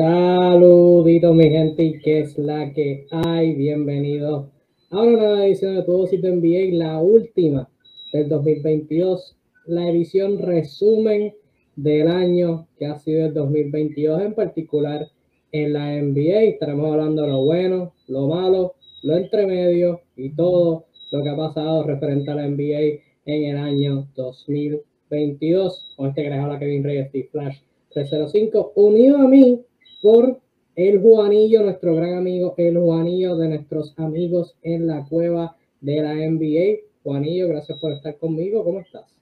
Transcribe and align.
Saludito 0.00 1.34
mi 1.34 1.50
gente, 1.50 1.84
y 1.84 1.98
que 1.98 2.20
es 2.20 2.38
la 2.38 2.72
que 2.72 3.06
hay. 3.10 3.54
Bienvenidos 3.54 4.48
a 4.88 5.02
una 5.02 5.18
nueva 5.18 5.46
edición 5.46 5.76
de 5.76 5.82
Todo 5.82 6.06
Sitio 6.06 6.34
NBA, 6.34 6.78
la 6.78 7.02
última 7.02 7.68
del 8.10 8.30
2022, 8.30 9.36
la 9.66 9.90
edición 9.90 10.38
resumen 10.38 11.34
del 11.76 12.08
año 12.08 12.66
que 12.78 12.86
ha 12.86 12.98
sido 12.98 13.26
el 13.26 13.34
2022, 13.34 14.22
en 14.22 14.32
particular 14.32 15.06
en 15.52 15.74
la 15.74 16.00
NBA. 16.00 16.44
Estaremos 16.44 16.92
hablando 16.92 17.20
de 17.20 17.28
lo 17.28 17.44
bueno, 17.44 17.92
lo 18.08 18.26
malo, 18.26 18.76
lo 19.02 19.18
entremedio 19.18 20.00
y 20.16 20.30
todo 20.30 20.86
lo 21.10 21.22
que 21.22 21.28
ha 21.28 21.36
pasado 21.36 21.82
referente 21.82 22.30
a 22.30 22.36
la 22.36 22.48
NBA 22.48 23.02
en 23.26 23.44
el 23.44 23.58
año 23.58 24.08
2022. 24.16 25.92
Con 25.94 26.08
este 26.08 26.22
que 26.22 26.30
les 26.30 26.38
habla 26.38 26.58
Kevin 26.58 26.84
Reyes, 26.84 27.08
Steve 27.08 27.28
Flash 27.30 27.58
305, 27.90 28.72
unido 28.76 29.18
a 29.18 29.28
mí 29.28 29.60
por 30.00 30.40
el 30.76 31.00
Juanillo, 31.00 31.62
nuestro 31.62 31.94
gran 31.94 32.14
amigo, 32.14 32.54
el 32.56 32.78
Juanillo 32.78 33.36
de 33.36 33.48
nuestros 33.48 33.94
amigos 33.98 34.56
en 34.62 34.86
la 34.86 35.04
cueva 35.04 35.56
de 35.80 36.00
la 36.00 36.14
NBA. 36.14 36.86
Juanillo, 37.02 37.48
gracias 37.48 37.78
por 37.80 37.92
estar 37.92 38.16
conmigo. 38.18 38.64
¿Cómo 38.64 38.80
estás? 38.80 39.20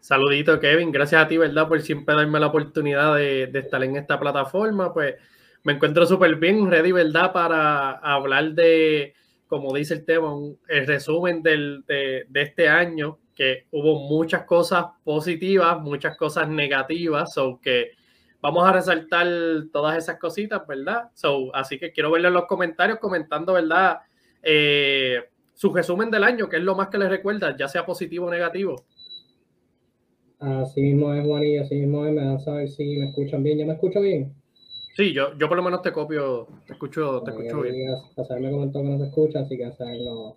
Saludito, 0.00 0.60
Kevin. 0.60 0.92
Gracias 0.92 1.20
a 1.20 1.26
ti, 1.26 1.36
¿verdad? 1.36 1.66
Por 1.66 1.80
siempre 1.80 2.14
darme 2.14 2.38
la 2.38 2.46
oportunidad 2.46 3.16
de, 3.16 3.50
estar 3.54 3.82
en 3.82 3.96
esta 3.96 4.20
plataforma. 4.20 4.94
Pues 4.94 5.16
me 5.64 5.72
encuentro 5.72 6.06
súper 6.06 6.36
bien, 6.36 6.70
ready, 6.70 6.92
¿verdad? 6.92 7.32
Para 7.32 7.92
hablar 7.92 8.52
de, 8.52 9.14
como 9.48 9.74
dice 9.74 9.94
el 9.94 10.04
tema, 10.04 10.32
el 10.68 10.86
resumen 10.86 11.42
del, 11.42 11.82
de, 11.88 12.24
este 12.34 12.68
año, 12.68 13.18
que 13.34 13.66
hubo 13.72 14.08
muchas 14.08 14.44
cosas 14.44 14.84
positivas, 15.02 15.80
muchas 15.80 16.16
cosas 16.16 16.48
negativas, 16.48 17.36
o 17.36 17.60
que 17.60 17.90
vamos 18.40 18.66
a 18.66 18.72
resaltar 18.72 19.26
todas 19.72 19.96
esas 19.98 20.18
cositas, 20.18 20.66
¿verdad? 20.66 21.10
So, 21.14 21.54
así 21.54 21.78
que 21.78 21.92
quiero 21.92 22.10
verlo 22.10 22.28
en 22.28 22.34
los 22.34 22.46
comentarios 22.46 22.98
comentando, 22.98 23.54
¿verdad? 23.54 23.98
Eh, 24.42 25.18
su 25.54 25.72
resumen 25.72 26.10
del 26.10 26.24
año, 26.24 26.48
que 26.48 26.56
es 26.56 26.62
lo 26.62 26.74
más 26.74 26.88
que 26.88 26.98
les 26.98 27.08
recuerda, 27.08 27.56
ya 27.56 27.68
sea 27.68 27.86
positivo 27.86 28.26
o 28.26 28.30
negativo. 28.30 28.84
Así 30.38 30.82
mismo 30.82 31.14
es, 31.14 31.26
Juan, 31.26 31.44
y 31.44 31.58
así 31.58 31.74
mismo 31.76 32.04
es. 32.04 32.12
Me 32.12 32.20
dan 32.20 32.36
a 32.36 32.38
saber 32.38 32.68
si 32.68 32.98
me 32.98 33.08
escuchan 33.08 33.42
bien. 33.42 33.58
¿Ya 33.58 33.66
me 33.66 33.72
escucho 33.72 34.00
bien? 34.00 34.34
Sí, 34.94 35.12
yo, 35.12 35.36
yo 35.36 35.48
por 35.48 35.56
lo 35.56 35.62
menos 35.62 35.82
te 35.82 35.92
copio, 35.92 36.46
te 36.66 36.72
escucho, 36.72 37.22
te 37.22 37.30
escucho 37.30 37.60
bien. 37.60 37.88
Hacer 38.16 38.40
me 38.40 38.50
comentó 38.50 38.82
que 38.82 38.88
no 38.88 38.98
se 38.98 39.04
escucha, 39.04 39.40
así 39.40 39.56
que 39.56 39.64
no, 39.64 40.36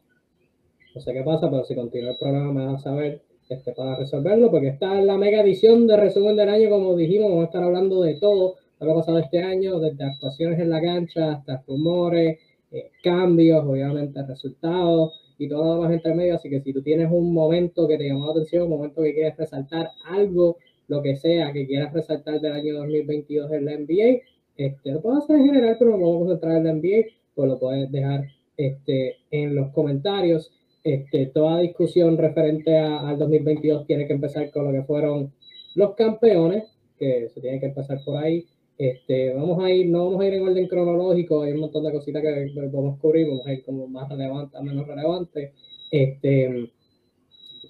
no 0.96 1.02
sé 1.02 1.14
qué 1.14 1.24
pasa, 1.24 1.50
pero 1.50 1.64
si 1.64 1.76
continúa 1.76 2.12
el 2.12 2.18
programa 2.18 2.52
me 2.52 2.76
a 2.76 2.78
saber 2.78 3.24
este, 3.50 3.74
para 3.74 3.96
resolverlo, 3.96 4.52
porque 4.52 4.68
está 4.70 5.00
en 5.00 5.08
la 5.08 5.18
mega 5.18 5.42
edición 5.42 5.88
de 5.88 5.98
resumen 5.98 6.36
del 6.36 6.50
año, 6.50 6.70
como 6.70 6.96
dijimos, 6.96 7.30
vamos 7.30 7.44
a 7.44 7.48
estar 7.48 7.64
hablando 7.64 8.02
de 8.04 8.14
todo 8.16 8.58
lo 8.80 8.86
que 8.86 8.92
ha 8.92 8.96
pasado 8.96 9.20
este 9.20 9.42
año, 9.42 9.80
desde 9.80 10.04
actuaciones 10.06 10.60
en 10.60 10.70
la 10.70 10.80
cancha 10.80 11.34
hasta 11.34 11.64
rumores, 11.68 12.38
eh, 12.72 12.92
cambios, 13.04 13.66
obviamente 13.66 14.22
resultados 14.24 15.14
y 15.40 15.50
todo 15.50 15.76
lo 15.76 15.82
más 15.82 15.92
entre 15.92 16.14
medio. 16.14 16.36
Así 16.36 16.50
que 16.50 16.62
si 16.62 16.72
tú 16.72 16.84
tienes 16.84 17.10
un 17.12 17.34
momento 17.34 17.88
que 17.88 17.98
te 17.98 18.08
llamó 18.08 18.28
la 18.28 18.34
atención, 18.34 18.64
un 18.64 18.70
momento 18.70 19.02
que 19.02 19.14
quieres 19.14 19.36
resaltar 19.36 19.90
algo, 20.06 20.58
lo 20.88 21.02
que 21.02 21.16
sea 21.16 21.52
que 21.52 21.66
quieras 21.66 21.92
resaltar 21.92 22.40
del 22.40 22.54
año 22.54 22.76
2022 22.76 23.52
en 23.52 23.66
la 23.66 23.78
NBA, 23.78 24.22
este, 24.58 24.92
lo 24.92 25.02
puedes 25.02 25.24
hacer 25.24 25.38
en 25.38 25.46
general, 25.46 25.76
pero 25.80 25.92
no 25.92 25.98
vamos 25.98 26.16
a 26.16 26.20
concentrar 26.20 26.58
en 26.58 26.64
la 26.66 26.74
NBA, 26.74 27.08
pues 27.34 27.50
lo 27.50 27.60
puedes 27.60 27.92
dejar 27.92 28.28
este, 28.58 29.16
en 29.32 29.56
los 29.56 29.70
comentarios. 29.72 30.52
Este, 30.84 31.26
toda 31.28 31.60
discusión 31.60 32.18
referente 32.18 32.78
al 32.78 33.18
2022 33.18 33.86
tiene 33.86 34.08
que 34.08 34.14
empezar 34.14 34.50
con 34.52 34.66
lo 34.66 34.72
que 34.72 34.86
fueron 34.86 35.34
los 35.76 35.96
campeones, 35.96 36.64
que 36.98 37.30
se 37.34 37.42
tiene 37.42 37.60
que 37.60 37.68
empezar 37.68 38.00
por 38.04 38.18
ahí. 38.18 38.46
Este, 38.78 39.34
vamos 39.34 39.62
a 39.62 39.70
ir, 39.70 39.90
no 39.90 40.06
vamos 40.06 40.22
a 40.22 40.28
ir 40.28 40.36
en 40.36 40.48
orden 40.48 40.68
cronológico, 40.68 41.42
hay 41.42 41.52
un 41.52 41.60
montón 41.60 41.84
de 41.84 41.92
cositas 41.92 42.22
que 42.22 42.52
podemos 42.72 42.98
cubrir, 43.00 43.28
vamos 43.28 43.46
a 43.46 43.54
ir 43.54 43.64
como 43.66 43.88
más 43.88 44.08
relevante 44.10 44.58
a 44.58 44.62
menos 44.62 44.88
relevante. 44.88 45.54
Este, 45.92 46.70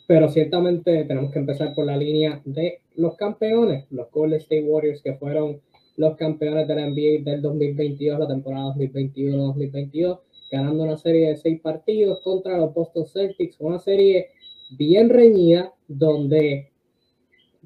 pero 0.07 0.29
ciertamente 0.29 1.03
tenemos 1.05 1.31
que 1.31 1.39
empezar 1.39 1.73
por 1.73 1.85
la 1.85 1.97
línea 1.97 2.41
de 2.45 2.81
los 2.95 3.15
campeones, 3.15 3.85
los 3.91 4.11
Golden 4.11 4.39
State 4.39 4.63
Warriors, 4.63 5.01
que 5.01 5.15
fueron 5.15 5.61
los 5.97 6.15
campeones 6.15 6.67
de 6.67 6.75
la 6.75 6.87
NBA 6.87 7.23
del 7.23 7.41
2022, 7.41 8.19
la 8.19 8.27
temporada 8.27 8.73
2021-2022 8.75 10.19
ganando 10.51 10.83
una 10.83 10.97
serie 10.97 11.29
de 11.29 11.37
seis 11.37 11.61
partidos 11.61 12.21
contra 12.21 12.57
los 12.57 12.73
Boston 12.73 13.05
Celtics, 13.05 13.57
una 13.59 13.79
serie 13.79 14.29
bien 14.71 15.09
reñida 15.09 15.73
donde 15.87 16.71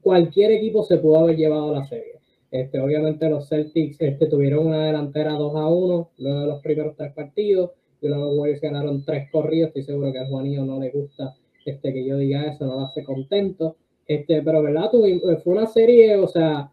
cualquier 0.01 0.51
equipo 0.51 0.83
se 0.83 0.97
pudo 0.97 1.19
haber 1.19 1.37
llevado 1.37 1.73
la 1.73 1.83
serie. 1.85 2.19
Este, 2.51 2.79
obviamente 2.79 3.29
los 3.29 3.49
Celtics 3.49 3.99
este, 3.99 4.27
tuvieron 4.27 4.67
una 4.67 4.85
delantera 4.85 5.33
2 5.33 5.55
a 5.55 5.67
1 5.67 6.09
luego 6.17 6.39
de 6.41 6.47
los 6.47 6.61
primeros 6.61 6.95
tres 6.95 7.11
partidos 7.13 7.71
y 7.99 8.07
luego 8.07 8.25
los 8.25 8.37
Warriors 8.37 8.61
ganaron 8.61 9.03
tres 9.03 9.31
corridos. 9.31 9.69
Estoy 9.69 9.83
seguro 9.83 10.11
que 10.11 10.19
a 10.19 10.27
Juanillo 10.27 10.63
no 10.63 10.79
le 10.79 10.91
gusta 10.91 11.35
este, 11.65 11.93
que 11.93 12.05
yo 12.05 12.17
diga 12.17 12.45
eso, 12.45 12.65
no 12.65 12.75
lo 12.75 12.81
hace 12.81 13.03
contento. 13.03 13.77
Este, 14.05 14.41
pero 14.41 14.61
verdad, 14.61 14.91
fue 14.91 15.53
una 15.53 15.65
serie, 15.65 16.17
o 16.17 16.27
sea, 16.27 16.69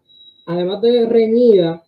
además 0.46 0.82
de 0.82 1.06
reñida, 1.06 1.82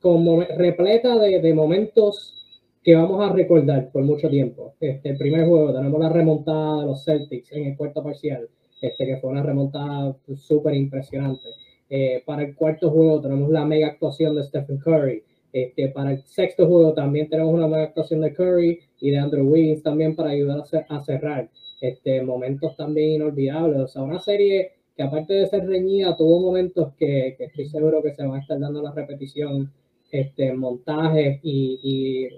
como 0.00 0.40
repleta 0.40 1.18
de, 1.18 1.40
de 1.40 1.54
momentos 1.54 2.41
que 2.82 2.96
vamos 2.96 3.20
a 3.24 3.32
recordar 3.32 3.90
por 3.92 4.02
mucho 4.02 4.28
tiempo. 4.28 4.74
Este, 4.80 5.10
el 5.10 5.16
primer 5.16 5.46
juego 5.46 5.72
tenemos 5.72 6.00
la 6.00 6.08
remontada 6.08 6.80
de 6.80 6.86
los 6.86 7.04
Celtics 7.04 7.52
en 7.52 7.66
el 7.66 7.76
cuarto 7.76 8.02
parcial, 8.02 8.48
este, 8.80 9.06
que 9.06 9.16
fue 9.18 9.30
una 9.30 9.42
remontada 9.42 10.16
súper 10.36 10.74
impresionante. 10.74 11.48
Eh, 11.88 12.22
para 12.26 12.42
el 12.42 12.56
cuarto 12.56 12.90
juego 12.90 13.20
tenemos 13.20 13.50
la 13.50 13.64
mega 13.64 13.88
actuación 13.88 14.34
de 14.34 14.44
Stephen 14.44 14.78
Curry. 14.78 15.22
Este, 15.52 15.88
para 15.90 16.12
el 16.12 16.22
sexto 16.22 16.66
juego 16.66 16.94
también 16.94 17.28
tenemos 17.28 17.52
una 17.52 17.68
mega 17.68 17.84
actuación 17.84 18.22
de 18.22 18.32
Curry 18.32 18.80
y 19.00 19.10
de 19.10 19.18
Andrew 19.18 19.46
Wiggins 19.46 19.82
también 19.82 20.16
para 20.16 20.30
ayudar 20.30 20.64
a, 20.88 21.00
cerrar. 21.04 21.50
Este, 21.80 22.22
momentos 22.22 22.76
también 22.76 23.10
inolvidables. 23.10 23.78
O 23.78 23.86
sea, 23.86 24.02
una 24.02 24.18
serie 24.18 24.72
que 24.96 25.02
aparte 25.02 25.34
de 25.34 25.46
ser 25.46 25.66
reñida, 25.66 26.16
tuvo 26.16 26.40
momentos 26.40 26.94
que, 26.98 27.34
que 27.36 27.44
estoy 27.44 27.66
seguro 27.66 28.02
que 28.02 28.14
se 28.14 28.22
van 28.22 28.36
a 28.36 28.40
estar 28.40 28.58
dando 28.58 28.82
la 28.82 28.92
repetición 28.92 29.70
este, 30.12 30.52
montajes 30.52 31.40
y, 31.42 31.80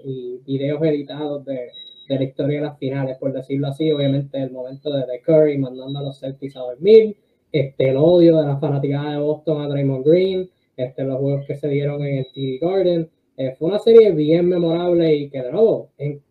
y, 0.05 0.41
videos 0.45 0.81
editados 0.83 1.43
de, 1.45 1.71
de, 2.07 2.15
la 2.15 2.23
historia 2.23 2.59
de 2.59 2.65
las 2.67 2.79
finales, 2.79 3.17
por 3.17 3.33
decirlo 3.33 3.67
así. 3.67 3.91
Obviamente, 3.91 4.41
el 4.41 4.51
momento 4.51 4.91
de, 4.93 5.05
de 5.05 5.19
Curry 5.19 5.57
mandando 5.57 5.99
a 5.99 6.03
los 6.03 6.19
Celtics 6.19 6.55
a 6.55 6.61
dormir, 6.61 7.17
este, 7.51 7.89
el 7.89 7.97
odio 7.97 8.37
de 8.37 8.47
la 8.47 8.57
fanaticada 8.59 9.11
de 9.11 9.19
Boston 9.19 9.61
a 9.61 9.67
Draymond 9.67 10.05
Green, 10.05 10.49
este, 10.77 11.03
los 11.03 11.19
juegos 11.19 11.45
que 11.45 11.55
se 11.55 11.67
dieron 11.67 12.01
en 12.03 12.19
el 12.19 12.27
TV 12.33 12.59
Garden. 12.61 13.09
Eh, 13.37 13.55
fue 13.59 13.67
una 13.67 13.79
serie 13.79 14.11
bien 14.11 14.47
memorable 14.47 15.13
y 15.13 15.29
que, 15.29 15.41
de 15.41 15.51
nuevo, 15.51 15.89
en 15.97 16.21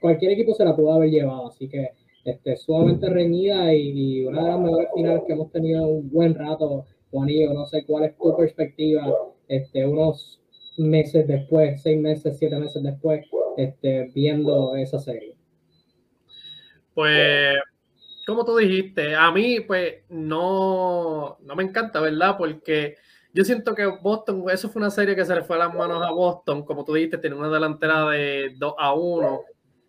cualquier 0.00 0.32
equipo 0.32 0.54
se 0.54 0.64
la 0.64 0.74
pudo 0.74 0.92
haber 0.92 1.10
llevado. 1.10 1.48
Así 1.48 1.68
que 1.68 1.90
este, 2.24 2.56
sumamente 2.56 3.10
reñida 3.10 3.74
y, 3.74 4.20
y, 4.20 4.24
una 4.24 4.42
de 4.42 4.48
las 4.48 4.60
mejores 4.60 4.88
finales 4.94 5.22
que 5.26 5.34
hemos 5.34 5.52
tenido 5.52 5.86
un 5.86 6.10
buen 6.10 6.34
rato, 6.34 6.86
Juanillo. 7.10 7.52
No 7.52 7.66
sé 7.66 7.84
cuál 7.84 8.04
es 8.04 8.16
tu 8.16 8.34
perspectiva. 8.34 9.06
Este, 9.48 9.86
unos 9.86 10.40
meses 10.76 11.26
después, 11.26 11.82
seis 11.82 12.00
meses, 12.00 12.36
siete 12.38 12.58
meses 12.58 12.82
después, 12.82 13.26
este, 13.56 14.10
viendo 14.14 14.76
esa 14.76 14.98
serie? 14.98 15.36
Pues, 16.94 17.56
como 18.26 18.44
tú 18.44 18.56
dijiste, 18.56 19.14
a 19.14 19.30
mí 19.30 19.60
pues 19.60 19.96
no, 20.08 21.38
no 21.42 21.56
me 21.56 21.64
encanta, 21.64 22.00
¿verdad? 22.00 22.36
Porque 22.38 22.96
yo 23.32 23.44
siento 23.44 23.74
que 23.74 23.84
Boston, 23.86 24.44
eso 24.50 24.70
fue 24.70 24.80
una 24.80 24.90
serie 24.90 25.16
que 25.16 25.24
se 25.24 25.34
le 25.34 25.42
fue 25.42 25.56
a 25.56 25.66
las 25.66 25.74
manos 25.74 26.06
a 26.06 26.12
Boston, 26.12 26.64
como 26.64 26.84
tú 26.84 26.94
dijiste, 26.94 27.18
tiene 27.18 27.36
una 27.36 27.48
delantera 27.48 28.08
de 28.10 28.54
2 28.56 28.74
a 28.78 28.94
1. 28.94 29.40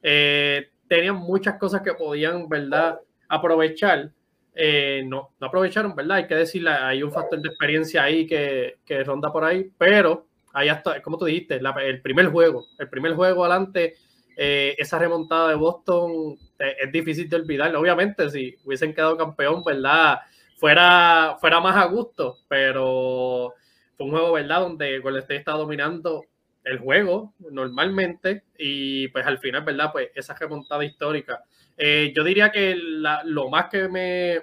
Eh, 0.02 0.70
tenían 0.88 1.16
muchas 1.18 1.58
cosas 1.60 1.82
que 1.82 1.94
podían, 1.94 2.50
¿verdad? 2.50 3.00
Aprovechar. 3.30 4.12
Eh, 4.56 5.04
no, 5.06 5.34
no 5.40 5.48
aprovecharon, 5.48 5.96
¿verdad? 5.96 6.18
Hay 6.18 6.28
que 6.28 6.36
decirle, 6.36 6.72
hay 6.72 7.04
un 7.04 7.12
factor 7.12 7.40
de 7.42 7.50
experiencia 7.50 8.04
ahí 8.04 8.26
que, 8.26 8.78
que 8.86 9.04
ronda 9.04 9.32
por 9.32 9.44
ahí, 9.44 9.70
pero 9.78 10.28
ahí 10.56 10.70
hasta, 10.70 11.02
como 11.02 11.18
tú 11.18 11.26
dijiste, 11.26 11.60
el 11.82 12.02
primer 12.02 12.28
juego, 12.28 12.66
el 12.80 12.90
primer 12.90 13.14
juego 13.14 13.44
adelante, 13.44 13.96
eh, 14.38 14.74
esa 14.78 14.98
remontada 14.98 15.50
de 15.50 15.56
Boston 15.56 16.38
eh, 16.58 16.76
es 16.82 16.92
difícil 16.92 17.30
de 17.30 17.36
olvidar. 17.36 17.76
Obviamente, 17.76 18.30
si 18.30 18.56
hubiesen 18.64 18.94
quedado 18.94 19.18
campeón, 19.18 19.64
¿verdad? 19.64 20.20
Fuera, 20.58 21.36
fuera 21.42 21.60
más 21.60 21.76
a 21.76 21.86
gusto, 21.86 22.38
pero 22.48 23.54
fue 23.98 24.06
un 24.06 24.12
juego, 24.12 24.32
¿verdad? 24.32 24.62
Donde 24.62 25.00
Golden 25.00 25.22
State 25.22 25.40
está 25.40 25.52
dominando 25.52 26.24
el 26.64 26.80
juego 26.80 27.34
normalmente 27.52 28.44
y 28.58 29.10
pues 29.10 29.26
al 29.28 29.38
final, 29.40 29.64
¿verdad? 29.64 29.92
Pues 29.92 30.10
esa 30.16 30.36
remontada 30.36 30.86
histórica. 30.86 31.44
Eh, 31.78 32.14
yo 32.16 32.24
diría 32.24 32.50
que 32.50 32.76
lo 32.78 33.50
más 33.50 33.70
que 33.70 33.90
me, 33.90 34.42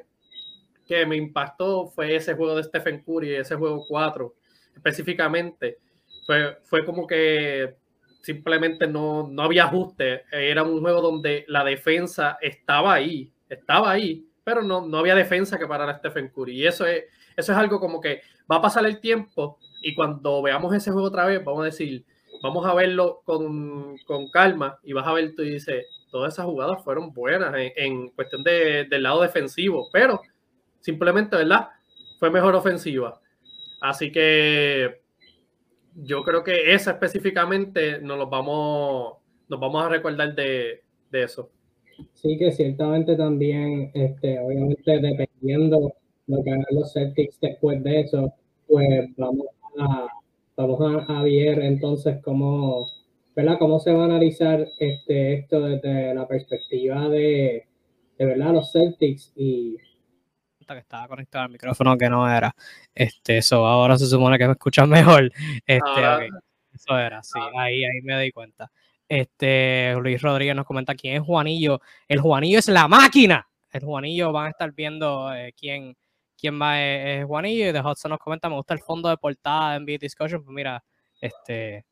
que 0.86 1.06
me 1.06 1.16
impactó 1.16 1.86
fue 1.86 2.16
ese 2.16 2.34
juego 2.34 2.54
de 2.54 2.64
Stephen 2.64 3.02
Curry, 3.02 3.34
ese 3.36 3.56
juego 3.56 3.86
4 3.88 4.34
específicamente 4.74 5.78
fue, 6.26 6.58
fue 6.64 6.84
como 6.84 7.06
que 7.06 7.76
simplemente 8.22 8.86
no, 8.86 9.28
no 9.28 9.42
había 9.42 9.64
ajuste. 9.64 10.22
Era 10.30 10.62
un 10.62 10.80
juego 10.80 11.00
donde 11.00 11.44
la 11.48 11.64
defensa 11.64 12.38
estaba 12.40 12.94
ahí, 12.94 13.30
estaba 13.48 13.90
ahí, 13.90 14.26
pero 14.44 14.62
no, 14.62 14.86
no 14.86 14.98
había 14.98 15.14
defensa 15.14 15.58
que 15.58 15.66
parara 15.66 15.92
a 15.92 15.98
Stephen 15.98 16.28
Curry. 16.28 16.60
Y 16.60 16.66
eso 16.66 16.86
es, 16.86 17.04
eso 17.36 17.52
es 17.52 17.58
algo 17.58 17.80
como 17.80 18.00
que 18.00 18.22
va 18.50 18.56
a 18.56 18.62
pasar 18.62 18.86
el 18.86 19.00
tiempo 19.00 19.58
y 19.82 19.94
cuando 19.94 20.42
veamos 20.42 20.74
ese 20.74 20.90
juego 20.90 21.08
otra 21.08 21.26
vez, 21.26 21.44
vamos 21.44 21.62
a 21.62 21.66
decir, 21.66 22.04
vamos 22.42 22.64
a 22.66 22.74
verlo 22.74 23.22
con, 23.24 23.96
con 24.06 24.30
calma 24.30 24.78
y 24.82 24.92
vas 24.92 25.06
a 25.06 25.12
ver, 25.12 25.34
tú 25.34 25.42
dices, 25.42 25.86
todas 26.10 26.34
esas 26.34 26.46
jugadas 26.46 26.82
fueron 26.84 27.12
buenas 27.12 27.52
en, 27.56 28.10
cuestión 28.10 28.44
de, 28.44 28.84
del 28.84 29.02
lado 29.02 29.22
defensivo, 29.22 29.88
pero 29.92 30.20
simplemente, 30.80 31.36
¿verdad? 31.36 31.68
Fue 32.20 32.30
mejor 32.30 32.54
ofensiva. 32.54 33.20
Así 33.80 34.12
que 34.12 35.01
yo 35.94 36.22
creo 36.22 36.42
que 36.44 36.72
esa 36.72 36.92
específicamente 36.92 38.00
nos 38.00 38.18
lo 38.18 38.28
vamos, 38.28 39.18
nos 39.48 39.60
vamos 39.60 39.84
a 39.84 39.88
recordar 39.88 40.34
de, 40.34 40.82
de 41.10 41.22
eso. 41.22 41.50
Sí, 42.14 42.38
que 42.38 42.52
ciertamente 42.52 43.16
también, 43.16 43.90
este, 43.94 44.38
obviamente 44.40 44.98
dependiendo 44.98 45.94
lo 46.26 46.42
que 46.42 46.50
hagan 46.50 46.64
los 46.70 46.92
Celtics 46.92 47.38
después 47.40 47.82
de 47.82 48.00
eso, 48.00 48.32
pues 48.66 49.10
vamos 49.16 49.46
a, 49.78 50.08
vamos 50.56 51.04
a, 51.08 51.22
ver 51.22 51.60
entonces 51.60 52.18
cómo, 52.22 52.86
¿verdad? 53.36 53.56
cómo 53.58 53.78
se 53.80 53.92
va 53.92 54.02
a 54.02 54.06
analizar 54.06 54.66
este, 54.78 55.34
esto 55.34 55.60
desde 55.60 56.14
la 56.14 56.26
perspectiva 56.26 57.08
de, 57.08 57.66
de 58.18 58.26
verdad 58.26 58.52
los 58.52 58.72
Celtics 58.72 59.32
y 59.36 59.76
que 60.66 60.78
estaba 60.78 61.08
conectado 61.08 61.44
al 61.44 61.50
micrófono 61.50 61.96
que 61.96 62.08
no 62.08 62.28
era. 62.30 62.54
Este, 62.94 63.38
eso 63.38 63.66
ahora 63.66 63.98
se 63.98 64.06
supone 64.06 64.38
que 64.38 64.46
me 64.46 64.52
escuchan 64.52 64.88
mejor. 64.90 65.30
Este, 65.66 66.28
Eso 66.74 66.98
era, 66.98 67.22
sí, 67.22 67.38
ahí, 67.56 67.84
ahí 67.84 68.00
me 68.02 68.20
di 68.20 68.32
cuenta. 68.32 68.70
Este, 69.08 69.94
Luis 70.00 70.22
Rodríguez 70.22 70.56
nos 70.56 70.66
comenta 70.66 70.94
quién 70.94 71.16
es 71.16 71.22
Juanillo. 71.22 71.80
El 72.08 72.20
Juanillo 72.20 72.58
es 72.58 72.68
la 72.68 72.88
máquina. 72.88 73.46
El 73.70 73.84
Juanillo 73.84 74.32
van 74.32 74.46
a 74.46 74.50
estar 74.50 74.72
viendo 74.72 75.34
eh, 75.34 75.52
quién, 75.58 75.96
quién 76.38 76.60
va 76.60 76.80
es, 76.80 77.24
Juanillo. 77.24 77.68
Y 77.68 77.72
de 77.72 77.80
Hudson 77.80 78.10
nos 78.10 78.18
comenta, 78.18 78.48
me 78.48 78.56
gusta 78.56 78.74
el 78.74 78.80
fondo 78.80 79.08
de 79.08 79.16
portada 79.16 79.72
de 79.72 79.80
NBA 79.80 79.98
Discussion. 80.00 80.42
Pues 80.44 80.54
mira, 80.54 80.82
este, 81.20 81.84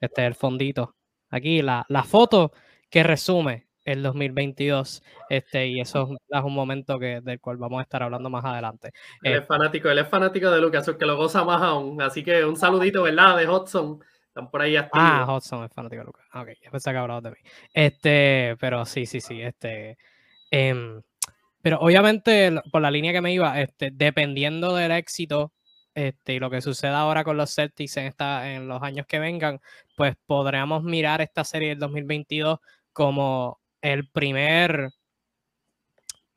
este 0.00 0.22
es 0.22 0.26
el 0.26 0.34
fondito. 0.34 0.94
Aquí 1.30 1.62
la, 1.62 1.84
la 1.88 2.04
foto 2.04 2.52
que 2.88 3.02
resume 3.02 3.67
el 3.88 4.02
2022. 4.02 5.02
Este, 5.30 5.66
y 5.68 5.80
eso 5.80 6.16
es 6.28 6.44
un 6.44 6.54
momento 6.54 6.98
que, 6.98 7.20
del 7.22 7.40
cual 7.40 7.56
vamos 7.56 7.80
a 7.80 7.82
estar 7.82 8.02
hablando 8.02 8.28
más 8.28 8.44
adelante. 8.44 8.92
Él 9.22 9.34
es 9.34 9.40
eh, 9.40 9.46
fanático, 9.46 9.88
él 9.88 9.98
es 9.98 10.08
fanático 10.08 10.50
de 10.50 10.60
Lucas, 10.60 10.90
que 10.98 11.06
lo 11.06 11.16
goza 11.16 11.42
más 11.44 11.62
aún. 11.62 12.00
Así 12.02 12.22
que 12.22 12.44
un 12.44 12.56
saludito, 12.56 13.02
¿verdad? 13.04 13.38
De 13.38 13.48
Hudson 13.48 14.00
están 14.26 14.50
por 14.50 14.60
ahí 14.60 14.76
Ah, 14.92 15.26
Hudson 15.28 15.64
es 15.64 15.72
fanático 15.72 16.00
de 16.00 16.06
Lucas. 16.06 16.26
Ok, 16.34 16.48
ya 16.62 16.70
pensé 16.70 16.90
que 16.90 16.96
hablado 16.98 17.22
de 17.22 17.30
mí. 17.30 17.36
Este, 17.72 18.56
pero 18.60 18.84
sí, 18.84 19.06
sí, 19.06 19.20
sí. 19.20 19.40
Este, 19.40 19.96
em, 20.50 21.00
pero 21.62 21.78
obviamente, 21.80 22.52
por 22.70 22.82
la 22.82 22.90
línea 22.90 23.12
que 23.12 23.22
me 23.22 23.32
iba, 23.32 23.58
este, 23.60 23.90
dependiendo 23.90 24.74
del 24.74 24.92
éxito 24.92 25.52
este, 25.94 26.34
y 26.34 26.38
lo 26.38 26.50
que 26.50 26.60
suceda 26.60 27.00
ahora 27.00 27.24
con 27.24 27.36
los 27.36 27.54
Celtics 27.54 27.96
en, 27.96 28.06
esta, 28.06 28.52
en 28.52 28.68
los 28.68 28.82
años 28.82 29.06
que 29.06 29.18
vengan, 29.18 29.60
pues 29.96 30.14
podríamos 30.26 30.84
mirar 30.84 31.22
esta 31.22 31.42
serie 31.42 31.70
del 31.70 31.78
2022 31.78 32.58
como 32.92 33.60
el 33.82 34.08
primer, 34.08 34.90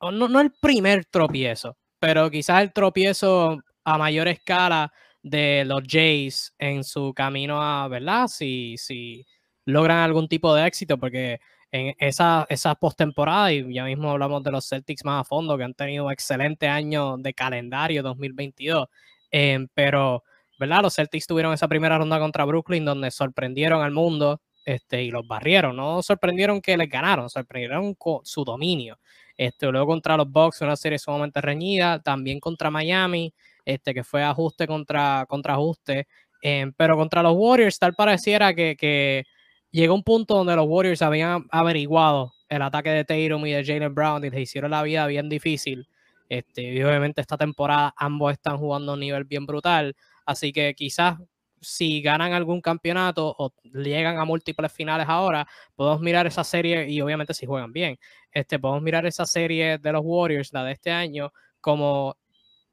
no, 0.00 0.28
no 0.28 0.40
el 0.40 0.52
primer 0.60 1.04
tropiezo, 1.06 1.76
pero 1.98 2.30
quizás 2.30 2.62
el 2.62 2.72
tropiezo 2.72 3.58
a 3.84 3.98
mayor 3.98 4.28
escala 4.28 4.92
de 5.22 5.64
los 5.64 5.82
Jays 5.86 6.54
en 6.58 6.84
su 6.84 7.14
camino 7.14 7.62
a, 7.62 7.88
¿verdad? 7.88 8.26
Si, 8.26 8.76
si 8.76 9.26
logran 9.64 9.98
algún 9.98 10.28
tipo 10.28 10.54
de 10.54 10.66
éxito, 10.66 10.98
porque 10.98 11.40
en 11.70 11.94
esa, 11.98 12.46
esa 12.48 12.74
postemporada, 12.74 13.52
y 13.52 13.72
ya 13.74 13.84
mismo 13.84 14.10
hablamos 14.10 14.42
de 14.42 14.50
los 14.50 14.68
Celtics 14.68 15.04
más 15.04 15.22
a 15.22 15.24
fondo, 15.24 15.56
que 15.56 15.64
han 15.64 15.74
tenido 15.74 16.06
un 16.06 16.12
excelente 16.12 16.68
año 16.68 17.16
de 17.18 17.32
calendario 17.34 18.02
2022, 18.02 18.88
em, 19.30 19.68
pero, 19.74 20.22
¿verdad? 20.58 20.82
Los 20.82 20.94
Celtics 20.96 21.26
tuvieron 21.26 21.54
esa 21.54 21.68
primera 21.68 21.98
ronda 21.98 22.18
contra 22.18 22.44
Brooklyn 22.44 22.84
donde 22.84 23.10
sorprendieron 23.10 23.82
al 23.82 23.92
mundo 23.92 24.40
este, 24.64 25.02
y 25.02 25.10
los 25.10 25.26
barrieron, 25.26 25.76
no 25.76 26.02
sorprendieron 26.02 26.60
que 26.60 26.76
les 26.76 26.88
ganaron, 26.88 27.28
sorprendieron 27.28 27.94
con 27.94 28.24
su 28.24 28.44
dominio. 28.44 28.98
Este, 29.36 29.70
luego 29.70 29.86
contra 29.86 30.16
los 30.16 30.30
Bucks, 30.30 30.60
una 30.60 30.76
serie 30.76 30.98
sumamente 30.98 31.40
reñida, 31.40 32.00
también 32.00 32.38
contra 32.40 32.70
Miami, 32.70 33.32
este, 33.64 33.94
que 33.94 34.04
fue 34.04 34.22
ajuste 34.22 34.66
contra, 34.66 35.26
contra 35.28 35.54
ajuste. 35.54 36.06
Em, 36.42 36.72
pero 36.76 36.96
contra 36.96 37.22
los 37.22 37.34
Warriors, 37.36 37.78
tal 37.78 37.94
pareciera 37.94 38.54
que, 38.54 38.76
que, 38.76 39.24
llegó 39.70 39.94
un 39.94 40.02
punto 40.02 40.34
donde 40.36 40.54
los 40.54 40.66
Warriors 40.68 41.02
habían 41.02 41.46
averiguado 41.50 42.32
el 42.48 42.62
ataque 42.62 42.90
de 42.90 43.04
Tatum 43.04 43.46
y 43.46 43.52
de 43.52 43.64
Jalen 43.64 43.94
Brown 43.94 44.24
y 44.24 44.30
les 44.30 44.40
hicieron 44.40 44.70
la 44.70 44.82
vida 44.82 45.06
bien 45.06 45.28
difícil. 45.28 45.88
Este, 46.28 46.62
y 46.62 46.82
obviamente 46.82 47.20
esta 47.20 47.36
temporada 47.36 47.94
ambos 47.96 48.32
están 48.32 48.58
jugando 48.58 48.92
a 48.92 48.94
un 48.94 49.00
nivel 49.00 49.24
bien 49.24 49.46
brutal. 49.46 49.94
Así 50.26 50.52
que 50.52 50.74
quizás 50.74 51.18
si 51.62 52.02
ganan 52.02 52.32
algún 52.32 52.60
campeonato 52.60 53.34
o 53.38 53.54
llegan 53.62 54.18
a 54.18 54.24
múltiples 54.24 54.72
finales 54.72 55.06
ahora, 55.08 55.46
podemos 55.74 56.00
mirar 56.00 56.26
esa 56.26 56.44
serie 56.44 56.88
y 56.90 57.00
obviamente 57.00 57.34
si 57.34 57.46
juegan 57.46 57.72
bien, 57.72 57.98
este, 58.30 58.58
podemos 58.58 58.82
mirar 58.82 59.06
esa 59.06 59.26
serie 59.26 59.78
de 59.78 59.92
los 59.92 60.02
Warriors, 60.04 60.52
la 60.52 60.64
de 60.64 60.72
este 60.72 60.90
año, 60.90 61.32
como 61.60 62.16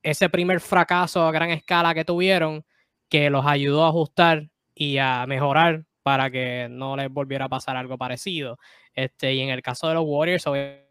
ese 0.04 0.30
primer 0.30 0.60
fracaso 0.60 1.26
a 1.26 1.32
gran 1.32 1.52
escala 1.52 1.94
que 1.94 2.06
tuvieron, 2.06 2.66
que 3.10 3.30
los 3.30 3.46
ayudó 3.46 3.86
a 3.86 3.90
ajustar 3.90 4.50
y 4.76 4.98
a 4.98 5.26
mejorar 5.28 5.86
para 6.04 6.32
que 6.32 6.68
no 6.70 6.96
les 6.96 7.10
volviera 7.10 7.46
a 7.46 7.50
pasar 7.50 7.78
algo 7.78 7.98
parecido. 7.98 8.58
Este, 8.94 9.34
y 9.34 9.42
en 9.42 9.50
el 9.50 9.62
caso 9.62 9.88
de 9.88 9.94
los 9.96 10.04
Warriors, 10.06 10.48
obviamente 10.48 10.89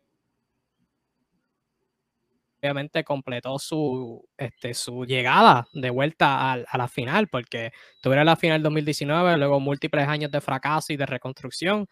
completó 3.05 3.59
su, 3.59 4.27
este, 4.37 4.75
su 4.75 5.05
llegada 5.05 5.67
de 5.73 5.91
vuelta 5.91 6.53
a, 6.53 6.79
la 6.79 6.89
final, 6.89 7.29
porque 7.29 7.73
tuvieron 8.03 8.27
la 8.27 8.37
final 8.37 8.63
2019, 8.63 9.37
luego 9.37 9.61
múltiples 9.61 10.09
años 10.09 10.31
de 10.31 10.41
fracaso 10.41 10.93
y 10.93 10.97
de 10.97 11.07
reconstrucción, 11.07 11.87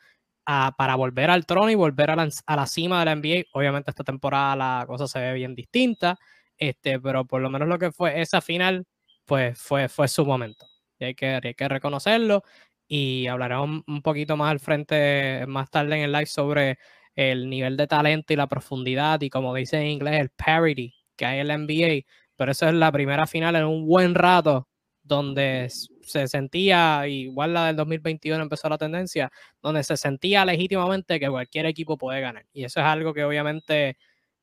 para 0.45 0.95
volver 0.97 1.31
al 1.31 1.45
trono 1.47 1.71
y 1.71 1.75
volver 1.75 2.11
a 2.11 2.17
la, 2.17 2.29
a 2.47 2.57
la, 2.57 2.67
cima 2.67 3.01
de 3.01 3.05
la 3.07 3.17
NBA. 3.17 3.45
Obviamente 3.53 3.91
esta 3.91 4.05
temporada 4.05 4.57
la 4.57 4.85
cosa 4.87 5.09
se 5.09 5.19
ve 5.19 5.33
bien 5.35 5.55
distinta, 5.55 6.19
este, 6.57 7.01
pero 7.01 7.25
por 7.25 7.41
lo 7.43 7.51
menos 7.51 7.69
lo 7.69 7.79
que 7.79 7.93
fue 7.93 8.21
esa 8.21 8.41
final, 8.41 8.87
pues 9.25 9.59
fue, 9.61 9.89
fue 9.89 10.09
su 10.09 10.25
momento. 10.25 10.67
Y 10.99 11.07
hay 11.07 11.15
que, 11.15 11.41
hay 11.43 11.55
que 11.55 11.69
reconocerlo. 11.69 12.43
Y 12.89 13.27
hablaremos 13.27 13.83
un 13.87 14.03
poquito 14.03 14.37
más 14.37 14.51
al 14.53 14.61
frente, 14.61 15.45
más 15.49 15.71
tarde 15.71 15.97
en 15.97 16.03
el 16.05 16.13
live, 16.13 16.27
sobre 16.27 16.79
el 17.17 17.49
nivel 17.51 17.77
de 17.77 17.87
talento 17.87 18.33
y 18.33 18.37
la 18.37 18.47
profundidad, 18.47 19.21
y 19.23 19.31
como 19.31 19.55
dice 19.55 19.79
en 19.79 19.89
inglés, 19.89 20.21
el 20.21 20.31
parity 20.31 20.95
que 21.17 21.27
hay 21.27 21.41
en 21.41 21.49
la 21.49 21.59
NBA. 21.59 22.07
Pero 22.37 22.53
eso 22.53 22.69
es 22.69 22.75
la 22.75 22.93
primera 22.93 23.27
final 23.27 23.57
en 23.57 23.65
un 23.65 23.87
buen 23.87 24.15
rato 24.15 24.69
donde 25.03 25.69
se 26.03 26.29
sentía, 26.29 27.07
igual 27.09 27.55
la 27.55 27.67
del 27.67 27.77
2021 27.77 28.43
empezó 28.43 28.69
la 28.69 28.79
tendencia, 28.79 29.31
donde 29.63 29.85
se 29.85 29.97
sentía 29.97 30.45
legítimamente 30.45 31.21
que 31.21 31.29
cualquier 31.29 31.67
equipo 31.67 31.97
puede 31.97 32.21
ganar. 32.21 32.45
Y 32.53 32.65
eso 32.65 32.81
es 32.81 32.87
algo 32.87 33.15
que 33.15 33.25
obviamente 33.25 33.97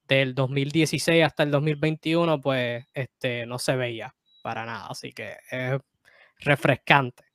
del 0.07 0.33
2016 0.35 1.23
hasta 1.23 1.43
el 1.43 1.51
2021, 1.51 2.41
pues 2.41 2.85
este, 2.93 3.45
no 3.45 3.59
se 3.59 3.75
veía 3.75 4.15
para 4.41 4.65
nada. 4.65 4.87
Así 4.87 5.11
que 5.11 5.37
es 5.51 5.79
refrescante, 6.39 7.25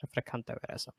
refrescante 0.00 0.52
ver 0.52 0.76
eso. 0.76 0.94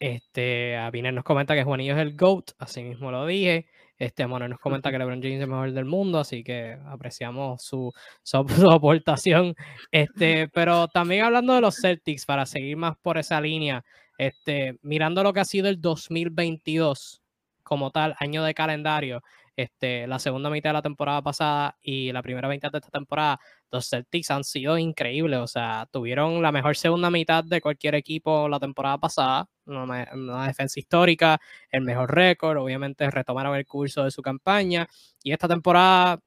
Este, 0.00 0.78
Abiner 0.78 1.12
nos 1.12 1.24
comenta 1.24 1.54
que 1.54 1.62
Juanillo 1.62 1.92
es 1.92 2.00
el 2.00 2.16
GOAT, 2.16 2.52
así 2.58 2.82
mismo 2.82 3.10
lo 3.10 3.26
dije. 3.26 3.66
Este, 3.98 4.24
bueno, 4.24 4.48
nos 4.48 4.58
comenta 4.58 4.90
que 4.90 4.98
LeBron 4.98 5.20
James 5.20 5.36
es 5.36 5.42
el 5.42 5.48
mejor 5.48 5.72
del 5.72 5.84
mundo, 5.84 6.18
así 6.18 6.42
que 6.42 6.78
apreciamos 6.86 7.62
su, 7.62 7.92
su, 8.22 8.38
aportación. 8.72 9.54
Este, 9.92 10.48
pero 10.48 10.88
también 10.88 11.24
hablando 11.24 11.52
de 11.52 11.60
los 11.60 11.76
Celtics, 11.76 12.24
para 12.24 12.46
seguir 12.46 12.78
más 12.78 12.96
por 12.96 13.18
esa 13.18 13.42
línea, 13.42 13.84
este, 14.16 14.78
mirando 14.80 15.22
lo 15.22 15.34
que 15.34 15.40
ha 15.40 15.44
sido 15.44 15.68
el 15.68 15.82
2022 15.82 17.20
como 17.62 17.90
tal, 17.90 18.16
año 18.18 18.42
de 18.42 18.54
calendario, 18.54 19.22
este, 19.54 20.06
la 20.06 20.18
segunda 20.18 20.48
mitad 20.48 20.70
de 20.70 20.74
la 20.74 20.82
temporada 20.82 21.20
pasada 21.20 21.76
y 21.82 22.10
la 22.12 22.22
primera 22.22 22.48
mitad 22.48 22.72
de 22.72 22.78
esta 22.78 22.90
temporada, 22.90 23.38
los 23.70 23.88
Celtics 23.88 24.30
han 24.30 24.44
sido 24.44 24.78
increíbles. 24.78 25.40
O 25.40 25.46
sea, 25.46 25.88
tuvieron 25.90 26.42
la 26.42 26.52
mejor 26.52 26.76
segunda 26.76 27.10
mitad 27.10 27.44
de 27.44 27.60
cualquier 27.60 27.94
equipo 27.94 28.48
la 28.48 28.60
temporada 28.60 28.98
pasada, 28.98 29.48
una, 29.66 30.46
defensa 30.46 30.80
histórica, 30.80 31.40
el 31.70 31.82
mejor 31.82 32.14
récord. 32.14 32.58
Obviamente 32.58 33.10
retomaron 33.10 33.56
el 33.56 33.66
curso 33.66 34.04
de 34.04 34.10
su 34.10 34.22
campaña 34.22 34.88
y 35.22 35.32
esta 35.32 35.48
temporada 35.48 36.20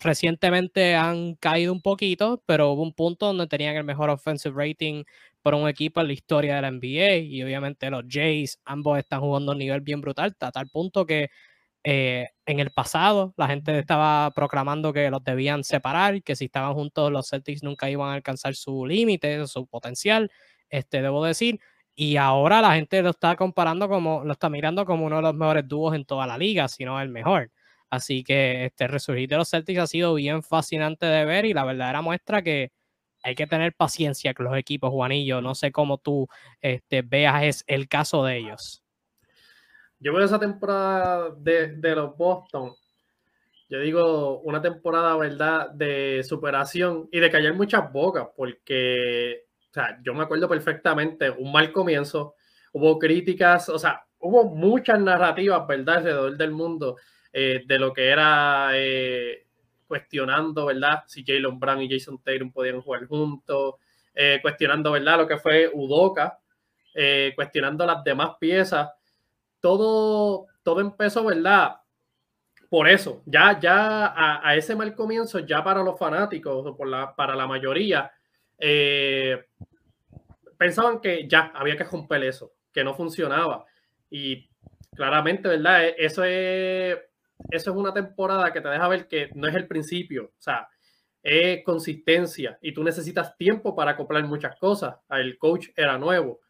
recientemente 0.00 0.94
han 0.94 1.34
caído 1.36 1.72
un 1.72 1.82
poquito, 1.82 2.42
pero 2.46 2.70
hubo 2.72 2.82
un 2.82 2.94
punto 2.94 3.26
donde 3.26 3.46
tenían 3.46 3.76
el 3.76 3.84
mejor 3.84 4.10
offensive 4.10 4.54
rating 4.56 5.04
por 5.42 5.54
un 5.54 5.68
equipo 5.68 6.00
en 6.00 6.06
la 6.08 6.12
historia 6.14 6.56
de 6.56 6.62
la 6.62 6.70
NBA 6.70 7.16
y 7.18 7.42
obviamente 7.42 7.90
los 7.90 8.04
Jays 8.08 8.60
ambos 8.64 8.98
están 8.98 9.20
jugando 9.20 9.52
a 9.52 9.54
un 9.54 9.58
nivel 9.58 9.80
bien 9.82 10.00
brutal, 10.00 10.34
a 10.40 10.50
tal 10.52 10.68
punto 10.68 11.06
que 11.06 11.30
eh, 11.84 12.28
en 12.46 12.60
el 12.60 12.70
pasado 12.70 13.32
la 13.36 13.48
gente 13.48 13.78
estaba 13.78 14.30
proclamando 14.32 14.92
que 14.92 15.10
los 15.10 15.24
debían 15.24 15.64
separar, 15.64 16.22
que 16.22 16.36
si 16.36 16.46
estaban 16.46 16.74
juntos 16.74 17.10
los 17.12 17.28
Celtics 17.28 17.62
nunca 17.62 17.88
iban 17.90 18.10
a 18.10 18.14
alcanzar 18.14 18.54
su 18.54 18.86
límite, 18.86 19.46
su 19.46 19.66
potencial, 19.66 20.30
este, 20.68 21.02
debo 21.02 21.24
decir. 21.24 21.60
Y 21.94 22.16
ahora 22.16 22.60
la 22.62 22.74
gente 22.74 23.02
lo 23.02 23.10
está 23.10 23.36
comparando 23.36 23.88
como, 23.88 24.24
lo 24.24 24.32
está 24.32 24.48
mirando 24.50 24.84
como 24.86 25.06
uno 25.06 25.16
de 25.16 25.22
los 25.22 25.34
mejores 25.34 25.66
dúos 25.68 25.94
en 25.94 26.04
toda 26.04 26.26
la 26.26 26.38
liga, 26.38 26.68
si 26.68 26.84
no 26.84 27.00
el 27.00 27.08
mejor. 27.10 27.50
Así 27.90 28.22
que 28.24 28.66
este 28.66 28.86
resurgir 28.88 29.28
de 29.28 29.36
los 29.36 29.50
Celtics 29.50 29.80
ha 29.80 29.86
sido 29.86 30.14
bien 30.14 30.42
fascinante 30.42 31.06
de 31.06 31.24
ver 31.24 31.44
y 31.44 31.52
la 31.54 31.64
verdadera 31.64 32.02
muestra 32.02 32.42
que 32.42 32.70
hay 33.22 33.34
que 33.34 33.46
tener 33.46 33.74
paciencia 33.74 34.34
con 34.34 34.46
los 34.46 34.56
equipos, 34.56 34.90
Juanillo. 34.90 35.40
No 35.42 35.54
sé 35.54 35.72
cómo 35.72 35.98
tú 35.98 36.28
este, 36.62 37.02
veas 37.02 37.42
es 37.44 37.64
el 37.66 37.88
caso 37.88 38.24
de 38.24 38.38
ellos. 38.38 38.82
Yo 40.00 40.12
veo 40.14 40.24
esa 40.24 40.38
temporada 40.38 41.30
de, 41.30 41.68
de 41.76 41.94
los 41.94 42.16
Boston 42.16 42.74
yo 43.70 43.78
digo, 43.78 44.40
una 44.40 44.60
temporada, 44.60 45.16
¿verdad?, 45.16 45.70
de 45.70 46.24
superación 46.24 47.08
y 47.12 47.20
de 47.20 47.30
callar 47.30 47.54
muchas 47.54 47.90
bocas, 47.92 48.26
porque, 48.36 49.44
o 49.70 49.72
sea, 49.72 49.96
yo 50.02 50.12
me 50.12 50.24
acuerdo 50.24 50.48
perfectamente, 50.48 51.30
un 51.30 51.52
mal 51.52 51.70
comienzo, 51.70 52.34
hubo 52.72 52.98
críticas, 52.98 53.68
o 53.68 53.78
sea, 53.78 54.04
hubo 54.18 54.44
muchas 54.56 54.98
narrativas, 55.00 55.64
¿verdad?, 55.68 55.98
alrededor 55.98 56.36
del 56.36 56.50
mundo 56.50 56.96
eh, 57.32 57.62
de 57.64 57.78
lo 57.78 57.92
que 57.92 58.08
era 58.08 58.70
eh, 58.74 59.46
cuestionando, 59.86 60.66
¿verdad?, 60.66 61.04
si 61.06 61.24
Jalen 61.24 61.60
Brown 61.60 61.82
y 61.82 61.88
Jason 61.88 62.20
Tatum 62.24 62.50
podían 62.50 62.82
jugar 62.82 63.06
juntos, 63.06 63.76
eh, 64.16 64.40
cuestionando, 64.42 64.90
¿verdad?, 64.90 65.18
lo 65.18 65.28
que 65.28 65.38
fue 65.38 65.70
Udoka, 65.72 66.40
cuestionando 67.36 67.86
las 67.86 68.02
demás 68.02 68.30
piezas. 68.40 68.90
Todo, 69.60 70.46
todo 70.62 70.80
empezó, 70.80 71.24
¿verdad? 71.24 71.80
por 72.70 72.88
eso, 72.88 73.20
ya, 73.26 73.58
ya 73.58 74.14
a, 74.16 74.54
ese 74.54 74.76
mal 74.76 74.94
comienzo, 74.94 75.40
ya 75.40 75.62
para 75.62 75.82
los 75.82 75.98
fanáticos, 75.98 76.76
por 76.76 76.86
la, 76.86 77.16
para 77.16 77.34
la 77.34 77.48
mayoría, 77.48 78.12
eh, 78.56 79.44
pensaban 80.56 81.00
que 81.00 81.26
ya 81.26 81.50
había 81.52 81.76
que 81.76 81.82
romper 81.82 82.22
eso, 82.22 82.52
que 82.72 82.84
no 82.84 82.94
funcionaba. 82.94 83.64
Y 84.08 84.48
claramente, 84.94 85.48
¿verdad? 85.48 85.84
E, 85.84 85.96
eso 85.98 86.22
es, 86.22 86.96
eso 87.50 87.70
es 87.72 87.76
una 87.76 87.92
temporada 87.92 88.52
que 88.52 88.60
te 88.60 88.68
deja 88.68 88.86
ver 88.86 89.08
que 89.08 89.30
no 89.34 89.48
es 89.48 89.54
el 89.56 89.66
principio, 89.66 90.26
o 90.26 90.40
sea, 90.40 90.68
es 91.24 91.64
consistencia 91.64 92.56
y 92.62 92.72
tú 92.72 92.84
necesitas 92.84 93.36
tiempo 93.36 93.74
para 93.74 93.92
acoplar 93.92 94.22
muchas 94.24 94.56
cosas. 94.60 94.94
El 95.10 95.38
coach 95.38 95.70
era 95.76 95.98
nuevo. 95.98 96.40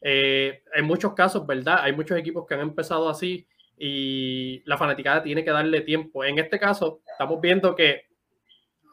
Eh, 0.00 0.62
en 0.74 0.84
muchos 0.84 1.14
casos, 1.14 1.46
¿verdad? 1.46 1.78
Hay 1.82 1.92
muchos 1.92 2.18
equipos 2.18 2.46
que 2.46 2.54
han 2.54 2.60
empezado 2.60 3.08
así 3.08 3.46
y 3.76 4.62
la 4.64 4.76
fanaticada 4.76 5.22
tiene 5.22 5.44
que 5.44 5.50
darle 5.50 5.80
tiempo. 5.82 6.24
En 6.24 6.38
este 6.38 6.58
caso, 6.58 7.00
estamos 7.10 7.40
viendo 7.40 7.74
que 7.74 8.08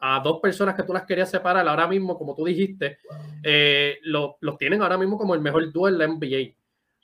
a 0.02 0.20
dos 0.20 0.40
personas 0.40 0.76
que 0.76 0.84
tú 0.84 0.94
las 0.94 1.06
querías 1.06 1.30
separar 1.30 1.68
ahora 1.68 1.88
mismo, 1.88 2.18
como 2.18 2.36
tú 2.36 2.46
dijiste, 2.46 3.00
eh, 3.44 3.98
los 4.04 4.38
tienen 4.60 4.82
ahora 4.82 4.98
mismo 4.98 5.18
como 5.18 5.34
el 5.34 5.42
mejor 5.42 5.72
dúo 5.72 5.88
en 5.88 5.98
la 5.98 6.08
NBA. 6.08 6.54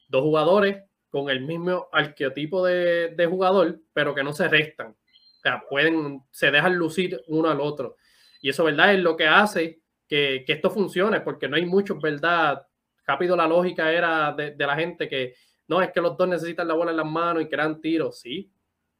Dos 0.07 0.21
jugadores 0.21 0.83
con 1.09 1.29
el 1.29 1.41
mismo 1.41 1.87
arqueotipo 1.91 2.65
de, 2.65 3.09
de, 3.15 3.25
jugador, 3.25 3.79
pero 3.93 4.13
que 4.13 4.23
no 4.23 4.33
se 4.33 4.47
restan. 4.47 4.91
O 4.91 5.41
sea, 5.41 5.63
pueden, 5.69 6.21
se 6.31 6.51
dejan 6.51 6.75
lucir 6.75 7.21
uno 7.27 7.49
al 7.49 7.59
otro. 7.59 7.97
Y 8.41 8.49
eso, 8.49 8.63
¿verdad? 8.63 8.93
Es 8.93 8.99
lo 8.99 9.17
que 9.17 9.27
hace 9.27 9.81
que, 10.07 10.43
que 10.45 10.53
esto 10.53 10.69
funcione, 10.69 11.21
porque 11.21 11.47
no 11.47 11.55
hay 11.55 11.65
muchos, 11.65 11.99
¿verdad? 11.99 12.65
Rápido 13.11 13.35
la 13.35 13.47
lógica 13.47 13.91
era 13.91 14.31
de, 14.31 14.51
de 14.51 14.67
la 14.67 14.75
gente 14.75 15.07
que 15.09 15.33
no, 15.71 15.81
es 15.81 15.91
que 15.91 16.01
los 16.01 16.17
dos 16.17 16.27
necesitan 16.27 16.67
la 16.67 16.73
bola 16.73 16.91
en 16.91 16.97
las 16.97 17.05
manos 17.05 17.43
y 17.43 17.47
crean 17.47 17.79
tiros, 17.79 18.19
sí. 18.19 18.51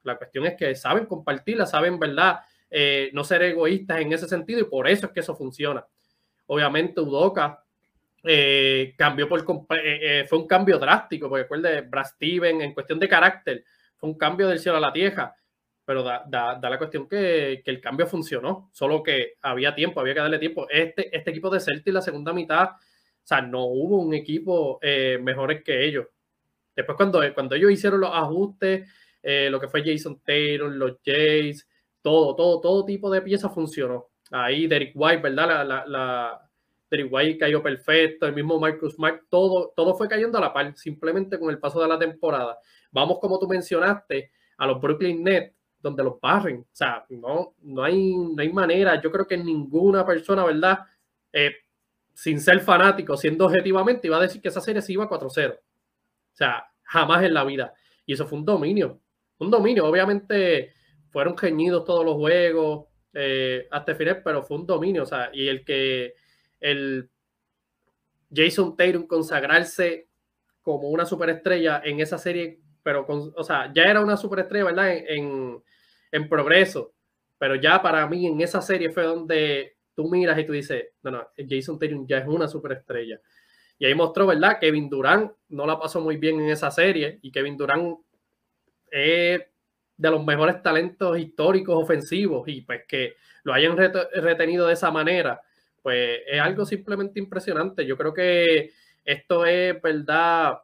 La 0.03 0.18
cuestión 0.18 0.46
es 0.46 0.56
que 0.56 0.74
saben 0.74 1.06
compartirla, 1.06 1.65
saben, 1.65 2.00
¿verdad? 2.00 2.39
Eh, 2.70 3.10
no 3.12 3.25
ser 3.25 3.44
egoístas 3.44 4.00
en 4.00 4.13
ese 4.13 4.25
sentido 4.25 4.62
y 4.62 4.63
por 4.63 4.88
eso 4.88 5.08
es 5.08 5.12
que 5.12 5.20
eso 5.20 5.36
funciona. 5.36 5.86
Obviamente 6.48 7.01
Udoka 7.01 7.62
eh, 8.24 8.94
cambió 8.98 9.27
por 9.27 9.44
eh, 9.84 10.25
fue 10.30 10.39
un 10.39 10.48
cambio 10.48 10.80
drástico, 10.80 11.27
porque 11.27 11.44
recuerde, 11.44 11.82
Brad 11.82 12.06
Steven 12.06 12.62
en 12.62 12.74
cuestión 12.74 13.00
de 13.00 13.10
carácter 13.10 13.65
fue 13.98 14.10
un 14.10 14.18
cambio 14.18 14.48
del 14.48 14.60
cielo 14.60 14.77
a 14.77 14.82
la 14.82 14.94
tierra, 14.94 15.36
pero 15.84 16.03
da, 16.03 16.58
la 16.62 16.77
cuestión 16.77 17.10
que, 17.10 17.62
que, 17.65 17.72
el 17.72 17.82
cambio 17.82 18.08
funcionó, 18.08 18.70
solo 18.72 19.03
que 19.03 19.34
había 19.41 19.75
tiempo, 19.75 20.00
había 20.00 20.13
que 20.13 20.22
darle 20.22 20.39
tiempo. 20.39 20.70
Este, 20.70 21.13
este 21.15 21.32
equipo 21.32 21.50
de 21.50 21.60
Celtic 21.60 21.94
la 21.94 22.01
segunda 22.01 22.32
mitad, 22.32 22.70
o 23.24 23.28
sea, 23.28 23.42
no 23.42 23.66
hubo 23.66 24.00
un 24.00 24.13
equipo 24.13 24.80
mejor 25.22 25.63
que 25.63 25.86
ellos. 25.86 26.08
Después 26.75 26.96
cuando, 26.96 27.22
cuando 27.34 27.56
ellos 27.56 27.72
hicieron 27.72 28.00
los 28.00 28.12
ajustes, 28.12 28.90
eh, 29.22 29.50
lo 29.50 29.60
que 29.60 29.68
fue 29.68 29.84
Jason 29.86 30.20
Taylor, 30.25 30.72
los 30.72 30.98
Jays, 31.06 31.68
todo, 32.01 32.36
todo, 32.36 32.60
todo 32.62 32.86
tipo 32.86 33.12
de 33.12 33.22
piezas 33.22 33.54
funcionó. 33.54 34.10
Ahí 34.32 34.68
Derek 34.68 34.94
White, 34.96 35.22
¿verdad? 35.22 35.48
La, 35.48 35.63
la, 35.63 35.86
la, 35.86 36.50
Derek 36.90 37.12
White 37.12 37.38
cayó 37.38 37.62
perfecto, 37.62 38.25
el 38.25 38.34
mismo 38.34 38.60
Marcus 38.60 38.98
Mark, 38.98 39.25
todo, 39.30 39.74
todo 39.75 39.96
fue 39.96 40.08
cayendo 40.08 40.38
a 40.38 40.42
la 40.42 40.54
par, 40.54 40.75
simplemente 40.75 41.40
con 41.40 41.50
el 41.50 41.60
paso 41.60 41.82
de 41.82 41.88
la 41.88 42.00
temporada. 42.00 42.58
Vamos, 42.92 43.20
como 43.20 43.40
tú 43.40 43.48
mencionaste, 43.48 44.32
a 44.58 44.68
los 44.68 44.82
Brooklyn 44.82 45.24
Nets, 45.24 45.56
donde 45.80 46.04
los 46.04 46.20
barren. 46.20 46.60
O 46.62 46.75
sea, 46.75 47.06
no, 47.10 47.56
no, 47.62 47.84
hay, 47.84 48.13
no 48.13 48.42
hay 48.42 48.51
manera. 48.51 49.01
Yo 49.01 49.12
creo 49.12 49.28
que 49.28 49.38
ninguna 49.38 50.06
persona, 50.06 50.46
¿verdad? 50.46 50.80
Eh, 51.32 51.51
sin 52.13 52.39
ser 52.39 52.60
fanático, 52.60 53.18
siendo 53.18 53.46
objetivamente, 53.46 54.08
iba 54.08 54.18
a 54.18 54.22
decir 54.22 54.41
que 54.41 54.50
esa 54.50 54.62
serie 54.62 54.82
se 54.82 54.94
iba 54.94 55.10
4-0. 55.10 55.53
O 55.53 55.60
sea, 56.34 56.65
jamás 56.84 57.24
en 57.24 57.34
la 57.34 57.44
vida. 57.44 57.74
Y 58.06 58.13
eso 58.13 58.27
fue 58.27 58.39
un 58.39 58.46
dominio. 58.46 59.00
Un 59.38 59.50
dominio. 59.50 59.86
Obviamente 59.86 60.74
fueron 61.10 61.38
geñidos 61.38 61.86
todos 61.86 62.06
los 62.06 62.15
juegos 62.15 62.88
eh, 63.13 63.68
hasta 63.72 63.91
el 63.91 63.98
final, 63.98 64.22
pero 64.24 64.44
fue 64.44 64.58
un 64.58 64.65
dominio. 64.65 65.03
O 65.03 65.06
sea, 65.06 65.30
y 65.34 65.48
el 65.48 65.63
que 65.63 66.15
el 66.60 67.10
Jason 68.34 68.75
Tatum 68.75 69.08
consagrarse 69.08 70.08
como 70.62 70.89
una 70.89 71.06
superestrella 71.06 71.82
en 71.84 72.00
esa 72.00 72.18
serie, 72.18 72.60
pero 72.84 73.06
con, 73.06 73.34
o 73.36 73.44
sea, 73.44 73.72
ya 73.74 73.84
era 73.84 74.01
una 74.01 74.15
superestrella, 74.18 74.65
¿verdad? 74.65 74.91
En, 74.91 75.62
en, 76.12 76.30
progreso. 76.30 76.94
Pero 77.38 77.56
ya 77.56 77.82
para 77.82 78.08
mí 78.08 78.27
en 78.27 78.39
esa 78.41 78.62
serie 78.62 78.91
fue 78.91 79.03
donde 79.03 79.77
tú 80.01 80.10
miras 80.10 80.39
y 80.39 80.46
tú 80.46 80.53
dices, 80.53 80.86
no, 81.03 81.12
no, 81.12 81.27
Jason 81.38 81.77
Tatum 81.77 82.08
ya 82.08 82.17
es 82.17 82.27
una 82.27 82.48
superestrella. 82.48 83.22
Y 83.77 83.86
ahí 83.86 83.93
mostró, 83.93 84.25
¿verdad? 84.25 84.58
Kevin 84.60 84.89
Durán 84.89 85.31
no 85.50 85.67
la 85.67 85.79
pasó 85.79 86.01
muy 86.01 86.17
bien 86.17 86.39
en 86.39 86.50
esa 86.50 86.72
serie 86.72 87.20
y 87.22 87.31
Kevin 87.31 87.55
Durán 87.55 87.98
es 88.89 89.41
de 89.98 90.10
los 90.10 90.25
mejores 90.25 90.62
talentos 90.63 91.20
históricos 91.20 91.75
ofensivos 91.84 92.48
y 92.48 92.62
pues 92.62 92.81
que 92.88 93.13
lo 93.43 93.53
hayan 93.53 93.77
retenido 93.77 94.67
de 94.67 94.74
esa 94.74 94.89
manera, 94.89 95.39
pues 95.81 96.22
es 96.27 96.41
algo 96.41 96.65
simplemente 96.65 97.20
impresionante. 97.20 97.86
Yo 97.86 97.98
creo 97.98 98.13
que 98.13 98.72
esto 99.05 99.46
es, 99.46 99.79
¿verdad? 99.81 100.60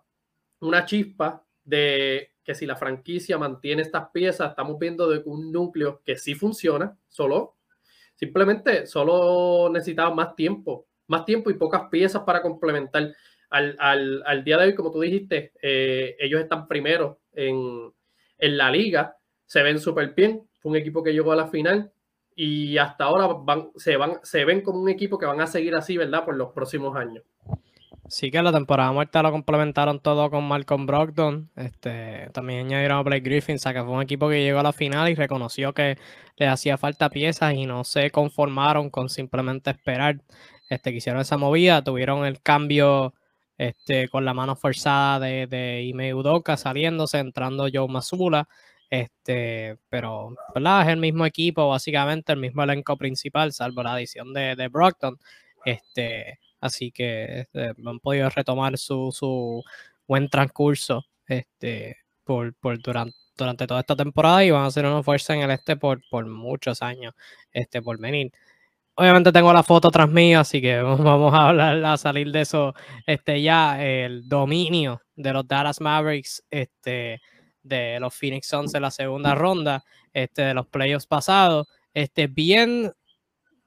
Una 0.62 0.86
chispa 0.86 1.44
de 1.64 2.32
que 2.44 2.56
si 2.56 2.66
la 2.66 2.76
franquicia 2.76 3.38
mantiene 3.38 3.84
estas 3.84 4.10
piezas, 4.10 4.50
estamos 4.50 4.80
viendo 4.80 5.08
de 5.10 5.22
un 5.26 5.52
núcleo 5.52 6.02
que 6.04 6.18
sí 6.18 6.34
funciona, 6.34 6.98
solo, 7.08 7.57
simplemente 8.18 8.86
solo 8.86 9.70
necesitaba 9.72 10.14
más 10.14 10.36
tiempo 10.36 10.88
más 11.08 11.26
tiempo 11.26 11.50
y 11.50 11.56
pocas 11.56 11.84
piezas 11.90 12.24
para 12.24 12.42
complementar. 12.42 13.14
Al, 13.50 13.78
al, 13.80 14.24
al 14.26 14.44
día 14.44 14.58
de 14.58 14.66
hoy, 14.66 14.76
como 14.76 14.92
tú 14.92 15.00
dijiste, 15.00 15.54
eh, 15.62 16.18
ellos 16.20 16.42
están 16.42 16.68
primero 16.68 17.22
en, 17.32 17.94
en, 18.38 18.58
la 18.58 18.70
liga, 18.70 19.16
se 19.46 19.64
ven 19.64 19.80
súper 19.80 20.14
bien, 20.14 20.44
fue 20.60 20.72
un 20.72 20.76
equipo 20.76 21.02
que 21.02 21.14
llegó 21.14 21.32
a 21.32 21.38
la 21.38 21.48
final 21.48 21.94
y 22.36 22.78
hasta 22.78 23.06
ahora 23.06 23.28
van, 23.28 23.70
se, 23.78 23.96
van, 23.96 24.20
se 24.22 24.44
ven 24.44 24.62
como 24.62 24.82
un 24.82 24.90
equipo 24.90 25.18
que 25.18 25.26
van 25.26 25.40
a 25.40 25.48
seguir 25.48 25.76
así, 25.76 25.96
¿verdad? 25.96 26.26
Por 26.26 26.36
los 26.36 26.52
próximos 26.52 26.98
años. 26.98 27.24
Sí 28.10 28.32
que 28.32 28.42
la 28.42 28.54
temporada 28.54 28.92
muerta 28.94 29.22
lo 29.22 29.32
complementaron 29.32 30.00
todo 30.00 30.30
con 30.30 30.48
Malcolm 30.48 30.86
Brogdon. 30.86 31.52
Este, 31.58 32.30
también 32.34 32.68
añadieron 32.68 33.00
a 33.00 33.02
Blake 33.02 33.22
Griffin, 33.22 33.58
o 33.58 33.74
que 33.74 33.84
fue 33.84 33.92
un 33.92 34.02
equipo 34.02 34.30
que 34.30 34.42
llegó 34.44 34.60
a 34.60 34.64
la 34.64 34.72
final 34.72 35.10
y 35.10 35.16
reconoció 35.16 35.74
que 35.74 35.98
le 36.38 36.48
hacía 36.48 36.78
falta 36.78 37.10
piezas 37.10 37.54
y 37.54 37.66
no 37.66 37.84
se 37.84 38.10
conformaron 38.12 38.90
con 38.90 39.10
simplemente 39.10 39.72
esperar 39.72 40.22
este, 40.70 40.92
que 40.92 40.98
hicieron 40.98 41.22
esa 41.22 41.38
movida, 41.38 41.84
tuvieron 41.84 42.26
el 42.26 42.42
cambio 42.42 43.14
este, 43.58 44.08
con 44.08 44.24
la 44.24 44.34
mano 44.34 44.56
forzada 44.56 45.20
de, 45.20 45.48
de 45.48 45.84
Ime 45.84 46.14
Udoka 46.14 46.56
saliéndose, 46.56 47.20
entrando 47.20 47.68
Joe 47.72 47.88
Masula, 47.90 48.48
este, 48.90 49.78
pero 49.90 50.34
es 50.56 50.88
el 50.88 50.98
mismo 50.98 51.26
equipo, 51.26 51.68
básicamente 51.70 52.32
el 52.32 52.40
mismo 52.40 52.64
elenco 52.64 52.96
principal, 52.98 53.52
salvo 53.52 53.84
la 53.84 53.94
adición 53.94 54.34
de, 54.34 54.56
de 54.56 54.68
Brockton. 54.70 55.18
Este, 55.66 56.40
así 56.60 56.92
que 56.92 57.42
este, 57.42 57.74
han 57.86 58.00
podido 58.00 58.30
retomar 58.30 58.78
su, 58.78 59.12
su 59.12 59.64
buen 60.08 60.30
transcurso 60.30 61.06
este, 61.28 61.98
por, 62.24 62.54
por 62.56 62.82
durante, 62.82 63.18
durante 63.38 63.68
toda 63.68 63.82
esta 63.82 63.96
temporada 63.96 64.44
y 64.44 64.52
van 64.52 64.66
a 64.66 64.72
ser 64.72 64.86
una 64.86 65.04
fuerza 65.04 65.34
en 65.36 65.42
el 65.42 65.52
este 65.52 65.78
por, 65.78 66.02
por 66.10 66.26
muchos 66.26 66.82
años 66.82 67.14
este, 67.52 67.82
por 67.82 68.00
venir 68.00 68.32
obviamente 68.98 69.32
tengo 69.32 69.54
la 69.54 69.64
foto 69.64 69.92
tras 69.92 70.10
mío, 70.10 70.40
así 70.40 70.60
que 70.60 70.82
vamos 70.82 71.34
a 71.34 71.50
hablar, 71.50 71.84
a 71.86 71.98
salir 71.98 72.32
de 72.32 72.42
eso. 72.42 72.74
Este 73.06 73.42
ya, 73.42 73.84
el 73.84 74.28
dominio 74.28 75.02
de 75.16 75.34
los 75.34 75.48
Dallas 75.48 75.80
Mavericks, 75.80 76.44
este, 76.50 77.22
de 77.64 78.00
los 78.00 78.14
Phoenix 78.14 78.48
Suns 78.48 78.74
en 78.74 78.82
la 78.82 78.92
segunda 78.92 79.36
ronda, 79.36 79.84
este, 80.14 80.42
de 80.42 80.54
los 80.54 80.68
playoffs 80.68 81.06
pasados. 81.06 81.68
Este, 81.94 82.28
bien 82.28 82.92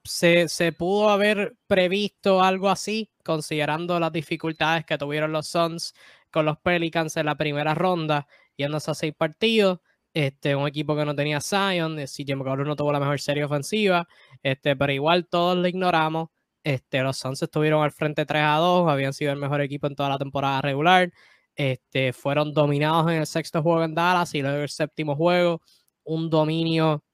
se, 0.04 0.72
pudo 0.72 1.10
haber 1.10 1.56
previsto 1.66 2.42
algo 2.42 2.68
así, 2.68 3.10
considerando 3.24 3.98
las 4.00 4.12
dificultades 4.12 4.84
que 4.84 4.98
tuvieron 4.98 5.32
los 5.32 5.48
Suns 5.48 5.94
con 6.30 6.46
los 6.46 6.58
Pelicans 6.58 7.16
en 7.16 7.26
la 7.26 7.36
primera 7.36 7.74
ronda, 7.74 8.26
yéndose 8.56 8.90
a 8.90 8.94
seis 8.94 9.14
partidos. 9.16 9.80
Este, 10.12 10.56
un 10.56 10.66
equipo 10.66 10.96
que 10.96 11.04
no 11.04 11.14
tenía 11.14 11.40
Zion, 11.40 11.96
CJ 11.96 12.34
McCollum 12.34 12.66
no 12.66 12.74
tuvo 12.76 12.92
la 12.92 12.98
mejor 12.98 13.20
serie 13.20 13.44
ofensiva, 13.44 14.08
este, 14.42 14.74
pero 14.74 14.92
igual 14.92 15.28
todos 15.28 15.56
lo 15.56 15.68
ignoramos. 15.68 16.30
Este, 16.64 17.00
los 17.02 17.16
Suns 17.16 17.42
estuvieron 17.42 17.82
al 17.82 17.92
frente 17.92 18.26
3 18.26 18.42
a 18.44 18.56
2, 18.56 18.90
habían 18.90 19.12
sido 19.12 19.32
el 19.32 19.38
mejor 19.38 19.60
equipo 19.60 19.86
en 19.86 19.94
toda 19.94 20.08
la 20.08 20.18
temporada 20.18 20.60
regular. 20.62 21.12
Este, 21.54 22.12
fueron 22.12 22.52
dominados 22.54 23.10
en 23.10 23.18
el 23.18 23.26
sexto 23.26 23.62
juego 23.62 23.84
en 23.84 23.94
Dallas 23.94 24.34
y 24.34 24.42
luego 24.42 24.62
el 24.62 24.68
séptimo 24.68 25.16
juego. 25.16 25.62
Un 26.04 26.30
dominio, 26.30 27.04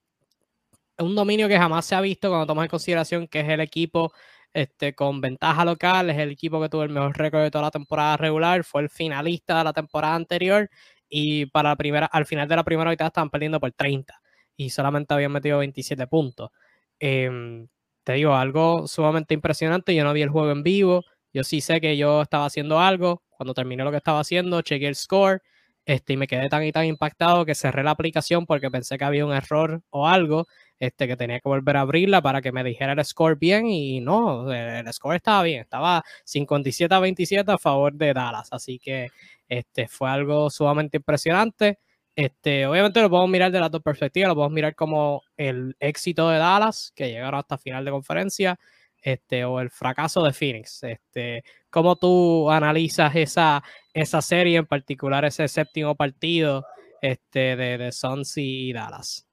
un 0.99 1.15
dominio 1.15 1.49
que 1.49 1.59
jamás 1.59 1.85
se 1.87 1.95
ha 1.95 2.01
visto 2.01 2.29
cuando 2.29 2.47
tomas 2.47 2.65
en 2.65 2.71
consideración 2.71 3.29
que 3.29 3.41
es 3.41 3.49
el 3.49 3.61
equipo 3.61 4.13
este, 4.55 4.95
con 4.95 5.21
ventaja 5.21 5.65
local, 5.65 6.11
es 6.11 6.19
el 6.19 6.31
equipo 6.31 6.61
que 6.61 6.69
tuvo 6.69 6.83
el 6.85 6.91
mejor 6.91 7.17
récord 7.19 7.43
de 7.43 7.51
toda 7.51 7.65
la 7.65 7.71
temporada 7.71 8.17
regular, 8.17 8.65
fue 8.65 8.83
el 8.83 8.89
finalista 8.91 9.59
de 9.59 9.65
la 9.65 9.73
temporada 9.73 10.15
anterior 10.15 10.71
y 11.09 11.47
para 11.47 11.71
la 11.71 11.77
primera, 11.77 12.07
al 12.07 12.27
final 12.27 12.49
de 12.49 12.57
la 12.57 12.65
primera 12.65 12.91
mitad 12.91 13.09
estaban 13.09 13.31
perdiendo 13.31 13.61
por 13.61 13.73
30 13.73 14.21
y 14.57 14.71
solamente 14.71 15.15
habían 15.15 15.33
metido 15.33 15.59
27 15.59 16.07
puntos. 16.07 16.51
Em, 16.99 17.69
te 18.05 18.15
digo, 18.15 18.35
algo 18.35 18.87
sumamente 18.87 19.35
impresionante. 19.35 19.95
Yo 19.95 20.05
no 20.05 20.13
vi 20.13 20.23
el 20.23 20.31
juego 20.31 20.51
en 20.53 20.63
vivo. 20.63 21.05
Yo 21.33 21.45
sí 21.45 21.61
sé 21.61 21.81
que 21.81 21.97
yo 21.97 22.23
estaba 22.23 22.47
haciendo 22.47 22.81
algo. 22.81 23.23
Cuando 23.31 23.53
terminé 23.55 23.85
lo 23.85 23.91
que 23.91 23.99
estaba 23.99 24.21
haciendo, 24.21 24.63
chequé 24.63 24.89
el 24.89 24.95
score 24.97 25.43
este, 25.85 26.15
y 26.15 26.17
me 26.17 26.27
quedé 26.27 26.49
tan 26.49 26.65
y 26.65 26.73
tan 26.73 26.85
impactado 26.87 27.45
que 27.45 27.55
cerré 27.55 27.83
la 27.85 27.93
aplicación 27.93 28.47
porque 28.47 28.71
pensé 28.71 28.99
que 28.99 29.05
había 29.05 29.25
un 29.27 29.33
error 29.33 29.83
o 29.91 30.09
algo, 30.09 30.47
este, 30.79 31.07
que 31.07 31.17
tenía 31.17 31.41
que 31.41 31.49
volver 31.49 31.77
a 31.77 31.83
abrirla 31.83 32.23
para 32.23 32.43
que 32.43 32.53
me 32.53 32.65
dijera 32.65 32.93
el 32.93 33.05
score 33.05 33.37
bien 33.37 33.67
y 33.67 34.01
no, 34.01 34.53
el, 34.53 34.93
score 34.93 35.17
estaba 35.17 35.43
bien, 35.43 35.61
estaba 35.63 36.05
57 36.25 36.95
a 36.95 36.99
27 37.01 37.53
a 37.53 37.59
favor 37.59 37.95
de 37.95 38.13
Dallas, 38.13 38.49
así 38.53 38.79
que 38.79 39.09
este, 39.49 39.89
fue 39.89 40.11
algo 40.11 40.51
sumamente 40.51 40.99
impresionante. 40.99 41.79
Este, 42.15 42.67
obviamente 42.67 43.01
lo 43.03 43.11
podemos 43.11 43.31
mirar 43.31 43.53
de 43.53 43.61
las 43.61 43.71
dos 43.71 43.83
perspectivas, 43.83 44.29
lo 44.29 44.35
podemos 44.35 44.55
mirar 44.55 44.75
como 44.75 45.23
el 45.37 45.77
éxito 45.81 46.31
de 46.31 46.39
Dallas, 46.39 46.93
que 46.95 47.09
llegaron 47.09 47.39
hasta 47.41 47.59
final 47.59 47.85
de 47.85 47.91
conferencia, 47.91 48.59
este, 49.03 49.45
o 49.45 49.61
el 49.61 49.71
fracaso 49.71 50.23
de 50.23 50.33
Phoenix. 50.33 50.83
Este, 50.83 51.45
¿Cómo 51.71 51.97
tú 51.97 52.51
analizas 52.51 53.15
esa, 53.17 53.63
esa 53.93 54.23
serie, 54.23 54.59
en 54.59 54.67
particular 54.67 55.25
ese 55.25 55.47
séptimo 55.49 55.95
partido 55.95 56.65
este, 57.03 57.57
de, 57.57 57.79
de 57.79 57.93
Suns 57.93 58.37
y 58.39 58.73
Dallas? 58.73 59.26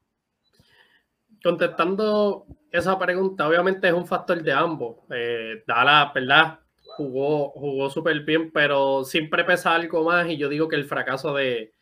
Contestando 1.43 2.45
esa 2.71 2.97
pregunta, 2.97 3.47
obviamente 3.47 3.87
es 3.87 3.93
un 3.93 4.07
factor 4.07 4.41
de 4.41 4.53
ambos. 4.53 4.97
Eh, 5.09 5.63
Dallas, 5.67 6.13
¿verdad? 6.13 6.59
Jugó, 6.95 7.49
jugó 7.49 7.89
súper 7.89 8.21
bien, 8.21 8.51
pero 8.51 9.03
siempre 9.03 9.43
pesa 9.43 9.75
algo 9.75 10.05
más 10.05 10.29
y 10.29 10.37
yo 10.37 10.47
digo 10.47 10.67
que 10.67 10.77
el 10.77 10.85
fracaso 10.85 11.33
de, 11.33 11.73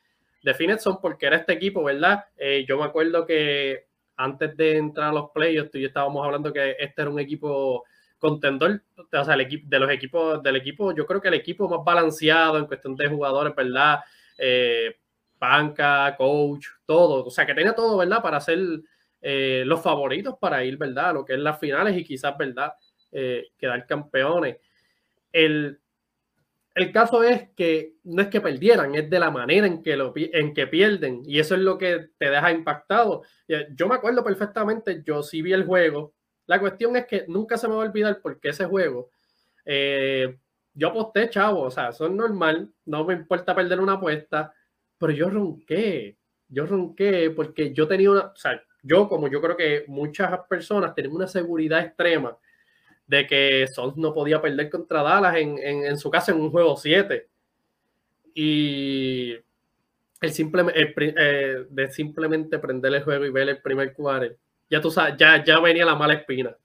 de 0.44 0.54
Finetson 0.54 1.00
porque 1.02 1.28
era 1.28 1.38
este 1.38 1.54
equipo, 1.54 1.84
¿verdad? 1.84 2.26
Eh, 2.38 2.66
yo 2.68 2.78
me 2.78 2.86
acuerdo 2.86 3.26
que 3.26 3.88
antes 4.16 4.56
de 4.58 4.78
entrar 4.78 5.10
a 5.10 5.14
los 5.14 5.32
playoffs, 5.32 5.72
tú 5.72 5.78
y 5.78 5.82
yo 5.82 5.88
estábamos 5.88 6.26
hablando 6.26 6.52
que 6.52 6.76
este 6.80 7.02
era 7.02 7.12
un 7.12 7.20
equipo 7.20 7.84
contendor, 8.20 8.82
o 8.98 9.24
sea, 9.26 9.34
el 9.34 9.42
equipo, 9.42 9.68
de 9.68 9.80
los 9.80 9.92
equipos, 9.92 10.44
del 10.44 10.56
equipo, 10.56 10.94
yo 10.94 11.06
creo 11.06 11.22
que 11.22 11.28
el 11.28 11.34
equipo 11.34 11.68
más 11.68 11.84
balanceado 11.84 12.58
en 12.58 12.68
cuestión 12.68 12.96
de 12.96 13.08
jugadores, 13.08 13.56
¿verdad? 13.56 14.00
Eh, 14.38 14.96
banca, 15.40 16.16
coach, 16.18 16.68
todo, 16.86 17.26
o 17.26 17.32
sea, 17.32 17.46
que 17.46 17.56
tenía 17.56 17.74
todo, 17.74 17.98
¿verdad? 17.98 18.22
Para 18.22 18.40
ser 18.40 18.60
eh, 19.22 19.64
los 19.66 19.82
favoritos 19.82 20.36
para 20.40 20.64
ir, 20.64 20.78
¿verdad? 20.78 21.10
A 21.10 21.14
lo 21.14 21.26
que 21.26 21.34
es 21.34 21.40
las 21.40 21.60
finales 21.60 21.98
y 21.98 22.04
quizás, 22.04 22.38
¿verdad? 22.38 22.74
quedar 23.58 23.86
campeones. 23.86 24.56
El, 25.34 25.82
el 26.74 26.92
caso 26.94 27.24
es 27.24 27.50
que 27.56 27.96
no 28.06 28.22
es 28.22 28.30
que 28.30 28.40
perdieran, 28.40 28.96
es 28.96 29.10
de 29.10 29.20
la 29.20 29.30
manera 29.30 29.68
en 29.68 29.84
que, 29.84 29.98
lo, 29.98 30.14
en 30.16 30.54
que 30.54 30.68
pierden. 30.68 31.22
Y 31.26 31.40
eso 31.40 31.56
es 31.56 31.62
lo 31.62 31.78
que 31.78 32.10
te 32.18 32.30
deja 32.30 32.52
impactado. 32.52 33.24
Yo 33.76 33.88
me 33.88 33.96
acuerdo 33.96 34.24
perfectamente, 34.24 35.04
yo 35.06 35.22
sí 35.22 35.42
vi 35.42 35.52
el 35.52 35.66
juego. 35.66 36.14
La 36.46 36.60
cuestión 36.60 36.96
es 36.96 37.06
que 37.06 37.26
nunca 37.28 37.58
se 37.58 37.68
me 37.68 37.76
va 37.76 37.84
a 37.84 37.88
olvidar 37.88 38.20
porque 38.22 38.50
ese 38.50 38.66
juego, 38.66 39.10
eh, 39.66 40.38
yo 40.74 40.88
aposté, 40.90 41.30
chavo, 41.30 41.64
o 41.64 41.72
sea, 41.72 41.90
eso 41.90 42.06
es 42.06 42.12
normal, 42.12 42.74
no 42.86 43.04
me 43.06 43.14
importa 43.14 43.54
perder 43.54 43.80
una 43.80 43.94
apuesta, 43.94 44.54
pero 44.98 45.12
yo 45.12 45.30
ronqué, 45.30 46.18
yo 46.48 46.66
ronqué 46.66 47.32
porque 47.32 47.74
yo 47.74 47.88
tenía 47.88 48.12
una, 48.12 48.22
o 48.28 48.36
sea, 48.36 48.62
yo 48.84 49.08
como 49.08 49.28
yo 49.28 49.42
creo 49.42 49.56
que 49.56 49.86
muchas 49.88 50.40
personas 50.48 50.94
tienen 50.96 51.14
una 51.14 51.28
seguridad 51.28 51.82
extrema 51.82 52.38
de 53.08 53.28
que 53.28 53.68
Sons 53.68 53.98
no 53.98 54.14
podía 54.14 54.42
perder 54.42 54.70
contra 54.70 55.04
Dallas 55.04 55.36
en, 55.38 55.98
su 55.98 56.10
casa 56.10 56.32
en 56.32 56.40
un 56.40 56.50
juego 56.50 56.78
7. 56.78 57.28
Y 58.34 59.36
el 60.22 60.32
simple, 60.32 60.64
eh, 60.74 61.66
de 61.70 61.92
simplemente 61.92 62.58
prender 62.58 62.94
el 62.94 63.04
juego 63.04 63.26
y 63.26 63.32
ver 63.32 63.50
el 63.50 63.62
primer 63.62 63.94
cuadro, 63.94 64.34
ya 64.70 64.80
tú 64.80 64.90
ya, 65.18 65.44
ya 65.44 65.60
venía 65.60 65.86
la 65.86 65.96
mala 65.96 66.14
espina. 66.14 66.56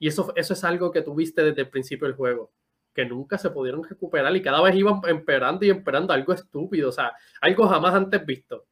Y 0.00 0.08
eso, 0.08 0.32
eso 0.34 0.54
es 0.54 0.64
algo 0.64 0.90
que 0.90 1.02
tuviste 1.02 1.44
desde 1.44 1.62
el 1.62 1.68
principio 1.68 2.08
del 2.08 2.16
juego, 2.16 2.50
que 2.92 3.04
nunca 3.04 3.38
se 3.38 3.50
pudieron 3.50 3.84
recuperar 3.84 4.34
y 4.34 4.42
cada 4.42 4.60
vez 4.60 4.74
iban 4.74 5.00
empeorando 5.06 5.64
y 5.64 5.70
empeorando 5.70 6.12
algo 6.12 6.32
estúpido, 6.32 6.88
o 6.88 6.92
sea, 6.92 7.12
algo 7.40 7.68
jamás 7.68 7.94
antes 7.94 8.26
visto. 8.26 8.66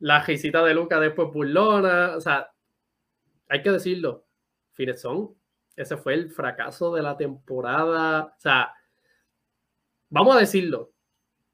La 0.00 0.22
risita 0.22 0.64
de 0.64 0.74
Luca 0.74 0.98
después 0.98 1.28
burlona, 1.32 2.16
o 2.16 2.20
sea, 2.20 2.50
hay 3.48 3.62
que 3.62 3.70
decirlo, 3.70 4.26
Finezón 4.72 5.40
ese 5.80 5.96
fue 5.96 6.12
el 6.12 6.30
fracaso 6.30 6.94
de 6.94 7.02
la 7.02 7.16
temporada. 7.16 8.34
O 8.36 8.40
sea, 8.40 8.74
vamos 10.10 10.36
a 10.36 10.40
decirlo. 10.40 10.92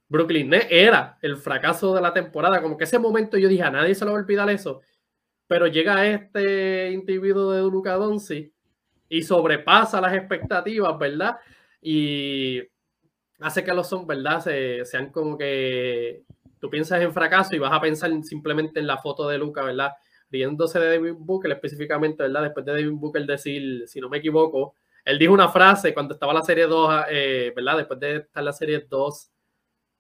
Brooklyn 0.09 0.53
era 0.71 1.19
el 1.23 1.37
fracaso 1.37 1.95
de 1.95 2.01
la 2.01 2.13
temporada. 2.13 2.61
Como 2.61 2.77
que 2.77 2.85
ese 2.85 2.99
momento 2.99 3.39
yo 3.39 3.49
dije, 3.49 3.63
a 3.63 3.71
nadie 3.71 3.95
se 3.95 4.05
le 4.05 4.11
va 4.11 4.17
a 4.17 4.21
olvidar 4.21 4.51
eso. 4.51 4.83
Pero 5.47 5.69
llega 5.69 6.07
este 6.07 6.91
individuo 6.91 7.53
de 7.53 7.63
Luca 7.63 7.93
Doncic 7.95 8.53
y 9.09 9.23
sobrepasa 9.23 10.01
las 10.01 10.15
expectativas, 10.15 10.99
¿verdad? 10.99 11.39
Y 11.81 12.63
hace 13.39 13.63
que 13.63 13.73
los 13.75 13.89
son, 13.89 14.09
¿verdad? 14.09 14.41
Se, 14.41 14.85
sean 14.85 15.13
como 15.13 15.39
que 15.39 16.25
tú 16.61 16.71
piensas 16.71 17.01
en 17.03 17.13
fracaso 17.13 17.55
y 17.55 17.59
vas 17.59 17.73
a 17.73 17.81
pensar 17.81 18.11
simplemente 18.23 18.81
en 18.81 18.87
la 18.87 18.99
foto 18.99 19.29
de 19.29 19.39
Luca, 19.39 19.63
¿verdad? 19.63 19.93
riéndose 20.31 20.79
de 20.79 20.97
David 20.97 21.15
Booker 21.19 21.53
específicamente, 21.53 22.23
¿verdad? 22.23 22.43
Después 22.43 22.67
de 22.67 22.73
David 22.73 22.93
Booker 22.93 23.25
decir, 23.27 23.87
si 23.87 24.01
no 24.01 24.09
me 24.09 24.19
equivoco, 24.19 24.75
él 25.05 25.19
dijo 25.19 25.33
una 25.33 25.49
frase 25.49 25.95
cuando 25.95 26.15
estaba 26.15 26.35
la 26.35 26.43
serie 26.43 26.67
2, 26.67 27.05
eh, 27.11 27.53
¿verdad? 27.55 27.77
Después 27.79 28.01
de 28.01 28.17
estar 28.17 28.43
la 28.43 28.53
serie 28.53 28.87
2, 28.89 29.31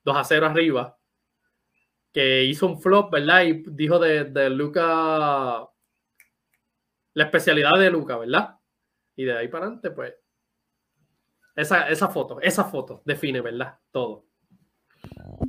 2 0.04 0.16
a 0.16 0.24
0 0.24 0.46
arriba, 0.46 0.98
que 2.12 2.44
hizo 2.44 2.66
un 2.66 2.80
flop, 2.80 3.12
¿verdad? 3.12 3.44
Y 3.44 3.62
dijo 3.68 3.98
de, 3.98 4.24
de 4.24 4.50
Luca, 4.50 5.68
la 7.14 7.24
especialidad 7.24 7.78
de 7.78 7.90
Luca, 7.90 8.16
¿verdad? 8.16 8.56
Y 9.14 9.24
de 9.24 9.38
ahí 9.38 9.48
para 9.48 9.66
adelante, 9.66 9.90
pues, 9.90 10.14
esa, 11.54 11.88
esa 11.88 12.08
foto, 12.08 12.40
esa 12.40 12.64
foto 12.64 13.02
define, 13.04 13.40
¿verdad? 13.40 13.78
Todo. 13.90 14.26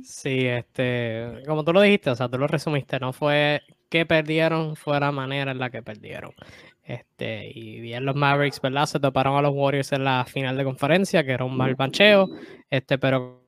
Sí, 0.02 0.46
este, 0.46 1.42
como 1.46 1.64
tú 1.64 1.72
lo 1.72 1.80
dijiste, 1.80 2.10
o 2.10 2.16
sea, 2.16 2.28
tú 2.28 2.38
lo 2.38 2.46
resumiste, 2.46 2.98
no 3.00 3.12
fue 3.12 3.62
que 3.88 4.06
perdieron, 4.06 4.76
fue 4.76 5.00
la 5.00 5.12
manera 5.12 5.50
en 5.50 5.58
la 5.58 5.70
que 5.70 5.82
perdieron. 5.82 6.32
Este, 6.82 7.50
y 7.54 7.80
bien 7.80 8.04
los 8.04 8.16
Mavericks, 8.16 8.60
¿verdad? 8.60 8.86
Se 8.86 9.00
toparon 9.00 9.36
a 9.36 9.42
los 9.42 9.52
Warriors 9.54 9.92
en 9.92 10.04
la 10.04 10.24
final 10.24 10.56
de 10.56 10.64
conferencia, 10.64 11.24
que 11.24 11.32
era 11.32 11.44
un 11.44 11.56
mal 11.56 11.74
bancheo, 11.74 12.28
este, 12.70 12.98
pero 12.98 13.44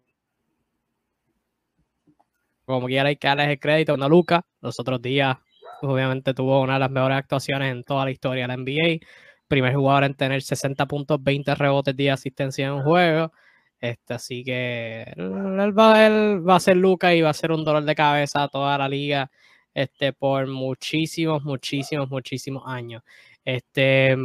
como 2.65 2.87
quiera 2.87 3.09
hay 3.09 3.17
que 3.17 3.29
darles 3.29 3.49
el 3.49 3.59
crédito 3.59 3.95
a 3.95 4.09
Luca, 4.09 4.45
los 4.61 4.79
otros 4.79 5.03
días 5.03 5.37
obviamente 5.83 6.35
tuvo 6.35 6.61
una 6.61 6.75
de 6.75 6.81
las 6.81 6.91
mejores 6.91 7.19
actuaciones 7.19 7.73
en 7.73 7.85
toda 7.85 8.05
la 8.05 8.11
historia 8.11 8.47
de 8.47 8.49
la 8.49 8.57
NBA, 8.57 9.07
primer 9.49 9.75
jugador 9.75 10.05
en 10.05 10.15
tener 10.15 10.43
60 10.43 10.87
puntos, 10.87 11.23
20 11.23 11.55
rebotes, 11.55 11.97
de 11.97 12.11
asistencia 12.11 12.67
en 12.67 12.73
un 12.75 12.83
juego, 12.83 13.33
este, 13.81 14.15
así 14.15 14.45
que 14.45 15.03
él 15.17 15.79
va, 15.79 16.07
él 16.07 16.47
va 16.47 16.57
a 16.57 16.61
ser 16.61 16.77
Luca 16.77 17.15
y 17.15 17.23
va 17.23 17.31
a 17.31 17.35
ser 17.35 17.53
un 17.53 17.65
dolor 17.65 17.85
de 17.85 17.95
cabeza 17.95 18.43
a 18.43 18.49
toda 18.49 18.77
la 18.77 18.89
liga 18.89 19.31
este, 19.75 20.13
por 20.13 20.47
muchísimos, 20.47 21.43
muchísimos, 21.45 22.11
muchísimos 22.11 22.63
años. 22.67 23.03
Este, 23.45 24.17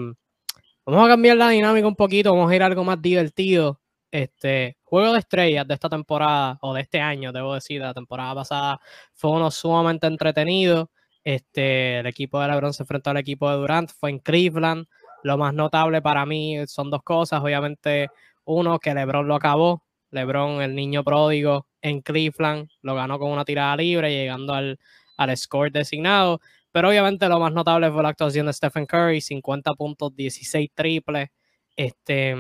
vamos 0.86 1.06
a 1.06 1.10
cambiar 1.10 1.38
la 1.38 1.50
dinámica 1.50 1.88
un 1.88 1.96
poquito, 1.96 2.34
vamos 2.34 2.52
a 2.52 2.56
ir 2.56 2.64
a 2.64 2.66
algo 2.66 2.84
más 2.84 3.02
divertido. 3.02 3.80
Este, 4.12 4.78
juego 4.84 5.14
de 5.14 5.20
estrellas 5.20 5.68
de 5.68 5.74
esta 5.74 5.90
temporada, 5.90 6.58
o 6.62 6.74
de 6.74 6.82
este 6.82 7.00
año, 7.02 7.32
debo 7.32 7.54
decir, 7.54 7.82
de 7.82 7.88
la 7.88 7.94
temporada 7.94 8.36
pasada, 8.36 8.80
fue 9.14 9.32
uno 9.32 9.52
sumamente 9.52 10.08
entretenido. 10.08 10.92
Este, 11.24 12.00
el 12.00 12.06
equipo 12.08 12.40
de 12.40 12.48
LeBron 12.48 12.74
se 12.74 12.84
enfrentó 12.84 13.10
al 13.10 13.18
equipo 13.18 13.50
de 13.50 13.58
Durant, 13.58 13.90
fue 13.92 14.12
en 14.12 14.20
Cleveland. 14.20 14.88
Lo 15.24 15.38
más 15.38 15.54
notable 15.54 16.02
para 16.02 16.26
mí 16.26 16.66
son 16.68 16.90
dos 16.92 17.04
cosas. 17.04 17.42
Obviamente, 17.42 18.10
uno, 18.46 18.80
que 18.80 18.94
LeBron 18.94 19.28
lo 19.28 19.36
acabó. 19.36 19.84
LeBron, 20.12 20.62
el 20.62 20.76
niño 20.76 21.04
pródigo 21.04 21.68
en 21.82 22.02
Cleveland, 22.02 22.70
lo 22.82 22.96
ganó 22.96 23.20
con 23.20 23.32
una 23.32 23.46
tirada 23.46 23.76
libre, 23.76 24.12
llegando 24.12 24.54
al, 24.54 24.80
al 25.18 25.38
score 25.38 25.72
designado. 25.72 26.40
Pero 26.72 26.90
obviamente 26.90 27.28
lo 27.30 27.40
más 27.40 27.54
notable 27.54 27.92
fue 27.92 28.04
la 28.04 28.10
actuación 28.10 28.48
de 28.48 28.54
Stephen 28.54 28.86
Curry, 28.86 29.22
50 29.22 29.74
puntos, 29.74 30.16
16 30.16 30.70
triples. 30.74 31.30
Este, 31.76 32.36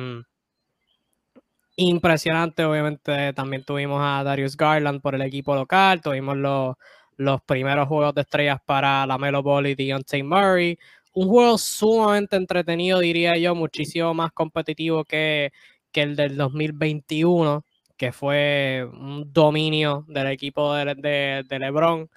impresionante, 1.77 2.63
obviamente 2.63 3.33
también 3.33 3.63
tuvimos 3.63 4.01
a 4.01 4.23
Darius 4.23 4.55
Garland 4.55 5.01
por 5.01 5.15
el 5.15 5.21
equipo 5.21 5.55
local, 5.55 6.01
tuvimos 6.01 6.37
los, 6.37 6.75
los 7.17 7.41
primeros 7.43 7.87
juegos 7.87 8.15
de 8.15 8.21
estrellas 8.21 8.59
para 8.65 9.05
la 9.05 9.17
Melo 9.17 9.43
Ball 9.43 9.67
y 9.67 9.75
Deontay 9.75 10.23
Murray, 10.23 10.77
un 11.13 11.27
juego 11.29 11.57
sumamente 11.57 12.35
entretenido, 12.35 12.99
diría 12.99 13.37
yo, 13.37 13.55
muchísimo 13.55 14.13
más 14.13 14.31
competitivo 14.31 15.03
que, 15.05 15.51
que 15.95 16.01
el 16.01 16.17
del 16.17 16.35
2021, 16.35 17.65
que 17.95 18.11
fue 18.11 18.85
un 18.91 19.31
dominio 19.31 20.03
del 20.09 20.27
equipo 20.27 20.73
de, 20.75 21.45
de, 21.47 21.59
LeBron. 21.59 22.09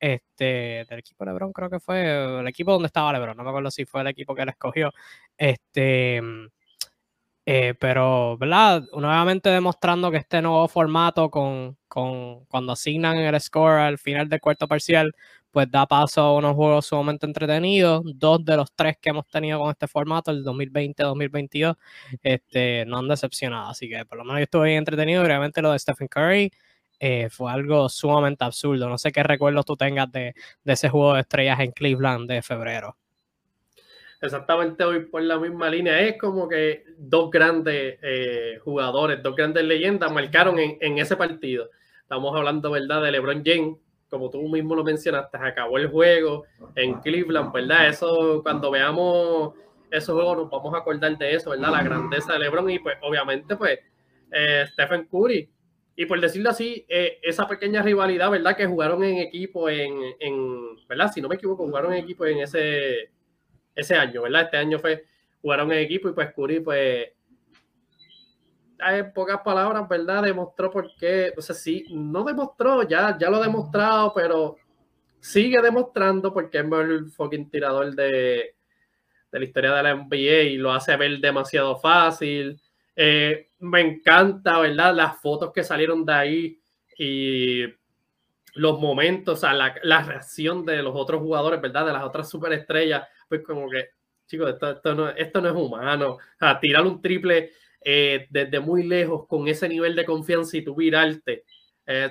Este, 0.00 0.86
del 0.88 0.98
equipo 1.00 1.24
de 1.24 1.32
LeBron 1.32 1.52
creo 1.52 1.68
que 1.68 1.80
fue 1.80 2.40
el 2.40 2.48
equipo 2.48 2.72
donde 2.72 2.86
estaba 2.86 3.12
LeBron, 3.12 3.36
no 3.36 3.44
me 3.44 3.50
acuerdo 3.50 3.70
si 3.70 3.84
fue 3.84 4.00
el 4.00 4.06
equipo 4.06 4.34
que 4.34 4.40
él 4.40 4.48
escogió. 4.48 4.90
Este, 5.36 6.22
eh, 7.44 7.74
pero, 7.78 8.38
¿verdad? 8.38 8.84
Nuevamente 8.94 9.50
demostrando 9.50 10.10
que 10.10 10.16
este 10.16 10.40
nuevo 10.40 10.66
formato 10.66 11.30
con, 11.30 11.76
con, 11.88 12.46
cuando 12.46 12.72
asignan 12.72 13.18
el 13.18 13.38
score 13.38 13.80
al 13.80 13.98
final 13.98 14.30
del 14.30 14.40
cuarto 14.40 14.66
parcial, 14.66 15.14
pues 15.56 15.70
da 15.70 15.86
paso 15.86 16.20
a 16.20 16.34
unos 16.34 16.54
juegos 16.54 16.84
sumamente 16.84 17.24
entretenidos. 17.24 18.02
Dos 18.04 18.44
de 18.44 18.58
los 18.58 18.70
tres 18.74 18.98
que 19.00 19.08
hemos 19.08 19.26
tenido 19.26 19.58
con 19.58 19.70
este 19.70 19.88
formato, 19.88 20.30
el 20.30 20.44
2020-2022, 20.44 21.74
este, 22.22 22.84
no 22.84 22.98
han 22.98 23.08
decepcionado. 23.08 23.70
Así 23.70 23.88
que 23.88 24.04
por 24.04 24.18
lo 24.18 24.24
menos 24.24 24.40
yo 24.40 24.42
estuve 24.42 24.66
bien 24.66 24.78
entretenido. 24.80 25.24
Realmente 25.24 25.62
lo 25.62 25.72
de 25.72 25.78
Stephen 25.78 26.08
Curry 26.08 26.52
eh, 27.00 27.30
fue 27.30 27.50
algo 27.50 27.88
sumamente 27.88 28.44
absurdo. 28.44 28.86
No 28.86 28.98
sé 28.98 29.12
qué 29.12 29.22
recuerdos 29.22 29.64
tú 29.64 29.78
tengas 29.78 30.12
de, 30.12 30.34
de 30.62 30.72
ese 30.74 30.90
juego 30.90 31.14
de 31.14 31.20
estrellas 31.20 31.58
en 31.60 31.72
Cleveland 31.72 32.28
de 32.28 32.42
febrero 32.42 32.94
exactamente 34.20 34.84
hoy 34.84 35.06
por 35.06 35.22
la 35.22 35.38
misma 35.38 35.70
línea. 35.70 36.00
Es 36.02 36.18
como 36.18 36.48
que 36.48 36.84
dos 36.98 37.30
grandes 37.30 37.98
eh, 38.02 38.58
jugadores, 38.62 39.22
dos 39.22 39.34
grandes 39.34 39.64
leyendas 39.64 40.12
marcaron 40.12 40.58
en, 40.58 40.98
ese 40.98 41.16
partido. 41.16 41.70
Estamos 42.02 42.36
hablando, 42.36 42.70
¿verdad?, 42.70 43.02
de 43.02 43.10
LeBron 43.12 43.42
James, 43.42 43.76
como 44.10 44.30
tú 44.30 44.40
mismo 44.48 44.74
lo 44.74 44.84
mencionaste, 44.84 45.36
acabó 45.36 45.78
el 45.78 45.88
juego 45.88 46.44
en 46.74 46.94
Cleveland, 47.00 47.52
¿verdad? 47.52 47.88
Eso, 47.88 48.42
cuando 48.42 48.70
veamos 48.70 49.54
esos 49.90 50.14
juegos 50.14 50.36
nos 50.36 50.50
vamos 50.50 50.74
a 50.74 50.78
acordar 50.78 51.16
de 51.16 51.34
eso, 51.34 51.50
¿verdad? 51.50 51.70
La 51.70 51.82
grandeza 51.82 52.32
de 52.32 52.40
LeBron 52.40 52.70
y 52.70 52.78
pues 52.78 52.96
obviamente 53.02 53.56
pues 53.56 53.78
eh, 54.32 54.64
Stephen 54.72 55.06
Curry. 55.06 55.48
Y 55.98 56.04
por 56.04 56.20
decirlo 56.20 56.50
así, 56.50 56.84
eh, 56.88 57.18
esa 57.22 57.48
pequeña 57.48 57.82
rivalidad, 57.82 58.30
¿verdad? 58.30 58.56
Que 58.56 58.66
jugaron 58.66 59.02
en 59.02 59.16
equipo 59.18 59.70
en, 59.70 59.98
en, 60.20 60.86
¿verdad? 60.86 61.10
Si 61.12 61.22
no 61.22 61.28
me 61.28 61.36
equivoco, 61.36 61.64
jugaron 61.64 61.94
en 61.94 62.04
equipo 62.04 62.26
en 62.26 62.38
ese, 62.38 63.10
ese 63.74 63.94
año, 63.94 64.22
¿verdad? 64.22 64.42
Este 64.42 64.58
año 64.58 64.78
fue, 64.78 65.04
jugaron 65.40 65.72
en 65.72 65.78
equipo 65.78 66.10
y 66.10 66.12
pues 66.12 66.34
Curry, 66.34 66.60
pues, 66.60 67.06
en 68.78 69.12
pocas 69.12 69.40
palabras, 69.44 69.88
¿verdad? 69.88 70.22
Demostró 70.22 70.70
por 70.70 70.94
qué, 70.96 71.32
o 71.36 71.42
sea, 71.42 71.54
sí, 71.54 71.86
no 71.90 72.24
demostró, 72.24 72.82
ya, 72.82 73.16
ya 73.18 73.30
lo 73.30 73.36
ha 73.36 73.42
demostrado, 73.42 74.12
pero 74.14 74.56
sigue 75.20 75.60
demostrando 75.60 76.32
porque 76.32 76.58
es 76.58 76.64
el 76.64 77.10
fucking 77.10 77.50
tirador 77.50 77.94
de, 77.94 78.54
de 79.32 79.38
la 79.38 79.44
historia 79.44 79.72
de 79.72 79.82
la 79.82 79.94
NBA 79.94 80.42
y 80.42 80.56
lo 80.56 80.72
hace 80.72 80.96
ver 80.96 81.18
demasiado 81.18 81.76
fácil. 81.78 82.60
Eh, 82.94 83.48
me 83.60 83.80
encanta, 83.80 84.58
¿verdad? 84.58 84.94
Las 84.94 85.20
fotos 85.20 85.52
que 85.52 85.64
salieron 85.64 86.04
de 86.04 86.12
ahí 86.12 86.60
y 86.98 87.64
los 88.54 88.80
momentos, 88.80 89.38
o 89.38 89.40
sea, 89.40 89.52
la, 89.52 89.74
la, 89.82 90.02
reacción 90.02 90.64
de 90.64 90.82
los 90.82 90.94
otros 90.94 91.20
jugadores, 91.20 91.60
¿verdad? 91.60 91.86
De 91.86 91.92
las 91.92 92.04
otras 92.04 92.28
superestrellas 92.30 93.06
pues 93.28 93.42
como 93.42 93.68
que, 93.68 93.90
chicos, 94.26 94.50
esto, 94.50 94.94
no, 94.94 95.08
esto 95.10 95.40
no 95.40 95.48
es 95.48 95.54
humano. 95.54 96.12
O 96.12 96.18
sea, 96.38 96.58
tirar 96.60 96.86
un 96.86 97.00
triple 97.00 97.52
eh, 97.88 98.26
desde 98.30 98.58
muy 98.58 98.82
lejos 98.82 99.28
con 99.28 99.46
ese 99.46 99.68
nivel 99.68 99.94
de 99.94 100.04
confianza 100.04 100.56
y 100.56 100.64
tú 100.64 100.74
virarte 100.74 101.44
eh, 101.86 102.10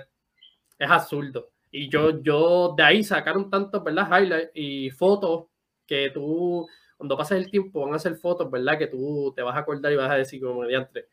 es 0.79 0.89
absurdo. 0.89 1.49
Y 1.69 1.89
yo, 1.89 2.23
yo 2.23 2.73
de 2.77 2.83
ahí 2.83 3.03
sacaron 3.03 3.49
tantos, 3.49 3.83
¿verdad? 3.83 4.07
Highlights 4.07 4.51
y 4.53 4.89
fotos 4.91 5.47
que 5.85 6.11
tú, 6.11 6.65
cuando 6.95 7.17
pases 7.17 7.39
el 7.39 7.51
tiempo, 7.51 7.81
van 7.81 7.91
a 7.91 7.97
hacer 7.97 8.15
fotos, 8.15 8.49
¿verdad? 8.49 8.77
Que 8.79 8.87
tú 8.87 9.33
te 9.35 9.41
vas 9.41 9.53
a 9.53 9.59
acordar 9.59 9.91
y 9.91 9.97
vas 9.97 10.09
a 10.09 10.15
decir 10.15 10.41
como 10.41 10.61
mediante. 10.61 11.07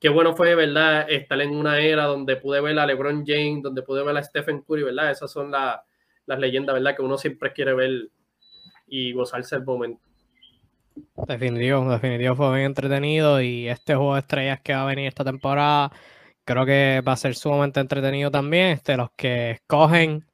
Qué 0.00 0.08
bueno 0.08 0.34
fue, 0.34 0.54
¿verdad? 0.54 1.10
Estar 1.10 1.38
en 1.42 1.50
una 1.54 1.78
era 1.80 2.04
donde 2.04 2.36
pude 2.36 2.62
ver 2.62 2.78
a 2.78 2.86
LeBron 2.86 3.22
James, 3.26 3.62
donde 3.62 3.82
pude 3.82 4.02
ver 4.02 4.16
a 4.16 4.22
Stephen 4.22 4.62
Curry, 4.62 4.84
¿verdad? 4.84 5.10
Esas 5.10 5.30
son 5.30 5.50
las 5.50 6.38
leyendas, 6.38 6.72
¿verdad? 6.72 6.96
Que 6.96 7.02
uno 7.02 7.18
siempre 7.18 7.52
quiere 7.52 7.74
ver 7.74 8.08
y 8.86 9.12
gozarse 9.12 9.56
el 9.56 9.64
momento. 9.64 10.05
Definitivo, 11.26 11.90
definitivo 11.90 12.36
fue 12.36 12.54
bien 12.54 12.66
entretenido 12.66 13.40
y 13.40 13.68
este 13.68 13.94
juego 13.94 14.14
de 14.14 14.20
estrellas 14.20 14.60
que 14.62 14.74
va 14.74 14.82
a 14.82 14.86
venir 14.86 15.06
esta 15.08 15.24
temporada 15.24 15.92
creo 16.46 16.64
que 16.64 17.02
va 17.06 17.12
a 17.12 17.16
ser 17.16 17.34
sumamente 17.34 17.80
entretenido 17.80 18.30
también. 18.30 18.68
Este, 18.68 18.96
los 18.96 19.10
que 19.16 19.50
escogen, 19.52 20.26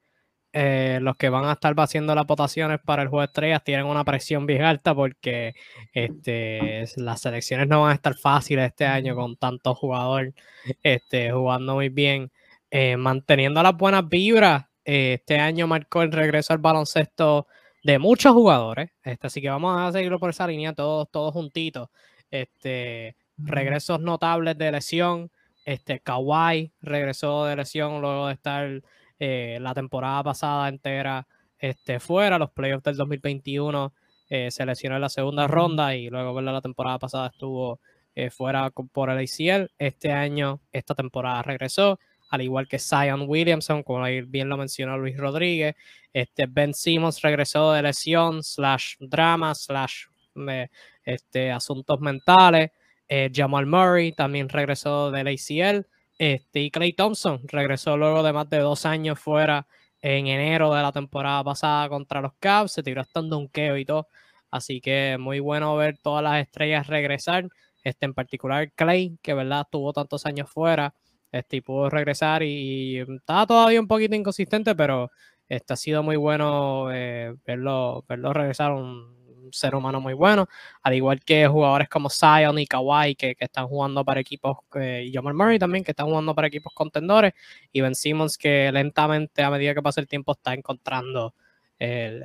eh, 0.53 0.99
los 1.03 1.17
que 1.17 1.31
van 1.31 1.47
a 1.47 1.53
estar 1.53 1.75
haciendo 1.79 2.15
las 2.15 2.27
votaciones 2.27 2.81
para 2.85 3.03
el 3.03 3.09
juego 3.09 3.23
de 3.23 3.27
estrellas 3.27 3.65
tienen 3.65 3.87
una 3.87 4.05
presión 4.05 4.47
bien 4.47 4.63
alta 4.63 4.95
porque 4.95 5.55
este, 5.95 6.85
las 6.97 7.23
selecciones 7.23 7.69
no 7.69 7.83
van 7.83 7.93
a 7.93 7.95
estar 7.95 8.15
fáciles 8.17 8.67
este 8.67 8.87
año 8.87 9.17
con 9.17 9.37
tantos 9.37 9.79
jugadores 9.79 10.35
este, 10.83 11.33
jugando 11.33 11.75
muy 11.77 11.89
bien, 11.89 12.31
eh, 12.71 12.97
manteniendo 12.97 13.63
las 13.63 13.77
buenas 13.77 14.09
vibras. 14.09 14.67
Eh, 14.85 15.15
este 15.15 15.39
año 15.39 15.67
marcó 15.67 16.03
el 16.03 16.13
regreso 16.13 16.53
al 16.53 16.59
baloncesto 16.59 17.47
de 17.83 17.99
muchos 17.99 18.33
jugadores. 18.33 18.91
Este, 19.03 19.27
así 19.27 19.41
que 19.41 19.51
vamos 19.51 19.77
a 19.79 19.93
seguirlo 19.93 20.19
por 20.19 20.31
esa 20.31 20.47
línea, 20.47 20.73
todos, 20.73 21.09
todos 21.11 21.33
juntitos. 21.33 21.89
Este, 22.31 23.17
regresos 23.37 24.01
notables 24.01 24.57
de 24.59 24.73
lesión. 24.73 25.31
Este, 25.65 26.01
Kawhi 26.01 26.73
regresó 26.81 27.45
de 27.45 27.57
lesión 27.57 28.01
luego 28.01 28.29
de 28.29 28.35
estar 28.35 28.83
eh, 29.19 29.59
la 29.61 29.75
temporada 29.75 30.23
pasada 30.23 30.69
entera 30.69 31.27
este, 31.59 32.01
fuera. 32.01 32.39
Los 32.39 32.51
playoffs 32.51 32.85
del 32.85 32.97
2021 32.97 33.93
eh, 34.29 34.51
se 34.51 34.67
lesionó 34.67 34.97
en 34.97 35.03
la 35.03 35.09
segunda 35.09 35.47
ronda 35.47 35.95
y 35.95 36.09
luego 36.09 36.41
la 36.41 36.61
temporada 36.61 36.99
pasada 36.99 37.29
estuvo 37.29 37.81
eh, 38.15 38.31
fuera 38.31 38.71
por 38.71 39.11
el 39.11 39.19
ACL. 39.19 39.71
Este 39.79 40.13
año, 40.13 40.61
esta 40.73 40.95
temporada 40.95 41.43
regresó 41.43 41.99
al 42.33 42.41
igual 42.41 42.67
que 42.67 42.79
Zion 42.79 43.27
Williamson, 43.29 43.83
como 43.83 44.05
bien 44.27 44.49
lo 44.49 44.57
mencionó 44.57 44.97
Luis 44.97 45.19
Rodríguez. 45.19 45.77
Este 46.15 46.47
Ben 46.49 46.73
Simmons 46.73 47.21
regresó 47.21 47.73
de 47.73 47.83
lesión, 47.83 48.43
slash 48.43 48.95
drama, 49.01 49.55
slash 49.55 50.07
eh, 50.49 50.69
este, 51.05 51.53
asuntos 51.53 52.01
mentales. 52.01 52.71
Eh, 53.07 53.31
Jamal 53.35 53.67
Murray 53.67 54.13
también 54.13 54.49
regresó 54.49 55.11
del 55.11 55.29
ACL. 55.29 55.87
Este, 56.17 56.61
y 56.61 56.71
Clay 56.71 56.95
Thompson 56.95 57.43
regresó 57.49 57.99
luego 57.99 58.23
de 58.23 58.33
más 58.33 58.49
de 58.49 58.61
dos 58.61 58.87
años 58.87 59.21
fuera 59.21 59.67
en 60.01 60.27
enero 60.27 60.73
de 60.73 60.81
la 60.81 60.93
temporada 60.93 61.45
pasada 61.45 61.91
contra 61.91 62.23
los 62.23 62.33
Cavs. 62.41 62.73
Se 62.73 62.83
tiró 62.83 63.03
hasta 63.03 63.21
un 63.21 63.29
donkeo 63.29 63.77
y 63.77 63.85
todo. 63.85 64.09
Así 64.51 64.81
que 64.81 65.19
muy 65.21 65.39
bueno 65.41 65.77
ver 65.77 65.99
todas 65.99 66.25
las 66.25 66.41
estrellas 66.41 66.87
regresar. 66.87 67.51
Este, 67.85 68.07
en 68.07 68.15
particular 68.15 68.73
Clay, 68.73 69.19
que 69.21 69.35
verdad 69.35 69.67
tuvo 69.71 69.93
tantos 69.93 70.25
años 70.25 70.49
fuera 70.51 70.95
este, 71.33 71.63
pudo 71.63 71.91
regresar 71.91 72.43
y, 72.43 72.99
estaba 73.01 73.47
todavía 73.47 73.81
un 73.81 73.89
poquito 73.89 74.15
inconsistente, 74.15 74.75
pero 74.75 75.11
este, 75.49 75.73
ha 75.73 75.77
sido 75.77 76.03
muy 76.03 76.17
bueno 76.17 76.93
eh, 76.93 77.35
verlo, 77.47 78.05
verlo 78.09 78.33
regresar 78.33 78.73
un, 78.73 79.23
ser 79.53 79.75
humano 79.75 80.01
muy 80.01 80.15
bueno, 80.15 80.49
al 80.83 80.95
igual 80.95 81.21
que 81.21 81.47
jugadores 81.47 81.89
como 81.89 82.09
Zion 82.09 82.59
y 82.59 82.67
Kawhi 82.67 83.15
que, 83.17 83.35
que 83.35 83.45
están 83.45 83.67
jugando 83.67 84.05
para 84.05 84.21
equipos, 84.21 84.59
eh, 84.77 85.05
y 85.07 85.13
Jamal 85.13 85.35
Murray 85.35 85.59
también 85.59 85.85
que 85.85 85.91
están 85.93 86.07
jugando 86.07 86.35
para 86.35 86.49
equipos 86.49 86.73
contendores, 86.75 87.35
y 87.73 87.81
Ben 87.81 87.95
Simmons 87.95 88.39
que 88.39 88.71
lentamente 88.73 89.43
a 89.43 89.51
medida 89.51 89.75
que 89.75 89.83
pasa 89.83 90.01
el 90.01 90.09
tiempo 90.09 90.33
está 90.33 90.55
encontrando, 90.55 91.35
eh, 91.79 92.23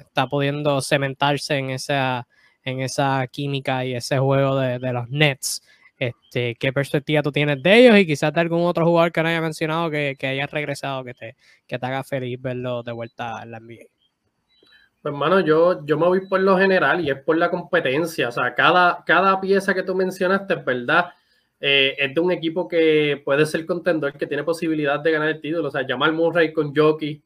está 0.00 0.26
pudiendo 0.28 0.80
cementarse 0.82 1.56
en 1.56 1.70
esa, 1.70 2.28
en 2.62 2.80
esa 2.80 3.26
química 3.28 3.84
y 3.84 3.94
ese 3.94 4.18
juego 4.18 4.56
de, 4.56 4.78
de 4.78 4.92
los 4.92 5.08
Nets 5.08 5.62
este, 5.98 6.54
¿Qué 6.54 6.72
perspectiva 6.72 7.22
tú 7.22 7.32
tienes 7.32 7.60
de 7.62 7.76
ellos 7.76 7.98
y 7.98 8.06
quizás 8.06 8.32
de 8.32 8.40
algún 8.40 8.64
otro 8.64 8.84
jugador 8.84 9.10
que 9.10 9.22
no 9.22 9.28
haya 9.28 9.40
mencionado 9.40 9.90
que, 9.90 10.14
que 10.16 10.28
haya 10.28 10.46
regresado, 10.46 11.02
que 11.02 11.14
te, 11.14 11.36
que 11.66 11.78
te 11.78 11.86
haga 11.86 12.04
feliz 12.04 12.40
verlo 12.40 12.84
de 12.84 12.92
vuelta 12.92 13.42
en 13.42 13.50
la 13.50 13.58
NBA? 13.58 13.86
Pues 15.00 15.12
hermano, 15.12 15.40
yo, 15.40 15.84
yo 15.84 15.98
me 15.98 16.06
voy 16.06 16.26
por 16.26 16.40
lo 16.40 16.56
general 16.56 17.00
y 17.00 17.10
es 17.10 17.18
por 17.22 17.36
la 17.36 17.50
competencia. 17.50 18.28
O 18.28 18.32
sea, 18.32 18.54
cada, 18.54 19.02
cada 19.04 19.40
pieza 19.40 19.74
que 19.74 19.82
tú 19.82 19.94
mencionaste 19.94 20.54
es 20.54 20.64
verdad. 20.64 21.10
Eh, 21.60 21.96
es 21.98 22.14
de 22.14 22.20
un 22.20 22.30
equipo 22.30 22.68
que 22.68 23.20
puede 23.24 23.44
ser 23.46 23.66
contendor, 23.66 24.12
que 24.16 24.26
tiene 24.26 24.44
posibilidad 24.44 25.00
de 25.00 25.10
ganar 25.10 25.28
el 25.28 25.40
título. 25.40 25.68
O 25.68 25.70
sea, 25.70 25.84
Jamal 25.86 26.12
Murray 26.12 26.52
con 26.52 26.74
Jockey, 26.74 27.20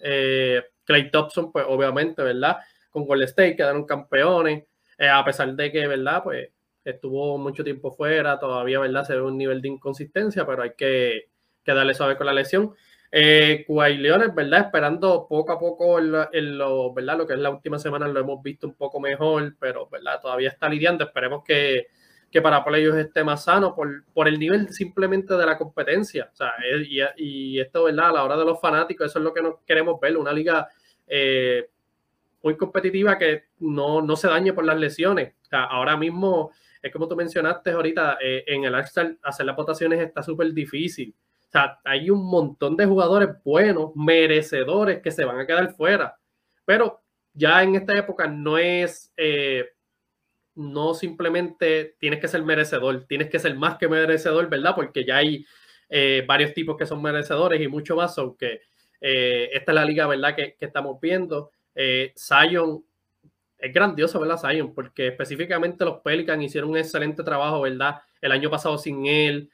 eh, 0.00 0.62
Clay 0.84 1.10
Thompson, 1.10 1.50
pues 1.50 1.64
obviamente, 1.68 2.22
¿verdad? 2.22 2.58
Con 2.90 3.06
Golden 3.06 3.28
State 3.28 3.56
quedaron 3.56 3.84
campeones, 3.84 4.64
eh, 4.98 5.08
a 5.08 5.24
pesar 5.24 5.54
de 5.54 5.72
que, 5.72 5.86
¿verdad? 5.86 6.22
Pues 6.22 6.48
estuvo 6.90 7.38
mucho 7.38 7.64
tiempo 7.64 7.92
fuera, 7.92 8.38
todavía, 8.38 8.80
¿verdad? 8.80 9.04
Se 9.04 9.14
ve 9.14 9.22
un 9.22 9.36
nivel 9.36 9.60
de 9.60 9.68
inconsistencia, 9.68 10.46
pero 10.46 10.62
hay 10.62 10.72
que, 10.76 11.28
que 11.64 11.74
darle 11.74 11.94
suave 11.94 12.16
con 12.16 12.26
la 12.26 12.32
lesión. 12.32 12.74
Eh, 13.10 13.64
Leones, 13.68 14.34
¿verdad? 14.34 14.66
Esperando 14.66 15.26
poco 15.28 15.52
a 15.52 15.58
poco 15.58 15.98
en 15.98 16.58
lo, 16.58 16.92
¿verdad? 16.92 17.18
Lo 17.18 17.26
que 17.26 17.34
es 17.34 17.38
la 17.38 17.50
última 17.50 17.78
semana 17.78 18.08
lo 18.08 18.20
hemos 18.20 18.42
visto 18.42 18.66
un 18.66 18.74
poco 18.74 19.00
mejor, 19.00 19.56
pero, 19.58 19.88
¿verdad? 19.88 20.20
Todavía 20.20 20.50
está 20.50 20.68
lidiando. 20.68 21.04
Esperemos 21.04 21.42
que, 21.44 21.86
que 22.30 22.42
para 22.42 22.64
ellos 22.76 22.96
esté 22.96 23.24
más 23.24 23.44
sano 23.44 23.74
por, 23.74 24.04
por, 24.12 24.28
el 24.28 24.38
nivel 24.38 24.68
simplemente 24.70 25.34
de 25.34 25.46
la 25.46 25.56
competencia. 25.56 26.30
O 26.32 26.36
sea, 26.36 26.52
y, 26.86 27.00
y, 27.16 27.60
esto, 27.60 27.84
¿verdad? 27.84 28.10
A 28.10 28.12
la 28.12 28.24
hora 28.24 28.36
de 28.36 28.44
los 28.44 28.60
fanáticos, 28.60 29.06
eso 29.06 29.18
es 29.18 29.24
lo 29.24 29.32
que 29.32 29.42
nos 29.42 29.60
queremos 29.66 29.98
ver, 30.00 30.16
una 30.16 30.32
liga, 30.32 30.68
eh, 31.06 31.68
muy 32.42 32.56
competitiva 32.56 33.18
que 33.18 33.44
no, 33.58 34.02
no 34.02 34.16
se 34.16 34.28
dañe 34.28 34.52
por 34.52 34.64
las 34.64 34.78
lesiones. 34.78 35.34
Ahora 35.50 35.96
mismo, 35.96 36.52
es 36.82 36.92
como 36.92 37.08
tú 37.08 37.16
mencionaste 37.16 37.70
ahorita, 37.70 38.18
eh, 38.20 38.44
en 38.46 38.64
el 38.64 38.74
Arsenal 38.74 39.18
hacer 39.22 39.46
las 39.46 39.56
votaciones 39.56 40.00
está 40.00 40.22
súper 40.22 40.52
difícil. 40.52 41.14
O 41.48 41.50
sea, 41.50 41.78
hay 41.84 42.10
un 42.10 42.24
montón 42.26 42.76
de 42.76 42.84
jugadores 42.84 43.30
buenos, 43.42 43.92
merecedores 43.94 45.00
que 45.00 45.10
se 45.10 45.24
van 45.24 45.40
a 45.40 45.46
quedar 45.46 45.72
fuera. 45.74 46.16
Pero 46.64 47.00
ya 47.32 47.62
en 47.62 47.74
esta 47.76 47.96
época 47.96 48.26
no 48.26 48.58
es, 48.58 49.12
eh, 49.16 49.70
no 50.54 50.92
simplemente 50.92 51.96
tienes 51.98 52.20
que 52.20 52.28
ser 52.28 52.42
merecedor, 52.42 53.06
tienes 53.06 53.30
que 53.30 53.38
ser 53.38 53.54
más 53.54 53.78
que 53.78 53.88
merecedor, 53.88 54.50
¿verdad? 54.50 54.74
Porque 54.74 55.04
ya 55.04 55.16
hay 55.16 55.46
eh, 55.88 56.22
varios 56.26 56.52
tipos 56.52 56.76
que 56.76 56.84
son 56.84 57.00
merecedores 57.00 57.60
y 57.60 57.68
mucho 57.68 57.96
más, 57.96 58.18
aunque 58.18 58.60
eh, 59.00 59.48
esta 59.52 59.72
es 59.72 59.74
la 59.74 59.84
liga, 59.84 60.06
¿verdad? 60.06 60.34
Que, 60.36 60.54
que 60.58 60.66
estamos 60.66 61.00
viendo. 61.00 61.50
Zion 62.16 62.84
es 63.58 63.72
grandioso, 63.72 64.20
¿verdad? 64.20 64.38
Zion, 64.38 64.74
porque 64.74 65.08
específicamente 65.08 65.84
los 65.84 66.00
Pelicans 66.00 66.44
hicieron 66.44 66.70
un 66.70 66.78
excelente 66.78 67.22
trabajo, 67.22 67.60
¿verdad? 67.62 67.96
El 68.20 68.32
año 68.32 68.50
pasado 68.50 68.78
sin 68.78 69.06
él. 69.06 69.50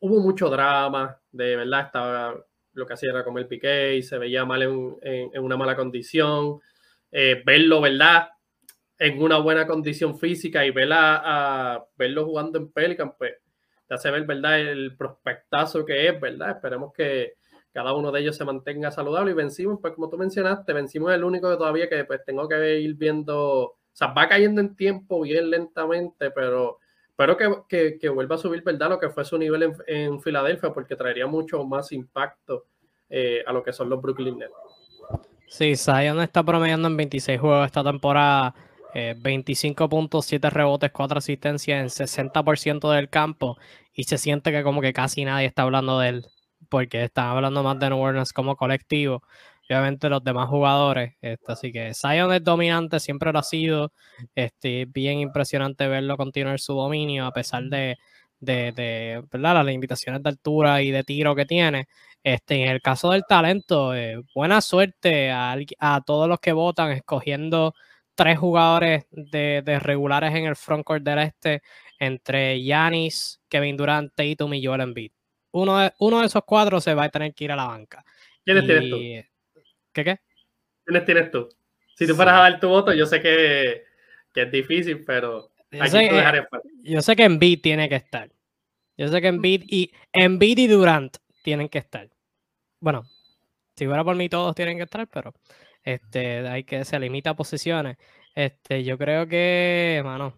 hubo 0.00 0.20
mucho 0.20 0.50
drama, 0.50 1.18
de 1.32 1.56
verdad, 1.56 1.86
estaba 1.86 2.44
lo 2.74 2.86
que 2.86 2.94
hacía 2.94 3.10
era 3.10 3.24
comer 3.24 3.48
piqué 3.48 3.96
y 3.96 4.02
se 4.02 4.18
veía 4.18 4.44
mal 4.44 4.62
en, 4.62 5.42
una 5.42 5.56
mala 5.56 5.76
condición. 5.76 6.60
Eh, 7.10 7.42
verlo, 7.46 7.80
¿verdad? 7.80 8.28
En 8.98 9.22
una 9.22 9.38
buena 9.38 9.66
condición 9.66 10.18
física 10.18 10.66
y 10.66 10.72
a, 10.90 11.84
verlo 11.96 12.24
jugando 12.24 12.58
en 12.58 12.70
Pelican, 12.70 13.16
pues 13.16 13.34
te 13.86 13.94
hace 13.94 14.10
ver, 14.10 14.24
¿verdad? 14.24 14.60
El 14.60 14.96
prospectazo 14.96 15.84
que 15.84 16.08
es, 16.08 16.20
¿verdad? 16.20 16.50
Esperemos 16.50 16.92
que 16.92 17.34
cada 17.74 17.92
uno 17.92 18.12
de 18.12 18.20
ellos 18.20 18.36
se 18.36 18.44
mantenga 18.44 18.92
saludable 18.92 19.32
y 19.32 19.34
vencimos, 19.34 19.80
pues 19.80 19.94
como 19.94 20.08
tú 20.08 20.16
mencionaste, 20.16 20.72
vencimos 20.72 21.12
el 21.12 21.24
único 21.24 21.50
que 21.50 21.56
todavía 21.56 21.88
que 21.88 22.04
pues 22.04 22.24
tengo 22.24 22.48
que 22.48 22.78
ir 22.78 22.94
viendo, 22.94 23.62
o 23.62 23.76
sea, 23.92 24.12
va 24.12 24.28
cayendo 24.28 24.60
en 24.60 24.76
tiempo 24.76 25.22
bien 25.22 25.50
lentamente, 25.50 26.30
pero 26.30 26.78
espero 27.08 27.36
que, 27.66 28.08
vuelva 28.10 28.36
a 28.36 28.38
subir, 28.38 28.62
¿verdad? 28.62 28.90
Lo 28.90 29.00
que 29.00 29.10
fue 29.10 29.24
su 29.24 29.36
nivel 29.36 29.74
en, 29.88 30.20
Filadelfia, 30.20 30.72
porque 30.72 30.94
traería 30.94 31.26
mucho 31.26 31.64
más 31.64 31.90
impacto 31.90 32.66
eh, 33.10 33.42
a 33.44 33.52
lo 33.52 33.64
que 33.64 33.72
son 33.72 33.90
los 33.90 34.00
Brooklyn 34.00 34.38
Nets. 34.38 34.54
Sí, 35.48 35.74
Zion 35.74 36.20
está 36.20 36.44
promediando 36.44 36.86
en 36.86 36.96
26 36.96 37.40
juegos 37.40 37.66
esta 37.66 37.82
temporada, 37.82 38.54
25 38.94 39.84
eh, 39.84 39.88
puntos, 39.88 40.26
7 40.26 40.48
rebotes, 40.48 40.92
4 40.92 41.18
asistencias 41.18 41.80
en 41.80 42.06
60% 42.06 42.92
del 42.92 43.08
campo 43.08 43.58
y 43.92 44.04
se 44.04 44.16
siente 44.16 44.52
que 44.52 44.62
como 44.62 44.80
que 44.80 44.92
casi 44.92 45.24
nadie 45.24 45.46
está 45.48 45.62
hablando 45.62 45.98
de 45.98 46.08
él, 46.10 46.26
porque 46.68 47.04
están 47.04 47.26
hablando 47.28 47.62
más 47.62 47.78
de 47.78 47.90
New 47.90 48.24
como 48.34 48.56
colectivo 48.56 49.22
obviamente 49.68 50.08
los 50.08 50.22
demás 50.22 50.48
jugadores. 50.48 51.14
Este, 51.20 51.52
así 51.52 51.72
que 51.72 51.94
Zion 51.94 52.32
es 52.32 52.44
dominante, 52.44 53.00
siempre 53.00 53.32
lo 53.32 53.38
ha 53.38 53.42
sido. 53.42 53.92
Este, 54.34 54.86
bien 54.86 55.18
impresionante 55.18 55.88
verlo 55.88 56.16
continuar 56.16 56.60
su 56.60 56.74
dominio 56.74 57.26
a 57.26 57.32
pesar 57.32 57.64
de, 57.64 57.96
de, 58.40 59.22
las 59.32 59.66
limitaciones 59.66 60.22
de 60.22 60.28
altura 60.28 60.82
y 60.82 60.90
de 60.90 61.04
tiro 61.04 61.34
que 61.34 61.46
tiene. 61.46 61.86
Este, 62.22 62.62
en 62.62 62.70
el 62.70 62.80
caso 62.80 63.10
del 63.10 63.24
talento, 63.28 63.94
eh, 63.94 64.22
buena 64.34 64.60
suerte 64.60 65.30
a, 65.30 65.56
todos 66.06 66.28
los 66.28 66.40
que 66.40 66.52
votan 66.52 66.92
escogiendo 66.92 67.74
tres 68.14 68.38
jugadores 68.38 69.06
de, 69.10 69.62
regulares 69.80 70.34
en 70.34 70.46
el 70.46 70.56
frontcourt 70.56 71.02
del 71.02 71.18
este 71.18 71.62
entre 71.98 72.62
Yanis, 72.64 73.40
Kevin 73.48 73.76
Durant, 73.76 74.12
Tatum 74.14 74.54
y 74.54 74.64
Joel 74.64 74.82
Embiid. 74.82 75.12
Uno 75.54 75.78
de, 75.78 75.92
uno 76.00 76.18
de 76.18 76.26
esos 76.26 76.42
cuatro 76.44 76.80
se 76.80 76.94
va 76.94 77.04
a 77.04 77.08
tener 77.08 77.32
que 77.32 77.44
ir 77.44 77.52
a 77.52 77.56
la 77.56 77.66
banca. 77.66 78.04
¿Quiénes 78.44 78.66
tienes 78.66 78.90
tú? 78.90 78.98
¿Qué 79.92 80.04
qué? 80.04 80.18
¿Quiénes 80.84 81.04
tienes 81.04 81.30
tú? 81.30 81.48
Si 81.96 82.08
tú 82.08 82.16
fueras 82.16 82.34
a 82.34 82.38
dar 82.40 82.58
tu 82.58 82.68
voto, 82.68 82.92
yo 82.92 83.06
sé 83.06 83.20
que, 83.20 83.84
es 84.34 84.50
difícil, 84.50 85.04
pero 85.04 85.52
yo 85.70 85.86
sé, 85.86 86.08
que, 86.08 86.44
yo 86.82 87.02
sé 87.02 87.14
que 87.14 87.22
Embiid 87.22 87.60
tiene 87.60 87.88
que 87.88 87.94
estar. 87.94 88.28
Yo 88.96 89.06
sé 89.06 89.20
que 89.20 89.28
Embiid 89.28 89.62
y, 89.68 89.92
Embiid 90.12 90.58
y 90.58 90.66
Durant 90.66 91.16
tienen 91.44 91.68
que 91.68 91.78
estar. 91.78 92.10
Bueno, 92.80 93.04
si 93.76 93.86
fuera 93.86 94.02
por 94.02 94.16
mí 94.16 94.28
todos 94.28 94.56
tienen 94.56 94.76
que 94.76 94.82
estar, 94.82 95.06
pero 95.06 95.34
este, 95.84 96.48
hay 96.48 96.64
que 96.64 96.84
se 96.84 96.98
limita 96.98 97.30
a 97.30 97.36
posiciones. 97.36 97.96
Este, 98.34 98.82
yo 98.82 98.98
creo 98.98 99.28
que, 99.28 100.02
mano. 100.04 100.34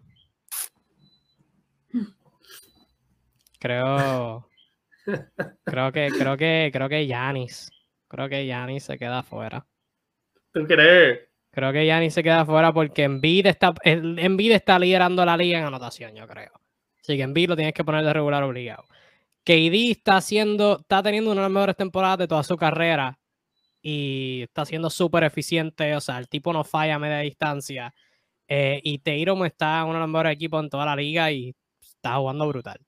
Creo. 3.59 4.46
Creo 5.63 5.91
que, 5.91 6.09
creo 6.09 6.37
que, 6.37 6.69
creo 6.71 6.89
que 6.89 7.07
Yanis. 7.07 7.71
Creo 8.07 8.29
que 8.29 8.45
Yanni 8.45 8.79
se 8.79 8.97
queda 8.97 9.19
afuera. 9.19 9.65
¿Tú 10.53 10.65
crees? 10.65 11.19
Creo 11.51 11.73
que 11.73 11.85
Yanni 11.85 12.09
se 12.09 12.23
queda 12.23 12.41
afuera 12.41 12.71
porque 12.71 13.03
Embiid 13.03 13.47
está, 13.47 13.73
está 13.83 14.79
liderando 14.79 15.25
la 15.25 15.35
liga 15.35 15.59
en 15.59 15.65
anotación, 15.65 16.15
yo 16.15 16.27
creo. 16.27 16.51
Así 17.01 17.17
que 17.17 17.23
Embiid 17.23 17.49
lo 17.49 17.55
tienes 17.55 17.73
que 17.73 17.83
poner 17.83 18.03
de 18.05 18.13
regular 18.13 18.43
obligado. 18.43 18.83
KD 19.43 19.91
está 19.91 20.17
haciendo, 20.17 20.79
está 20.81 21.01
teniendo 21.01 21.31
una 21.31 21.41
de 21.41 21.45
las 21.45 21.51
mejores 21.51 21.75
temporadas 21.75 22.17
de 22.17 22.27
toda 22.27 22.43
su 22.43 22.57
carrera 22.57 23.17
y 23.81 24.41
está 24.43 24.65
siendo 24.65 24.89
súper 24.89 25.23
eficiente. 25.23 25.95
O 25.95 26.01
sea, 26.01 26.17
el 26.17 26.27
tipo 26.27 26.51
no 26.51 26.63
falla 26.63 26.95
a 26.95 26.99
media 26.99 27.19
distancia. 27.19 27.93
Eh, 28.47 28.81
y 28.83 28.99
Teirom 28.99 29.45
está 29.45 29.79
en 29.79 29.85
uno 29.85 29.93
de 29.93 29.99
los 30.01 30.09
mejores 30.09 30.33
equipos 30.33 30.61
en 30.61 30.69
toda 30.69 30.85
la 30.85 30.95
liga 30.95 31.31
y 31.31 31.55
está 31.79 32.17
jugando 32.17 32.47
brutal. 32.47 32.79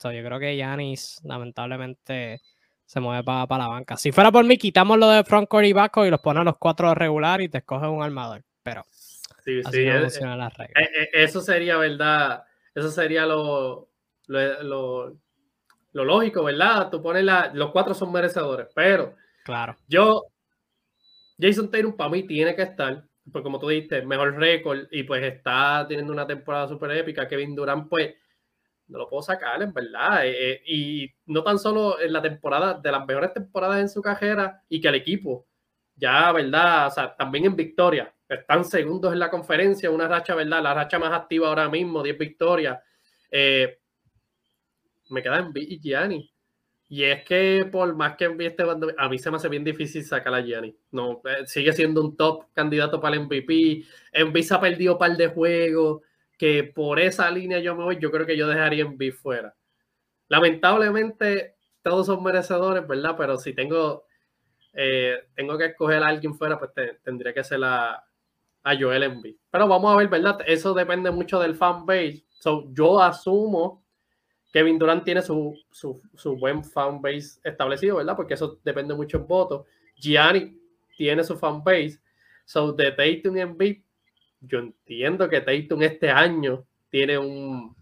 So, 0.00 0.10
yo 0.12 0.24
creo 0.24 0.38
que 0.38 0.56
Yanis, 0.56 1.20
lamentablemente, 1.24 2.40
se 2.86 3.00
mueve 3.00 3.22
para, 3.22 3.46
la 3.58 3.68
banca. 3.68 3.98
Si 3.98 4.12
fuera 4.12 4.32
por 4.32 4.44
mí, 4.46 4.56
quitamos 4.56 4.98
lo 4.98 5.08
de 5.08 5.24
frontcourt 5.24 5.66
y 5.66 5.74
backcourt 5.74 6.08
y 6.08 6.10
los 6.10 6.20
pones 6.20 6.42
los 6.42 6.56
cuatro 6.56 6.94
regular 6.94 7.42
y 7.42 7.50
te 7.50 7.58
escoges 7.58 7.88
un 7.88 8.02
armador. 8.02 8.42
Pero 8.62 8.82
sí, 9.44 9.62
sí, 9.70 9.84
no 9.84 10.32
eh, 10.34 10.36
las 10.36 10.56
reglas. 10.56 10.70
Eh, 10.76 11.10
eso 11.12 11.42
sería, 11.42 11.76
¿verdad? 11.76 12.44
Eso 12.74 12.90
sería 12.90 13.26
lo, 13.26 13.90
lo, 14.26 15.14
lógico, 15.92 16.44
¿verdad? 16.44 16.88
Tú 16.90 17.02
pones 17.02 17.22
la, 17.22 17.50
los 17.52 17.70
cuatro 17.70 17.92
son 17.92 18.10
merecedores, 18.10 18.68
pero 18.74 19.14
claro. 19.44 19.76
yo, 19.86 20.24
Jason 21.38 21.70
Taylor 21.70 21.94
para 21.94 22.10
mí 22.10 22.22
tiene 22.22 22.56
que 22.56 22.62
estar, 22.62 23.04
porque 23.30 23.44
como 23.44 23.58
tú 23.58 23.68
dijiste, 23.68 24.00
mejor 24.02 24.34
récord 24.36 24.86
y 24.90 25.02
pues 25.02 25.22
está 25.22 25.84
teniendo 25.86 26.12
una 26.12 26.26
temporada 26.26 26.68
súper 26.68 26.90
épica. 26.92 27.28
Kevin 27.28 27.54
Durant, 27.54 27.86
pues 27.88 28.14
no 28.90 28.98
lo 28.98 29.08
puedo 29.08 29.22
sacar, 29.22 29.62
en 29.62 29.72
verdad. 29.72 30.26
Eh, 30.26 30.52
eh, 30.52 30.62
y 30.66 31.10
no 31.26 31.42
tan 31.42 31.58
solo 31.58 32.00
en 32.00 32.12
la 32.12 32.20
temporada, 32.20 32.74
de 32.74 32.92
las 32.92 33.06
mejores 33.06 33.32
temporadas 33.32 33.80
en 33.80 33.88
su 33.88 34.02
carrera, 34.02 34.62
y 34.68 34.80
que 34.80 34.88
el 34.88 34.96
equipo, 34.96 35.46
ya, 35.96 36.32
¿verdad? 36.32 36.88
O 36.88 36.90
sea, 36.90 37.16
también 37.16 37.46
en 37.46 37.56
victoria. 37.56 38.12
Están 38.28 38.64
segundos 38.64 39.12
en 39.12 39.18
la 39.18 39.30
conferencia, 39.30 39.90
una 39.90 40.08
racha, 40.08 40.34
¿verdad? 40.34 40.62
La 40.62 40.74
racha 40.74 40.98
más 40.98 41.12
activa 41.12 41.48
ahora 41.48 41.68
mismo, 41.68 42.02
10 42.02 42.18
victorias. 42.18 42.78
Eh, 43.30 43.78
me 45.10 45.22
queda 45.22 45.38
en 45.38 45.52
y 45.54 45.80
Gianni. 45.80 46.30
Y 46.88 47.04
es 47.04 47.24
que 47.24 47.68
por 47.70 47.94
más 47.94 48.16
que 48.16 48.34
este 48.40 48.64
a 48.98 49.08
mí 49.08 49.18
se 49.18 49.30
me 49.30 49.36
hace 49.36 49.48
bien 49.48 49.62
difícil 49.62 50.04
sacar 50.04 50.34
a 50.34 50.40
Gianni. 50.40 50.76
No, 50.90 51.22
sigue 51.46 51.72
siendo 51.72 52.00
un 52.00 52.16
top 52.16 52.46
candidato 52.52 53.00
para 53.00 53.14
el 53.14 53.22
MVP. 53.22 53.84
En 54.12 54.42
se 54.42 54.54
ha 54.54 54.60
perdido 54.60 54.94
un 54.94 54.98
par 54.98 55.16
de 55.16 55.28
juegos 55.28 56.02
que 56.40 56.64
por 56.64 56.98
esa 56.98 57.30
línea 57.30 57.58
yo 57.58 57.76
me 57.76 57.84
voy, 57.84 57.98
yo 57.98 58.10
creo 58.10 58.24
que 58.24 58.34
yo 58.34 58.48
dejaría 58.48 58.82
en 58.82 58.96
B 58.96 59.12
fuera. 59.12 59.54
Lamentablemente, 60.26 61.56
todos 61.82 62.06
son 62.06 62.22
merecedores, 62.22 62.88
¿verdad? 62.88 63.14
Pero 63.18 63.36
si 63.36 63.52
tengo, 63.52 64.06
eh, 64.72 65.18
tengo 65.34 65.58
que 65.58 65.66
escoger 65.66 66.02
a 66.02 66.06
alguien 66.06 66.34
fuera, 66.34 66.58
pues 66.58 66.70
tendría 67.04 67.34
que 67.34 67.44
ser 67.44 67.62
a, 67.62 68.02
a 68.62 68.74
Joel 68.74 69.02
Embiid. 69.02 69.36
Pero 69.50 69.68
vamos 69.68 69.92
a 69.92 69.98
ver, 69.98 70.08
¿verdad? 70.08 70.38
Eso 70.46 70.72
depende 70.72 71.10
mucho 71.10 71.38
del 71.38 71.56
fan 71.56 71.84
base. 71.84 72.24
yo 72.70 73.02
asumo 73.02 73.84
que 74.50 74.60
Kevin 74.60 74.78
Durant 74.78 75.04
tiene 75.04 75.20
su, 75.20 75.54
su, 75.70 76.00
su 76.16 76.38
buen 76.38 76.64
fan 76.64 77.02
base 77.02 77.38
establecido, 77.44 77.96
¿verdad? 77.96 78.16
Porque 78.16 78.32
eso 78.32 78.58
depende 78.64 78.94
mucho 78.94 79.18
en 79.18 79.26
votos. 79.26 79.66
Gianni 79.94 80.58
tiene 80.96 81.22
su 81.22 81.36
fan 81.36 81.62
base. 81.62 82.00
So, 82.46 82.72
de 82.72 82.92
Tatum 82.92 83.36
y 83.36 83.40
Embiid, 83.40 83.82
yo 84.40 84.58
entiendo 84.58 85.28
que 85.28 85.40
Tatum 85.40 85.82
este 85.82 86.10
año 86.10 86.64
tiene 86.88 87.18
un 87.18 87.74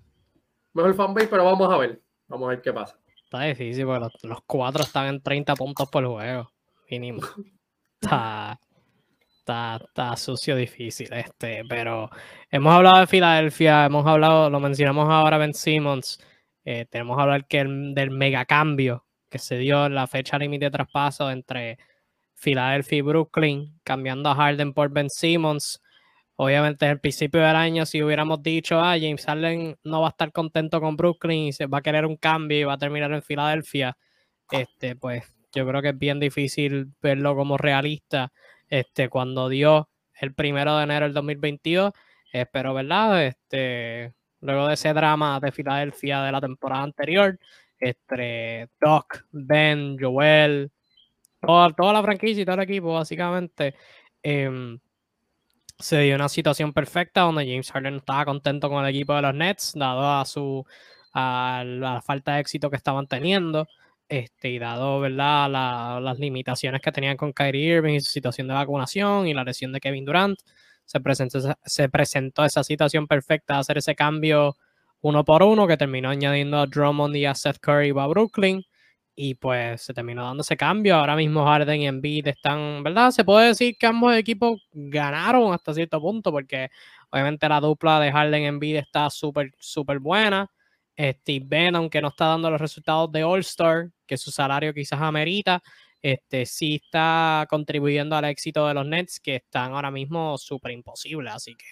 mejor 0.73 0.95
fanbase, 0.95 1.29
pero 1.29 1.45
vamos 1.45 1.73
a 1.73 1.79
ver. 1.79 2.01
Vamos 2.29 2.47
a 2.47 2.51
ver 2.51 2.63
qué 2.63 2.73
pasa. 2.73 2.99
Está 3.25 3.43
difícil 3.43 3.85
porque 3.85 4.09
los, 4.23 4.39
cuatro 4.47 4.83
están 4.83 5.07
en 5.07 5.23
30 5.23 5.55
puntos 5.55 5.89
por 5.91 6.07
juego, 6.07 6.51
mínimo. 6.91 7.21
Está, 8.01 8.61
está, 9.41 10.17
sucio, 10.17 10.55
difícil 10.55 11.09
este, 11.13 11.65
pero 11.69 12.09
hemos 12.49 12.73
hablado 12.73 13.01
de 13.01 13.09
Filadelfia, 13.09 13.87
hemos 13.87 14.07
hablado, 14.07 14.49
lo 14.51 14.61
mencionamos 14.61 15.09
ahora 15.09 15.37
Ben 15.37 15.53
Simmons, 15.53 16.21
eh, 16.65 16.87
tenemos 16.89 17.17
que 17.17 17.23
hablar 17.23 17.47
que 17.49 17.59
el, 17.59 17.93
del 17.93 18.13
megacambio 18.13 19.05
que 19.29 19.39
se 19.39 19.59
dio 19.59 19.87
en 19.87 19.95
la 19.95 20.07
fecha 20.07 20.39
límite 20.39 20.67
de 20.67 20.71
traspaso 20.71 21.31
entre 21.31 21.79
Filadelfia 22.35 22.99
y 22.99 23.03
Brooklyn, 23.03 23.81
cambiando 23.83 24.31
a 24.31 24.35
Harden 24.35 24.73
por 24.73 24.91
Ben 24.91 25.11
Simmons. 25.11 25.83
Obviamente, 26.41 26.85
en 26.85 26.93
el 26.93 27.01
principio 27.01 27.41
del 27.41 27.57
año, 27.57 27.85
si 27.85 28.01
hubiéramos 28.01 28.41
dicho, 28.43 28.79
ah, 28.81 28.97
James 28.97 29.25
Harden 29.27 29.77
no 29.83 30.03
va 30.03 30.07
a 30.07 30.11
estar 30.11 30.31
contento 30.31 30.81
con 30.81 30.97
Brooklyn 30.97 31.49
y 31.49 31.53
se 31.53 31.67
va 31.67 31.79
a 31.79 31.83
querer 31.83 32.07
un 32.07 32.17
cambio 32.17 32.59
y 32.61 32.65
va 32.65 32.75
a 32.75 32.79
terminar 32.79 33.13
en 33.13 33.23
Filadelfia, 33.23 33.97
este, 34.53 34.95
pues 34.95 35.25
yo 35.53 35.67
creo 35.67 35.83
que 35.83 35.89
es 35.89 35.99
bien 35.99 36.21
difícil 36.21 36.93
verlo 37.03 37.35
como 37.35 37.57
realista. 37.59 38.33
este, 38.69 39.09
cuando 39.09 39.49
dio 39.49 39.89
el 40.21 40.35
primero 40.35 40.77
de 40.77 40.85
enero 40.85 41.07
del 41.07 41.15
2022. 41.15 41.93
Espero, 42.33 42.75
¿verdad? 42.75 43.27
Este, 43.27 44.13
luego 44.41 44.69
de 44.69 44.75
ese 44.75 44.93
drama 44.93 45.41
de 45.41 45.53
Filadelfia 45.53 46.23
de 46.23 46.33
la 46.33 46.41
temporada 46.41 46.83
anterior, 46.83 47.39
entre 47.81 48.69
Doc, 48.81 49.25
Ben, 49.33 49.97
Joel, 49.99 50.71
toda, 51.41 51.73
toda 51.73 51.93
la 51.95 52.03
franquicia 52.03 52.43
y 52.43 52.45
todo 52.45 52.57
el 52.57 52.63
equipo, 52.63 52.95
básicamente, 52.95 53.75
em, 54.23 54.79
se 55.79 56.01
dio 56.01 56.17
una 56.17 56.29
situación 56.29 56.73
perfecta 56.73 57.23
donde 57.23 57.47
James 57.47 57.71
Harden 57.71 57.97
estaba 57.97 58.25
contento 58.25 58.69
con 58.69 58.85
el 58.85 58.91
equipo 58.91 59.15
de 59.15 59.23
los 59.23 59.35
Nets, 59.35 59.73
dado 59.75 60.21
a 60.21 60.25
su 60.25 60.65
a 61.15 61.65
la 61.67 62.03
falta 62.03 62.35
de 62.35 62.41
éxito 62.41 62.71
que 62.71 62.77
estaban 62.77 63.07
teniendo. 63.07 63.67
Este, 64.09 64.49
y 64.51 64.59
dado 64.59 65.01
¿verdad? 65.01 65.51
las 66.01 66.19
limitaciones 66.19 66.81
que 66.81 66.93
tenían 66.93 67.17
con 67.17 67.33
Kyrie 67.33 67.77
Irving 67.77 67.95
y 67.95 68.01
su 68.01 68.11
situación 68.11 68.49
de 68.49 68.55
vacunación 68.55 69.27
y 69.27 69.35
la 69.35 69.45
lesión 69.45 69.73
de 69.73 69.81
Kevin 69.81 70.07
Durant, 70.07 70.39
se 70.87 71.01
presentó, 71.01 71.41
se 71.65 71.89
presentó 71.91 72.45
esa 72.45 72.65
situación 72.65 73.07
perfecta 73.07 73.55
de 73.55 73.61
hacer 73.61 73.79
ese 73.79 73.95
cambio 73.95 74.57
uno 75.03 75.25
por 75.25 75.43
uno 75.43 75.67
que 75.67 75.77
terminó 75.77 76.09
añadiendo 76.11 76.59
a 76.59 76.67
Drummond 76.67 77.17
y 77.17 77.27
a 77.27 77.35
Seth 77.35 77.59
Curry 77.61 77.91
a 77.91 78.07
Brooklyn 78.07 78.65
y 79.21 79.35
pues 79.35 79.83
se 79.83 79.93
terminó 79.93 80.23
dando 80.25 80.43
ese 80.43 80.57
cambio. 80.57 80.95
Ahora 80.95 81.17
mismo 81.17 81.45
Harden 81.45 81.81
y 81.81 81.89
Embiid 81.89 82.29
están, 82.29 82.85
¿verdad? 82.85 83.11
Se 83.11 83.25
puede 83.25 83.49
decir 83.49 83.77
que 83.77 83.89
ambos 83.89 84.15
equipos 84.15 84.63
ganaron 84.73 85.53
hasta 85.53 85.75
cierto 85.75 86.01
punto 86.01 86.31
porque 86.31 86.69
obviamente 87.11 87.49
la 87.49 87.61
dupla 87.61 87.99
de 87.99 88.13
Harden 88.13 88.43
y 88.45 88.47
Embiid 88.47 88.77
está 88.77 89.11
súper, 89.11 89.51
súper 89.59 89.99
buena. 89.99 90.49
Steve 90.97 91.45
Ben, 91.49 91.75
aunque 91.75 92.01
no 92.01 92.09
está 92.09 92.27
dando 92.27 92.49
los 92.49 92.61
resultados 92.61 93.11
de 93.11 93.25
All-Star, 93.25 93.91
que 94.07 94.17
su 94.17 94.31
salario 94.31 94.73
quizás 94.73 95.01
amerita, 95.01 95.65
este, 96.01 96.47
sí 96.47 96.77
está 96.77 97.45
contribuyendo 97.51 98.15
al 98.15 98.25
éxito 98.27 98.69
de 98.69 98.75
los 98.75 98.87
Nets, 98.87 99.19
que 99.19 99.37
están 99.37 99.73
ahora 99.73 99.91
mismo 99.91 100.39
súper 100.39 100.71
imposibles. 100.71 101.35
Así 101.35 101.57
que 101.57 101.67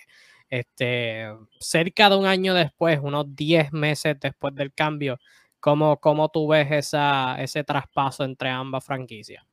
este, 0.50 1.26
cerca 1.61 2.11
de 2.11 2.16
un 2.16 2.26
año 2.26 2.54
después, 2.54 2.98
unos 3.00 3.37
10 3.37 3.72
meses 3.72 4.16
después 4.20 4.52
del 4.56 4.72
cambio, 4.72 5.18
¿cómo, 5.66 5.98
cómo 5.98 6.29
tú 6.29 6.46
ves 6.46 6.70
esa, 6.70 7.42
ese 7.42 7.64
traspaso 7.64 8.22
entre 8.22 8.48
ambas 8.48 8.85
franquicias? 8.85 9.44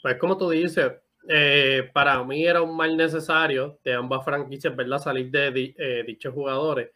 Pues 0.00 0.16
como 0.16 0.38
tú 0.38 0.48
dices, 0.48 0.92
eh, 1.28 1.90
para 1.92 2.24
mí 2.24 2.46
era 2.46 2.62
un 2.62 2.74
mal 2.74 2.96
necesario 2.96 3.78
de 3.84 3.92
ambas 3.92 4.24
franquicias, 4.24 4.74
¿verdad? 4.74 4.98
Salir 4.98 5.30
de 5.30 5.74
eh, 5.76 6.04
dichos 6.06 6.32
jugadores 6.32 6.92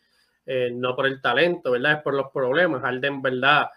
eh, 0.47 0.71
no 0.73 0.97
por 0.97 1.05
el 1.05 1.21
talento, 1.21 1.73
¿verdad? 1.73 1.99
Es 1.99 2.03
por 2.03 2.15
los 2.15 2.31
problemas. 2.33 2.81
Harden, 2.81 3.21
¿verdad? 3.21 3.69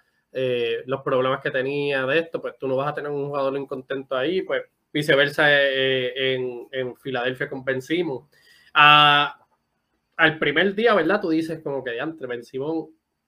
Los 0.86 1.02
problemas 1.02 1.42
que 1.42 1.52
tenía 1.52 2.06
de 2.06 2.20
esto, 2.20 2.42
pues 2.42 2.56
tú 2.58 2.70
no 2.70 2.78
vas 2.78 2.90
a 2.90 2.94
tener 2.94 3.12
un 3.12 3.28
jugador 3.28 3.58
incontento 3.58 4.16
ahí, 4.16 4.44
pues 4.44 4.64
viceversa 4.94 5.46
en, 5.52 6.68
en, 6.72 6.96
Filadelfia 6.96 7.50
con 7.50 7.66
Ben 7.66 7.82
Simon. 7.82 8.28
al 8.74 10.40
primer 10.40 10.74
día, 10.74 10.94
¿verdad? 10.94 11.20
Tú 11.22 11.30
dices 11.30 11.62
como 11.62 11.84
que 11.84 11.98
entre 11.98 12.28
Ben 12.28 12.44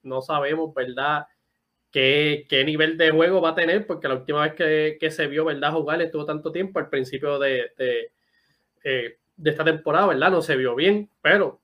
no 0.03 0.21
sabemos, 0.21 0.73
¿verdad? 0.73 1.27
Qué, 1.91 2.45
qué, 2.49 2.63
nivel 2.63 2.97
de 2.97 3.12
juego 3.12 3.41
va 3.41 3.49
a 3.49 3.55
tener, 3.55 3.88
porque 3.88 4.07
la 4.07 4.15
última 4.15 4.43
vez 4.43 4.53
que, 4.53 4.97
que 4.99 5.12
se 5.12 5.27
vio, 5.27 5.45
¿verdad? 5.45 5.73
Jugar 5.73 6.01
estuvo 6.01 6.25
tanto 6.25 6.51
tiempo 6.51 6.79
al 6.79 6.89
principio 6.89 7.39
de, 7.39 7.71
de, 7.77 8.12
de 9.38 9.49
esta 9.49 9.63
temporada, 9.63 10.07
¿verdad? 10.07 10.31
No 10.31 10.41
se 10.41 10.57
vio 10.57 10.75
bien, 10.75 11.10
pero 11.21 11.62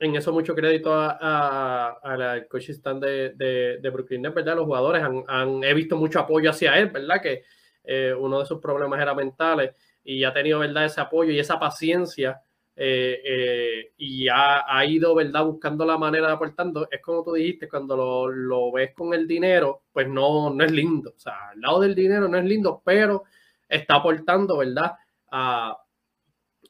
en 0.00 0.16
eso 0.16 0.32
mucho 0.32 0.54
crédito 0.54 0.92
a, 0.94 2.16
la 2.18 2.46
coach 2.48 2.70
stand 2.70 3.04
de, 3.04 3.78
de, 3.80 3.90
Brooklyn 3.90 4.22
¿verdad? 4.22 4.56
Los 4.56 4.64
jugadores 4.64 5.02
han, 5.02 5.62
he 5.62 5.74
visto 5.74 5.96
mucho 5.96 6.20
apoyo 6.20 6.50
hacia 6.50 6.78
él, 6.78 6.88
¿verdad? 6.88 7.20
Que 7.20 7.44
eh, 7.84 8.14
uno 8.18 8.40
de 8.40 8.46
sus 8.46 8.60
problemas 8.60 9.00
era 9.00 9.14
mentales 9.14 9.72
y 10.02 10.24
ha 10.24 10.32
tenido, 10.32 10.60
¿verdad? 10.60 10.86
Ese 10.86 11.02
apoyo 11.02 11.30
y 11.32 11.38
esa 11.38 11.58
paciencia 11.58 12.40
eh, 12.82 13.20
eh, 13.22 13.92
y 13.98 14.26
ha, 14.28 14.84
ido, 14.86 15.14
¿verdad? 15.14 15.44
Buscando 15.44 15.84
la 15.84 15.98
manera 15.98 16.28
de 16.28 16.32
aportando. 16.32 16.88
Es 16.90 17.02
como 17.02 17.22
tú 17.22 17.34
dijiste, 17.34 17.68
cuando 17.68 17.94
lo, 17.94 18.28
lo, 18.28 18.72
ves 18.72 18.94
con 18.94 19.12
el 19.12 19.28
dinero, 19.28 19.82
pues 19.92 20.08
no, 20.08 20.48
no 20.48 20.64
es 20.64 20.72
lindo. 20.72 21.10
O 21.14 21.18
sea, 21.18 21.50
al 21.50 21.60
lado 21.60 21.80
del 21.80 21.94
dinero 21.94 22.26
no 22.26 22.38
es 22.38 22.44
lindo, 22.44 22.80
pero 22.82 23.24
está 23.68 23.96
aportando, 23.96 24.56
¿verdad? 24.56 24.92
A, 25.30 25.76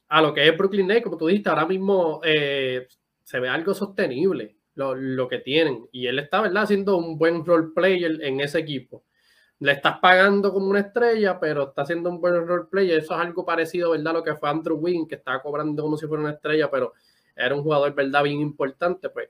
a 0.09 0.21
lo 0.21 0.33
que 0.33 0.45
es 0.45 0.57
Brooklyn 0.57 0.87
Nets, 0.87 1.03
como 1.03 1.17
tú 1.17 1.27
dijiste, 1.27 1.49
ahora 1.49 1.65
mismo 1.65 2.19
se 2.23 3.39
ve 3.39 3.47
algo 3.47 3.73
sostenible 3.73 4.57
lo, 4.75 5.27
que 5.29 5.39
tienen. 5.39 5.87
Y 5.93 6.07
él 6.07 6.19
está, 6.19 6.41
¿verdad? 6.41 6.63
Haciendo 6.63 6.97
un 6.97 7.17
buen 7.17 7.45
role 7.45 7.69
player 7.73 8.21
en 8.21 8.41
ese 8.41 8.59
equipo. 8.59 9.05
Le 9.61 9.73
estás 9.73 9.99
pagando 9.99 10.51
como 10.51 10.65
una 10.71 10.79
estrella, 10.79 11.39
pero 11.39 11.69
está 11.69 11.83
haciendo 11.83 12.09
un 12.09 12.19
buen 12.19 12.47
role 12.47 12.65
player. 12.65 12.97
Eso 12.97 13.13
es 13.13 13.19
algo 13.19 13.45
parecido, 13.45 13.91
¿verdad? 13.91 14.13
Lo 14.13 14.23
que 14.23 14.35
fue 14.35 14.49
Andrew 14.49 14.75
Wynn, 14.75 15.07
que 15.07 15.15
estaba 15.15 15.39
cobrando 15.39 15.83
como 15.83 15.97
si 15.97 16.07
fuera 16.07 16.23
una 16.23 16.31
estrella, 16.31 16.69
pero 16.71 16.93
era 17.35 17.53
un 17.53 17.61
jugador, 17.61 17.93
¿verdad? 17.93 18.23
Bien 18.23 18.39
importante. 18.39 19.09
Pues 19.09 19.29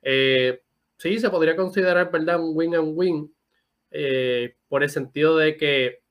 eh, 0.00 0.62
sí, 0.96 1.18
se 1.18 1.28
podría 1.30 1.56
considerar, 1.56 2.12
¿verdad? 2.12 2.40
Un 2.40 2.56
win 2.56 2.76
and 2.76 2.96
win. 2.96 3.34
Eh, 3.90 4.54
por 4.68 4.84
el 4.84 4.88
sentido 4.88 5.36
de 5.36 5.56
que 5.56 6.02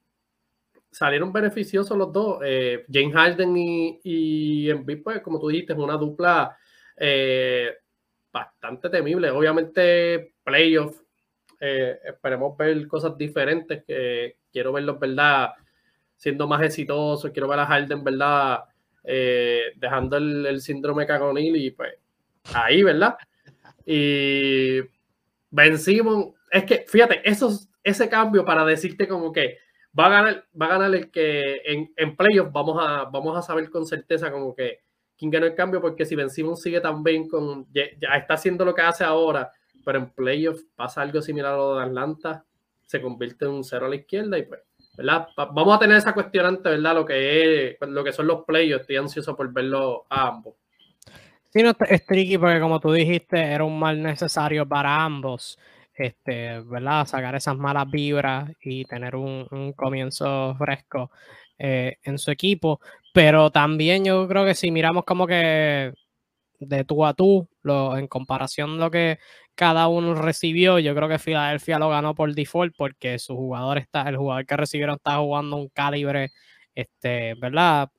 salieron 0.91 1.31
beneficiosos 1.31 1.97
los 1.97 2.11
dos. 2.11 2.39
Eh, 2.43 2.85
James 2.91 3.13
Harden 3.13 3.55
y, 3.55 4.01
y 4.03 4.69
Embiid, 4.69 5.01
pues 5.01 5.21
como 5.21 5.39
tú 5.39 5.47
dijiste, 5.47 5.71
es 5.71 5.79
una 5.79 5.95
dupla 5.95 6.57
bastante 8.33 8.89
temible. 8.89 9.31
Obviamente, 9.31 10.33
playoff, 10.43 11.00
eh, 11.61 11.99
esperemos 12.03 12.57
ver 12.57 12.87
cosas 12.87 13.17
diferentes. 13.17 13.83
Que 13.85 14.35
quiero 14.51 14.73
verlos, 14.73 14.99
¿verdad? 14.99 15.51
Siendo 16.17 16.47
más 16.47 16.61
exitosos. 16.61 17.31
Quiero 17.31 17.47
ver 17.47 17.59
a 17.59 17.65
Harden, 17.65 18.03
¿verdad? 18.03 18.65
Eh, 19.03 19.73
dejando 19.77 20.17
el, 20.17 20.61
síndrome 20.61 21.07
cagonil 21.07 21.55
y 21.55 21.71
pues 21.71 21.93
ahí, 22.53 22.83
¿verdad? 22.83 23.15
Y 23.85 24.79
Ben 25.49 25.77
Simon, 25.77 26.33
es 26.51 26.65
que 26.65 26.85
fíjate, 26.87 27.21
ese 27.83 28.09
cambio 28.09 28.45
para 28.45 28.65
decirte 28.65 29.07
como 29.07 29.31
que 29.31 29.57
va 29.97 30.05
a 30.05 30.09
ganar, 30.09 30.45
va 30.59 30.65
a 30.67 30.69
ganar 30.69 30.95
el 30.95 31.09
que 31.09 31.61
en, 31.65 31.91
en 31.95 32.15
playoff 32.15 32.51
vamos 32.51 32.77
a, 32.79 33.05
vamos 33.05 33.37
a 33.37 33.41
saber 33.41 33.69
con 33.69 33.85
certeza 33.87 34.31
como 34.31 34.53
que 34.53 34.81
quién 35.21 35.29
ganó 35.29 35.45
el 35.45 35.53
cambio, 35.53 35.79
porque 35.81 36.03
si 36.03 36.15
Ben 36.15 36.31
Simmons 36.31 36.63
sigue 36.63 36.81
tan 36.81 37.03
bien 37.03 37.27
con, 37.27 37.67
ya, 37.71 37.83
está 38.15 38.33
haciendo 38.33 38.65
lo 38.65 38.73
que 38.73 38.81
hace 38.81 39.03
ahora, 39.03 39.51
pero 39.83 39.99
en 39.99 40.09
playoff 40.09 40.61
pasa 40.75 41.01
algo 41.01 41.21
similar 41.21 41.53
a 41.53 41.57
lo 41.57 41.75
de 41.77 41.83
Atlanta, 41.83 42.45
se 42.85 43.01
convierte 43.01 43.45
en 43.45 43.51
un 43.51 43.63
cero 43.63 43.85
a 43.85 43.89
la 43.89 43.95
izquierda 43.95 44.37
y 44.37 44.43
pues, 44.43 44.61
¿verdad? 44.97 45.27
Vamos 45.35 45.75
a 45.75 45.79
tener 45.79 45.97
esa 45.97 46.13
cuestionante, 46.13 46.69
¿verdad? 46.69 46.95
Lo 46.95 47.05
que 47.05 47.71
es, 47.71 47.77
lo 47.81 48.03
que 48.03 48.11
son 48.11 48.27
los 48.27 48.43
playoffs, 48.45 48.81
estoy 48.81 48.97
ansioso 48.97 49.35
por 49.35 49.51
verlo 49.51 50.05
a 50.09 50.27
ambos. 50.27 50.55
Sí, 51.49 51.63
no, 51.63 51.73
es 51.89 52.05
tricky 52.05 52.37
porque 52.37 52.59
como 52.61 52.79
tú 52.79 52.93
dijiste, 52.93 53.37
era 53.37 53.63
un 53.63 53.77
mal 53.77 54.01
necesario 54.01 54.67
para 54.67 55.03
ambos, 55.03 55.59
este, 55.93 56.61
¿verdad? 56.61 57.05
Sacar 57.05 57.35
esas 57.35 57.57
malas 57.57 57.89
vibras 57.91 58.49
y 58.61 58.85
tener 58.85 59.15
un, 59.15 59.73
comienzo 59.75 60.55
fresco 60.57 61.11
eh, 61.57 61.97
en 62.03 62.17
su 62.17 62.31
equipo. 62.31 62.79
Pero 63.13 63.51
también 63.51 64.05
yo 64.05 64.27
creo 64.27 64.45
que 64.45 64.55
si 64.55 64.71
miramos 64.71 65.03
como 65.03 65.27
que 65.27 65.93
de 66.59 66.83
tú 66.85 67.05
a 67.05 67.13
tú, 67.13 67.49
lo, 67.63 67.97
en 67.97 68.07
comparación 68.07 68.77
lo 68.79 68.89
que 68.89 69.19
cada 69.55 69.87
uno 69.87 70.15
recibió, 70.15 70.79
yo 70.79 70.95
creo 70.95 71.09
que 71.09 71.19
Filadelfia 71.19 71.79
lo 71.79 71.89
ganó 71.89 72.15
por 72.15 72.33
default 72.33 72.73
porque 72.77 73.19
su 73.19 73.35
jugador 73.35 73.77
está, 73.77 74.07
el 74.09 74.17
jugador 74.17 74.45
que 74.45 74.57
recibieron 74.57 74.95
está 74.95 75.17
jugando 75.17 75.57
un 75.57 75.69
calibre, 75.69 76.31
este, 76.75 77.35
¿verdad? 77.35 77.89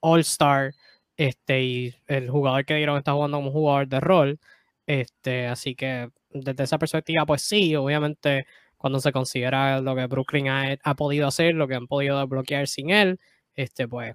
All 0.00 0.20
Star, 0.20 0.72
este, 1.16 1.62
y 1.62 1.94
el 2.06 2.30
jugador 2.30 2.64
que 2.64 2.76
dieron 2.76 2.98
está 2.98 3.12
jugando 3.12 3.38
como 3.38 3.48
un 3.48 3.52
jugador 3.54 3.88
de 3.88 4.00
rol, 4.00 4.40
este, 4.86 5.46
así 5.46 5.74
que 5.74 6.08
desde 6.30 6.64
esa 6.64 6.78
perspectiva, 6.78 7.26
pues 7.26 7.42
sí, 7.42 7.76
obviamente 7.76 8.46
cuando 8.76 9.00
se 9.00 9.12
considera 9.12 9.80
lo 9.80 9.94
que 9.94 10.06
Brooklyn 10.06 10.48
ha, 10.48 10.76
ha 10.82 10.94
podido 10.96 11.28
hacer, 11.28 11.54
lo 11.54 11.68
que 11.68 11.76
han 11.76 11.86
podido 11.86 12.26
bloquear 12.26 12.66
sin 12.68 12.90
él, 12.90 13.20
este, 13.54 13.86
pues 13.88 14.14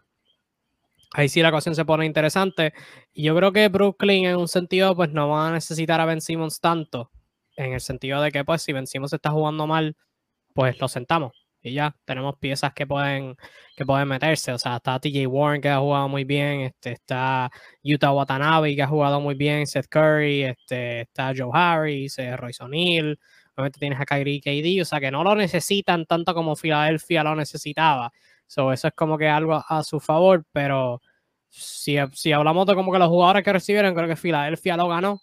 ahí 1.14 1.30
sí 1.30 1.42
la 1.42 1.52
cuestión 1.52 1.76
se 1.76 1.86
pone 1.86 2.06
interesante. 2.06 2.74
Y 3.14 3.24
yo 3.24 3.36
creo 3.36 3.52
que 3.54 3.68
Brooklyn 3.70 4.26
en 4.26 4.38
un 4.38 4.48
sentido 4.48 4.96
pues 4.96 5.12
no 5.12 5.30
va 5.30 5.50
a 5.50 5.52
necesitar 5.52 6.00
a 6.02 6.06
Ben 6.06 6.22
Simmons 6.22 6.60
tanto, 6.62 7.12
en 7.56 7.74
el 7.74 7.82
sentido 7.82 8.22
de 8.22 8.32
que 8.32 8.46
pues 8.46 8.62
si 8.64 8.74
Ben 8.74 8.88
Simmons 8.88 9.14
está 9.14 9.32
jugando 9.32 9.68
mal, 9.68 9.96
pues 10.54 10.80
lo 10.82 10.88
sentamos 10.88 11.48
y 11.62 11.74
ya 11.74 11.96
tenemos 12.06 12.36
piezas 12.40 12.74
que 12.74 12.88
pueden 12.88 13.36
que 13.76 13.86
pueden 13.86 14.08
meterse, 14.08 14.52
o 14.54 14.58
sea, 14.58 14.78
está 14.78 15.00
TJ 15.00 15.28
Warren 15.28 15.62
que 15.62 15.70
ha 15.70 15.80
jugado 15.80 16.08
muy 16.10 16.24
bien, 16.24 16.62
este 16.62 16.92
está 16.94 17.50
Utah 17.84 18.12
Watanabe 18.12 18.76
que 18.76 18.84
ha 18.84 18.88
jugado 18.88 19.22
muy 19.22 19.36
bien, 19.36 19.68
Seth 19.68 19.88
Curry, 19.88 20.44
este 20.44 21.02
está 21.02 21.34
Joe 21.36 21.52
Harris, 21.54 22.18
eh, 22.20 22.36
Royce 22.38 22.64
O'Neal, 22.64 23.20
obviamente 23.56 23.80
tienes 23.80 24.00
a 24.00 24.06
Kyrie 24.06 24.42
KD, 24.42 24.82
o 24.82 24.86
sea, 24.86 25.00
que 25.00 25.12
no 25.12 25.24
lo 25.24 25.36
necesitan 25.36 26.06
tanto 26.06 26.34
como 26.34 26.56
Filadelfia 26.56 27.24
lo 27.24 27.36
necesitaba. 27.36 28.12
So, 28.48 28.72
eso 28.72 28.88
es 28.88 28.94
como 28.94 29.18
que 29.18 29.28
algo 29.28 29.64
a, 29.68 29.84
su 29.84 30.00
favor, 30.00 30.46
pero 30.52 31.02
si, 31.50 31.98
si, 32.14 32.32
hablamos 32.32 32.66
de 32.66 32.76
como 32.76 32.92
que 32.92 33.00
los 33.00 33.10
jugadores 33.10 33.44
que 33.44 33.54
recibieron, 33.54 33.94
creo 33.96 34.08
que 34.08 34.16
Filadelfia 34.16 34.78
lo 34.78 34.88
ganó 34.88 35.22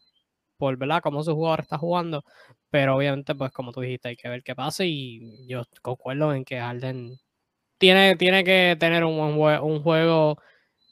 por, 0.56 0.76
¿verdad? 0.76 1.02
Cómo 1.02 1.22
su 1.22 1.34
jugador 1.34 1.60
está 1.60 1.78
jugando, 1.78 2.24
pero 2.70 2.96
obviamente, 2.96 3.34
pues 3.34 3.52
como 3.52 3.72
tú 3.72 3.80
dijiste, 3.80 4.08
hay 4.10 4.16
que 4.16 4.28
ver 4.28 4.42
qué 4.42 4.54
pasa 4.54 4.84
y 4.84 5.46
yo 5.48 5.64
concuerdo 5.82 6.34
en 6.34 6.44
que 6.44 6.58
Harden 6.60 7.18
tiene, 7.78 8.16
tiene 8.16 8.44
que 8.44 8.76
tener 8.78 9.04
un, 9.04 9.18
un 9.18 9.82
juego 9.82 10.38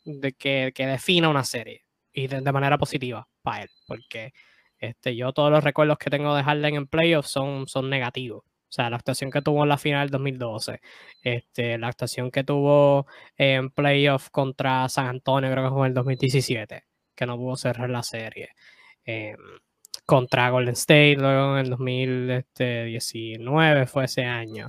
de 0.05 0.33
que, 0.33 0.73
que, 0.75 0.87
defina 0.87 1.29
una 1.29 1.45
serie 1.45 1.85
y 2.13 2.27
de, 2.29 2.41
de, 2.41 2.53
manera 2.53 2.79
positiva 2.79 3.29
para 3.43 3.65
él, 3.65 3.71
porque 3.87 4.33
este, 4.79 5.17
yo 5.17 5.33
todos 5.33 5.51
los 5.51 5.65
recuerdos 5.65 5.99
que 5.99 6.11
tengo 6.11 6.35
de 6.35 6.43
Harden 6.45 6.75
en 6.77 6.87
playoffs 6.89 7.31
son, 7.31 7.67
son 7.69 7.89
negativos. 7.91 8.45
O 8.73 8.75
sea, 8.75 8.89
la 8.89 8.97
actuación 8.97 9.31
que 9.31 9.43
tuvo 9.43 9.65
en 9.65 9.69
la 9.69 9.77
final 9.77 10.09
del 10.09 10.13
2012, 10.13 10.81
este, 11.23 11.77
la 11.77 11.89
actuación 11.89 12.31
que 12.31 12.43
tuvo 12.43 13.07
en 13.37 13.69
playoff 13.69 14.31
contra 14.31 14.89
San 14.89 15.09
Antonio, 15.09 15.51
creo 15.51 15.65
que 15.65 15.71
fue 15.75 15.81
en 15.81 15.91
el 15.91 15.95
2017, 15.95 16.83
que 17.15 17.27
no 17.27 17.37
pudo 17.37 17.57
cerrar 17.57 17.91
la 17.91 18.03
serie. 18.03 18.49
Eh, 19.05 19.37
contra 20.07 20.49
Golden 20.49 20.73
State, 20.73 21.17
luego 21.17 21.59
en 21.59 21.67
el 21.67 21.71
2019 21.71 23.87
fue 23.87 24.07
ese 24.07 24.25
año. 24.25 24.69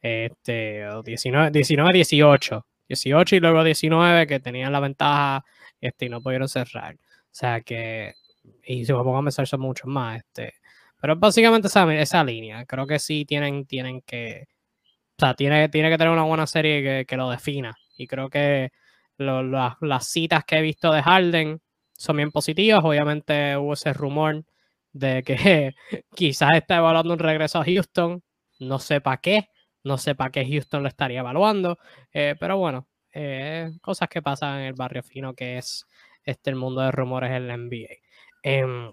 Este, 0.00 0.86
19, 1.04 1.50
19, 1.50 1.92
18. 1.92 2.66
18 2.88 3.36
y 3.36 3.40
luego 3.40 3.64
19 3.64 4.26
que 4.26 4.40
tenían 4.40 4.72
la 4.72 4.80
ventaja 4.80 5.44
este, 5.78 6.06
y 6.06 6.08
no 6.08 6.22
pudieron 6.22 6.48
cerrar. 6.48 6.94
O 6.94 7.34
sea 7.34 7.60
que, 7.60 8.14
y 8.64 8.86
si 8.86 8.92
me 8.94 9.00
pongo 9.00 9.18
a 9.18 9.22
pensar 9.22 9.46
son 9.46 9.60
muchos 9.60 9.88
más. 9.88 10.16
Este, 10.18 10.54
pero 11.02 11.16
básicamente 11.16 11.66
esa, 11.66 11.92
esa 11.94 12.22
línea, 12.22 12.64
creo 12.64 12.86
que 12.86 13.00
sí 13.00 13.24
tienen, 13.24 13.66
tienen 13.66 14.02
que, 14.02 14.46
o 15.18 15.20
sea, 15.20 15.34
tiene, 15.34 15.68
tiene 15.68 15.90
que 15.90 15.98
tener 15.98 16.12
una 16.12 16.22
buena 16.22 16.46
serie 16.46 16.80
que, 16.80 17.06
que 17.06 17.16
lo 17.16 17.28
defina. 17.28 17.74
Y 17.96 18.06
creo 18.06 18.30
que 18.30 18.70
lo, 19.16 19.42
lo, 19.42 19.76
las 19.80 20.06
citas 20.06 20.44
que 20.44 20.58
he 20.58 20.62
visto 20.62 20.92
de 20.92 21.02
Harden 21.02 21.60
son 21.96 22.18
bien 22.18 22.30
positivas. 22.30 22.84
Obviamente 22.84 23.56
hubo 23.56 23.72
ese 23.72 23.92
rumor 23.92 24.44
de 24.92 25.24
que 25.24 25.74
quizás 26.14 26.50
está 26.54 26.76
evaluando 26.76 27.14
un 27.14 27.18
regreso 27.18 27.58
a 27.60 27.64
Houston. 27.64 28.22
No 28.60 28.78
sé 28.78 29.00
para 29.00 29.16
qué, 29.16 29.48
no 29.82 29.98
sé 29.98 30.14
para 30.14 30.30
qué 30.30 30.46
Houston 30.46 30.84
lo 30.84 30.88
estaría 30.88 31.18
evaluando, 31.18 31.80
eh, 32.12 32.36
pero 32.38 32.58
bueno, 32.58 32.86
eh, 33.12 33.72
cosas 33.80 34.08
que 34.08 34.22
pasan 34.22 34.60
en 34.60 34.66
el 34.66 34.74
barrio 34.74 35.02
fino 35.02 35.34
que 35.34 35.58
es 35.58 35.84
este 36.22 36.50
el 36.50 36.56
mundo 36.56 36.80
de 36.82 36.92
rumores 36.92 37.32
en 37.32 37.48
la 37.48 37.56
NBA. 37.56 37.96
Em, 38.44 38.92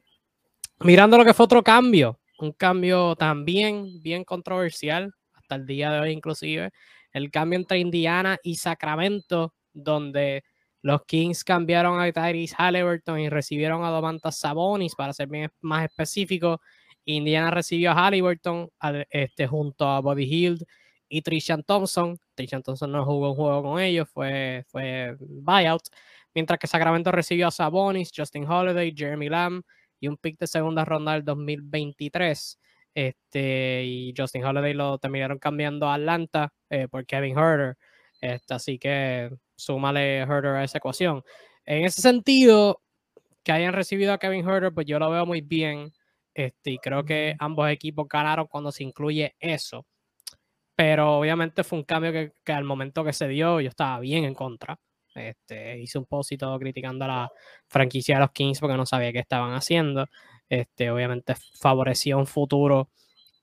mirando 0.82 1.18
lo 1.18 1.26
que 1.26 1.34
fue 1.34 1.46
otro 1.46 1.64
cambio, 1.64 2.20
un 2.40 2.52
cambio 2.54 3.16
también 3.16 4.02
bien 4.02 4.24
controversial, 4.24 5.14
hasta 5.34 5.56
el 5.56 5.66
día 5.66 5.92
de 5.92 6.00
hoy 6.00 6.12
inclusive, 6.12 6.72
el 7.12 7.32
cambio 7.32 7.60
entre 7.60 7.80
Indiana 7.80 8.38
y 8.44 8.56
Sacramento, 8.56 9.54
donde 9.74 10.44
los 10.82 11.04
Kings 11.06 11.44
cambiaron 11.44 12.00
a 12.00 12.12
Tyrese 12.12 12.56
Halliburton 12.58 13.20
y 13.20 13.30
recibieron 13.30 13.84
a 13.84 13.90
Domantas 13.90 14.38
Sabonis, 14.38 14.96
para 14.96 15.14
ser 15.14 15.30
más 15.62 15.86
específico. 15.86 16.62
Indiana 17.06 17.52
recibió 17.52 17.92
a 17.92 17.96
Halliburton 17.96 18.70
este, 19.10 19.48
junto 19.48 19.88
a 19.88 20.00
Bobby 20.00 20.24
Hill 20.24 20.66
y 21.10 21.22
Trishan 21.22 21.64
Thompson. 21.64 22.18
Trishan 22.36 22.64
Thompson 22.64 22.92
no 22.92 23.04
jugó 23.04 23.32
un 23.32 23.36
juego 23.36 23.64
con 23.64 23.82
ellos, 23.82 24.08
fue, 24.10 24.64
fue 24.68 25.18
buyout. 25.20 25.84
Mientras 26.34 26.60
que 26.60 26.68
Sacramento 26.68 27.12
recibió 27.12 27.48
a 27.48 27.52
Sabonis, 27.52 28.12
Justin 28.16 28.48
Holiday, 28.48 28.94
Jeremy 28.96 29.28
Lamb 29.28 29.64
y 30.00 30.08
un 30.08 30.18
pick 30.18 30.40
de 30.40 30.48
segunda 30.48 30.86
ronda 30.86 31.14
del 31.14 31.24
2023. 31.24 32.60
Este, 32.94 33.84
y 33.86 34.14
Justin 34.18 34.44
Holiday 34.44 34.74
lo 34.74 34.98
terminaron 34.98 35.40
cambiando 35.40 35.88
a 35.88 35.96
Atlanta 35.96 36.54
eh, 36.70 36.88
por 36.88 37.06
Kevin 37.06 37.38
Herter. 37.38 37.78
Este, 38.22 38.54
así 38.54 38.78
que 38.80 39.30
súmale 39.56 40.18
Herder 40.20 40.56
a 40.56 40.64
esa 40.64 40.80
ecuación. 40.80 41.24
En 41.66 41.86
ese 41.86 42.02
sentido, 42.02 42.82
que 43.44 43.52
hayan 43.52 43.74
recibido 43.74 44.14
a 44.14 44.18
Kevin 44.18 44.48
Herder, 44.48 44.74
pues 44.74 44.86
yo 44.88 45.00
lo 45.00 45.10
veo 45.10 45.26
muy 45.26 45.42
bien. 45.42 45.92
Este, 46.34 46.72
y 46.72 46.78
creo 46.78 47.04
que 47.06 47.36
ambos 47.40 47.70
equipos 47.70 48.08
ganaron 48.08 48.48
cuando 48.48 48.72
se 48.72 48.84
incluye 48.84 49.36
eso. 49.40 49.86
Pero 50.76 51.18
obviamente 51.20 51.64
fue 51.64 51.80
un 51.80 51.86
cambio 51.86 52.12
que, 52.12 52.34
que 52.44 52.54
al 52.54 52.64
momento 52.64 53.04
que 53.04 53.14
se 53.14 53.28
dio, 53.28 53.60
yo 53.62 53.70
estaba 53.70 54.00
bien 54.00 54.26
en 54.26 54.34
contra. 54.34 54.80
Este, 55.20 55.80
hice 55.80 55.98
un 55.98 56.06
post 56.06 56.32
y 56.32 56.38
todo 56.38 56.58
criticando 56.60 57.06
a 57.06 57.08
la 57.08 57.32
franquicia 57.68 58.16
de 58.16 58.22
los 58.22 58.32
Kings 58.32 58.60
porque 58.60 58.78
no 58.78 58.86
sabía 58.86 59.12
qué 59.12 59.20
estaban 59.20 59.54
haciendo. 59.54 60.06
Este, 60.48 60.90
obviamente 60.90 61.36
favorecía 61.60 62.18
un 62.18 62.26
futuro 62.26 62.90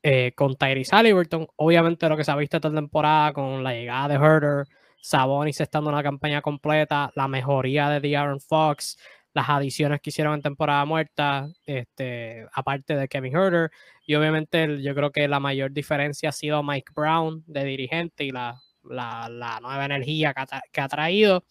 eh, 0.02 0.32
con 0.34 0.56
Tyrese 0.56 0.94
Halliburton. 0.94 1.48
Obviamente 1.56 2.08
lo 2.08 2.16
que 2.16 2.24
se 2.24 2.30
ha 2.30 2.36
visto 2.36 2.56
esta 2.56 2.72
temporada 2.72 3.32
con 3.32 3.62
la 3.62 3.72
llegada 3.72 4.08
de 4.08 4.14
Herder, 4.14 4.66
Sabonis 5.00 5.60
estando 5.60 5.90
en 5.90 5.94
una 5.94 6.02
campaña 6.02 6.42
completa, 6.42 7.12
la 7.14 7.28
mejoría 7.28 7.88
de 7.90 8.00
De'Aaron 8.00 8.40
Fox, 8.40 8.98
las 9.34 9.48
adiciones 9.48 10.00
que 10.00 10.10
hicieron 10.10 10.34
en 10.34 10.42
temporada 10.42 10.84
muerta, 10.84 11.48
este, 11.66 12.46
aparte 12.52 12.96
de 12.96 13.06
Kevin 13.06 13.36
Herder. 13.36 13.70
Y 14.06 14.14
obviamente 14.14 14.82
yo 14.82 14.94
creo 14.94 15.12
que 15.12 15.28
la 15.28 15.40
mayor 15.40 15.72
diferencia 15.72 16.30
ha 16.30 16.32
sido 16.32 16.62
Mike 16.62 16.92
Brown 16.94 17.44
de 17.46 17.64
dirigente 17.64 18.24
y 18.24 18.30
la, 18.30 18.60
la, 18.84 19.58
nueva 19.60 19.84
energía 19.84 20.32
que 20.32 20.40
ha, 20.40 20.62
que 20.72 20.80
ha, 20.80 20.88
traído. 20.88 21.44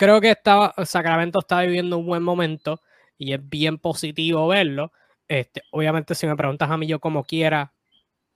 Creo 0.00 0.18
que 0.22 0.34
Sacramento 0.86 1.40
está 1.40 1.60
viviendo 1.60 1.98
un 1.98 2.06
buen 2.06 2.22
momento 2.22 2.80
y 3.18 3.34
es 3.34 3.48
bien 3.50 3.76
positivo 3.76 4.48
verlo. 4.48 4.92
Este, 5.28 5.60
obviamente, 5.72 6.14
si 6.14 6.26
me 6.26 6.36
preguntas 6.36 6.70
a 6.70 6.78
mí, 6.78 6.86
yo 6.86 7.00
como 7.00 7.22
quiera, 7.24 7.74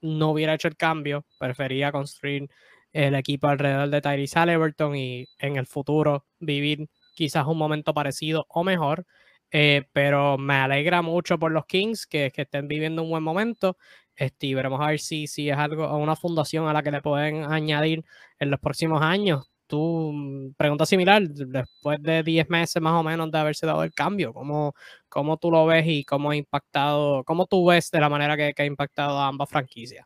no 0.01 0.29
hubiera 0.29 0.53
hecho 0.53 0.67
el 0.67 0.77
cambio. 0.77 1.25
Prefería 1.39 1.91
construir 1.91 2.49
el 2.93 3.15
equipo 3.15 3.47
alrededor 3.47 3.89
de 3.89 3.99
Tyrese 4.01 4.37
Halliburton 4.37 4.95
y 4.95 5.27
en 5.39 5.57
el 5.57 5.65
futuro 5.65 6.27
vivir 6.39 6.87
quizás 7.15 7.47
un 7.47 7.57
momento 7.57 7.95
parecido 7.95 8.45
o 8.49 8.63
mejor. 8.63 9.07
Eh, 9.51 9.87
pero 9.91 10.37
me 10.37 10.55
alegra 10.55 11.01
mucho 11.01 11.39
por 11.39 11.51
los 11.51 11.65
Kings 11.65 12.05
que, 12.05 12.31
que 12.31 12.43
estén 12.43 12.67
viviendo 12.67 13.01
un 13.01 13.09
buen 13.09 13.23
momento. 13.23 13.77
Este, 14.15 14.45
y 14.47 14.53
veremos 14.53 14.81
a 14.81 14.89
ver 14.89 14.99
si, 14.99 15.25
si 15.25 15.49
es 15.49 15.57
algo, 15.57 15.97
una 15.97 16.15
fundación 16.15 16.67
a 16.67 16.73
la 16.73 16.83
que 16.83 16.91
le 16.91 17.01
pueden 17.01 17.45
añadir 17.51 18.05
en 18.39 18.51
los 18.51 18.59
próximos 18.59 19.01
años. 19.01 19.49
Tú, 19.67 20.11
mm, 20.13 20.53
pregunta 20.55 20.85
similar, 20.85 21.27
después 21.27 22.01
de 22.01 22.23
10 22.23 22.49
meses 22.49 22.81
más 22.81 22.93
o 22.93 23.03
menos 23.03 23.31
de 23.31 23.37
haberse 23.37 23.65
dado 23.65 23.83
el 23.83 23.93
cambio, 23.93 24.33
¿cómo, 24.33 24.73
cómo 25.09 25.37
tú 25.37 25.49
lo 25.51 25.65
ves 25.65 25.85
y 25.87 26.03
cómo 26.03 26.31
ha 26.31 26.35
impactado, 26.35 27.23
cómo 27.23 27.47
tú 27.47 27.65
ves 27.65 27.89
de 27.91 27.99
la 27.99 28.09
manera 28.09 28.37
que, 28.37 28.53
que 28.53 28.61
ha 28.61 28.65
impactado 28.65 29.17
a 29.17 29.27
ambas 29.27 29.49
franquicias? 29.49 30.05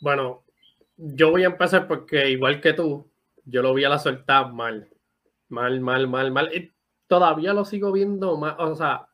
Bueno, 0.00 0.44
yo 0.96 1.30
voy 1.30 1.44
a 1.44 1.46
empezar 1.46 1.88
porque 1.88 2.30
igual 2.30 2.60
que 2.60 2.72
tú, 2.72 3.10
yo 3.44 3.62
lo 3.62 3.74
vi 3.74 3.84
a 3.84 3.88
la 3.88 3.98
suelta 3.98 4.46
mal. 4.46 4.88
Mal, 5.48 5.80
mal, 5.80 6.08
mal, 6.08 6.32
mal. 6.32 6.54
Y 6.54 6.72
todavía 7.06 7.52
lo 7.52 7.64
sigo 7.64 7.92
viendo 7.92 8.36
mal. 8.36 8.56
O 8.58 8.74
sea, 8.74 9.08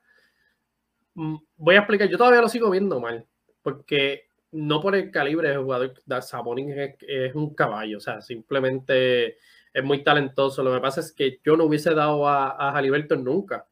mm, 1.15 1.37
voy 1.57 1.75
a 1.75 1.79
explicar, 1.79 2.09
yo 2.09 2.19
todavía 2.19 2.41
lo 2.41 2.49
sigo 2.49 2.71
viendo 2.71 3.01
mal. 3.01 3.27
Porque 3.63 4.30
no 4.53 4.81
por 4.81 4.95
el 4.97 5.11
calibre 5.11 5.51
de 5.51 5.57
jugador, 5.57 5.95
Sabonis 6.23 6.77
es, 6.77 6.97
es, 7.07 7.35
un 7.35 7.55
caballo. 7.55 7.99
O 7.99 8.01
sea, 8.01 8.21
simplemente 8.21 9.39
es 9.73 9.85
muy 9.85 10.03
talentoso. 10.03 10.63
Lo 10.63 10.75
que 10.75 10.81
pasa 10.81 11.01
es 11.01 11.13
que 11.13 11.41
yo 11.45 11.57
no 11.57 11.65
hubiese 11.65 11.95
dado 11.95 12.29
a, 12.29 12.51
a 12.51 12.73
Halliburton 12.73 13.23
nunca. 13.23 13.67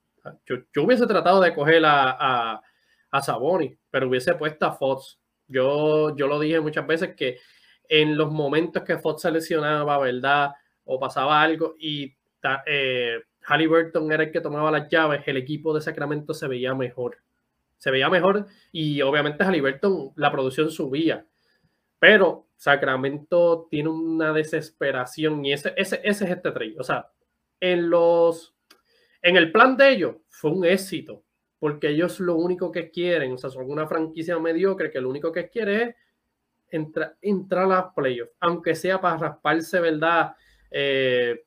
Yo, 0.47 0.57
yo, 0.75 0.85
hubiese 0.85 1.07
tratado 1.07 1.41
de 1.41 1.55
coger 1.55 1.85
a, 1.85 2.11
a, 2.11 2.63
a 3.11 3.23
Sabonis, 3.23 3.77
pero 3.91 4.09
hubiese 4.09 4.35
puesto 4.35 4.67
a 4.67 4.73
Fox. 4.73 5.19
Yo, 5.47 6.15
yo 6.17 6.27
lo 6.27 6.39
dije 6.39 6.61
muchas 6.61 6.87
veces 6.87 7.15
que 7.17 7.39
en 7.89 8.17
los 8.17 8.31
momentos 8.31 8.83
que 8.83 8.99
Fox 8.99 9.23
se 9.23 9.31
lesionaba, 9.31 9.99
¿verdad? 9.99 10.53
O 10.85 11.01
pasaba 11.01 11.41
algo 11.43 11.75
y 11.79 12.15
eh, 12.67 13.21
Halliburton 13.43 14.13
era 14.13 14.25
el 14.25 14.31
que 14.33 14.41
tomaba 14.41 14.71
las 14.71 14.89
llaves, 14.89 15.23
el 15.27 15.39
equipo 15.39 15.75
de 15.75 15.81
Sacramento 15.81 16.35
se 16.35 16.49
veía 16.49 16.75
mejor. 16.75 17.19
Se 17.79 17.91
veía 17.91 18.11
mejor 18.11 18.47
y 18.73 19.01
obviamente 19.03 19.45
Halliburton, 19.45 20.13
la 20.17 20.31
producción 20.31 20.71
subía. 20.71 21.27
Pero 21.99 22.49
Sacramento 22.57 23.67
tiene 23.71 23.89
una 23.89 24.33
desesperación 24.33 25.45
y 25.45 25.53
ese, 25.53 25.73
ese, 25.77 26.01
ese 26.05 26.25
es 26.25 26.31
este 26.31 26.51
trade. 26.51 26.75
O 26.79 26.85
sea, 26.85 27.11
en 27.61 27.89
los 27.89 28.55
en 29.23 29.37
el 29.37 29.51
plan 29.53 29.77
de 29.77 29.91
ellos 29.91 30.17
fue 30.29 30.53
un 30.53 30.65
éxito, 30.65 31.25
porque 31.59 31.89
ellos 31.89 32.21
lo 32.21 32.37
único 32.37 32.71
que 32.71 32.91
quieren, 32.91 33.33
o 33.33 33.39
sea, 33.39 33.51
son 33.51 33.71
una 33.71 33.87
franquicia 33.87 34.39
mediocre 34.39 34.91
que 34.91 35.01
lo 35.01 35.09
único 35.09 35.33
que 35.33 35.49
quiere 35.49 35.83
es 35.83 35.95
entrar 36.71 37.17
entra 37.21 37.65
a 37.65 37.67
las 37.67 37.85
playoffs, 37.95 38.33
aunque 38.41 38.75
sea 38.75 39.01
para 39.01 39.17
rasparse, 39.17 39.81
¿verdad? 39.81 40.37
Eh, 40.71 41.47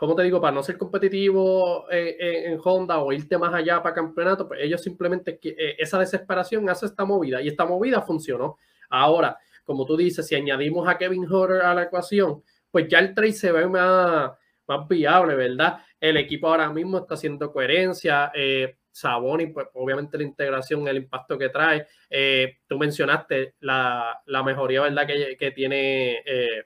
como 0.00 0.16
te 0.16 0.22
digo, 0.22 0.40
para 0.40 0.54
no 0.54 0.62
ser 0.62 0.78
competitivo 0.78 1.84
en, 1.90 2.58
Honda 2.64 3.00
o 3.00 3.12
irte 3.12 3.36
más 3.36 3.52
allá 3.52 3.82
para 3.82 3.94
campeonato, 3.94 4.48
pues 4.48 4.60
ellos 4.62 4.82
simplemente, 4.82 5.38
eh, 5.42 5.76
esa 5.78 5.98
desesperación 5.98 6.70
hace 6.70 6.86
esta 6.86 7.04
movida 7.04 7.42
y 7.42 7.48
esta 7.48 7.66
movida 7.66 8.00
funcionó. 8.00 8.56
Ahora, 8.88 9.36
como 9.62 9.84
tú 9.84 9.98
dices, 9.98 10.26
si 10.26 10.34
añadimos 10.34 10.88
a 10.88 10.96
Kevin 10.96 11.30
Horner 11.30 11.60
a 11.60 11.74
la 11.74 11.82
ecuación, 11.82 12.42
pues 12.70 12.88
ya 12.88 12.98
el 12.98 13.14
trade 13.14 13.34
se 13.34 13.52
ve 13.52 13.66
más, 13.66 14.30
más 14.66 14.88
viable, 14.88 15.34
¿verdad? 15.34 15.80
El 16.00 16.16
equipo 16.16 16.48
ahora 16.48 16.72
mismo 16.72 16.96
está 16.96 17.12
haciendo 17.12 17.52
coherencia. 17.52 18.32
Eh, 18.34 18.78
Saboni, 18.90 19.48
pues 19.48 19.66
obviamente 19.74 20.16
la 20.16 20.24
integración, 20.24 20.88
el 20.88 20.96
impacto 20.96 21.36
que 21.36 21.50
trae. 21.50 21.86
Eh, 22.08 22.60
tú 22.66 22.78
mencionaste 22.78 23.56
la, 23.60 24.18
la, 24.24 24.42
mejoría, 24.42 24.80
¿verdad? 24.80 25.06
Que, 25.06 25.36
que 25.38 25.50
tiene 25.50 26.22
eh, 26.24 26.64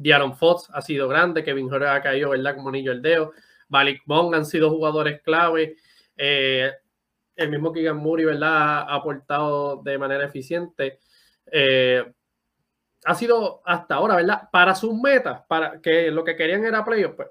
Diaron 0.00 0.36
Fox, 0.36 0.70
ha 0.72 0.80
sido 0.80 1.08
grande, 1.08 1.44
Kevin 1.44 1.68
Jorge 1.68 1.86
ha 1.86 2.00
caído, 2.02 2.30
¿verdad? 2.30 2.56
Como 2.56 2.70
niño 2.70 2.92
el 2.92 3.02
dedo. 3.02 3.32
Malik 3.68 4.02
Bong 4.06 4.34
han 4.34 4.46
sido 4.46 4.70
jugadores 4.70 5.20
clave. 5.22 5.76
Eh, 6.16 6.72
el 7.36 7.50
mismo 7.50 7.72
Keegan 7.72 7.98
Murray, 7.98 8.24
¿verdad? 8.24 8.80
Ha 8.80 8.94
aportado 8.94 9.82
de 9.82 9.98
manera 9.98 10.24
eficiente. 10.24 10.98
Eh, 11.50 12.04
ha 13.04 13.14
sido 13.14 13.62
hasta 13.64 13.94
ahora, 13.94 14.16
¿verdad? 14.16 14.48
Para 14.50 14.74
sus 14.74 14.94
metas, 14.94 15.42
para 15.48 15.80
que 15.80 16.10
lo 16.10 16.24
que 16.24 16.36
querían 16.36 16.64
era 16.64 16.84
playoffs, 16.84 17.16
pues 17.16 17.28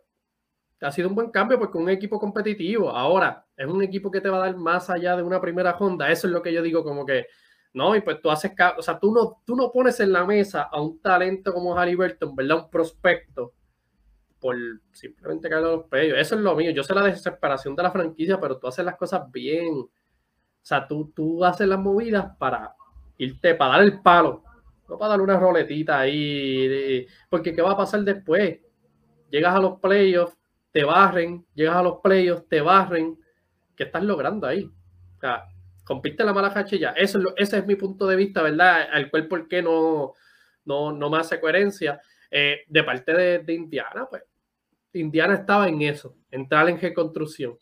ha 0.82 0.92
sido 0.92 1.10
un 1.10 1.16
buen 1.16 1.30
cambio 1.30 1.60
porque 1.60 1.78
un 1.78 1.90
equipo 1.90 2.20
competitivo. 2.20 2.90
Ahora, 2.90 3.46
es 3.56 3.68
un 3.68 3.84
equipo 3.84 4.10
que 4.10 4.22
te 4.22 4.30
va 4.30 4.38
a 4.38 4.46
dar 4.48 4.56
más 4.56 4.90
allá 4.90 5.16
de 5.16 5.24
una 5.24 5.42
primera 5.42 5.74
ronda. 5.74 6.10
Eso 6.10 6.28
es 6.28 6.34
lo 6.34 6.42
que 6.42 6.54
yo 6.54 6.62
digo, 6.62 6.84
como 6.84 7.06
que, 7.06 7.28
no, 7.74 7.96
y 7.96 8.02
pues 8.02 8.20
tú 8.22 8.32
haces, 8.32 8.52
o 8.78 8.82
sea, 8.82 9.00
tú 9.00 9.14
no, 9.14 9.42
tú 9.46 9.56
no 9.56 9.72
pones 9.72 10.00
en 10.00 10.12
la 10.12 10.26
mesa 10.26 10.64
a 10.64 10.82
un 10.82 11.00
talento 11.00 11.54
como 11.54 11.76
Halliburton, 11.78 12.36
¿verdad? 12.36 12.64
Un 12.64 12.70
prospecto 12.70 13.54
por 14.40 14.56
simplemente 14.92 15.50
caer 15.50 15.64
los 15.64 15.86
pedidos. 15.86 16.20
Eso 16.20 16.36
es 16.36 16.42
lo 16.42 16.56
mío. 16.56 16.72
Yo 16.72 16.84
sé 16.84 16.96
la 16.96 17.04
desesperación 17.04 17.76
de 17.76 17.84
la 17.84 17.92
franquicia, 17.92 18.40
pero 18.40 18.58
tú 18.58 18.68
haces 18.68 18.86
las 18.86 18.96
cosas 18.96 19.30
bien. 19.32 19.74
O 19.74 19.90
sea, 20.62 20.88
tú, 20.88 21.12
tú 21.16 21.44
haces 21.46 21.68
las 21.68 21.80
movidas 21.80 22.36
para 22.38 22.76
irte, 23.18 23.54
para 23.56 23.74
dar 23.74 23.82
el 23.82 24.02
palo. 24.02 24.44
No 24.88 24.98
para 24.98 25.10
darle 25.10 25.26
una 25.26 25.40
roletita 25.40 26.00
ahí. 26.00 27.06
Porque 27.30 27.54
¿qué 27.54 27.62
va 27.62 27.72
a 27.72 27.78
pasar 27.78 28.02
después? 28.02 28.60
Llegas 29.30 29.56
a 29.56 29.60
los 29.60 29.80
playoffs, 29.80 30.36
te 30.72 30.84
barren. 30.84 31.46
Llegas 31.54 31.76
a 31.76 31.84
los 31.84 32.00
playoffs, 32.02 32.48
te 32.48 32.62
barren. 32.62 33.20
¿Qué 33.76 33.84
estás 33.84 34.04
logrando 34.04 34.48
ahí? 34.48 34.72
O 35.18 35.20
sea, 35.20 35.46
compite 35.90 36.24
la 36.24 36.34
mala 36.34 36.54
cacha 36.54 36.76
ya. 36.76 36.90
Eso 36.92 37.18
es 37.18 37.26
ese 37.36 37.58
es 37.58 37.66
mi 37.66 37.74
punto 37.74 38.06
de 38.06 38.16
vista, 38.16 38.44
¿verdad? 38.44 38.88
Al 38.92 39.10
cual, 39.10 39.28
¿por 39.28 39.48
qué 39.48 39.64
no, 39.64 40.14
no, 40.66 40.92
no 40.92 41.10
me 41.10 41.18
hace 41.18 41.40
coherencia? 41.40 42.00
Eh, 42.30 42.60
de 42.68 42.84
parte 42.84 43.12
de, 43.40 43.54
Indiana, 43.56 44.06
pues 44.08 44.22
Indiana 44.94 45.34
estaba 45.34 45.68
en 45.68 45.82
eso, 45.82 46.16
entrar 46.30 46.70
en 46.70 46.80
reconstrucción. 46.80 47.58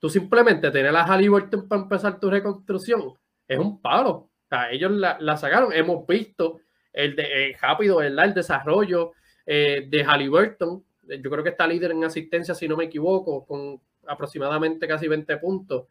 Tú 0.00 0.10
simplemente 0.10 0.68
tener 0.72 0.96
a 0.96 1.04
Halliburton 1.04 1.68
para 1.68 1.82
empezar 1.82 2.18
tu 2.18 2.28
reconstrucción 2.28 3.14
es 3.46 3.58
un 3.60 3.80
palo. 3.80 4.10
O 4.10 4.30
sea, 4.48 4.72
ellos 4.72 4.90
la, 4.90 5.36
sacaron. 5.36 5.72
Hemos 5.72 6.04
visto 6.08 6.58
el, 6.92 7.14
de, 7.14 7.50
eh, 7.50 7.56
rápido. 7.62 8.02
El 8.02 8.16
desarrollo 8.34 9.12
eh, 9.46 9.86
de 9.88 10.02
Halliburton. 10.02 10.84
Yo 11.22 11.30
creo 11.30 11.44
que 11.44 11.50
está 11.50 11.68
líder 11.68 11.92
en 11.92 12.02
asistencia, 12.02 12.52
si 12.52 12.66
no 12.66 12.76
me 12.76 12.86
equivoco, 12.86 13.46
con 13.46 13.80
aproximadamente 14.08 14.88
casi 14.88 15.06
20 15.06 15.36
puntos. 15.36 15.86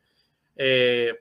Eh, 0.58 1.14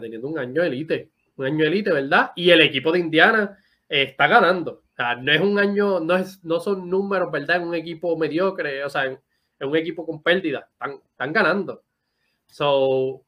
teniendo 0.00 0.28
un 0.28 0.38
año 0.38 0.62
elite, 0.62 1.10
un 1.36 1.46
año 1.46 1.64
elite, 1.64 1.92
¿verdad? 1.92 2.32
Y 2.36 2.50
el 2.50 2.60
equipo 2.60 2.92
de 2.92 3.00
Indiana 3.00 3.58
está 3.88 4.26
ganando 4.26 4.84
no 4.96 5.32
es 5.32 5.40
un 5.40 5.58
año, 5.58 6.00
no, 6.00 6.16
es, 6.16 6.42
no 6.44 6.60
son 6.60 6.88
números, 6.88 7.30
¿verdad? 7.30 7.56
En 7.56 7.68
un 7.68 7.74
equipo 7.74 8.16
mediocre, 8.16 8.84
o 8.84 8.90
sea, 8.90 9.06
en, 9.06 9.18
un 9.60 9.76
equipo 9.76 10.06
con 10.06 10.22
pérdida, 10.22 10.68
están, 10.72 11.00
están 11.10 11.32
ganando. 11.32 11.82
So, 12.46 13.24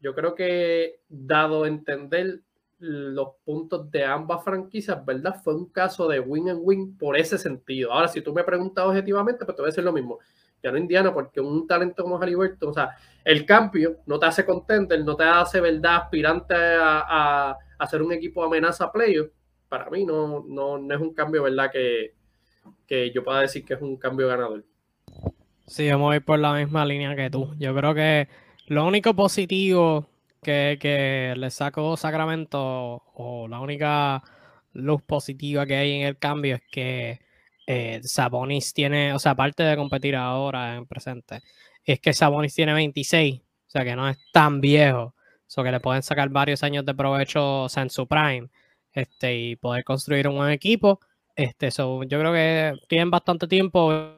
yo 0.00 0.14
creo 0.14 0.34
que 0.34 1.00
dado 1.08 1.66
entender 1.66 2.40
los 2.78 3.28
puntos 3.44 3.90
de 3.90 4.04
ambas 4.04 4.42
franquicias, 4.44 5.04
¿verdad? 5.04 5.40
Fue 5.42 5.54
un 5.54 5.66
caso 5.66 6.08
de 6.08 6.20
win 6.20 6.48
and 6.48 6.60
win 6.62 6.96
por 6.96 7.16
ese 7.16 7.36
sentido. 7.36 7.92
Ahora, 7.92 8.08
si 8.08 8.22
tú 8.22 8.32
me 8.32 8.44
preguntas 8.44 8.86
objetivamente, 8.86 9.44
pues 9.44 9.56
te 9.56 9.62
voy 9.62 9.68
a 9.68 9.72
decir 9.72 9.84
lo 9.84 9.92
mismo. 9.92 10.18
Ya 10.62 10.70
no 10.70 10.78
Indiana, 10.78 11.12
porque 11.12 11.40
un 11.40 11.66
talento 11.66 12.02
como 12.02 12.18
Halliburton, 12.18 12.68
o 12.68 12.72
sea, 12.74 12.96
el 13.24 13.46
cambio 13.46 13.96
no 14.06 14.18
te 14.18 14.26
hace 14.26 14.44
contender, 14.44 15.04
no 15.04 15.16
te 15.16 15.24
hace, 15.24 15.60
¿verdad?, 15.60 15.96
aspirante 15.96 16.54
a, 16.54 17.56
a, 17.78 17.86
ser 17.86 18.02
un 18.02 18.12
equipo 18.12 18.44
amenaza 18.44 18.92
playoff 18.92 19.30
para 19.70 19.88
mí 19.88 20.04
no, 20.04 20.44
no, 20.46 20.92
es 20.92 21.00
un 21.00 21.14
cambio, 21.14 21.44
¿verdad? 21.44 21.70
Que, 21.72 22.12
yo 23.14 23.22
pueda 23.22 23.40
decir 23.40 23.64
que 23.64 23.74
es 23.74 23.80
un 23.80 23.96
cambio 23.96 24.26
ganador. 24.26 24.64
Sí, 25.66 25.88
vamos 25.88 26.12
a 26.12 26.16
ir 26.16 26.24
por 26.24 26.40
la 26.40 26.54
misma 26.54 26.84
línea 26.84 27.14
que 27.14 27.30
tú. 27.30 27.54
Yo 27.56 27.72
creo 27.74 27.94
que 27.94 28.28
lo 28.66 28.84
único 28.84 29.14
positivo 29.14 30.08
que, 30.42 31.34
le 31.36 31.50
saco 31.50 31.96
Sacramento 31.96 32.60
o 33.14 33.46
la 33.48 33.60
única 33.60 34.24
luz 34.72 35.02
positiva 35.02 35.64
que 35.66 35.76
hay 35.76 36.00
en 36.00 36.06
el 36.08 36.18
cambio 36.18 36.56
es 36.56 36.62
que 36.68 37.20
eh, 37.72 38.00
Sabonis 38.02 38.74
tiene, 38.74 39.14
o 39.14 39.20
sea, 39.20 39.32
aparte 39.32 39.62
de 39.62 39.76
competir 39.76 40.16
ahora 40.16 40.74
en 40.74 40.86
presente, 40.86 41.40
es 41.84 42.00
que 42.00 42.12
Sabonis 42.12 42.52
tiene 42.52 42.72
26, 42.72 43.40
o 43.40 43.70
sea 43.70 43.84
que 43.84 43.94
no 43.94 44.08
es 44.08 44.18
tan 44.32 44.60
viejo, 44.60 45.02
o 45.02 45.14
sea 45.46 45.62
que 45.62 45.70
le 45.70 45.78
pueden 45.78 46.02
sacar 46.02 46.28
varios 46.30 46.64
años 46.64 46.84
de 46.84 46.94
provecho 46.94 47.68
en 47.76 47.88
su 47.88 48.08
prime 48.08 48.48
este, 48.92 49.36
y 49.36 49.54
poder 49.54 49.84
construir 49.84 50.26
un 50.26 50.34
buen 50.34 50.50
equipo. 50.50 50.98
Este, 51.36 51.70
yo 51.70 52.00
creo 52.06 52.32
que 52.32 52.72
tienen 52.88 53.08
bastante 53.08 53.46
tiempo. 53.46 54.16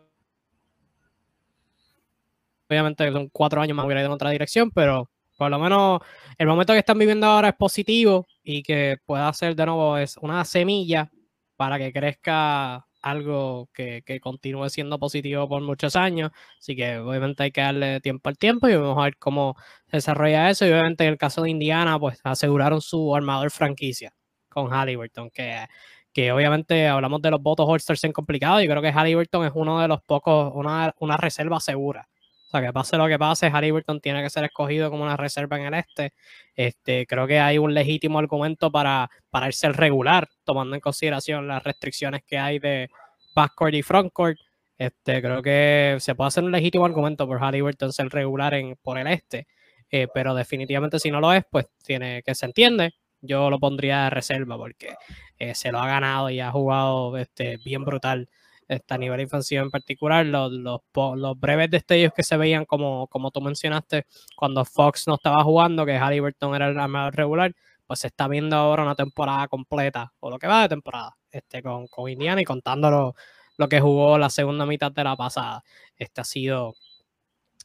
Obviamente 2.71 3.13
son 3.13 3.29
cuatro 3.29 3.61
años 3.61 3.77
más 3.77 3.85
hubiera 3.85 4.01
ido 4.01 4.09
en 4.09 4.15
otra 4.15 4.31
dirección, 4.31 4.71
pero 4.71 5.11
por 5.37 5.51
lo 5.51 5.59
menos 5.59 6.01
el 6.39 6.47
momento 6.47 6.73
que 6.73 6.79
están 6.79 6.99
viviendo 6.99 7.27
ahora 7.27 7.51
es 7.51 7.57
positivo 7.57 8.27
y 8.43 8.63
que 8.63 8.97
pueda 9.05 9.31
ser 9.35 9.55
de 9.55 9.67
nuevo 9.67 9.99
es 9.99 10.17
una 10.17 10.43
semilla 10.47 11.11
para 11.57 11.77
que 11.79 11.93
crezca 11.93 12.87
algo 13.03 13.69
que, 13.75 14.03
que, 14.07 14.21
continúe 14.21 14.69
siendo 14.71 14.99
positivo 14.99 15.49
por 15.49 15.63
muchos 15.63 15.97
años. 15.97 16.31
Así 16.59 16.77
que 16.77 16.99
obviamente 16.99 17.43
hay 17.45 17.51
que 17.53 17.61
darle 17.61 18.01
tiempo 18.01 18.29
al 18.29 18.39
tiempo 18.39 18.69
y 18.69 18.77
vamos 18.77 18.99
a 18.99 19.05
ver 19.05 19.17
cómo 19.19 19.57
se 19.89 19.99
desarrolla 19.99 20.51
eso. 20.51 20.67
Y 20.67 20.71
obviamente 20.71 21.05
en 21.05 21.11
el 21.11 21.19
caso 21.19 21.43
de 21.43 21.51
Indiana, 21.51 21.99
pues 21.99 22.21
aseguraron 22.25 22.81
su 22.81 23.15
armador 23.15 23.51
franquicia 23.51 24.15
con 24.49 24.73
Halliburton, 24.73 25.31
que, 25.31 25.67
que 26.13 26.33
obviamente 26.33 26.87
hablamos 26.89 27.23
de 27.23 27.31
los 27.31 27.43
votos 27.43 27.67
Holsters 27.69 28.05
en 28.05 28.13
complicado, 28.13 28.61
y 28.63 28.69
creo 28.69 28.83
que 28.83 28.93
Halliburton 28.93 29.47
es 29.47 29.53
uno 29.55 29.81
de 29.81 29.89
los 29.89 30.03
pocos, 30.03 30.53
una, 30.55 30.95
una 31.01 31.17
reserva 31.17 31.59
segura. 31.61 32.09
O 32.53 32.59
sea, 32.59 32.67
que 32.67 32.73
pase 32.73 32.99
lo 32.99 33.09
que 33.09 33.19
pase, 33.19 33.49
Halliburton 33.51 33.99
tiene 34.01 34.23
que 34.23 34.29
ser 34.29 34.45
escogido 34.45 34.91
como 34.91 35.05
una 35.05 35.17
reserva 35.17 35.59
en 35.59 35.73
el 35.73 35.75
este. 35.75 36.13
Este, 36.55 37.07
creo 37.07 37.27
que 37.27 37.41
hay 37.41 37.57
un 37.57 37.73
legítimo 37.73 38.19
argumento 38.19 38.71
para, 38.71 39.11
para 39.31 39.47
el 39.47 39.55
ser 39.55 39.73
regular, 39.75 40.29
tomando 40.45 40.75
en 40.75 40.83
consideración 40.83 41.49
las 41.49 41.63
restricciones 41.65 42.23
que 42.25 42.37
hay 42.39 42.59
de 42.59 42.91
backcourt 43.35 43.73
y 43.75 43.83
frontcourt. 43.83 44.39
Este, 44.77 45.23
creo 45.23 45.41
que 45.43 45.97
se 46.01 46.15
puede 46.15 46.29
hacer 46.29 46.45
un 46.45 46.53
legítimo 46.53 46.85
argumento 46.85 47.27
por 47.27 47.39
Halliburton 47.39 47.91
ser 47.91 48.11
regular 48.11 48.53
en, 48.53 48.77
por 48.83 48.99
el 48.99 49.07
este, 49.07 49.47
eh, 49.91 50.09
pero 50.13 50.35
definitivamente 50.35 50.99
si 50.99 51.11
no 51.11 51.21
lo 51.21 51.33
es, 51.33 51.45
pues 51.51 51.69
tiene 51.83 52.23
que 52.23 52.35
se 52.35 52.45
entiende 52.45 52.93
yo 53.23 53.51
lo 53.51 53.59
pondría 53.59 54.05
de 54.05 54.11
reserva 54.11 54.59
porque 54.59 54.95
eh, 55.39 55.55
se 55.55 55.71
lo 55.71 55.79
ha 55.79 55.87
ganado 55.87 56.29
y 56.29 56.41
ha 56.41 56.51
jugado 56.51 57.17
este, 57.17 57.57
bien 57.65 57.85
brutal 57.85 58.29
este, 58.75 58.95
a 58.95 58.99
nivel 58.99 59.21
infantil 59.21 59.59
en 59.59 59.71
particular. 59.71 60.27
Los, 60.27 60.53
los, 60.53 60.81
los, 61.17 61.41
breves 61.41 61.71
destellos 61.71 62.13
que 62.15 62.23
se 62.23 62.37
veían, 62.37 62.65
como, 62.65 63.07
como 63.09 63.31
tú 63.31 63.41
mencionaste, 63.41 64.07
cuando 64.37 64.65
Fox 64.65 65.07
no 65.07 65.15
estaba 65.15 65.43
jugando, 65.45 65.87
que 65.87 65.99
Halliburton 65.99 66.55
era 66.55 66.69
el 66.69 66.79
armador 66.79 67.15
regular, 67.15 67.55
pues 67.87 68.01
se 68.01 68.09
está 68.09 68.29
viendo 68.29 68.57
ahora 68.57 68.83
una 68.83 68.95
temporada 68.95 69.49
completa, 69.49 70.13
o 70.21 70.31
lo 70.31 70.39
que 70.39 70.47
va 70.47 70.63
de 70.63 70.71
temporada, 70.71 71.17
este, 71.31 71.63
con, 71.63 71.87
con 71.89 72.11
Indiana 72.11 72.41
y 72.41 72.45
contando 72.45 73.15
lo, 73.59 73.69
que 73.69 73.81
jugó 73.81 74.19
la 74.19 74.29
segunda 74.31 74.67
mitad 74.67 74.91
de 74.91 75.05
la 75.05 75.15
pasada. 75.17 75.63
Este 75.97 76.21
ha 76.21 76.25
sido 76.25 76.75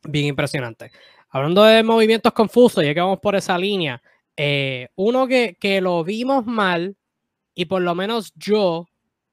bien 0.03 0.27
impresionante. 0.27 0.91
Hablando 1.29 1.63
de 1.63 1.81
movimientos 1.83 2.33
confusos, 2.33 2.83
ya 2.83 2.93
que 2.93 2.99
vamos 3.01 3.19
por 3.19 3.35
esa 3.35 3.57
línea, 3.57 4.01
eh, 4.35 4.89
uno 4.95 5.27
que, 5.27 5.79
lo 5.81 6.03
vimos 6.03 6.45
mal 6.45 6.95
y 7.55 7.65
por 7.65 7.81
lo 7.81 7.95
menos 7.95 8.31
yo 8.35 8.85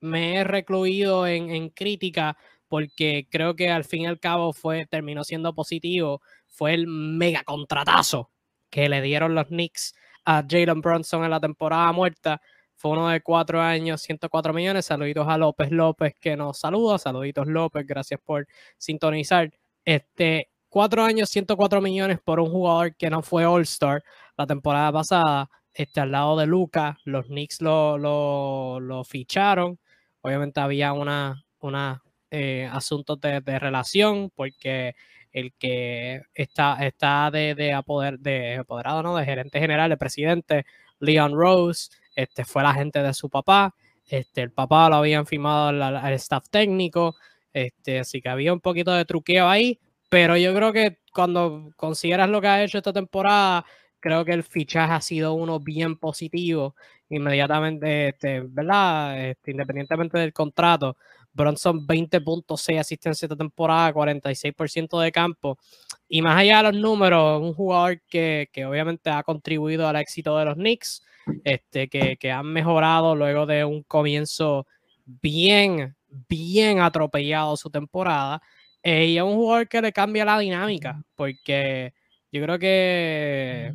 me 0.05 0.37
he 0.37 0.45
recluido 0.45 1.27
en, 1.27 1.71
crítica 1.71 2.37
porque 2.69 3.27
creo 3.31 3.55
que 3.57 3.71
al 3.71 3.85
fin 3.85 4.03
y 4.03 4.07
al 4.07 4.21
cabo 4.21 4.53
fue, 4.53 4.87
terminó 4.87 5.25
siendo 5.25 5.55
positivo, 5.55 6.23
fue 6.47 6.75
el 6.75 6.87
mega 6.87 7.43
contratazo 7.45 8.31
que 8.71 8.89
le 8.89 9.01
dieron 9.03 9.35
los 9.35 9.47
Knicks 9.47 9.95
a 10.25 10.45
Jalen 10.49 10.81
Brunson 10.81 11.25
en 11.25 11.31
la 11.31 11.41
temporada 11.41 11.93
muerta. 11.93 12.41
Fue 12.77 12.91
uno 12.93 13.09
de 13.09 13.21
cuatro 13.21 13.61
años, 13.61 14.03
104 14.03 14.53
millones. 14.53 14.87
Saluditos 14.87 15.27
a 15.29 15.39
López 15.39 15.71
López 15.71 16.15
que 16.21 16.37
nos 16.37 16.59
saluda. 16.59 16.99
Saluditos 16.99 17.47
López, 17.47 17.87
gracias 17.87 18.21
por 18.25 18.47
sintonizar. 18.79 19.53
Este, 19.85 20.51
cuatro 20.69 21.05
años, 21.05 21.31
104 21.31 21.81
millones 21.81 22.19
por 22.25 22.41
un 22.41 22.51
jugador 22.51 22.97
que 22.97 23.11
no 23.11 23.23
fue 23.23 23.47
All-Star 23.47 24.03
la 24.37 24.47
temporada 24.47 24.93
pasada, 24.93 25.51
este, 25.73 26.01
al 26.01 26.13
lado 26.13 26.37
de 26.37 26.47
Luca, 26.47 26.99
los 27.05 27.27
Knicks 27.27 27.61
lo, 27.61 27.99
lo, 27.99 29.05
ficharon. 29.05 29.79
Obviamente 30.25 30.59
había 30.59 30.95
una, 30.95 31.45
una 31.61 32.03
eh, 32.31 32.67
asuntos 32.73 33.21
de, 33.21 33.41
relación, 33.59 34.31
porque 34.35 34.95
el 35.33 35.53
que 35.59 36.23
está, 36.33 36.79
está 36.81 37.31
de, 37.31 37.55
de, 37.55 37.75
apoder, 37.75 38.19
de 38.19 38.57
apoderado, 38.57 39.03
¿no? 39.03 39.17
De 39.17 39.27
gerente 39.27 39.61
general, 39.61 39.91
de 39.91 39.99
presidente, 39.99 40.65
Leon 40.99 41.35
Rose, 41.35 41.91
este, 42.17 42.47
fue 42.47 42.63
la 42.63 42.73
gente 42.73 43.03
de 43.03 43.13
su 43.13 43.29
papá. 43.29 43.75
Este, 44.07 44.41
el 44.41 44.51
papá 44.51 44.89
lo 44.89 44.97
habían 44.97 45.27
firmado 45.27 45.69
al, 45.69 46.13
staff 46.15 46.49
técnico, 46.49 47.17
este, 47.53 47.99
así 48.01 48.23
que 48.23 48.31
había 48.31 48.55
un 48.55 48.61
poquito 48.61 48.93
de 48.93 49.05
truqueo 49.05 49.47
ahí, 49.47 49.79
pero 50.09 50.39
yo 50.39 50.55
creo 50.55 50.73
que 50.73 51.01
cuando 51.13 51.71
consideras 51.77 52.31
lo 52.31 52.41
que 52.41 52.49
ha 52.49 52.65
hecho 52.65 52.79
esta 52.79 52.95
temporada, 52.95 53.67
creo 54.05 54.23
que 54.23 54.33
el 54.33 54.43
fichaje 54.45 54.93
ha 54.93 55.01
sido 55.01 55.33
uno 55.33 55.61
bien 55.61 55.97
positivo. 55.97 56.77
Inmediatamente, 57.09 58.09
este, 58.09 58.43
¿verdad? 58.43 59.31
Este, 59.31 59.53
independientemente 59.53 60.19
del 60.19 60.35
contrato, 60.35 60.99
Bronson 61.33 61.87
20.6 61.87 62.79
asistencia 62.79 63.25
esta 63.25 63.37
temporada, 63.37 63.95
46% 63.95 65.01
de 65.01 65.11
campo. 65.11 65.59
Y 66.07 66.21
más 66.21 66.37
allá 66.37 66.59
de 66.59 66.73
los 66.73 66.83
números, 66.83 67.41
un 67.41 67.55
jugador 67.55 68.03
que, 68.07 68.51
que 68.53 68.67
obviamente 68.67 69.09
ha 69.09 69.23
contribuido 69.23 69.89
al 69.89 69.97
éxito 69.97 70.37
de 70.37 70.45
los 70.45 70.55
Knicks, 70.57 71.03
este, 71.43 71.89
que, 71.89 72.19
que 72.19 72.31
han 72.31 72.53
mejorado 72.53 73.17
luego 73.17 73.47
de 73.47 73.65
un 73.65 73.85
comienzo 73.85 74.67
bien, 75.07 75.97
bien 76.29 76.81
atropellado 76.81 77.57
su 77.57 77.71
temporada. 77.71 78.43
Eh, 78.83 79.07
y 79.07 79.17
es 79.17 79.23
un 79.23 79.37
jugador 79.37 79.67
que 79.67 79.81
le 79.81 79.93
cambia 79.95 80.27
la 80.27 80.39
dinámica, 80.39 81.03
porque 81.15 81.95
yo 82.31 82.43
creo 82.43 82.59
que 82.59 83.73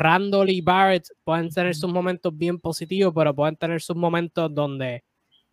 Randall 0.00 0.50
y 0.50 0.60
Barrett 0.60 1.06
pueden 1.22 1.50
tener 1.50 1.74
sus 1.74 1.92
momentos 1.92 2.36
bien 2.36 2.58
positivos, 2.58 3.12
pero 3.14 3.34
pueden 3.34 3.56
tener 3.56 3.80
sus 3.80 3.96
momentos 3.96 4.52
donde, 4.52 5.04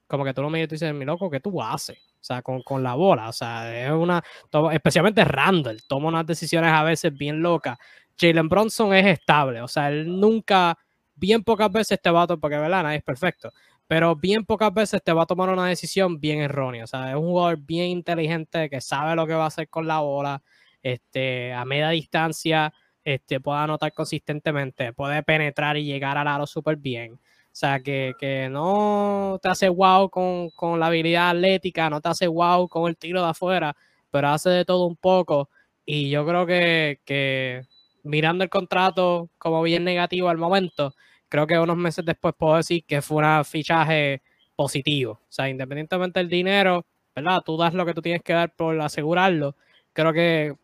como 0.07 0.23
que 0.23 0.33
tú 0.33 0.41
lo 0.41 0.49
miras 0.49 0.69
y 0.69 0.75
dices, 0.75 0.93
mi 0.93 1.05
loco, 1.05 1.29
¿qué 1.29 1.39
tú 1.39 1.61
haces? 1.61 1.97
O 2.19 2.23
sea, 2.27 2.41
con, 2.41 2.61
con, 2.63 2.81
la 2.81 2.95
bola. 2.95 3.29
O 3.29 3.33
sea, 3.33 3.85
es 3.85 3.91
una. 3.91 4.23
Especialmente 4.71 5.23
Randall, 5.23 5.83
toma 5.87 6.07
unas 6.07 6.25
decisiones 6.25 6.71
a 6.71 6.83
veces 6.83 7.15
bien 7.15 7.41
locas. 7.41 7.77
Jalen 8.19 8.49
Bronson 8.49 8.93
es 8.93 9.05
estable. 9.05 9.61
O 9.61 9.67
sea, 9.67 9.89
él 9.89 10.19
nunca, 10.19 10.77
bien 11.15 11.43
pocas 11.43 11.71
veces 11.71 12.01
te 12.01 12.09
va 12.09 12.23
a 12.23 12.27
tomar, 12.27 12.39
porque 12.39 12.57
verdad, 12.57 12.83
nadie 12.83 12.97
es 12.97 13.03
perfecto, 13.03 13.51
pero 13.87 14.15
bien 14.15 14.45
pocas 14.45 14.73
veces 14.73 15.01
te 15.03 15.13
va 15.13 15.23
a 15.23 15.25
tomar 15.25 15.49
una 15.49 15.67
decisión 15.67 16.19
bien 16.19 16.39
errónea. 16.41 16.85
O 16.85 16.87
sea, 16.87 17.09
es 17.11 17.15
un 17.15 17.27
jugador 17.27 17.59
bien 17.59 17.87
inteligente 17.87 18.69
que 18.69 18.81
sabe 18.81 19.15
lo 19.15 19.27
que 19.27 19.33
va 19.33 19.45
a 19.45 19.47
hacer 19.47 19.69
con 19.69 19.87
la 19.87 19.99
bola. 19.99 20.41
Este, 20.81 21.53
a 21.53 21.65
media 21.65 21.89
distancia 21.89 22.73
este, 23.07 23.39
puede 23.39 23.59
anotar 23.59 23.93
consistentemente, 23.93 24.91
puede 24.91 25.23
penetrar 25.23 25.77
y 25.77 25.85
llegar 25.85 26.17
al 26.17 26.27
aro 26.27 26.45
súper 26.45 26.75
bien. 26.75 27.13
O 27.13 27.19
sea, 27.53 27.79
que, 27.79 28.13
que, 28.19 28.49
no 28.49 29.39
te 29.41 29.47
hace 29.47 29.69
wow 29.69 30.09
con, 30.09 30.49
con, 30.49 30.77
la 30.77 30.87
habilidad 30.87 31.29
atlética, 31.29 31.89
no 31.89 32.01
te 32.01 32.09
hace 32.09 32.27
wow 32.27 32.67
con 32.67 32.89
el 32.89 32.97
tiro 32.97 33.21
de 33.23 33.29
afuera, 33.29 33.77
pero 34.11 34.27
hace 34.27 34.49
de 34.49 34.65
todo 34.65 34.85
un 34.85 34.97
poco. 34.97 35.49
Y 35.85 36.09
yo 36.09 36.25
creo 36.25 36.45
que, 36.45 36.99
que 37.05 37.63
mirando 38.03 38.43
el 38.43 38.49
contrato 38.49 39.29
como 39.37 39.61
bien 39.63 39.85
negativo 39.85 40.27
al 40.27 40.37
momento, 40.37 40.93
creo 41.29 41.47
que 41.47 41.57
unos 41.59 41.77
meses 41.77 42.03
después 42.05 42.35
puedo 42.37 42.57
decir 42.57 42.83
que 42.85 43.01
fue 43.01 43.23
un 43.23 43.45
fichaje 43.45 44.21
positivo. 44.55 45.13
O 45.13 45.31
sea, 45.31 45.47
independientemente 45.47 46.19
del 46.19 46.29
dinero, 46.29 46.85
¿verdad? 47.15 47.41
Tú 47.45 47.55
das 47.57 47.73
lo 47.73 47.85
que 47.85 47.93
tú 47.93 48.01
tienes 48.01 48.21
que 48.21 48.33
dar 48.33 48.53
por 48.53 48.79
asegurarlo. 48.81 49.55
Creo 49.93 50.11
que 50.11 50.55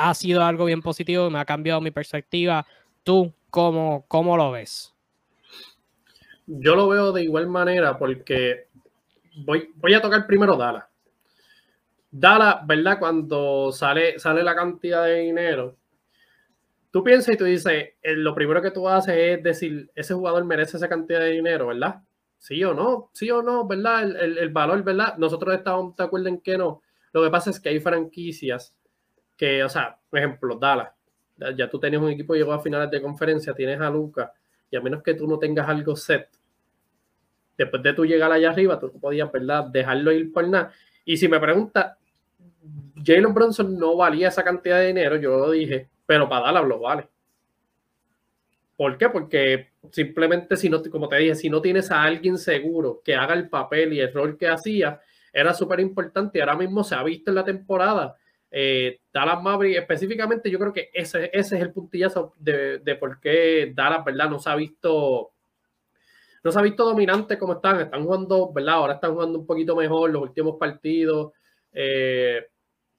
ha 0.00 0.14
sido 0.14 0.42
algo 0.42 0.64
bien 0.64 0.80
positivo 0.80 1.28
me 1.30 1.38
ha 1.38 1.44
cambiado 1.44 1.80
mi 1.80 1.90
perspectiva. 1.90 2.66
¿Tú 3.04 3.32
cómo, 3.50 4.04
cómo 4.08 4.36
lo 4.36 4.50
ves? 4.50 4.94
Yo 6.46 6.74
lo 6.74 6.88
veo 6.88 7.12
de 7.12 7.22
igual 7.22 7.46
manera 7.46 7.98
porque 7.98 8.68
voy, 9.44 9.70
voy 9.76 9.94
a 9.94 10.00
tocar 10.00 10.26
primero 10.26 10.56
Dallas. 10.56 10.84
Dallas, 12.10 12.66
¿verdad? 12.66 12.98
Cuando 12.98 13.70
sale, 13.72 14.18
sale 14.18 14.42
la 14.42 14.54
cantidad 14.54 15.04
de 15.04 15.20
dinero, 15.20 15.76
tú 16.90 17.04
piensas 17.04 17.34
y 17.34 17.38
tú 17.38 17.44
dices, 17.44 17.90
eh, 18.02 18.16
lo 18.16 18.34
primero 18.34 18.60
que 18.62 18.72
tú 18.72 18.88
haces 18.88 19.14
es 19.16 19.42
decir, 19.42 19.90
ese 19.94 20.14
jugador 20.14 20.44
merece 20.44 20.78
esa 20.78 20.88
cantidad 20.88 21.20
de 21.20 21.30
dinero, 21.30 21.68
¿verdad? 21.68 22.02
Sí 22.38 22.64
o 22.64 22.72
no, 22.72 23.10
sí 23.12 23.30
o 23.30 23.42
no, 23.42 23.66
¿verdad? 23.66 24.02
El, 24.02 24.38
el 24.38 24.48
valor, 24.48 24.82
¿verdad? 24.82 25.16
Nosotros 25.18 25.54
estamos 25.54 25.94
de 25.94 26.04
acuerdo 26.04 26.40
que 26.42 26.56
no. 26.56 26.82
Lo 27.12 27.22
que 27.22 27.30
pasa 27.30 27.50
es 27.50 27.60
que 27.60 27.68
hay 27.68 27.80
franquicias 27.80 28.74
que, 29.40 29.64
o 29.64 29.70
sea, 29.70 29.96
por 30.10 30.18
ejemplo, 30.18 30.54
Dallas, 30.56 30.90
ya 31.56 31.70
tú 31.70 31.80
tenías 31.80 32.02
un 32.02 32.10
equipo 32.10 32.34
que 32.34 32.40
llegó 32.40 32.52
a 32.52 32.60
finales 32.60 32.90
de 32.90 33.00
conferencia, 33.00 33.54
tienes 33.54 33.80
a 33.80 33.88
Luca, 33.88 34.34
y 34.70 34.76
a 34.76 34.82
menos 34.82 35.02
que 35.02 35.14
tú 35.14 35.26
no 35.26 35.38
tengas 35.38 35.66
algo 35.66 35.96
set, 35.96 36.28
después 37.56 37.82
de 37.82 37.94
tú 37.94 38.04
llegar 38.04 38.30
allá 38.30 38.50
arriba, 38.50 38.78
tú 38.78 38.92
podías, 39.00 39.32
¿verdad?, 39.32 39.64
dejarlo 39.64 40.12
ir 40.12 40.30
por 40.30 40.46
nada. 40.46 40.70
Y 41.06 41.16
si 41.16 41.26
me 41.26 41.40
pregunta, 41.40 41.96
Jalen 43.02 43.32
Bronson 43.32 43.78
no 43.78 43.96
valía 43.96 44.28
esa 44.28 44.44
cantidad 44.44 44.78
de 44.78 44.88
dinero, 44.88 45.16
yo 45.16 45.30
lo 45.30 45.50
dije, 45.52 45.88
pero 46.04 46.28
para 46.28 46.44
Dallas 46.44 46.68
lo 46.68 46.78
vale. 46.78 47.08
¿Por 48.76 48.98
qué? 48.98 49.08
Porque 49.08 49.70
simplemente, 49.90 50.54
si 50.58 50.68
no, 50.68 50.82
como 50.82 51.08
te 51.08 51.16
dije, 51.16 51.34
si 51.34 51.48
no 51.48 51.62
tienes 51.62 51.90
a 51.90 52.02
alguien 52.02 52.36
seguro 52.36 53.00
que 53.02 53.14
haga 53.14 53.32
el 53.32 53.48
papel 53.48 53.94
y 53.94 54.00
el 54.00 54.12
rol 54.12 54.36
que 54.36 54.48
hacía, 54.48 55.00
era 55.32 55.54
súper 55.54 55.80
importante. 55.80 56.42
Ahora 56.42 56.56
mismo 56.56 56.84
se 56.84 56.94
ha 56.94 57.02
visto 57.02 57.30
en 57.30 57.36
la 57.36 57.44
temporada 57.44 58.16
eh, 58.50 59.00
Dallas 59.12 59.42
Maverick, 59.42 59.78
específicamente, 59.78 60.50
yo 60.50 60.58
creo 60.58 60.72
que 60.72 60.90
ese, 60.92 61.30
ese 61.32 61.56
es 61.56 61.62
el 61.62 61.72
puntillazo 61.72 62.34
de, 62.38 62.78
de, 62.78 62.96
por 62.96 63.20
qué 63.20 63.72
Dallas, 63.74 64.04
¿verdad? 64.04 64.28
No 64.28 64.38
se 64.40 64.50
ha 64.50 64.56
visto, 64.56 65.32
no 66.42 66.52
se 66.52 66.58
ha 66.58 66.62
visto 66.62 66.84
dominante 66.84 67.38
como 67.38 67.54
están. 67.54 67.80
Están 67.80 68.04
jugando, 68.04 68.52
¿verdad? 68.52 68.74
Ahora 68.74 68.94
están 68.94 69.14
jugando 69.14 69.38
un 69.38 69.46
poquito 69.46 69.76
mejor 69.76 70.10
los 70.10 70.22
últimos 70.22 70.56
partidos. 70.58 71.32
Eh, 71.72 72.44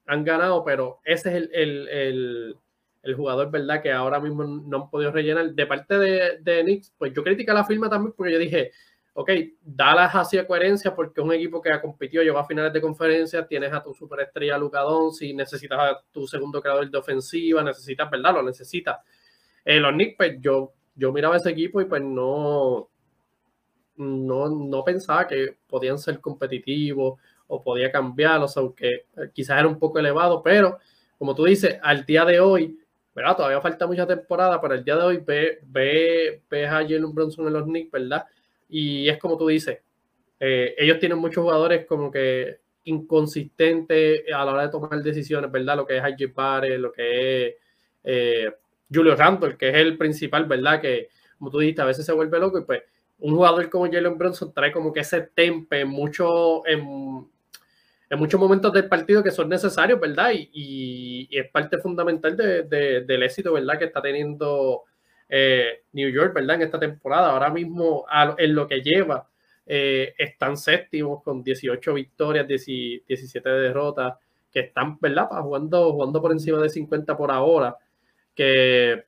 han 0.06 0.24
ganado, 0.24 0.64
pero 0.64 1.00
ese 1.04 1.28
es 1.28 1.34
el, 1.36 1.50
el, 1.52 2.56
el, 3.02 3.14
jugador, 3.14 3.50
¿verdad? 3.50 3.82
Que 3.82 3.92
ahora 3.92 4.20
mismo 4.20 4.44
no 4.44 4.84
han 4.84 4.90
podido 4.90 5.12
rellenar. 5.12 5.52
De 5.52 5.66
parte 5.66 5.98
de, 5.98 6.38
de 6.40 6.62
Knicks, 6.62 6.94
pues 6.96 7.12
yo 7.12 7.22
critico 7.22 7.52
la 7.52 7.64
firma 7.64 7.90
también 7.90 8.14
porque 8.16 8.32
yo 8.32 8.38
dije, 8.38 8.72
ok, 9.14 9.30
Dallas 9.62 10.14
hacía 10.14 10.46
coherencia 10.46 10.94
porque 10.94 11.20
es 11.20 11.26
un 11.26 11.32
equipo 11.32 11.60
que 11.60 11.70
ha 11.70 11.80
competido, 11.80 12.22
llegó 12.22 12.38
a 12.38 12.46
finales 12.46 12.72
de 12.72 12.80
conferencia, 12.80 13.46
tienes 13.46 13.72
a 13.72 13.82
tu 13.82 13.92
superestrella 13.92 14.56
Luca 14.56 14.82
si 15.12 15.34
necesitas 15.34 15.78
a 15.78 16.02
tu 16.10 16.26
segundo 16.26 16.62
creador 16.62 16.90
de 16.90 16.98
ofensiva, 16.98 17.62
necesitas, 17.62 18.10
¿verdad? 18.10 18.34
Lo 18.34 18.42
necesitas. 18.42 18.98
Eh, 19.64 19.78
los 19.78 19.92
Knicks, 19.92 20.14
pues 20.16 20.38
yo, 20.40 20.72
yo 20.94 21.12
miraba 21.12 21.36
ese 21.36 21.50
equipo 21.50 21.80
y 21.80 21.84
pues 21.84 22.02
no, 22.02 22.88
no, 23.96 24.48
no 24.48 24.84
pensaba 24.84 25.26
que 25.26 25.58
podían 25.66 25.98
ser 25.98 26.20
competitivos 26.20 27.20
o 27.46 27.62
podía 27.62 27.92
cambiarlos, 27.92 28.56
aunque 28.56 29.06
quizás 29.34 29.58
era 29.58 29.68
un 29.68 29.78
poco 29.78 29.98
elevado, 29.98 30.42
pero 30.42 30.78
como 31.18 31.34
tú 31.34 31.44
dices, 31.44 31.78
al 31.82 32.04
día 32.06 32.24
de 32.24 32.40
hoy, 32.40 32.78
¿verdad? 33.14 33.36
Todavía 33.36 33.60
falta 33.60 33.86
mucha 33.86 34.06
temporada, 34.06 34.60
pero 34.60 34.74
el 34.74 34.84
día 34.84 34.96
de 34.96 35.02
hoy 35.02 35.18
ve, 35.18 35.58
ve, 35.64 36.42
ve 36.48 36.66
a 36.66 36.70
Jalen 36.70 37.14
Bronson 37.14 37.46
en 37.46 37.52
los 37.52 37.64
Knicks, 37.64 37.90
¿verdad? 37.90 38.24
Y 38.72 39.06
es 39.06 39.18
como 39.18 39.36
tú 39.36 39.48
dices, 39.48 39.80
eh, 40.40 40.74
ellos 40.78 40.98
tienen 40.98 41.18
muchos 41.18 41.42
jugadores 41.42 41.84
como 41.86 42.10
que 42.10 42.56
inconsistentes 42.84 44.22
a 44.34 44.44
la 44.46 44.52
hora 44.52 44.62
de 44.62 44.70
tomar 44.70 45.02
decisiones, 45.02 45.52
¿verdad? 45.52 45.76
Lo 45.76 45.86
que 45.86 45.98
es 45.98 46.02
Haji 46.02 46.28
Pare, 46.28 46.78
lo 46.78 46.90
que 46.90 47.46
es 47.46 47.54
eh, 48.02 48.50
Julio 48.92 49.14
Randall, 49.14 49.58
que 49.58 49.68
es 49.68 49.74
el 49.76 49.98
principal, 49.98 50.46
¿verdad? 50.46 50.80
Que, 50.80 51.10
como 51.38 51.50
tú 51.50 51.58
dijiste, 51.58 51.82
a 51.82 51.84
veces 51.84 52.06
se 52.06 52.14
vuelve 52.14 52.40
loco 52.40 52.58
y 52.58 52.64
pues 52.64 52.82
un 53.18 53.34
jugador 53.34 53.68
como 53.68 53.92
Jalen 53.92 54.16
Bronson 54.16 54.54
trae 54.54 54.72
como 54.72 54.90
que 54.90 55.00
ese 55.00 55.20
tempe 55.20 55.84
mucho, 55.84 56.66
en, 56.66 57.28
en 58.08 58.18
muchos 58.18 58.40
momentos 58.40 58.72
del 58.72 58.88
partido 58.88 59.22
que 59.22 59.30
son 59.30 59.50
necesarios, 59.50 60.00
¿verdad? 60.00 60.30
Y, 60.32 61.28
y, 61.30 61.38
es 61.38 61.48
parte 61.50 61.76
fundamental 61.76 62.38
de, 62.38 62.62
del 62.62 63.22
éxito, 63.22 63.52
¿verdad? 63.52 63.78
Que 63.78 63.84
está 63.84 64.00
teniendo 64.00 64.84
eh, 65.28 65.82
New 65.92 66.10
York, 66.10 66.34
¿verdad? 66.34 66.56
En 66.56 66.62
esta 66.62 66.78
temporada, 66.78 67.30
ahora 67.30 67.50
mismo 67.50 68.04
en 68.36 68.54
lo 68.54 68.66
que 68.66 68.80
lleva, 68.80 69.28
eh, 69.66 70.14
están 70.18 70.56
séptimos 70.56 71.22
con 71.22 71.42
18 71.42 71.94
victorias, 71.94 72.46
17 72.46 73.48
derrotas, 73.48 74.14
que 74.50 74.60
están, 74.60 74.98
¿verdad? 75.00 75.28
Jugando, 75.42 75.92
jugando 75.92 76.20
por 76.20 76.32
encima 76.32 76.58
de 76.58 76.68
50 76.68 77.16
por 77.16 77.30
ahora, 77.30 77.76
que 78.34 79.04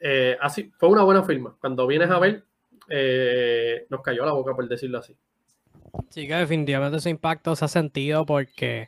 eh, 0.00 0.36
así 0.40 0.72
fue 0.78 0.88
una 0.88 1.02
buena 1.02 1.22
firma. 1.22 1.56
Cuando 1.60 1.86
vienes 1.86 2.10
a 2.10 2.18
ver, 2.18 2.44
nos 3.90 4.00
cayó 4.02 4.24
la 4.24 4.32
boca, 4.32 4.54
por 4.54 4.68
decirlo 4.68 4.98
así. 4.98 5.16
Sí, 6.08 6.26
que 6.26 6.34
definitivamente 6.34 6.96
ese 6.96 7.10
impacto 7.10 7.54
se 7.54 7.64
ha 7.64 7.68
sentido 7.68 8.24
porque, 8.24 8.86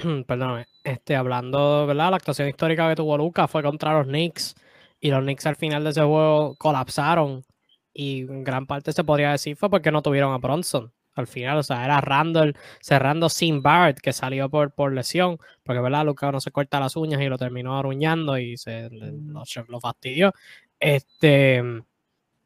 perdóname, 0.26 0.66
este, 0.84 1.16
hablando, 1.16 1.86
¿verdad? 1.86 2.10
La 2.10 2.16
actuación 2.16 2.48
histórica 2.48 2.88
que 2.88 2.96
tuvo 2.96 3.16
Lucas 3.16 3.50
fue 3.50 3.62
contra 3.62 3.92
los 3.92 4.06
Knicks 4.06 4.54
y 5.00 5.10
los 5.10 5.20
Knicks 5.22 5.46
al 5.46 5.56
final 5.56 5.84
de 5.84 5.90
ese 5.90 6.02
juego 6.02 6.54
colapsaron. 6.56 7.44
Y 7.92 8.24
gran 8.26 8.66
parte 8.66 8.92
se 8.92 9.04
podría 9.04 9.32
decir 9.32 9.56
fue 9.56 9.68
porque 9.70 9.90
no 9.90 10.02
tuvieron 10.02 10.32
a 10.32 10.38
Bronson. 10.38 10.92
Al 11.14 11.26
final, 11.26 11.58
o 11.58 11.62
sea, 11.62 11.84
era 11.84 12.00
Randall 12.00 12.56
cerrando 12.80 13.28
sin 13.28 13.62
Barrett, 13.62 14.00
que 14.00 14.12
salió 14.12 14.48
por, 14.48 14.72
por 14.72 14.92
lesión, 14.92 15.38
porque, 15.64 15.80
¿verdad? 15.80 16.04
Lucas 16.04 16.32
no 16.32 16.40
se 16.40 16.52
corta 16.52 16.80
las 16.80 16.96
uñas 16.96 17.20
y 17.20 17.28
lo 17.28 17.36
terminó 17.36 17.78
aruñando 17.78 18.38
y 18.38 18.56
se 18.56 18.88
lo, 18.90 19.42
lo 19.68 19.80
fastidió. 19.80 20.32
Este, 20.78 21.62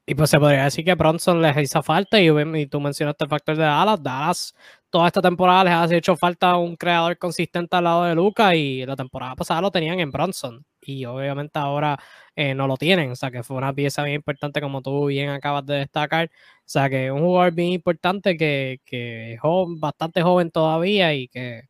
y 0.07 0.14
pues 0.14 0.30
se 0.30 0.38
podría 0.38 0.64
decir 0.64 0.84
que 0.84 0.94
Bronson 0.94 1.40
les 1.40 1.57
hizo 1.57 1.82
falta 1.82 2.20
y, 2.20 2.28
y, 2.28 2.66
tú 2.66 2.80
mencionaste 2.80 3.24
el 3.24 3.30
factor 3.30 3.57
de 3.57 3.62
Dallas. 3.64 4.02
Dallas 4.02 4.55
toda 4.90 5.07
esta 5.09 5.22
temporada 5.22 5.64
les 5.64 5.72
ha 5.92 5.96
hecho 5.96 6.16
falta 6.16 6.57
un 6.57 6.76
creador 6.76 7.18
consistente 7.18 7.74
al 7.76 7.84
lado 7.84 8.05
de 8.05 8.14
Lucas 8.14 8.55
y 8.55 8.84
la 8.86 8.96
temporada 8.96 9.34
pasada 9.34 9.61
lo 9.62 9.70
tenían 9.70 9.98
en 10.00 10.11
Bronson 10.11 10.64
y 10.80 11.05
obviamente 11.07 11.59
ahora 11.59 11.98
eh, 12.36 12.55
no 12.55 12.66
lo 12.66 12.76
tienen. 12.76 13.11
O 13.12 13.16
sea 13.16 13.30
que 13.30 13.42
fue 13.42 13.57
una 13.57 13.72
pieza 13.72 14.02
bien 14.05 14.16
importante 14.16 14.61
como 14.61 14.82
tú 14.82 15.07
bien 15.07 15.30
acabas 15.30 15.64
de 15.66 15.76
destacar. 15.76 16.30
O 16.59 16.62
sea 16.66 16.90
que 16.90 17.11
un 17.11 17.20
jugador 17.20 17.52
bien 17.55 17.72
importante 17.72 18.36
que, 18.36 18.80
que 18.84 19.34
es 19.34 19.40
bastante 19.78 20.22
joven 20.22 20.50
todavía 20.50 21.14
y 21.14 21.28
que 21.28 21.62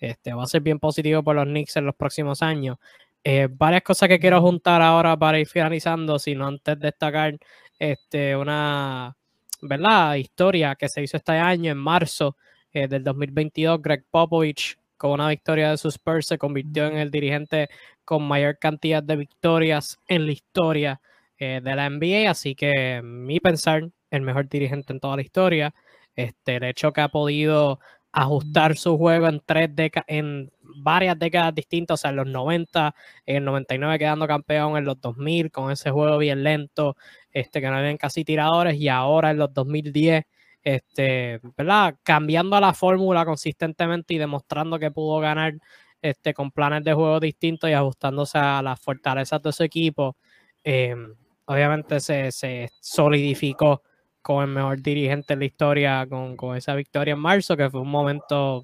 este, 0.00 0.34
va 0.34 0.44
a 0.44 0.46
ser 0.46 0.62
bien 0.62 0.78
positivo 0.78 1.22
por 1.22 1.36
los 1.36 1.46
Knicks 1.46 1.76
en 1.76 1.86
los 1.86 1.94
próximos 1.94 2.42
años. 2.42 2.78
Eh, 3.24 3.48
varias 3.50 3.82
cosas 3.82 4.08
que 4.08 4.18
quiero 4.18 4.40
juntar 4.42 4.82
ahora 4.82 5.16
para 5.16 5.38
ir 5.40 5.46
finalizando, 5.46 6.18
sino 6.18 6.46
antes 6.46 6.78
de 6.78 6.86
destacar 6.88 7.38
este, 7.78 8.36
una 8.36 9.16
¿verdad? 9.62 10.14
historia 10.16 10.74
que 10.74 10.88
se 10.88 11.02
hizo 11.02 11.16
este 11.16 11.32
año 11.32 11.72
en 11.72 11.78
marzo 11.78 12.36
eh, 12.72 12.88
del 12.88 13.04
2022. 13.04 13.80
Greg 13.82 14.04
Popovich 14.10 14.76
con 14.96 15.12
una 15.12 15.28
victoria 15.28 15.70
de 15.70 15.76
sus 15.76 15.94
Spurs, 15.94 16.26
se 16.26 16.38
convirtió 16.38 16.86
en 16.86 16.96
el 16.96 17.10
dirigente 17.10 17.68
con 18.04 18.22
mayor 18.26 18.58
cantidad 18.58 19.02
de 19.02 19.16
victorias 19.16 19.98
en 20.06 20.26
la 20.26 20.32
historia 20.32 21.00
eh, 21.38 21.60
de 21.62 21.74
la 21.74 21.90
NBA, 21.90 22.30
así 22.30 22.54
que 22.54 23.02
mi 23.02 23.40
pensar, 23.40 23.90
el 24.10 24.22
mejor 24.22 24.48
dirigente 24.48 24.92
en 24.92 25.00
toda 25.00 25.16
la 25.16 25.22
historia. 25.22 25.74
Este, 26.16 26.56
el 26.56 26.64
hecho 26.64 26.92
que 26.92 27.00
ha 27.00 27.08
podido 27.08 27.80
ajustar 28.14 28.76
su 28.76 28.96
juego 28.96 29.26
en 29.26 29.42
tres 29.44 29.70
en 30.06 30.50
varias 30.60 31.18
décadas 31.18 31.52
distintas, 31.54 32.00
o 32.00 32.00
sea, 32.00 32.10
en 32.10 32.16
los 32.16 32.26
90, 32.28 32.94
en 33.26 33.36
el 33.36 33.44
99 33.44 33.98
quedando 33.98 34.28
campeón, 34.28 34.76
en 34.76 34.84
los 34.84 35.00
2000 35.00 35.50
con 35.50 35.72
ese 35.72 35.90
juego 35.90 36.16
bien 36.18 36.44
lento, 36.44 36.96
este, 37.32 37.60
que 37.60 37.68
no 37.68 37.76
habían 37.76 37.96
casi 37.96 38.24
tiradores, 38.24 38.76
y 38.76 38.88
ahora 38.88 39.32
en 39.32 39.38
los 39.38 39.52
2010, 39.52 40.24
este, 40.62 41.40
¿verdad? 41.56 41.96
Cambiando 42.04 42.60
la 42.60 42.72
fórmula 42.72 43.24
consistentemente 43.24 44.14
y 44.14 44.18
demostrando 44.18 44.78
que 44.78 44.92
pudo 44.92 45.18
ganar 45.18 45.54
este, 46.00 46.34
con 46.34 46.52
planes 46.52 46.84
de 46.84 46.94
juego 46.94 47.18
distintos 47.18 47.68
y 47.68 47.72
ajustándose 47.72 48.38
a 48.38 48.62
las 48.62 48.80
fortalezas 48.80 49.42
de 49.42 49.52
su 49.52 49.64
equipo. 49.64 50.16
Em, 50.62 51.14
obviamente 51.46 51.98
se, 51.98 52.30
se 52.30 52.70
solidificó 52.80 53.82
como 54.24 54.42
el 54.42 54.48
mejor 54.48 54.80
dirigente 54.80 55.34
en 55.34 55.40
la 55.40 55.44
historia 55.44 56.06
con, 56.08 56.34
con, 56.34 56.56
esa 56.56 56.74
victoria 56.74 57.12
en 57.12 57.20
marzo, 57.20 57.58
que 57.58 57.68
fue 57.68 57.82
un 57.82 57.90
momento 57.90 58.62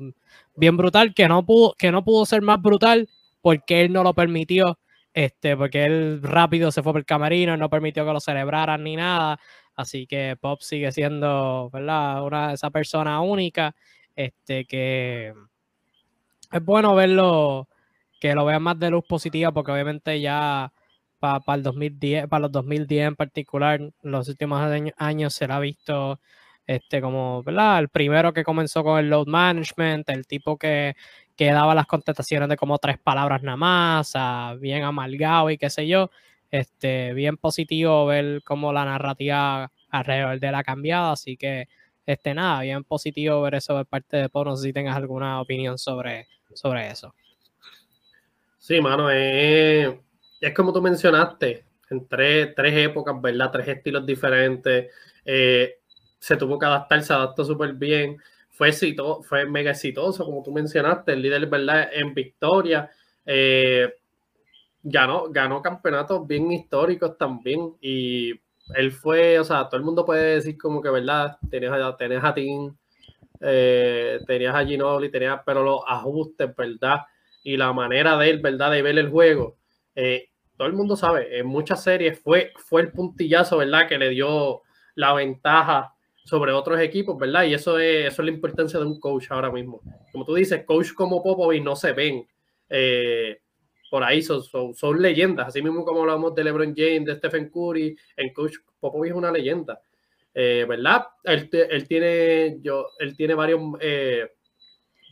bien 0.57 0.75
brutal, 0.79 1.13
que 1.13 1.29
no 1.29 1.45
pudo, 1.45 1.75
que 1.79 1.93
no 1.93 2.03
pudo 2.03 2.25
ser 2.25 2.41
más 2.41 2.63
brutal 2.63 3.11
porque 3.43 3.83
él 3.83 3.93
no 3.93 4.03
lo 4.03 4.15
permitió, 4.15 4.79
este, 5.13 5.55
porque 5.59 5.85
él 5.85 6.23
rápido 6.23 6.73
se 6.73 6.83
fue 6.83 6.93
por 6.95 7.01
el 7.01 7.05
camerino, 7.05 7.59
no 7.59 7.69
permitió 7.69 8.07
que 8.07 8.13
lo 8.13 8.21
celebraran 8.21 8.83
ni 8.83 8.97
nada, 8.97 9.39
así 9.77 10.07
que 10.07 10.35
Pop 10.41 10.63
sigue 10.63 10.91
siendo, 10.93 11.69
¿verdad? 11.71 12.25
Una, 12.25 12.55
esa 12.55 12.71
persona 12.71 13.21
única, 13.21 13.75
este, 14.17 14.65
que 14.65 15.35
es 16.53 16.65
bueno 16.65 16.95
verlo, 16.95 17.69
que 18.19 18.35
lo 18.35 18.47
vean 18.47 18.63
más 18.63 18.79
de 18.79 18.89
luz 18.89 19.05
positiva, 19.07 19.53
porque 19.53 19.73
obviamente 19.73 20.19
ya 20.23 20.73
para 21.21 21.43
el 21.55 21.63
2010, 21.63 22.27
para 22.27 22.43
los 22.43 22.53
2010 22.53 23.09
en 23.09 23.17
particular, 23.17 23.81
los 24.03 24.29
últimos 24.29 24.61
años 24.97 25.35
se 25.35 25.47
le 25.47 25.53
ha 25.53 25.61
visto 25.61 26.21
este, 26.67 27.01
como, 27.01 27.43
¿verdad? 27.43 27.81
El 27.81 27.89
primero 27.89 28.33
que 28.33 28.45
comenzó 28.45 28.83
con 28.85 28.99
el 28.99 29.11
load 29.11 29.27
management, 29.27 30.09
el 30.09 30.27
tipo 30.27 30.57
que, 30.57 30.95
que 31.37 31.53
daba 31.53 31.75
las 31.75 31.87
contestaciones 31.87 32.49
de 32.49 32.57
como 32.57 32.79
tres 32.79 32.99
palabras 32.99 33.43
nada 33.43 33.57
más, 33.57 34.15
bien 34.61 34.85
amalgado 34.85 35.51
y 35.51 35.59
qué 35.59 35.71
sé 35.71 35.89
yo. 35.89 36.11
Este, 36.51 37.15
bien 37.15 37.37
positivo 37.37 38.07
ver 38.07 38.43
cómo 38.45 38.73
la 38.73 38.85
narrativa 38.85 39.71
alrededor 39.89 40.41
de 40.41 40.53
la 40.53 40.59
ha 40.59 40.65
cambiado, 40.65 41.13
así 41.13 41.37
que, 41.37 41.69
este, 42.07 42.35
nada, 42.35 42.63
bien 42.63 42.85
positivo 42.85 43.41
ver 43.43 43.55
eso 43.55 43.77
de 43.77 43.85
parte 43.85 44.17
de 44.17 44.29
Pop. 44.29 44.47
No 44.47 44.57
sé 44.57 44.69
si 44.69 44.73
tengas 44.73 44.97
alguna 44.97 45.41
opinión 45.41 45.79
sobre, 45.79 46.29
sobre 46.55 46.89
eso. 46.89 47.15
Sí, 48.59 48.81
mano, 48.81 49.09
eh, 49.11 49.99
es 50.41 50.55
como 50.55 50.73
tú 50.73 50.81
mencionaste, 50.81 51.65
en 51.91 52.07
tres, 52.07 52.55
épocas, 52.57 53.21
¿verdad? 53.21 53.51
Tres 53.51 53.69
estilos 53.69 54.07
diferentes. 54.07 54.93
Eh, 55.25 55.79
se 56.19 56.37
tuvo 56.37 56.59
que 56.59 56.67
adaptar, 56.67 57.03
se 57.03 57.13
adaptó 57.13 57.45
súper 57.45 57.73
bien. 57.75 58.19
Fue, 58.51 58.73
fue 59.23 59.47
mega 59.47 59.73
exitoso, 59.73 60.25
como 60.25 60.43
tú 60.43 60.53
mencionaste, 60.53 61.13
el 61.13 61.23
líder, 61.23 61.47
¿verdad? 61.47 61.89
En 61.93 62.15
victoria. 62.15 62.91
Eh, 63.27 63.93
ganó, 64.83 65.31
ganó 65.31 65.63
campeonatos 65.63 66.27
bien 66.27 66.51
históricos 66.53 67.19
también. 67.19 67.75
Y 67.81 68.33
él 68.77 68.93
fue, 68.93 69.39
o 69.39 69.45
sea, 69.45 69.69
todo 69.69 69.79
el 69.79 69.85
mundo 69.85 70.05
puede 70.05 70.35
decir 70.37 70.57
como 70.59 70.81
que, 70.81 70.91
¿verdad? 70.91 71.39
Tenías 71.51 71.73
a, 71.73 71.89
a 72.29 72.35
Tim, 72.35 72.75
eh, 73.41 74.21
tenías 74.27 74.55
a 74.55 74.65
Ginobili, 74.65 75.11
tenías, 75.11 75.41
pero 75.45 75.63
los 75.63 75.81
ajustes, 75.87 76.55
¿verdad? 76.55 77.01
Y 77.43 77.57
la 77.57 77.73
manera 77.73 78.17
de 78.19 78.31
él, 78.31 78.41
¿verdad? 78.41 78.71
De 78.71 78.83
ver 78.83 78.99
el 78.99 79.09
juego. 79.11 79.57
Eh, 79.95 80.30
todo 80.61 80.69
el 80.69 80.75
mundo 80.75 80.95
sabe, 80.95 81.39
en 81.39 81.47
muchas 81.47 81.83
series 81.83 82.21
fue, 82.21 82.53
fue 82.55 82.83
el 82.83 82.93
puntillazo, 82.93 83.57
¿verdad? 83.57 83.89
Que 83.89 83.97
le 83.97 84.11
dio 84.11 84.61
la 84.95 85.15
ventaja 85.15 85.95
sobre 86.23 86.53
otros 86.53 86.79
equipos, 86.81 87.17
¿verdad? 87.19 87.45
Y 87.45 87.55
eso 87.55 87.79
es, 87.79 88.13
eso 88.13 88.21
es 88.21 88.27
la 88.27 88.35
importancia 88.35 88.79
de 88.79 88.85
un 88.85 89.01
coach 89.01 89.29
ahora 89.31 89.51
mismo. 89.51 89.81
Como 90.13 90.27
tú 90.27 90.35
dices, 90.35 90.67
coach 90.67 90.93
como 90.93 91.23
Popovich 91.23 91.63
no 91.63 91.77
se 91.77 91.95
ven 91.95 92.29
eh, 92.69 93.41
por 93.91 94.05
ahí, 94.05 94.21
son, 94.21 94.43
son, 94.75 95.01
leyendas, 95.01 95.49
así 95.49 95.63
mismo 95.63 95.83
como 95.83 96.03
hablamos 96.03 96.35
de 96.35 96.45
LeBron 96.45 96.75
James, 96.77 97.07
de 97.07 97.17
Stephen 97.17 97.49
Curry, 97.49 97.97
el 98.19 98.31
coach 98.35 98.57
Popovich 98.79 99.13
es 99.13 99.17
una 99.17 99.33
leyenda, 99.33 99.81
eh, 100.35 100.67
¿verdad? 100.69 101.07
Él, 101.25 101.49
tiene, 101.89 102.59
yo, 102.61 102.89
él 102.99 103.17
tiene 103.17 103.33
varios, 103.33 103.63
eh, 103.81 104.29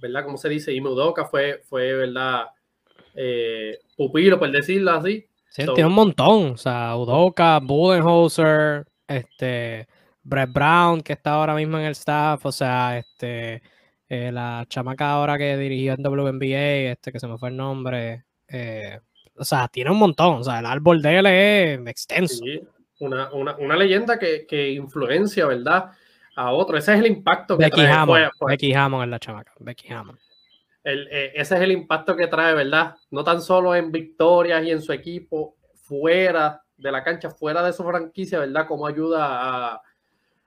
¿verdad? 0.02 0.24
Como 0.26 0.36
se 0.36 0.50
dice, 0.50 0.74
y 0.74 0.82
fue, 1.30 1.62
fue, 1.64 1.94
¿verdad? 1.94 2.48
pupilo, 3.96 4.38
por 4.38 4.50
decirlo 4.52 4.92
así, 4.92 5.26
Sí, 5.58 5.72
tiene 5.74 5.88
un 5.88 5.94
montón. 5.94 6.52
O 6.52 6.56
sea, 6.56 6.96
Udoka, 6.96 7.58
Budenholzer, 7.58 8.86
este, 9.08 9.88
Brett 10.22 10.52
Brown, 10.52 11.00
que 11.00 11.14
está 11.14 11.32
ahora 11.32 11.54
mismo 11.54 11.78
en 11.78 11.84
el 11.84 11.92
staff. 11.92 12.46
O 12.46 12.52
sea, 12.52 12.96
este, 12.96 13.62
eh, 14.08 14.30
la 14.30 14.64
chamaca 14.68 15.10
ahora 15.10 15.36
que 15.36 15.56
dirigió 15.56 15.94
en 15.94 16.06
WNBA, 16.06 16.92
este, 16.92 17.10
que 17.10 17.18
se 17.18 17.26
me 17.26 17.38
fue 17.38 17.48
el 17.48 17.56
nombre. 17.56 18.24
Eh, 18.46 19.00
o 19.36 19.44
sea, 19.44 19.66
tiene 19.68 19.90
un 19.90 19.98
montón. 19.98 20.36
O 20.36 20.44
sea, 20.44 20.60
el 20.60 20.66
árbol 20.66 21.02
de 21.02 21.18
él 21.18 21.26
es 21.26 21.86
extenso. 21.88 22.36
Sí, 22.44 22.60
una, 23.00 23.32
una, 23.32 23.56
una 23.56 23.76
leyenda 23.76 24.18
que, 24.18 24.46
que, 24.46 24.70
influencia, 24.70 25.46
¿verdad? 25.46 25.90
A 26.36 26.52
otro. 26.52 26.78
Ese 26.78 26.94
es 26.94 27.00
el 27.00 27.06
impacto 27.06 27.58
que 27.58 27.64
Becky 27.64 27.80
trae. 27.80 27.92
Hammond, 27.92 28.30
Becky 28.46 28.72
Hammond 28.74 29.04
es 29.04 29.10
la 29.10 29.18
chamaca. 29.18 29.52
Becky 29.58 29.92
Hammond. 29.92 30.18
Eh, 30.90 31.32
ese 31.34 31.56
es 31.56 31.60
el 31.60 31.72
impacto 31.72 32.16
que 32.16 32.26
trae, 32.26 32.54
¿verdad? 32.54 32.94
No 33.10 33.22
tan 33.22 33.42
solo 33.42 33.74
en 33.74 33.92
victorias 33.92 34.64
y 34.64 34.70
en 34.70 34.80
su 34.80 34.92
equipo, 34.92 35.56
fuera 35.74 36.62
de 36.76 36.92
la 36.92 37.04
cancha, 37.04 37.30
fuera 37.30 37.62
de 37.62 37.72
su 37.72 37.84
franquicia, 37.84 38.38
¿verdad? 38.38 38.66
Cómo 38.66 38.86
ayuda 38.86 39.80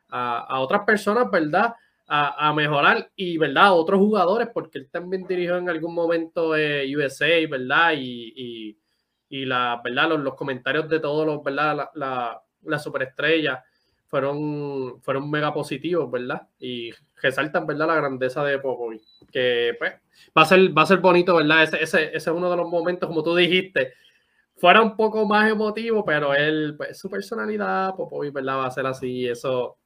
a, 0.10 0.60
otras 0.60 0.82
personas, 0.82 1.30
¿verdad? 1.30 1.74
A, 2.08 2.52
mejorar 2.54 3.10
y, 3.16 3.38
¿verdad? 3.38 3.68
A 3.68 3.74
otros 3.74 4.00
jugadores, 4.00 4.50
porque 4.54 4.80
él 4.80 4.90
también 4.92 5.26
dirigió 5.28 5.58
en 5.58 5.70
algún 5.70 5.94
momento 5.94 6.56
eh, 6.56 6.92
USA, 6.96 7.28
¿verdad? 7.50 7.94
Y, 7.96 8.78
la. 9.30 9.82
Los, 10.18 10.36
comentarios 10.36 10.90
de 10.90 11.00
todos 11.00 11.26
los, 11.26 11.44
¿verdad? 11.44 11.90
La 11.94 12.80
superestrella 12.80 13.64
fueron, 14.08 15.02
fueron 15.02 15.30
mega 15.32 15.54
positivos, 15.54 16.12
¿verdad? 16.12 16.42
Y 16.60 16.92
resaltan, 17.22 17.66
¿verdad? 17.66 17.88
La 17.88 17.96
grandeza 17.96 18.44
de 18.44 18.60
Popovich. 18.60 19.04
Que, 19.32 19.76
pues, 19.78 19.94
va 20.38 20.44
a 20.44 20.46
ser, 20.46 20.78
va 20.78 20.84
a 20.84 20.86
ser 20.86 21.00
bonito, 21.00 21.36
¿verdad? 21.36 21.64
Ese, 21.64 21.84
ese, 21.84 22.16
es 22.16 22.28
uno 22.28 22.50
de 22.50 22.58
los 22.58 22.70
momentos, 22.70 23.08
como 23.08 23.24
tú 23.24 23.36
dijiste, 23.36 23.94
fuera 24.58 24.82
un 24.82 24.96
poco 24.96 25.26
más 25.26 25.50
emotivo, 25.50 26.04
pero 26.06 26.34
él, 26.34 26.76
pues, 26.78 26.98
su 26.98 27.10
personalidad, 27.10 27.96
Popovich, 27.96 28.34
¿verdad? 28.34 28.58
Va 28.58 28.68
a 28.68 28.72
ser 28.72 28.86
así, 28.86 29.28
eso, 29.28 29.78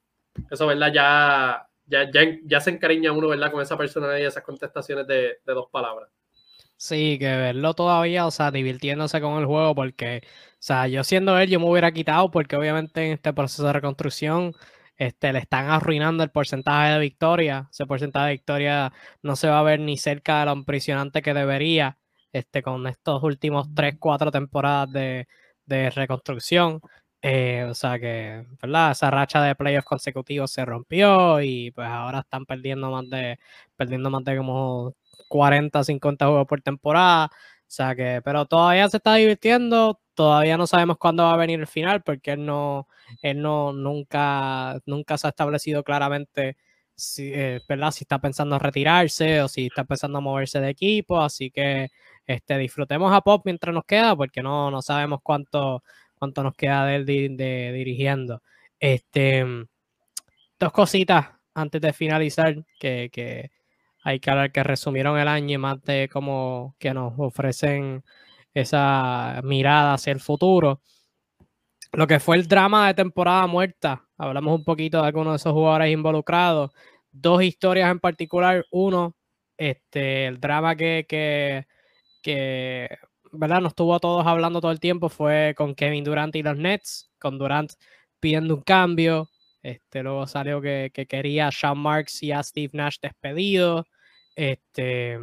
eso, 0.49 0.67
¿verdad? 0.67 0.91
Ya, 0.93 1.67
ya, 1.85 2.09
ya, 2.45 2.61
se 2.61 2.71
encariña 2.71 3.11
uno, 3.11 3.29
¿verdad? 3.29 3.51
Con 3.51 3.61
esa 3.61 3.77
personalidad 3.77 4.19
y 4.19 4.25
esas 4.27 4.43
contestaciones 4.43 5.07
de 5.07 5.37
dos 5.45 5.67
palabras. 5.71 6.09
Sí, 6.77 7.17
que 7.19 7.25
verlo 7.25 7.73
todavía, 7.73 8.25
o 8.27 8.31
sea, 8.31 8.51
divirtiéndose 8.51 9.21
con 9.21 9.39
el 9.39 9.45
juego, 9.45 9.73
porque, 9.75 10.21
o 10.25 10.55
sea, 10.59 10.87
yo 10.87 11.03
siendo 11.05 11.37
él, 11.39 11.49
yo 11.49 11.59
me 11.59 11.69
hubiera 11.69 11.91
quitado, 11.93 12.29
porque 12.31 12.57
obviamente 12.57 13.05
en 13.05 13.13
este 13.13 13.31
proceso 13.33 13.65
de 13.65 13.73
reconstrucción, 13.73 14.53
este, 14.97 15.33
le 15.33 15.39
están 15.39 15.69
arruinando 15.69 16.23
el 16.23 16.31
porcentaje 16.31 16.93
de 16.93 16.99
victoria. 16.99 17.67
Ese 17.71 17.85
porcentaje 17.85 18.27
de 18.27 18.33
victoria 18.33 18.93
no 19.21 19.35
se 19.35 19.47
va 19.49 19.59
a 19.59 19.63
ver 19.63 19.79
ni 19.79 19.97
cerca 19.97 20.39
de 20.41 20.45
lo 20.47 20.53
impresionante 20.53 21.21
que 21.21 21.33
debería, 21.33 21.97
este, 22.33 22.61
con 22.61 22.87
estos 22.87 23.23
últimos 23.23 23.73
3, 23.73 23.95
4 23.99 24.31
temporadas 24.31 24.91
de, 24.91 25.27
de 25.65 25.89
reconstrucción. 25.89 26.81
Eh, 27.21 27.65
o 27.69 27.73
sea 27.73 27.97
que, 27.99 28.45
¿verdad? 28.61 28.91
Esa 28.91 29.09
racha 29.09 29.41
de 29.41 29.55
playoffs 29.55 29.87
consecutivos 29.87 30.51
se 30.51 30.63
rompió 30.63 31.41
y 31.41 31.71
pues 31.71 31.87
ahora 31.87 32.19
están 32.19 32.45
perdiendo 32.45 32.91
más 32.91 33.09
de, 33.09 33.39
perdiendo 33.75 34.11
más 34.11 34.23
de 34.23 34.37
como 34.37 34.93
40, 35.27 35.83
50 35.83 36.27
juegos 36.27 36.47
por 36.47 36.61
temporada. 36.61 37.25
O 37.25 37.29
sea 37.67 37.95
que, 37.95 38.21
pero 38.23 38.45
todavía 38.45 38.87
se 38.89 38.97
está 38.97 39.15
divirtiendo. 39.15 39.99
Todavía 40.15 40.57
no 40.57 40.65
sabemos 40.67 40.97
cuándo 40.97 41.23
va 41.23 41.33
a 41.33 41.37
venir 41.37 41.59
el 41.59 41.67
final 41.67 42.01
porque 42.01 42.31
él 42.31 42.45
no, 42.45 42.87
él 43.21 43.41
no 43.41 43.73
nunca, 43.73 44.79
nunca 44.85 45.17
se 45.17 45.27
ha 45.27 45.29
establecido 45.31 45.83
claramente 45.83 46.57
si, 46.95 47.31
eh, 47.33 47.61
¿verdad? 47.67 47.91
si 47.91 48.05
está 48.05 48.19
pensando 48.19 48.57
retirarse 48.57 49.41
o 49.41 49.47
si 49.47 49.67
está 49.67 49.83
pensando 49.83 50.21
moverse 50.21 50.59
de 50.61 50.69
equipo. 50.69 51.21
Así 51.21 51.51
que 51.51 51.89
este, 52.25 52.57
disfrutemos 52.57 53.13
a 53.13 53.21
Pop 53.21 53.41
mientras 53.45 53.73
nos 53.73 53.85
queda 53.85 54.15
porque 54.15 54.41
no, 54.41 54.71
no 54.71 54.81
sabemos 54.81 55.19
cuánto, 55.21 55.83
cuánto 56.15 56.43
nos 56.43 56.55
queda 56.55 56.85
de 56.85 56.95
él 56.95 57.05
de, 57.05 57.71
dirigiendo. 57.73 58.41
Este, 58.79 59.45
dos 60.59 60.71
cositas 60.71 61.27
antes 61.53 61.81
de 61.81 61.93
finalizar 61.93 62.55
que, 62.79 63.09
que 63.11 63.51
hay 64.03 64.19
que 64.19 64.29
hablar 64.29 64.51
que 64.51 64.63
resumieron 64.63 65.17
el 65.17 65.27
año 65.27 65.55
y 65.55 65.57
más 65.57 65.81
de 65.83 66.09
cómo 66.11 66.75
que 66.79 66.93
nos 66.93 67.13
ofrecen 67.17 68.03
esa 68.55 69.41
mirada 69.43 69.93
hacia 69.93 70.13
el 70.13 70.19
futuro. 70.19 70.81
Lo 71.93 72.07
que 72.07 72.19
fue 72.19 72.37
el 72.37 72.47
drama 72.47 72.87
de 72.87 72.95
temporada 72.95 73.47
muerta, 73.47 74.07
hablamos 74.17 74.57
un 74.57 74.63
poquito 74.65 75.01
de 75.01 75.07
algunos 75.07 75.33
de 75.33 75.37
esos 75.37 75.53
jugadores 75.53 75.91
involucrados. 75.93 76.71
Dos 77.11 77.43
historias 77.43 77.91
en 77.91 77.99
particular. 77.99 78.65
Uno, 78.71 79.15
Este, 79.57 80.27
el 80.27 80.39
drama 80.39 80.75
que, 80.75 81.05
que, 81.07 81.65
que, 82.21 82.89
¿verdad? 83.31 83.61
Nos 83.61 83.71
estuvo 83.71 83.99
todos 83.99 84.25
hablando 84.27 84.59
todo 84.61 84.71
el 84.71 84.79
tiempo 84.81 85.09
fue 85.09 85.53
con 85.57 85.75
Kevin 85.75 86.03
Durant 86.03 86.35
y 86.35 86.43
los 86.43 86.57
Nets, 86.57 87.11
con 87.19 87.37
Durant 87.37 87.71
pidiendo 88.19 88.55
un 88.55 88.61
cambio. 88.63 89.29
Este, 89.63 90.03
luego 90.03 90.27
salió 90.27 90.61
que, 90.61 90.91
que 90.93 91.05
quería 91.07 91.47
a 91.47 91.51
Sean 91.51 91.77
Marks 91.79 92.23
y 92.23 92.31
a 92.31 92.43
Steve 92.43 92.71
Nash 92.73 92.97
despedido. 93.01 93.85
Este, 94.35 95.17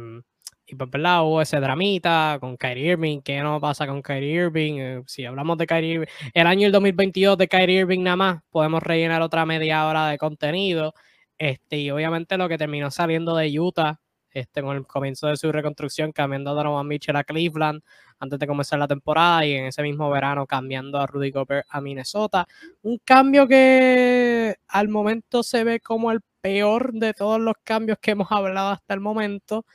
pues, 0.73 0.89
¿verdad? 0.89 1.23
Hubo 1.23 1.41
ese 1.41 1.59
dramita 1.59 2.37
con 2.39 2.57
Kyrie 2.57 2.91
Irving. 2.91 3.21
¿Qué 3.21 3.41
no 3.41 3.59
pasa 3.61 3.87
con 3.87 4.01
Kyrie 4.01 4.33
Irving? 4.45 4.73
Eh, 4.79 5.03
si 5.07 5.25
hablamos 5.25 5.57
de 5.57 5.67
Kyrie 5.67 5.93
Irving, 5.93 6.07
el 6.33 6.47
año 6.47 6.67
el 6.67 6.71
2022 6.71 7.37
de 7.37 7.47
Kyrie 7.47 7.79
Irving 7.81 8.01
nada 8.03 8.15
más, 8.15 8.43
podemos 8.49 8.81
rellenar 8.83 9.21
otra 9.21 9.45
media 9.45 9.85
hora 9.87 10.07
de 10.07 10.17
contenido. 10.17 10.93
Este, 11.37 11.77
y 11.77 11.91
obviamente 11.91 12.37
lo 12.37 12.47
que 12.47 12.57
terminó 12.57 12.91
saliendo 12.91 13.35
de 13.35 13.59
Utah 13.59 13.99
este, 14.33 14.61
con 14.61 14.75
el 14.75 14.87
comienzo 14.87 15.27
de 15.27 15.37
su 15.37 15.51
reconstrucción, 15.51 16.11
cambiando 16.11 16.51
a 16.51 16.53
Donovan 16.53 16.87
Mitchell 16.87 17.15
a 17.15 17.23
Cleveland 17.23 17.83
antes 18.19 18.39
de 18.39 18.47
comenzar 18.47 18.79
la 18.79 18.87
temporada 18.87 19.45
y 19.45 19.53
en 19.53 19.65
ese 19.65 19.83
mismo 19.83 20.09
verano 20.09 20.47
cambiando 20.47 20.99
a 20.99 21.05
Rudy 21.05 21.31
Gobert 21.31 21.67
a 21.69 21.81
Minnesota. 21.81 22.47
Un 22.81 22.97
cambio 23.05 23.47
que 23.47 24.55
al 24.67 24.89
momento 24.89 25.43
se 25.43 25.63
ve 25.63 25.79
como 25.79 26.11
el 26.11 26.21
peor 26.41 26.93
de 26.93 27.13
todos 27.13 27.39
los 27.39 27.53
cambios 27.63 27.97
que 28.01 28.11
hemos 28.11 28.31
hablado 28.31 28.69
hasta 28.69 28.93
el 28.93 28.99
momento, 28.99 29.65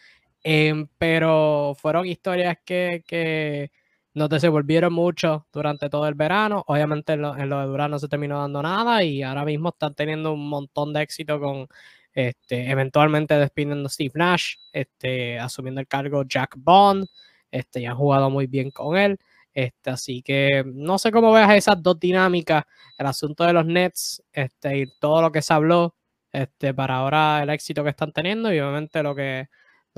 em, 0.49 0.89
pero 0.99 1.75
fueron 1.79 2.07
historias 2.07 2.57
que, 2.65 3.05
que 3.07 3.71
nos 4.15 4.29
desenvolvieron 4.31 4.93
mucho 4.93 5.47
durante 5.53 5.91
todo 5.91 6.09
el 6.09 6.15
verano. 6.15 6.65
Obviamente 6.67 7.15
en 7.15 7.23
lo, 7.23 7.35
de 7.35 7.67
Durán 7.67 7.91
no 7.91 7.99
se 7.99 8.09
terminó 8.09 8.39
dando 8.41 8.63
nada 8.63 9.03
y 9.05 9.23
ahora 9.23 9.45
mismo 9.45 9.71
están 9.71 9.95
teniendo 9.95 10.33
un 10.33 10.49
montón 10.49 10.93
de 10.93 11.03
éxito 11.03 11.39
con 11.41 11.69
este, 12.15 12.71
eventualmente 12.71 13.35
despidiendo 13.39 13.89
Steve 13.89 14.13
Nash, 14.15 14.55
este, 14.73 15.39
asumiendo 15.39 15.81
el 15.81 15.87
cargo 15.87 16.25
Jack 16.25 16.57
Bond, 16.59 17.07
este, 17.51 17.81
y 17.81 17.87
han 17.87 17.97
jugado 17.97 18.31
muy 18.31 18.47
bien 18.47 18.71
con 18.71 18.97
él. 18.97 19.19
Este, 19.55 19.91
así 19.91 20.23
que 20.23 20.65
no 20.67 20.99
sé 20.99 21.11
cómo 21.13 21.33
veas 21.33 21.51
esas 21.55 21.83
dos 21.83 21.99
dinámicas, 22.01 22.65
el 22.97 23.07
asunto 23.07 23.45
de 23.45 23.53
los 23.53 23.67
Nets 23.67 24.23
este, 24.33 24.79
y 24.79 24.87
todo 25.01 25.23
lo 25.23 25.33
que 25.33 25.43
se 25.43 25.53
habló 25.53 25.95
este, 26.33 26.75
para 26.75 26.97
ahora 26.97 27.43
el 27.43 27.51
éxito 27.51 27.83
que 27.85 27.91
están 27.91 28.13
teniendo 28.13 28.53
y 28.53 28.61
obviamente 28.61 29.03
lo 29.03 29.15
que, 29.15 29.49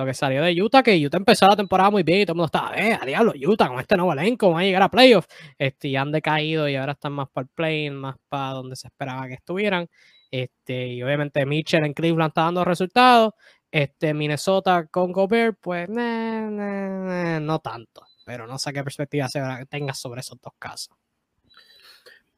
lo 0.01 0.07
que 0.07 0.15
salió 0.15 0.43
de 0.43 0.61
Utah, 0.61 0.83
que 0.83 1.05
Utah 1.05 1.19
empezó 1.19 1.47
la 1.47 1.57
temporada 1.57 1.91
muy 1.91 2.03
bien 2.03 2.21
y 2.21 2.25
todo 2.25 2.33
el 2.33 2.37
mundo 2.37 2.47
estaba, 2.47 2.77
eh, 2.77 2.99
a 3.01 3.05
diablo, 3.05 3.33
Utah 3.47 3.69
con 3.69 3.81
este 3.81 3.97
nuevo 3.97 4.13
elenco, 4.13 4.51
van 4.51 4.63
a 4.63 4.65
llegar 4.65 4.83
a 4.83 4.89
playoffs, 4.91 5.29
este, 5.59 5.89
y 5.89 5.97
han 5.97 6.11
decaído 6.11 6.69
y 6.69 6.77
ahora 6.77 6.93
están 6.93 7.13
más 7.13 7.29
para 7.29 7.45
el 7.45 7.49
play, 7.55 7.91
más 7.91 8.17
para 8.29 8.53
donde 8.53 8.77
se 8.77 8.89
esperaba 8.89 9.29
que 9.29 9.35
estuvieran. 9.35 9.89
Este, 10.31 10.87
y 10.89 11.03
obviamente 11.03 11.45
Mitchell 11.45 11.85
en 11.85 11.93
Cleveland 11.93 12.31
está 12.31 12.43
dando 12.43 12.65
resultados. 12.65 13.33
Este, 13.71 14.15
Minnesota 14.15 14.87
con 14.87 15.13
Gobert, 15.13 15.59
pues 15.61 15.89
no 15.89 17.59
tanto. 17.61 18.03
Pero 18.25 18.47
no 18.47 18.59
sé 18.59 18.73
qué 18.73 18.83
perspectiva 18.83 19.29
se 19.29 19.41
tengas 19.69 19.99
sobre 19.99 20.21
esos 20.21 20.41
dos 20.41 20.53
casos. 20.59 20.97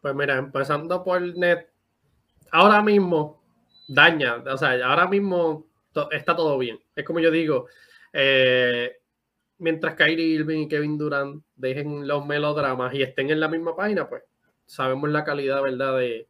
Pues 0.01 0.15
mira, 0.15 0.37
empezando 0.37 1.05
por 1.05 1.21
Net, 1.37 1.69
ahora 2.51 2.83
mismo 2.83 3.43
daña, 3.89 4.37
o 4.37 4.57
sea, 4.57 4.73
ahora 4.85 5.07
mismo 5.07 5.67
está 6.11 6.37
todo 6.37 6.59
bien. 6.59 6.79
Es 6.95 7.05
como 7.05 7.21
yo 7.21 7.31
digo, 7.31 7.67
eh, 8.13 8.99
mientras 9.59 9.95
Kyrie 9.95 10.27
Irving 10.27 10.61
y 10.61 10.69
Kevin 10.69 10.99
Durant 10.99 11.45
dejen 11.55 12.07
los 12.07 12.27
melodramas 12.27 12.95
y 12.95 13.03
estén 13.03 13.31
en 13.31 13.41
la 13.41 13.49
misma 13.49 13.77
página, 13.77 14.09
pues 14.09 14.23
sabemos 14.67 15.11
la 15.11 15.25
calidad, 15.25 15.63
¿verdad? 15.63 15.99
De, 15.99 16.29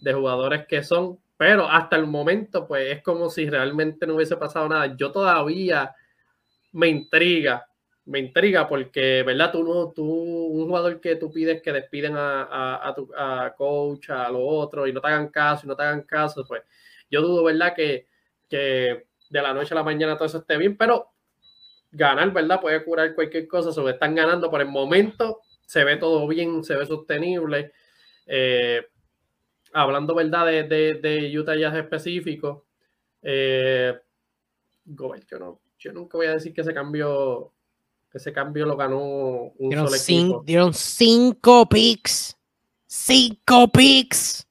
de 0.00 0.12
jugadores 0.12 0.66
que 0.66 0.82
son, 0.82 1.18
pero 1.36 1.68
hasta 1.68 1.96
el 1.96 2.06
momento, 2.06 2.66
pues 2.66 2.96
es 2.96 3.02
como 3.02 3.30
si 3.30 3.48
realmente 3.48 4.06
no 4.06 4.14
hubiese 4.14 4.36
pasado 4.36 4.68
nada. 4.68 4.94
Yo 4.96 5.10
todavía 5.10 5.94
me 6.72 6.88
intriga, 6.88 7.66
me 8.04 8.18
intriga 8.18 8.68
porque, 8.68 9.22
¿verdad? 9.22 9.52
Tú, 9.52 9.64
no, 9.64 9.92
tú 9.92 10.04
un 10.04 10.66
jugador 10.66 11.00
que 11.00 11.16
tú 11.16 11.32
pides 11.32 11.62
que 11.62 11.72
despiden 11.72 12.16
a, 12.16 12.86
a, 12.86 12.94
tu 12.94 13.10
a 13.16 13.54
coach, 13.56 14.10
a 14.10 14.28
lo 14.28 14.44
otro, 14.44 14.86
y 14.86 14.92
no 14.92 15.00
te 15.00 15.08
hagan 15.08 15.28
caso, 15.28 15.64
y 15.64 15.68
no 15.68 15.76
te 15.76 15.82
hagan 15.82 16.02
caso, 16.02 16.44
pues 16.46 16.62
yo 17.10 17.22
dudo, 17.22 17.44
¿verdad? 17.44 17.74
Que, 17.74 18.06
que 18.54 19.06
de 19.30 19.42
la 19.42 19.52
noche 19.52 19.74
a 19.74 19.78
la 19.78 19.82
mañana 19.82 20.16
todo 20.16 20.26
eso 20.26 20.38
esté 20.38 20.56
bien, 20.56 20.76
pero 20.76 21.10
ganar, 21.90 22.32
¿verdad? 22.32 22.60
Puede 22.60 22.84
curar 22.84 23.12
cualquier 23.16 23.48
cosa, 23.48 23.72
sobre 23.72 23.94
están 23.94 24.14
ganando 24.14 24.48
por 24.48 24.60
el 24.60 24.68
momento, 24.68 25.40
se 25.66 25.82
ve 25.82 25.96
todo 25.96 26.28
bien, 26.28 26.62
se 26.62 26.76
ve 26.76 26.86
sostenible. 26.86 27.72
Eh, 28.26 28.80
hablando 29.72 30.14
verdad 30.14 30.46
de, 30.46 30.62
de, 30.62 31.36
Utah 31.36 31.56
Jazz 31.56 31.74
específico, 31.74 32.66
eh, 33.22 33.92
yo, 34.84 35.38
no, 35.40 35.60
yo 35.76 35.92
nunca 35.92 36.16
voy 36.16 36.28
a 36.28 36.34
decir 36.34 36.54
que 36.54 36.60
ese 36.60 36.72
cambio, 36.72 37.52
ese 38.12 38.32
cambio 38.32 38.66
lo 38.66 38.76
ganó 38.76 39.00
un 39.00 39.68
dieron 39.68 39.88
solo 39.88 40.00
equipo. 40.00 40.42
Dieron 40.46 40.72
cinco 40.72 41.68
picks. 41.68 42.36
Cinco 42.86 43.66
picks. 43.66 44.46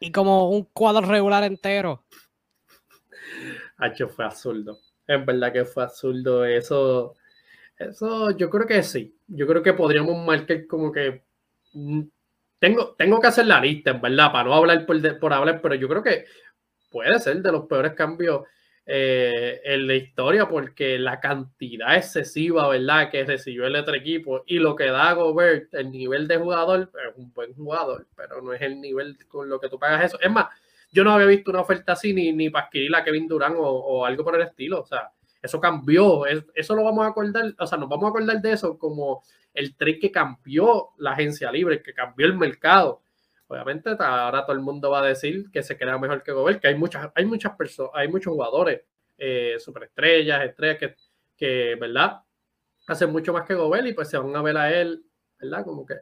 Y 0.00 0.10
como 0.10 0.48
un 0.48 0.64
cuadro 0.72 1.06
regular 1.06 1.44
entero. 1.44 2.02
Hacho, 3.78 4.08
fue 4.08 4.24
absurdo. 4.24 4.78
Es 5.06 5.24
verdad 5.24 5.52
que 5.52 5.64
fue 5.64 5.84
absurdo. 5.84 6.44
Eso, 6.44 7.14
eso 7.78 8.30
yo 8.32 8.50
creo 8.50 8.66
que 8.66 8.82
sí. 8.82 9.16
Yo 9.26 9.46
creo 9.46 9.62
que 9.62 9.74
podríamos 9.74 10.24
marcar 10.26 10.66
como 10.66 10.92
que 10.92 11.24
mm, 11.72 12.02
tengo, 12.58 13.20
que 13.20 13.26
hacer 13.26 13.46
la 13.46 13.60
lista, 13.60 13.90
en 13.90 14.00
verdad, 14.00 14.32
para 14.32 14.44
no 14.48 14.54
hablar 14.54 14.86
por, 14.86 15.18
por 15.18 15.32
hablar, 15.32 15.60
pero 15.60 15.74
yo 15.74 15.88
creo 15.88 16.02
que 16.02 16.24
puede 16.90 17.18
ser 17.18 17.42
de 17.42 17.52
los 17.52 17.66
peores 17.66 17.92
cambios 17.94 18.42
eh, 18.86 19.60
en 19.64 19.86
la 19.86 19.94
historia 19.94 20.46
porque 20.46 20.98
la 20.98 21.18
cantidad 21.20 21.96
excesiva, 21.96 22.68
¿verdad?, 22.68 23.10
que 23.10 23.24
recibió 23.24 23.66
el 23.66 23.76
otro 23.76 23.94
equipo 23.94 24.44
y 24.46 24.58
lo 24.58 24.76
que 24.76 24.86
da 24.86 25.12
Gobert, 25.14 25.72
el 25.74 25.90
nivel 25.90 26.28
de 26.28 26.36
jugador, 26.36 26.90
es 27.08 27.16
un 27.16 27.32
buen 27.32 27.54
jugador, 27.54 28.06
pero 28.16 28.42
no 28.42 28.52
es 28.52 28.62
el 28.62 28.80
nivel 28.80 29.18
con 29.26 29.48
lo 29.48 29.58
que 29.58 29.68
tú 29.68 29.78
pagas 29.78 30.04
eso. 30.04 30.20
Es 30.20 30.30
más, 30.30 30.48
yo 30.94 31.02
no 31.02 31.10
había 31.10 31.26
visto 31.26 31.50
una 31.50 31.60
oferta 31.60 31.92
así 31.92 32.14
ni, 32.14 32.32
ni 32.32 32.50
para 32.50 32.66
adquirir 32.66 32.94
a 32.94 33.02
Kevin 33.02 33.26
Durant 33.26 33.56
o, 33.58 34.06
algo 34.06 34.22
por 34.22 34.36
el 34.36 34.42
estilo, 34.42 34.80
o 34.80 34.86
sea, 34.86 35.10
eso 35.42 35.60
cambió, 35.60 36.24
eso 36.26 36.74
lo 36.76 36.84
vamos 36.84 37.04
a 37.04 37.08
acordar, 37.08 37.52
o 37.58 37.66
sea, 37.66 37.76
nos 37.76 37.88
vamos 37.88 38.04
a 38.06 38.08
acordar 38.10 38.40
de 38.40 38.52
eso 38.52 38.78
como 38.78 39.22
el 39.52 39.76
trade 39.76 39.98
que 39.98 40.12
cambió 40.12 40.90
la 40.98 41.12
agencia 41.12 41.50
libre, 41.50 41.82
que 41.82 41.92
cambió 41.92 42.26
el 42.26 42.38
mercado. 42.38 43.02
Obviamente 43.48 43.90
ahora 43.98 44.46
todo 44.46 44.56
el 44.56 44.62
mundo 44.62 44.90
va 44.90 45.00
a 45.00 45.06
decir 45.06 45.50
que 45.52 45.62
se 45.62 45.76
queda 45.76 45.98
mejor 45.98 46.22
que 46.22 46.32
Gobert, 46.32 46.60
que 46.60 46.68
hay 46.68 46.76
muchas, 46.76 47.10
hay 47.14 47.26
muchas 47.26 47.54
personas, 47.56 47.92
hay 47.94 48.08
muchos 48.08 48.32
jugadores, 48.32 48.82
eh, 49.18 49.56
superestrellas, 49.58 50.44
estrellas 50.44 50.78
que, 50.78 50.96
que, 51.36 51.76
¿verdad? 51.78 52.22
Hacen 52.86 53.10
mucho 53.10 53.32
más 53.32 53.46
que 53.46 53.54
Gobert 53.54 53.86
y 53.86 53.92
pues 53.92 54.08
se 54.08 54.16
van 54.16 54.34
a 54.34 54.42
ver 54.42 54.56
a 54.56 54.72
él, 54.72 55.04
¿verdad? 55.38 55.64
Como 55.64 55.84
que, 55.84 55.94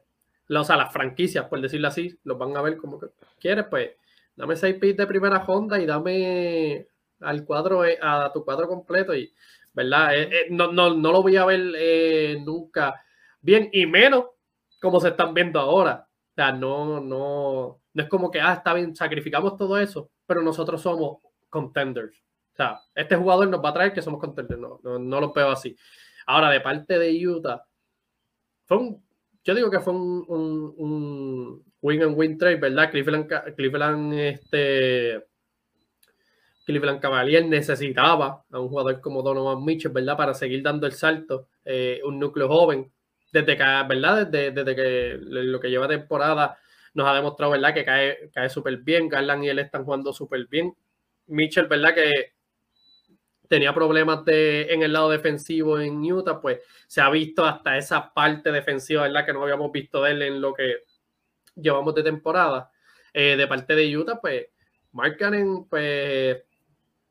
o 0.49 0.65
sea, 0.65 0.77
las 0.77 0.93
franquicias, 0.93 1.47
por 1.47 1.61
decirlo 1.61 1.89
así, 1.89 2.17
los 2.25 2.39
van 2.39 2.57
a 2.57 2.63
ver 2.63 2.77
como 2.77 3.01
que 3.01 3.07
quieres, 3.41 3.67
pues 3.69 3.91
dame 4.37 4.57
seis 4.57 4.77
pits 4.81 4.97
de 4.97 5.07
primera 5.07 5.45
Honda 5.47 5.81
y 5.81 5.87
dame 5.87 6.87
al 7.21 7.45
cuadro, 7.45 7.85
eh, 7.85 7.99
a 8.01 8.31
tu 8.33 8.45
cuadro 8.45 8.69
completo 8.69 9.15
y, 9.15 9.33
¿verdad? 9.73 10.19
Eh, 10.19 10.47
no, 10.51 10.73
no, 10.73 10.95
no, 10.95 11.13
lo 11.13 11.23
voy 11.23 11.37
a 11.37 11.45
ver 11.45 12.41
nunca 12.41 13.03
bien 13.41 13.69
y 13.73 13.87
menos 13.87 14.27
como 14.81 15.01
se 15.01 15.09
están 15.09 15.35
viendo 15.35 15.61
ahora. 15.61 16.09
O 16.09 16.35
sea, 16.35 16.53
no, 16.53 17.01
no, 17.01 17.81
no 17.93 18.03
es 18.03 18.09
como 18.09 18.31
que, 18.31 18.41
ah, 18.41 18.55
está 18.55 18.75
bien, 18.75 18.97
sacrificamos 18.97 19.57
todo 19.57 19.79
eso, 19.79 20.11
pero 20.27 20.43
nosotros 20.43 20.81
somos 20.81 21.19
contenders. 21.51 22.17
O 22.53 22.57
sea, 22.57 22.81
este 22.95 23.17
jugador 23.17 23.49
nos 23.49 23.63
va 23.63 23.71
a 23.71 23.75
traer 23.75 23.93
que 23.93 24.03
somos 24.03 24.21
contenders. 24.21 24.61
No, 24.61 24.81
no, 24.83 25.21
lo 25.21 25.33
veo 25.33 25.51
así. 25.51 25.77
Ahora, 26.27 26.51
de 26.51 26.61
parte 26.61 26.99
de 26.99 27.27
Utah, 27.27 27.65
fue 28.65 28.79
yo 29.45 29.55
digo 29.55 29.71
que 29.71 29.81
fue 29.81 29.93
un, 29.93 30.25
un, 30.29 31.65
win 31.81 32.03
and 32.03 32.17
win 32.17 32.39
trade, 32.39 32.57
¿verdad? 32.57 32.91
Cleveland, 32.91 33.31
Cleveland, 33.57 34.15
este, 34.15 35.25
Cleveland 36.65 37.01
Cavalier 37.01 37.45
necesitaba 37.47 38.45
a 38.51 38.61
un 38.61 38.69
jugador 38.69 39.01
como 39.01 39.23
Donovan 39.23 39.65
Mitchell, 39.65 39.93
¿verdad? 39.93 40.17
Para 40.17 40.35
seguir 40.35 40.63
dando 40.63 40.87
el 40.87 40.93
salto, 40.93 41.49
eh, 41.65 42.01
un 42.05 42.19
núcleo 42.19 42.49
joven 42.49 42.91
desde 43.33 43.57
que, 43.57 43.65
¿verdad? 43.65 44.27
Desde, 44.27 44.51
desde, 44.53 44.77
que 44.77 45.19
lo 45.21 45.59
que 45.59 45.71
lleva 45.71 45.89
temporada 45.89 46.59
nos 46.95 47.09
ha 47.09 47.15
demostrado, 47.15 47.53
¿verdad? 47.53 47.75
Que 47.75 47.85
cae, 47.85 48.31
cae 48.33 48.49
súper 48.51 48.77
bien. 48.79 49.09
Garland 49.09 49.45
y 49.45 49.49
él 49.49 49.59
están 49.59 49.85
jugando 49.85 50.13
súper 50.13 50.47
bien. 50.47 50.75
Mitchell, 51.27 51.67
¿verdad? 51.67 51.95
Que 51.95 52.32
tenía 53.53 53.75
problemas 53.75 54.25
de, 54.25 54.63
en 54.73 54.83
el 54.83 54.95
lado 54.95 55.11
defensivo 55.11 55.79
en 55.79 56.11
Utah, 56.11 56.41
pues 56.41 56.61
se 56.87 57.03
ha 57.03 57.11
visto 57.11 57.45
hasta 57.45 57.77
esa 57.77 58.11
parte 58.15 58.51
defensiva, 58.51 59.03
¿verdad? 59.03 59.27
Que 59.27 59.35
no 59.35 59.43
habíamos 59.43 59.71
visto 59.71 60.03
de 60.03 60.13
él 60.13 60.23
en 60.23 60.41
lo 60.41 60.55
que 60.55 60.77
llevamos 61.57 61.95
de 61.95 62.03
temporada. 62.03 62.71
Eh, 63.13 63.37
de 63.37 63.47
parte 63.47 63.75
de 63.75 63.95
Utah, 63.95 64.19
pues 64.19 64.47
Mark 64.93 65.19
Cannon, 65.19 65.69
pues 65.69 66.43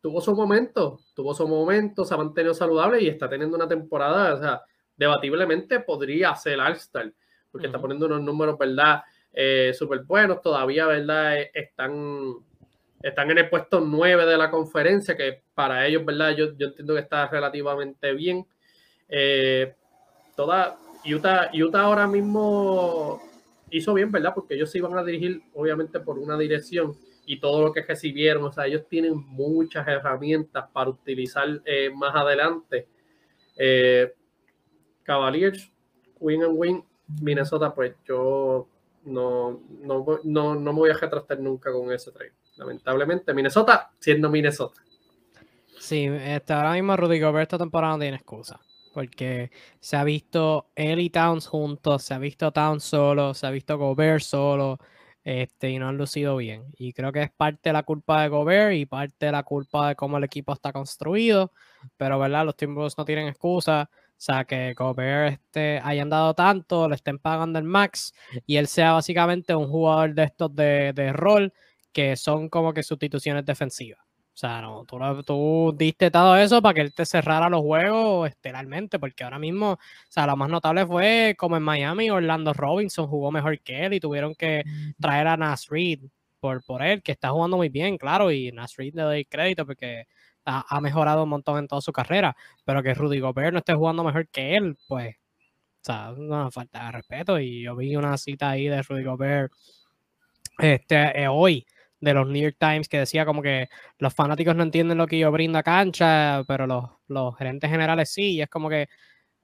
tuvo 0.02 0.20
su 0.20 0.34
momento, 0.34 1.02
tuvo 1.14 1.36
su 1.36 1.48
momento, 1.48 2.06
se 2.06 2.16
ha 2.16 2.18
mantenido 2.18 2.56
saludable 2.56 3.04
y 3.04 3.08
está 3.08 3.30
teniendo 3.30 3.56
una 3.56 3.68
temporada, 3.68 4.34
o 4.34 4.40
sea, 4.40 4.62
debatiblemente 4.98 5.82
podría 5.82 6.34
ser 6.34 6.60
All-Star, 6.60 7.14
porque 7.52 7.68
está 7.68 7.80
poniendo 7.80 8.08
unos 8.08 8.24
números, 8.24 8.58
¿verdad? 8.58 9.04
Eh, 9.32 9.76
súper 9.76 10.06
buenos, 10.06 10.42
todavía, 10.42 10.88
¿verdad? 10.88 11.40
Eh, 11.40 11.52
están, 11.54 12.34
están 13.04 13.32
en 13.32 13.38
el 13.40 13.50
puesto 13.50 13.80
9 13.80 14.26
de 14.26 14.38
la 14.38 14.50
conferencia, 14.52 15.16
que 15.16 15.44
para 15.54 15.86
ellos, 15.88 16.06
¿verdad? 16.06 16.32
Yo, 16.36 16.46
entiendo 16.46 16.94
que 16.94 17.00
está 17.00 17.28
relativamente 17.28 18.14
bien. 18.14 18.46
Eh, 19.10 19.74
toda 20.36 20.78
Utah, 21.06 21.50
Utah 21.54 21.82
ahora 21.82 22.08
mismo 22.08 23.22
hizo 23.70 23.94
bien, 23.94 24.12
¿verdad? 24.12 24.34
Porque 24.34 24.56
ellos 24.56 24.70
se 24.70 24.78
iban 24.78 24.98
a 24.98 25.04
dirigir, 25.04 25.42
obviamente, 25.54 26.00
por 26.00 26.20
una 26.20 26.38
dirección 26.38 26.96
y 27.26 27.40
todo 27.40 27.62
lo 27.62 27.72
que 27.72 27.84
recibieron, 27.84 28.44
o 28.44 28.52
sea, 28.52 28.66
ellos 28.66 28.88
tienen 28.90 29.16
muchas 29.16 29.88
herramientas 29.88 30.66
para 30.74 30.90
utilizar 30.90 31.62
eh, 31.66 31.90
más 31.96 32.14
adelante. 32.16 32.88
Eh, 33.56 34.14
Cavaliers, 35.04 35.72
win 36.20 36.44
and 36.44 36.54
win, 36.56 36.84
Minnesota, 37.22 37.74
pues 37.74 37.96
yo 38.06 38.68
no, 39.06 39.62
no, 39.82 40.20
no, 40.24 40.56
no 40.56 40.74
me 40.74 40.80
voy 40.80 40.90
a 40.90 40.98
retrasar 40.98 41.40
nunca 41.40 41.72
con 41.72 41.92
ese 41.92 42.12
trade. 42.12 42.34
Lamentablemente, 42.62 43.34
Minnesota 43.34 43.92
siendo 43.98 44.30
Minnesota. 44.30 44.80
Sí, 45.80 46.06
este, 46.06 46.54
ahora 46.54 46.74
mismo 46.74 46.96
Rudy 46.96 47.20
Gobert 47.20 47.48
esta 47.48 47.58
temporada 47.58 47.94
no 47.94 48.00
tiene 48.02 48.18
excusa. 48.18 48.60
Porque 48.94 49.50
se 49.80 49.98
ha 49.98 50.04
visto 50.04 50.68
él 50.76 51.00
y 51.00 51.10
Towns 51.10 51.48
juntos, 51.48 52.04
se 52.04 52.14
ha 52.14 52.20
visto 52.20 52.52
Towns 52.52 52.84
solo, 52.84 53.34
se 53.34 53.48
ha 53.48 53.50
visto 53.50 53.80
Gobert 53.80 54.22
solo, 54.22 54.78
este, 55.24 55.72
y 55.72 55.80
no 55.80 55.88
han 55.88 55.98
lucido 55.98 56.38
bien. 56.38 56.66
Y 56.78 56.94
creo 56.94 57.12
que 57.12 57.24
es 57.24 57.32
parte 57.32 57.70
de 57.70 57.74
la 57.74 57.82
culpa 57.82 58.22
de 58.22 58.30
Gobert 58.30 58.76
y 58.76 58.86
parte 58.86 59.26
de 59.26 59.32
la 59.32 59.42
culpa 59.42 59.88
de 59.88 59.96
cómo 59.96 60.18
el 60.20 60.24
equipo 60.24 60.54
está 60.54 60.72
construido. 60.72 61.52
Pero, 61.98 62.20
¿verdad? 62.20 62.46
Los 62.46 62.56
tiempos 62.56 62.96
no 62.96 63.06
tienen 63.06 63.28
excusa. 63.28 63.90
O 63.92 64.24
sea, 64.24 64.46
que 64.46 64.76
Gobert 64.76 65.34
este, 65.34 65.82
hayan 65.84 66.12
dado 66.12 66.36
tanto, 66.36 66.88
le 66.88 66.94
estén 66.94 67.18
pagando 67.18 67.58
el 67.58 67.66
max 67.66 68.14
y 68.46 68.58
él 68.58 68.68
sea 68.68 68.92
básicamente 68.92 69.56
un 69.56 69.68
jugador 69.68 70.14
de 70.14 70.26
estos 70.26 70.56
de, 70.56 70.94
de 70.94 71.12
rol 71.12 71.52
que 71.92 72.16
son 72.16 72.50
como 72.50 72.74
que 72.74 72.84
sustituciones 72.84 73.46
defensivas. 73.46 74.00
O 74.34 74.38
sea, 74.42 74.62
no, 74.62 74.86
tú, 74.86 74.98
tú, 75.24 75.76
diste 75.78 76.10
todo 76.10 76.38
eso 76.38 76.62
para 76.62 76.74
que 76.74 76.82
él 76.82 76.94
te 76.94 77.06
cerrara 77.06 77.50
los 77.50 77.62
juegos 77.62 78.30
estelarmente, 78.30 78.98
porque 78.98 79.24
ahora 79.24 79.38
mismo, 79.40 79.74
o 79.74 79.80
sea, 80.10 80.26
lo 80.26 80.38
más 80.38 80.50
notable 80.50 80.86
fue 80.86 81.36
como 81.38 81.58
en 81.58 81.64
Miami, 81.64 82.10
Orlando 82.10 82.54
Robinson 82.54 83.08
jugó 83.08 83.30
mejor 83.32 83.60
que 83.60 83.86
él 83.86 83.94
y 83.94 84.00
tuvieron 84.00 84.34
que 84.34 84.64
traer 85.00 85.28
a 85.28 85.38
Nas 85.38 85.68
Reed 85.70 86.00
por, 86.40 86.64
por 86.64 86.82
él, 86.82 87.04
que 87.04 87.12
está 87.12 87.30
jugando 87.30 87.58
muy 87.58 87.70
bien, 87.70 87.98
claro, 87.98 88.32
y 88.32 88.52
Nas 88.52 88.78
Reed 88.78 88.96
le 88.96 89.02
doy 89.04 89.26
crédito 89.26 89.66
porque 89.66 90.08
ha, 90.46 90.66
ha, 90.76 90.82
mejorado 90.82 91.24
un 91.24 91.30
montón 91.30 91.60
en 91.60 91.68
toda 91.68 91.82
su 91.82 91.92
carrera, 91.92 92.36
pero 92.64 92.82
que 92.82 92.94
Rudy 92.94 93.20
Gobert 93.20 93.52
no 93.52 93.60
esté 93.60 93.74
jugando 93.74 94.04
mejor 94.04 94.28
que 94.30 94.56
él, 94.56 94.78
pues, 94.88 95.18
o 95.18 95.84
sea, 95.84 96.14
no 96.18 96.50
falta 96.52 96.86
de 96.86 96.92
respeto, 96.94 97.40
y 97.40 97.64
yo 97.64 97.76
vi 97.76 97.96
una 97.96 98.18
cita 98.18 98.52
ahí 98.52 98.68
de 98.70 98.82
Rudy 98.82 99.04
Gobert 99.04 99.52
este, 100.58 101.24
eh, 101.24 101.28
hoy, 101.28 101.66
de 102.02 102.14
los 102.14 102.28
New 102.28 102.42
York 102.42 102.58
Times 102.60 102.90
que 102.90 103.00
decía 103.00 103.26
como 103.26 103.42
que 103.42 103.70
los 104.00 104.14
fanáticos 104.14 104.56
no 104.56 104.64
entienden 104.64 104.98
lo 104.98 105.08
que 105.08 105.20
yo 105.20 105.32
brindo 105.32 105.60
a 105.60 105.64
cancha, 105.64 106.44
pero 106.48 106.68
los, 106.68 106.86
los 107.08 107.38
gerentes 107.38 107.70
generales 107.70 108.12
sí, 108.12 108.34
y 108.34 108.42
es 108.42 108.50
como 108.50 108.70
que 108.70 108.90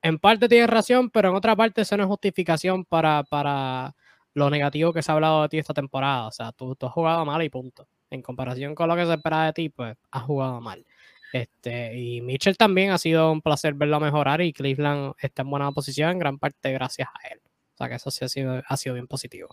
en 0.01 0.19
parte 0.19 0.49
tiene 0.49 0.67
razón, 0.67 1.09
pero 1.09 1.29
en 1.29 1.35
otra 1.35 1.55
parte 1.55 1.81
eso 1.81 1.97
no 1.97 2.03
es 2.03 2.09
justificación 2.09 2.85
para, 2.85 3.23
para 3.23 3.95
lo 4.33 4.49
negativo 4.49 4.93
que 4.93 5.01
se 5.01 5.11
ha 5.11 5.15
hablado 5.15 5.41
de 5.43 5.49
ti 5.49 5.57
esta 5.57 5.73
temporada. 5.73 6.27
O 6.27 6.31
sea, 6.31 6.51
tú, 6.51 6.75
has 6.79 6.91
jugado 6.91 7.25
mal 7.25 7.41
y 7.43 7.49
punto. 7.49 7.87
En 8.09 8.21
comparación 8.21 8.75
con 8.75 8.87
lo 8.87 8.95
que 8.95 9.05
se 9.05 9.13
espera 9.13 9.45
de 9.45 9.53
ti, 9.53 9.69
pues 9.69 9.97
has 10.11 10.23
jugado 10.23 10.61
mal. 10.61 10.85
Este, 11.33 11.97
y 11.97 12.21
Mitchell 12.21 12.57
también 12.57 12.91
ha 12.91 12.97
sido 12.97 13.31
un 13.31 13.41
placer 13.41 13.73
verlo 13.73 13.99
mejorar 13.99 14.41
y 14.41 14.53
Cleveland 14.53 15.13
está 15.19 15.41
en 15.41 15.49
buena 15.49 15.71
posición 15.71 16.11
en 16.11 16.19
gran 16.19 16.39
parte 16.39 16.71
gracias 16.71 17.09
a 17.13 17.27
él. 17.27 17.41
O 17.73 17.77
sea 17.77 17.89
que 17.89 17.95
eso 17.95 18.11
sí 18.11 18.25
ha 18.25 18.29
sido, 18.29 18.63
ha 18.65 18.77
sido 18.77 18.95
bien 18.95 19.07
positivo. 19.07 19.49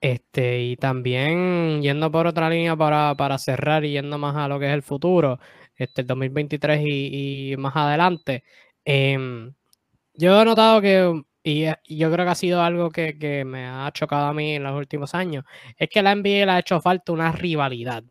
Este, 0.00 0.62
y 0.62 0.76
también 0.76 1.82
yendo 1.82 2.10
por 2.12 2.26
otra 2.28 2.48
línea 2.48 2.76
para, 2.76 3.16
para, 3.16 3.36
cerrar 3.38 3.84
y 3.84 3.92
yendo 3.92 4.16
más 4.18 4.36
a 4.36 4.46
lo 4.46 4.60
que 4.60 4.66
es 4.66 4.72
el 4.72 4.82
futuro, 4.82 5.40
este, 5.76 6.02
el 6.02 6.06
2023 6.06 6.80
y, 6.84 7.52
y 7.52 7.56
más 7.56 7.74
adelante, 7.76 8.44
eh, 8.84 9.50
yo 10.14 10.40
he 10.40 10.44
notado 10.44 10.80
que, 10.80 11.22
y, 11.42 11.66
y, 11.66 11.96
yo 11.98 12.10
creo 12.12 12.24
que 12.26 12.30
ha 12.32 12.34
sido 12.34 12.62
algo 12.62 12.90
que, 12.90 13.18
que, 13.18 13.44
me 13.44 13.66
ha 13.66 13.90
chocado 13.92 14.26
a 14.26 14.34
mí 14.34 14.54
en 14.56 14.64
los 14.64 14.76
últimos 14.76 15.14
años, 15.14 15.44
es 15.76 15.88
que 15.88 16.02
la 16.02 16.12
NBA 16.14 16.46
le 16.46 16.52
ha 16.52 16.58
hecho 16.60 16.80
falta 16.80 17.12
una 17.12 17.32
rivalidad, 17.32 18.04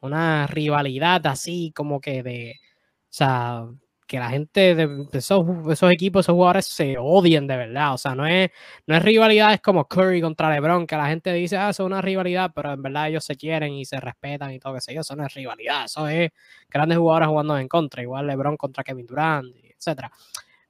una 0.00 0.46
rivalidad 0.46 1.26
así 1.26 1.72
como 1.74 2.00
que 2.00 2.22
de, 2.22 2.54
o 2.60 3.08
sea, 3.10 3.66
que 4.12 4.18
la 4.18 4.28
gente 4.28 4.74
de 4.74 5.06
esos, 5.14 5.42
equipos, 5.90 6.26
esos 6.26 6.34
jugadores 6.34 6.66
se 6.66 6.98
odien 6.98 7.46
de 7.46 7.56
verdad. 7.56 7.94
O 7.94 7.98
sea, 7.98 8.14
no 8.14 8.26
es, 8.26 8.50
no 8.86 8.94
es 8.94 9.02
rivalidades 9.02 9.62
como 9.62 9.88
Curry 9.88 10.20
contra 10.20 10.50
LeBron, 10.50 10.86
que 10.86 10.96
la 10.96 11.06
gente 11.06 11.32
dice, 11.32 11.56
ah, 11.56 11.70
eso 11.70 11.84
es 11.84 11.86
una 11.86 12.02
rivalidad, 12.02 12.52
pero 12.54 12.74
en 12.74 12.82
verdad 12.82 13.08
ellos 13.08 13.24
se 13.24 13.36
quieren 13.36 13.72
y 13.72 13.86
se 13.86 13.98
respetan 13.98 14.52
y 14.52 14.58
todo 14.58 14.74
que 14.74 14.82
sé 14.82 14.92
yo. 14.92 15.00
Eso 15.00 15.16
no 15.16 15.24
es 15.24 15.32
rivalidad, 15.32 15.86
eso 15.86 16.06
es 16.08 16.30
grandes 16.68 16.98
jugadores 16.98 17.28
jugando 17.28 17.56
en 17.56 17.68
contra, 17.68 18.02
igual 18.02 18.26
LeBron 18.26 18.58
contra 18.58 18.84
Kevin 18.84 19.06
Durant, 19.06 19.46
etc. 19.64 20.02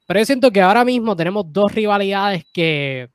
Pero 0.06 0.20
yo 0.20 0.24
siento 0.24 0.52
que 0.52 0.60
ahora 0.62 0.84
mismo 0.84 1.16
tenemos 1.16 1.44
dos 1.48 1.74
rivalidades 1.74 2.44
que 2.52 3.08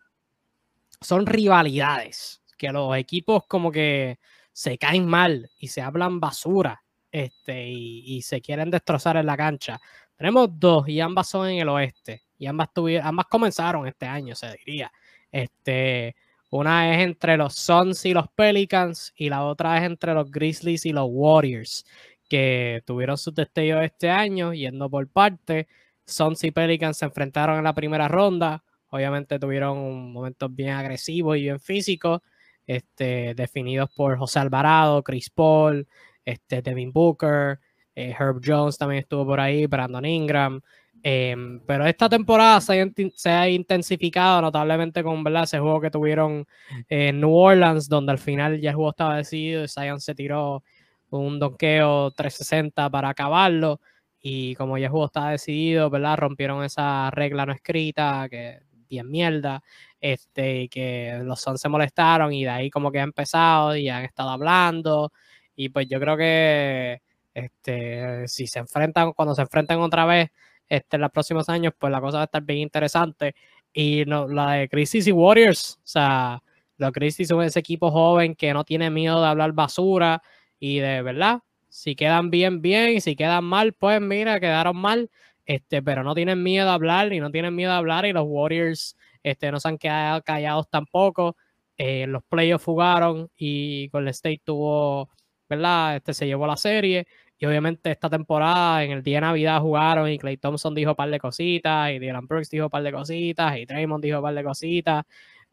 son 0.99 1.25
rivalidades, 1.25 2.41
que 2.57 2.69
los 2.73 2.97
equipos 2.97 3.43
como 3.47 3.71
que 3.71 4.19
se 4.51 4.77
caen 4.77 5.07
mal 5.07 5.49
y 5.57 5.69
se 5.69 5.81
hablan 5.81 6.19
basura 6.19 6.83
este, 7.09 7.69
y 7.69 8.21
se 8.23 8.41
quieren 8.41 8.69
destrozar 8.69 9.15
en 9.15 9.25
la 9.25 9.37
cancha. 9.37 9.79
Tenemos 10.17 10.49
dos 10.59 10.87
y 10.89 10.99
ambas 10.99 11.29
son 11.29 11.47
en 11.49 11.59
el 11.59 11.69
oeste. 11.69 12.23
Y 12.37 12.47
ambas, 12.47 12.73
tuvieron, 12.73 13.07
ambas 13.07 13.27
comenzaron 13.27 13.87
este 13.87 14.05
año, 14.05 14.35
se 14.35 14.55
diría. 14.57 14.91
Este, 15.31 16.15
una 16.49 16.93
es 16.93 17.03
entre 17.03 17.37
los 17.37 17.55
Suns 17.55 18.05
y 18.05 18.13
los 18.13 18.27
Pelicans 18.29 19.13
y 19.15 19.29
la 19.29 19.45
otra 19.45 19.77
es 19.77 19.83
entre 19.83 20.13
los 20.13 20.31
Grizzlies 20.31 20.85
y 20.85 20.93
los 20.93 21.07
Warriors, 21.09 21.85
que 22.29 22.81
tuvieron 22.85 23.17
sus 23.17 23.35
destellos 23.35 23.83
este 23.83 24.09
año, 24.09 24.53
yendo 24.53 24.89
por 24.89 25.07
parte. 25.09 25.67
Suns 26.05 26.43
y 26.45 26.51
Pelicans 26.51 26.97
se 26.97 27.05
enfrentaron 27.05 27.57
en 27.57 27.65
la 27.65 27.73
primera 27.73 28.07
ronda. 28.07 28.63
Obviamente 28.89 29.39
tuvieron 29.39 30.11
momentos 30.13 30.53
bien 30.55 30.71
agresivos 30.71 31.37
y 31.37 31.41
bien 31.41 31.59
físicos, 31.59 32.21
este, 32.65 33.33
definidos 33.35 33.89
por 33.95 34.17
José 34.17 34.39
Alvarado, 34.39 35.03
Chris 35.03 35.29
Paul, 35.29 35.87
este, 36.25 36.61
Devin 36.61 36.91
Booker, 36.93 37.59
eh, 37.97 38.15
Herb 38.17 38.41
Jones 38.45 38.77
también 38.77 38.99
estuvo 38.99 39.25
por 39.25 39.39
ahí, 39.39 39.65
Brandon 39.65 40.05
Ingram. 40.05 40.61
Eh, 41.01 41.35
pero 41.65 41.85
esta 41.87 42.07
temporada 42.07 42.61
se 42.61 42.93
se 43.15 43.29
ha, 43.31 43.49
intensificado 43.49 44.39
notablemente 44.41 45.03
con 45.03 45.23
¿verdad? 45.23 45.45
ese 45.45 45.57
juego 45.59 45.81
que 45.81 45.89
tuvieron 45.89 46.45
en 46.89 47.19
New 47.19 47.33
Orleans, 47.35 47.89
donde 47.89 48.11
al 48.11 48.19
final 48.19 48.61
ya 48.61 48.69
el 48.69 48.75
juego 48.75 48.91
estaba 48.91 49.17
decidido 49.17 49.63
y 49.63 49.67
Zion 49.67 49.99
se 49.99 50.13
tiró 50.13 50.63
un 51.09 51.39
donqueo 51.39 52.11
360 52.11 52.87
para 52.91 53.09
acabarlo. 53.09 53.81
Y 54.21 54.53
como 54.55 54.77
ya 54.77 54.85
el 54.85 54.91
juego 54.91 55.07
estaba 55.07 55.31
decidido, 55.31 55.89
¿verdad? 55.89 56.17
Rompieron 56.17 56.63
esa 56.63 57.09
regla 57.09 57.47
no 57.47 57.53
escrita, 57.53 58.27
que 58.29 58.59
bien 58.87 59.09
mierda, 59.09 59.63
este, 59.99 60.69
que 60.69 61.19
los 61.23 61.41
Suns 61.41 61.61
se 61.61 61.69
molestaron 61.69 62.31
y 62.31 62.43
de 62.43 62.49
ahí 62.51 62.69
como 62.69 62.91
que 62.91 62.99
ha 62.99 63.03
empezado 63.03 63.75
y 63.75 63.89
han 63.89 64.03
estado 64.05 64.29
hablando. 64.29 65.11
Y 65.55 65.69
pues 65.69 65.87
yo 65.89 65.99
creo 65.99 66.15
que 66.15 67.01
este, 67.37 68.27
si 68.27 68.47
se 68.47 68.57
enfrentan, 68.57 69.13
cuando 69.13 69.35
se 69.35 69.43
enfrentan 69.43 69.79
otra 69.79 70.05
vez 70.05 70.31
este, 70.67 70.97
en 70.97 71.01
los 71.01 71.11
próximos 71.11 71.47
años, 71.49 71.73
pues 71.77 71.91
la 71.91 72.01
cosa 72.01 72.17
va 72.17 72.23
a 72.23 72.25
estar 72.25 72.41
bien 72.41 72.59
interesante. 72.59 73.35
Y 73.71 74.05
no, 74.07 74.27
la 74.27 74.53
de 74.53 74.69
Crisis 74.69 75.05
y 75.05 75.11
Warriors, 75.11 75.75
o 75.77 75.87
sea, 75.87 76.41
los 76.77 76.91
Crisis 76.91 77.27
son 77.27 77.43
ese 77.43 77.59
equipo 77.59 77.91
joven 77.91 78.33
que 78.35 78.53
no 78.53 78.63
tiene 78.63 78.89
miedo 78.89 79.21
de 79.21 79.27
hablar 79.27 79.51
basura 79.53 80.23
y 80.59 80.79
de 80.79 81.03
verdad, 81.03 81.41
si 81.69 81.95
quedan 81.95 82.31
bien, 82.31 82.61
bien, 82.63 82.93
y 82.93 83.01
si 83.01 83.15
quedan 83.15 83.43
mal, 83.43 83.73
pues 83.73 84.01
mira, 84.01 84.39
quedaron 84.39 84.75
mal, 84.77 85.11
este, 85.45 85.83
pero 85.83 86.03
no 86.03 86.15
tienen 86.15 86.41
miedo 86.41 86.65
de 86.65 86.71
hablar 86.71 87.13
y 87.13 87.19
no 87.19 87.29
tienen 87.29 87.53
miedo 87.55 87.71
de 87.71 87.77
hablar 87.77 88.07
y 88.07 88.13
los 88.13 88.25
Warriors 88.25 88.97
este, 89.21 89.51
no 89.51 89.59
se 89.59 89.67
han 89.67 89.77
quedado 89.77 90.23
callados 90.23 90.67
tampoco. 90.69 91.37
Eh, 91.77 92.07
los 92.07 92.23
playoffs 92.23 92.65
jugaron 92.65 93.29
y 93.37 93.89
Golden 93.89 94.09
State 94.09 94.41
tuvo, 94.43 95.11
¿verdad? 95.47 95.97
Este 95.97 96.15
se 96.15 96.25
llevó 96.25 96.47
la 96.47 96.57
serie 96.57 97.05
y 97.39 97.45
obviamente 97.45 97.91
esta 97.91 98.09
temporada, 98.09 98.83
en 98.83 98.91
el 98.91 99.03
día 99.03 99.17
de 99.17 99.21
Navidad 99.21 99.61
jugaron 99.61 100.09
y 100.09 100.17
Clay 100.17 100.37
Thompson 100.37 100.73
dijo 100.73 100.91
un 100.91 100.95
par 100.95 101.09
de 101.09 101.19
cositas, 101.19 101.91
y 101.91 101.99
Dylan 101.99 102.27
Brooks 102.27 102.49
dijo 102.49 102.65
un 102.65 102.69
par 102.71 102.81
de 102.81 102.91
cositas, 102.91 103.57
y 103.57 103.65
Draymond 103.65 104.03
dijo 104.03 104.17
un 104.17 104.23
par 104.23 104.33
de 104.33 104.43
cositas. 104.43 105.05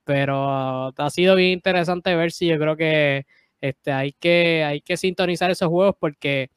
Pero 0.05 0.93
ha 0.97 1.11
sido 1.11 1.35
bien 1.37 1.53
interesante 1.53 2.15
ver 2.15 2.33
si 2.33 2.47
yo 2.47 2.59
creo 2.59 2.77
que 2.77 3.27
este, 3.61 3.93
hay, 3.93 4.13
que 4.13 4.65
hay 4.65 4.81
que 4.81 4.97
sintonizar 4.97 5.51
esos 5.51 5.69
juegos 5.69 5.97
porque, 5.99 6.51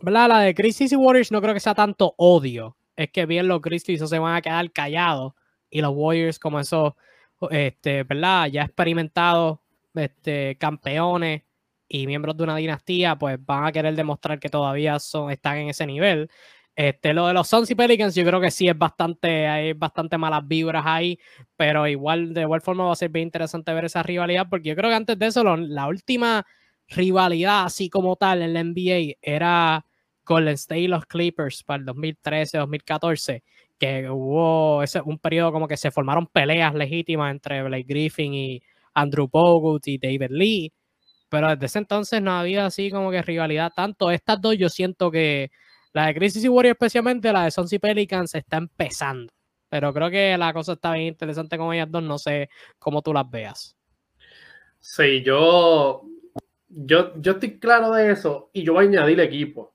¿verdad? 0.00 0.28
La 0.28 0.40
de 0.40 0.54
Crisis 0.54 0.92
y 0.92 0.96
Warriors 0.96 1.32
no 1.32 1.40
creo 1.42 1.54
que 1.54 1.60
sea 1.60 1.74
tanto 1.74 2.14
odio. 2.16 2.76
Es 2.96 3.10
que 3.10 3.26
bien 3.26 3.48
los 3.48 3.62
Grizzlies 3.62 4.06
se 4.08 4.18
van 4.18 4.36
a 4.36 4.42
quedar 4.42 4.70
callados 4.72 5.34
y 5.70 5.80
los 5.80 5.92
Warriors 5.94 6.38
como 6.38 6.60
esos, 6.60 6.94
este, 7.50 8.04
¿verdad? 8.04 8.46
Ya 8.48 8.62
experimentados, 8.62 9.58
este, 9.94 10.56
campeones 10.56 11.42
y 11.90 12.06
miembros 12.06 12.36
de 12.36 12.44
una 12.44 12.56
dinastía, 12.56 13.16
pues 13.18 13.44
van 13.44 13.66
a 13.66 13.72
querer 13.72 13.96
demostrar 13.96 14.38
que 14.38 14.48
todavía 14.48 14.98
son, 15.00 15.30
están 15.32 15.58
en 15.58 15.70
ese 15.70 15.86
nivel. 15.86 16.30
Este, 16.76 17.12
lo 17.12 17.26
de 17.26 17.34
los 17.34 17.48
Suns 17.48 17.68
y 17.70 17.74
Pelicans, 17.74 18.14
yo 18.14 18.24
creo 18.24 18.40
que 18.40 18.52
sí 18.52 18.68
es 18.68 18.78
bastante, 18.78 19.48
hay 19.48 19.72
bastante 19.72 20.16
malas 20.16 20.46
vibras 20.46 20.84
ahí, 20.86 21.18
pero 21.56 21.86
igual, 21.88 22.32
de 22.32 22.42
igual 22.42 22.60
forma 22.62 22.84
va 22.84 22.92
a 22.92 22.96
ser 22.96 23.10
bien 23.10 23.24
interesante 23.24 23.74
ver 23.74 23.86
esa 23.86 24.04
rivalidad, 24.04 24.46
porque 24.48 24.68
yo 24.70 24.76
creo 24.76 24.88
que 24.88 24.94
antes 24.96 25.18
de 25.18 25.26
eso, 25.26 25.42
la 25.44 25.88
última 25.88 26.46
rivalidad 26.88 27.64
así 27.64 27.90
como 27.90 28.16
tal 28.16 28.42
en 28.42 28.54
la 28.54 28.60
NBA 28.60 29.16
era 29.20 29.84
Golden 30.24 30.54
State 30.54 30.80
y 30.82 30.88
los 30.88 31.06
Clippers 31.06 31.64
para 31.64 31.80
el 31.80 31.86
2013-2014, 31.86 33.42
que 33.78 34.08
hubo 34.08 34.82
ese, 34.84 35.00
un 35.00 35.18
periodo 35.18 35.52
como 35.52 35.66
que 35.66 35.76
se 35.76 35.90
formaron 35.90 36.28
peleas 36.28 36.72
legítimas 36.74 37.32
entre 37.32 37.64
Blake 37.64 37.84
Griffin 37.88 38.32
y 38.32 38.62
Andrew 38.94 39.28
Bogut 39.28 39.86
y 39.88 39.98
David 39.98 40.30
Lee, 40.30 40.72
pero 41.30 41.48
desde 41.48 41.66
ese 41.66 41.78
entonces 41.78 42.20
no 42.20 42.32
había 42.32 42.66
así 42.66 42.90
como 42.90 43.10
que 43.10 43.22
rivalidad 43.22 43.72
tanto. 43.74 44.10
Estas 44.10 44.40
dos 44.40 44.58
yo 44.58 44.68
siento 44.68 45.10
que 45.10 45.50
la 45.92 46.06
de 46.06 46.14
Crisis 46.14 46.44
y 46.44 46.48
Warriors 46.48 46.74
especialmente, 46.74 47.32
la 47.32 47.44
de 47.44 47.50
Sons 47.50 47.72
y 47.72 47.78
Pelicans 47.78 48.34
está 48.34 48.58
empezando, 48.58 49.32
pero 49.68 49.94
creo 49.94 50.10
que 50.10 50.36
la 50.36 50.52
cosa 50.52 50.74
está 50.74 50.92
bien 50.92 51.06
interesante 51.06 51.56
con 51.56 51.72
ellas 51.72 51.90
dos, 51.90 52.02
no 52.02 52.18
sé 52.18 52.50
cómo 52.78 53.00
tú 53.00 53.14
las 53.14 53.30
veas. 53.30 53.76
Sí, 54.80 55.22
yo, 55.22 56.02
yo, 56.68 57.12
yo 57.20 57.32
estoy 57.32 57.58
claro 57.58 57.92
de 57.92 58.10
eso 58.12 58.50
y 58.52 58.64
yo 58.64 58.74
voy 58.74 58.86
a 58.86 58.88
añadir 58.88 59.20
equipo. 59.20 59.72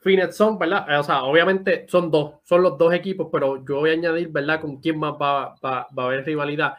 Finet 0.00 0.32
son, 0.32 0.58
¿verdad? 0.58 1.00
O 1.00 1.02
sea, 1.02 1.24
obviamente 1.24 1.86
son 1.88 2.10
dos, 2.10 2.36
son 2.44 2.62
los 2.62 2.78
dos 2.78 2.94
equipos, 2.94 3.28
pero 3.32 3.64
yo 3.66 3.80
voy 3.80 3.90
a 3.90 3.94
añadir, 3.94 4.28
¿verdad? 4.28 4.60
Con 4.60 4.80
quién 4.80 4.98
más 4.98 5.14
va 5.14 5.54
a 5.60 5.86
haber 5.96 6.24
rivalidad. 6.24 6.76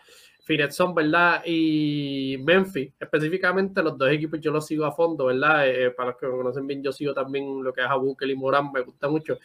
Phoenix 0.49 0.79
¿verdad? 0.95 1.43
Y 1.45 2.37
Memphis, 2.43 2.91
específicamente 2.99 3.83
los 3.83 3.95
dos 3.95 4.09
equipos 4.09 4.39
yo 4.39 4.49
los 4.49 4.65
sigo 4.65 4.83
a 4.83 4.91
fondo, 4.91 5.25
¿verdad? 5.25 5.69
Eh, 5.69 5.91
para 5.91 6.09
los 6.09 6.19
que 6.19 6.25
me 6.25 6.31
conocen 6.31 6.65
bien, 6.65 6.81
yo 6.81 6.91
sigo 6.91 7.13
también 7.13 7.63
lo 7.63 7.71
que 7.71 7.81
es 7.81 7.87
a 7.87 7.95
y 7.95 8.35
Morán, 8.35 8.71
me 8.71 8.81
gusta 8.81 9.07
mucho. 9.07 9.37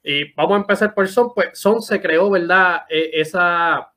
Y 0.00 0.32
vamos 0.34 0.58
a 0.58 0.60
empezar 0.60 0.94
por 0.94 1.08
Son, 1.08 1.34
pues 1.34 1.58
Son 1.58 1.82
se 1.82 2.00
creó, 2.00 2.30
¿verdad? 2.30 2.82
Eh, 2.88 3.10
esa, 3.14 3.92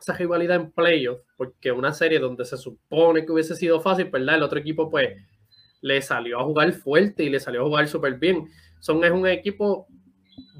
esa 0.00 0.12
rivalidad 0.14 0.56
en 0.56 0.70
playoffs, 0.70 1.22
porque 1.36 1.70
una 1.70 1.92
serie 1.92 2.18
donde 2.18 2.46
se 2.46 2.56
supone 2.56 3.26
que 3.26 3.32
hubiese 3.32 3.54
sido 3.54 3.78
fácil, 3.78 4.06
¿verdad? 4.06 4.36
El 4.36 4.42
otro 4.44 4.58
equipo, 4.58 4.88
pues, 4.88 5.10
le 5.82 6.00
salió 6.00 6.40
a 6.40 6.44
jugar 6.44 6.72
fuerte 6.72 7.24
y 7.24 7.28
le 7.28 7.40
salió 7.40 7.60
a 7.60 7.64
jugar 7.64 7.86
súper 7.88 8.14
bien. 8.14 8.48
Son 8.80 9.04
es 9.04 9.10
un 9.10 9.26
equipo 9.26 9.86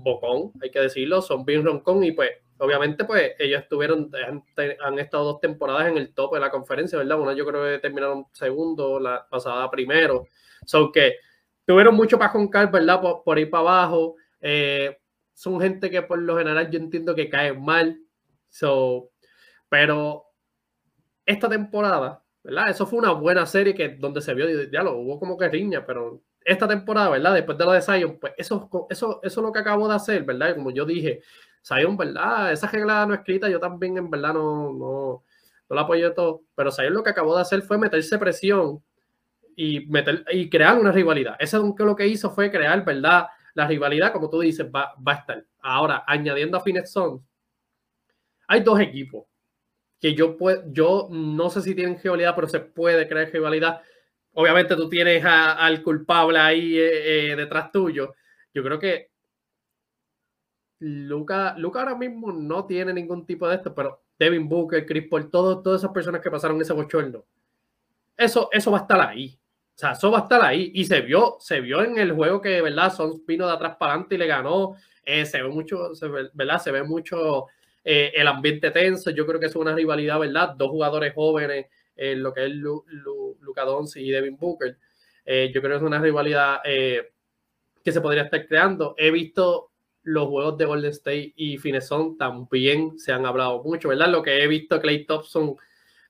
bocón, 0.03 0.53
hay 0.61 0.71
que 0.71 0.81
decirlo, 0.81 1.23
son 1.23 1.47
bien 1.47 1.65
roncón 1.65 2.05
y 2.05 2.13
pues 2.13 2.31
obviamente 2.65 3.05
pues 3.05 3.33
ellos 3.39 3.63
estuvieron, 3.63 4.11
han, 4.85 4.99
estado 4.99 5.25
dos 5.25 5.41
temporadas 5.41 5.89
en 5.89 5.97
el 5.97 6.15
top 6.15 6.35
de 6.35 6.41
la 6.41 6.51
conferencia, 6.51 6.99
¿verdad? 6.99 7.21
Una 7.21 7.35
yo 7.35 7.47
creo 7.47 7.65
que 7.65 7.79
terminaron 7.79 8.27
segundo, 8.33 8.99
la 8.99 9.27
pasada 9.29 9.71
primero. 9.71 10.27
So 10.65 10.91
que 10.91 11.17
tuvieron 11.67 11.95
mucho 11.95 12.19
para 12.19 12.33
concar, 12.33 12.71
¿verdad? 12.71 13.01
Por, 13.01 13.23
por 13.23 13.39
ir 13.39 13.51
para 13.51 13.61
abajo. 13.61 14.17
Eh, 14.41 14.99
son 15.33 15.61
gente 15.61 15.91
que 15.91 16.03
por 16.03 16.19
lo 16.19 16.39
general 16.39 16.71
yo 16.71 16.79
entiendo 16.79 17.15
que 17.15 17.29
caen 17.29 17.63
mal. 17.63 18.01
So, 18.49 19.11
pero 19.69 20.27
esta 21.27 21.49
temporada, 21.49 22.23
¿verdad? 22.43 22.71
Eso 22.71 22.87
fue 22.87 22.99
una 22.99 23.13
buena 23.13 23.47
serie 23.47 23.75
que 23.75 23.89
donde 23.91 24.21
se 24.21 24.35
vio, 24.35 24.47
ya 24.71 24.83
lo 24.83 24.97
hubo 24.99 25.19
como 25.19 25.37
que 25.37 25.49
riña, 25.49 25.85
pero 25.85 26.23
esta 26.45 26.69
temporada, 26.69 27.11
¿verdad? 27.11 27.35
Después 27.35 27.57
de 27.59 27.65
lo 27.65 27.73
de 27.73 27.83
Zion, 27.83 28.19
pues 28.21 28.35
eso, 28.37 28.69
eso, 28.91 29.21
eso 29.23 29.41
es 29.41 29.45
lo 29.45 29.53
que 29.53 29.59
acabo 29.61 29.89
de 29.89 29.95
hacer, 29.95 30.25
¿verdad? 30.25 30.55
Como 30.55 30.71
yo 30.71 30.85
dije, 30.85 31.23
Zion, 31.65 31.97
¿verdad? 31.97 32.53
Esa 32.53 32.67
regla 32.69 33.07
no 33.07 33.15
escrita, 33.15 33.49
yo 33.49 33.59
también 33.59 33.97
en 33.97 34.11
verdad 34.11 34.35
no, 34.35 34.73
no, 34.73 35.25
no 35.69 35.75
la 35.75 35.83
apoyo 35.83 36.13
todo, 36.13 36.43
pero 36.55 36.71
Zion 36.71 36.93
lo 36.93 37.03
que 37.03 37.11
acabó 37.11 37.35
de 37.35 37.43
hacer 37.43 37.63
fue 37.63 37.79
meterse 37.79 38.19
presión 38.19 38.83
y, 39.57 39.87
meter, 39.87 40.25
y 40.31 40.51
crear 40.51 40.79
una 40.79 40.93
rivalidad. 40.93 41.37
Ese 41.39 41.59
que 41.77 41.85
lo 41.85 41.97
que 41.97 42.07
hizo 42.07 42.31
fue 42.31 42.51
crear, 42.51 42.85
¿verdad? 42.85 43.29
La 43.55 43.67
rivalidad, 43.67 44.13
como 44.13 44.29
tú 44.29 44.41
dices, 44.41 44.67
va, 44.67 44.95
va 44.97 45.13
a 45.13 45.17
estar. 45.17 45.47
Ahora, 45.63 46.05
añadiendo 46.07 46.59
a 46.59 46.61
Phoenix 46.61 46.93
Suns, 46.93 47.23
hay 48.47 48.61
dos 48.61 48.79
equipos 48.81 49.25
que 50.01 50.15
yo, 50.15 50.37
yo 50.67 51.09
no 51.11 51.49
sé 51.49 51.63
si 51.63 51.75
tienen 51.75 51.99
rivalidad, 52.03 52.35
pero 52.35 52.47
se 52.47 52.61
puede 52.61 53.09
crear 53.09 53.31
rivalidad. 53.33 53.81
Obviamente 54.35 54.77
tú 54.77 54.89
tienes 54.89 55.25
al 55.25 55.83
culpable 55.83 56.39
ahí 56.39 56.77
eh, 56.77 57.33
eh, 57.33 57.37
detrás 57.37 57.73
tuyo. 57.73 58.15
Yo 58.53 58.63
creo 58.63 58.79
que 58.79 59.14
Luca, 60.85 61.55
Luca 61.57 61.81
ahora 61.81 61.95
mismo 61.95 62.31
no 62.31 62.67
tiene 62.67 62.93
ningún 62.93 63.25
tipo 63.25 63.49
de 63.49 63.57
esto, 63.57 63.75
pero 63.75 64.03
Devin 64.19 64.47
Booker, 64.47 64.85
Chris 64.85 65.09
Paul, 65.09 65.31
todas 65.31 65.81
esas 65.81 65.93
personas 65.93 66.21
que 66.21 66.31
pasaron 66.31 66.61
ese 66.61 66.75
bochorno, 66.75 67.25
eso, 68.17 68.51
eso 68.53 68.71
va 68.71 68.79
a 68.79 68.83
estar 68.83 69.01
ahí. 69.01 69.39
O 69.75 69.79
sea, 69.79 69.93
eso 69.93 70.11
va 70.11 70.19
a 70.19 70.23
estar 70.23 70.45
ahí. 70.45 70.71
Y 70.75 70.85
se 70.85 71.01
vio, 71.01 71.37
se 71.41 71.61
vio 71.61 71.83
en 71.83 71.99
el 71.99 72.13
juego 72.13 72.41
que, 72.41 72.61
¿verdad? 72.61 72.93
Son 72.93 73.25
vino 73.27 73.47
de 73.47 73.55
atrás 73.55 73.77
para 73.77 73.93
adelante 73.93 74.15
y 74.15 74.19
le 74.19 74.27
ganó. 74.27 74.77
Eh, 75.05 75.25
se 75.25 75.43
ve 75.43 75.49
mucho, 75.49 75.95
se 75.95 76.07
ve, 76.07 76.31
¿verdad? 76.35 76.61
Se 76.61 76.71
ve 76.71 76.85
mucho 76.85 77.47
eh, 77.83 78.13
el 78.15 78.29
ambiente 78.29 78.71
tenso. 78.71 79.11
Yo 79.11 79.27
creo 79.27 79.41
que 79.41 79.47
es 79.47 79.57
una 79.57 79.75
rivalidad, 79.75 80.21
¿verdad? 80.21 80.55
Dos 80.57 80.71
jugadores 80.71 81.13
jóvenes, 81.15 81.67
eh, 81.97 82.15
lo 82.15 82.33
que 82.33 82.45
es 82.45 82.53
Luca 82.53 83.65
Doncic 83.65 84.03
y 84.03 84.11
Devin 84.11 84.37
Booker. 84.37 84.77
yo 85.27 85.61
creo 85.61 85.71
que 85.71 85.77
es 85.77 85.83
una 85.83 85.99
rivalidad 85.99 86.61
que 86.63 87.93
se 87.93 88.01
podría 88.01 88.25
estar 88.25 88.47
creando. 88.47 88.95
He 88.97 89.11
visto 89.11 89.73
los 90.05 90.29
juegos 90.29 90.59
de 90.59 90.65
Golden 90.65 90.91
State 90.91 91.33
y 91.37 91.59
Fineson 91.59 92.17
también 92.17 92.99
se 92.99 93.13
han 93.13 93.27
hablado 93.27 93.63
mucho, 93.63 93.89
¿verdad? 93.89 94.09
Lo 94.09 94.23
que 94.23 94.43
he 94.43 94.47
visto, 94.47 94.81
Clay 94.81 95.05
Thompson 95.05 95.57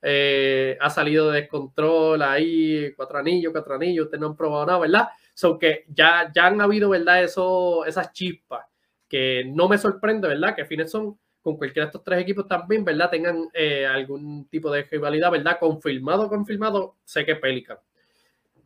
eh, 0.03 0.77
ha 0.81 0.91
salido 0.91 1.31
de 1.31 1.43
descontrol 1.43 2.21
ahí, 2.23 2.93
cuatro 2.95 3.19
anillos, 3.19 3.53
cuatro 3.53 3.75
anillos, 3.75 4.05
ustedes 4.05 4.21
no 4.21 4.29
han 4.29 4.37
probado 4.37 4.67
nada, 4.67 4.79
¿verdad? 4.81 5.09
So 5.33 5.59
que 5.59 5.85
ya, 5.89 6.31
ya 6.35 6.47
han 6.47 6.61
habido, 6.61 6.91
¿verdad? 6.91 7.25
Eso, 7.25 7.85
esas 7.87 8.13
chispas 8.13 8.67
que 9.09 9.45
no 9.47 9.69
me 9.69 9.79
sorprende, 9.79 10.29
¿verdad? 10.29 10.55
Que 10.55 10.65
Fineson 10.65 11.19
con 11.41 11.57
cualquiera 11.57 11.87
de 11.87 11.89
estos 11.91 12.03
tres 12.03 12.21
equipos 12.21 12.49
también, 12.49 12.85
¿verdad? 12.85 13.11
Tengan 13.11 13.49
eh, 13.53 13.87
algún 13.87 14.49
tipo 14.49 14.71
de 14.71 14.83
rivalidad, 14.83 15.31
¿verdad? 15.31 15.59
Confirmado, 15.61 16.29
confirmado, 16.29 16.97
sé 17.05 17.25
que 17.25 17.37
Pelican. 17.37 17.79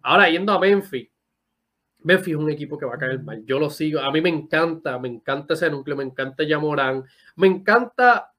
Ahora, 0.02 0.30
yendo 0.30 0.52
a 0.52 0.60
Memphis, 0.60 1.08
Memphis 2.08 2.32
es 2.32 2.40
un 2.40 2.50
equipo 2.50 2.78
que 2.78 2.86
va 2.86 2.94
a 2.94 2.98
caer 2.98 3.22
mal. 3.22 3.44
Yo 3.44 3.58
lo 3.58 3.68
sigo. 3.68 4.00
A 4.00 4.10
mí 4.10 4.22
me 4.22 4.30
encanta, 4.30 4.98
me 4.98 5.08
encanta 5.08 5.52
ese 5.52 5.68
núcleo, 5.68 5.94
me 5.94 6.04
encanta 6.04 6.42
Yamorán, 6.42 7.04
me 7.36 7.48
encanta 7.48 8.32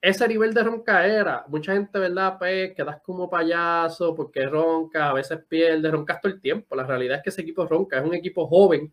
ese 0.00 0.26
nivel 0.26 0.52
de 0.52 0.64
roncaera. 0.64 1.44
Mucha 1.46 1.72
gente, 1.72 2.00
¿verdad? 2.00 2.36
Pues 2.36 2.74
quedas 2.74 3.00
como 3.00 3.30
payaso 3.30 4.12
porque 4.16 4.44
ronca, 4.48 5.10
a 5.10 5.12
veces 5.12 5.38
pierde, 5.48 5.88
roncas 5.88 6.20
todo 6.20 6.32
el 6.32 6.40
tiempo. 6.40 6.74
La 6.74 6.84
realidad 6.84 7.18
es 7.18 7.22
que 7.22 7.30
ese 7.30 7.42
equipo 7.42 7.64
ronca, 7.64 7.96
es 7.96 8.04
un 8.04 8.14
equipo 8.14 8.48
joven. 8.48 8.92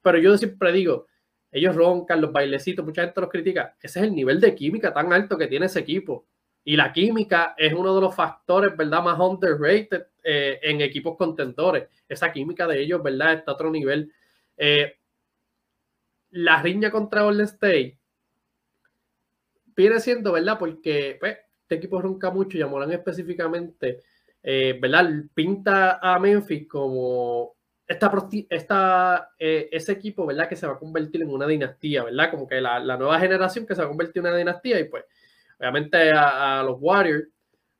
Pero 0.00 0.18
yo 0.18 0.38
siempre 0.38 0.70
digo, 0.70 1.08
ellos 1.50 1.74
roncan, 1.74 2.20
los 2.20 2.30
bailecitos, 2.30 2.84
mucha 2.84 3.02
gente 3.02 3.20
los 3.20 3.30
critica. 3.30 3.76
Ese 3.80 3.98
es 3.98 4.04
el 4.04 4.14
nivel 4.14 4.40
de 4.40 4.54
química 4.54 4.94
tan 4.94 5.12
alto 5.12 5.36
que 5.36 5.48
tiene 5.48 5.66
ese 5.66 5.80
equipo. 5.80 6.28
Y 6.62 6.76
la 6.76 6.92
química 6.92 7.56
es 7.58 7.74
uno 7.74 7.92
de 7.96 8.00
los 8.00 8.14
factores, 8.14 8.76
¿verdad? 8.76 9.02
Más 9.02 9.18
underrated 9.18 10.06
eh, 10.28 10.58
en 10.60 10.80
equipos 10.80 11.16
contendores. 11.16 11.88
Esa 12.08 12.32
química 12.32 12.66
de 12.66 12.80
ellos, 12.80 13.00
¿verdad? 13.00 13.34
Está 13.34 13.52
a 13.52 13.54
otro 13.54 13.70
nivel. 13.70 14.12
Eh, 14.56 14.96
la 16.30 16.60
riña 16.60 16.90
contra 16.90 17.22
Golden 17.22 17.46
State 17.46 17.96
viene 19.76 20.00
siendo, 20.00 20.32
¿verdad? 20.32 20.58
Porque 20.58 21.16
pues, 21.20 21.38
este 21.62 21.76
equipo 21.76 22.02
ronca 22.02 22.32
mucho 22.32 22.58
y 22.58 22.62
Amorán 22.62 22.90
específicamente, 22.90 24.02
eh, 24.42 24.76
¿verdad? 24.82 25.08
Pinta 25.32 26.00
a 26.02 26.18
Memphis 26.18 26.66
como 26.66 27.54
esta, 27.86 28.10
esta, 28.50 29.30
ese 29.38 29.92
equipo, 29.92 30.26
¿verdad? 30.26 30.48
Que 30.48 30.56
se 30.56 30.66
va 30.66 30.72
a 30.72 30.78
convertir 30.80 31.22
en 31.22 31.30
una 31.30 31.46
dinastía, 31.46 32.02
¿verdad? 32.02 32.32
Como 32.32 32.48
que 32.48 32.60
la, 32.60 32.80
la, 32.80 32.96
nueva 32.96 33.20
generación 33.20 33.64
que 33.64 33.76
se 33.76 33.80
va 33.80 33.84
a 33.86 33.90
convertir 33.90 34.18
en 34.18 34.26
una 34.26 34.38
dinastía 34.38 34.80
y 34.80 34.88
pues, 34.88 35.04
obviamente 35.60 36.10
a 36.10 36.64
los 36.64 36.78
Warriors 36.80 37.28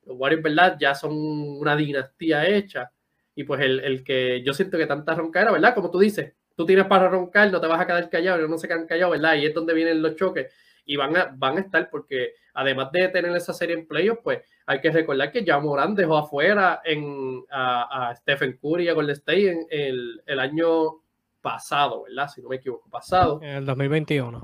los 0.07 0.17
Warriors, 0.17 0.43
¿verdad? 0.43 0.77
Ya 0.79 0.95
son 0.95 1.13
una 1.13 1.75
dinastía 1.75 2.47
hecha. 2.47 2.91
Y 3.35 3.43
pues 3.43 3.61
el, 3.61 4.03
que 4.03 4.41
yo 4.43 4.53
siento 4.53 4.77
que 4.77 4.87
tanta 4.87 5.13
ronca 5.13 5.51
¿verdad? 5.51 5.75
Como 5.75 5.91
tú 5.91 5.99
dices, 5.99 6.33
tú 6.55 6.65
tienes 6.65 6.85
para 6.85 7.07
roncar, 7.07 7.51
no 7.51 7.61
te 7.61 7.67
vas 7.67 7.79
a 7.79 7.85
quedar 7.85 8.09
callado, 8.09 8.47
no 8.47 8.57
se 8.57 8.67
quedan 8.67 8.87
callados, 8.87 9.11
¿verdad? 9.11 9.35
Y 9.35 9.45
es 9.45 9.53
donde 9.53 9.75
vienen 9.75 10.01
los 10.01 10.15
choques. 10.15 10.51
Y 10.85 10.95
van 10.95 11.15
a, 11.15 11.35
van 11.35 11.57
a 11.57 11.61
estar 11.61 11.89
porque 11.89 12.33
además 12.53 12.91
de 12.91 13.09
tener 13.09 13.35
esa 13.35 13.53
serie 13.53 13.75
en 13.75 13.87
playoffs, 13.87 14.21
pues 14.23 14.39
hay 14.65 14.81
que 14.81 14.89
recordar 14.89 15.31
que 15.31 15.43
ya 15.43 15.59
Morán 15.59 15.93
dejó 15.93 16.17
afuera 16.17 16.81
en, 16.83 17.43
a, 17.51 18.13
Stephen 18.17 18.57
Curry 18.59 18.85
y 18.85 18.89
a 18.89 18.93
Golden 18.93 19.15
State 19.15 19.51
en 19.51 19.67
el, 19.69 20.21
el 20.25 20.39
año 20.39 21.01
pasado, 21.41 22.03
¿verdad? 22.03 22.29
Si 22.29 22.41
no 22.41 22.49
me 22.49 22.55
equivoco, 22.55 22.89
pasado. 22.89 23.39
En 23.43 23.49
el 23.49 23.65
2021. 23.65 24.43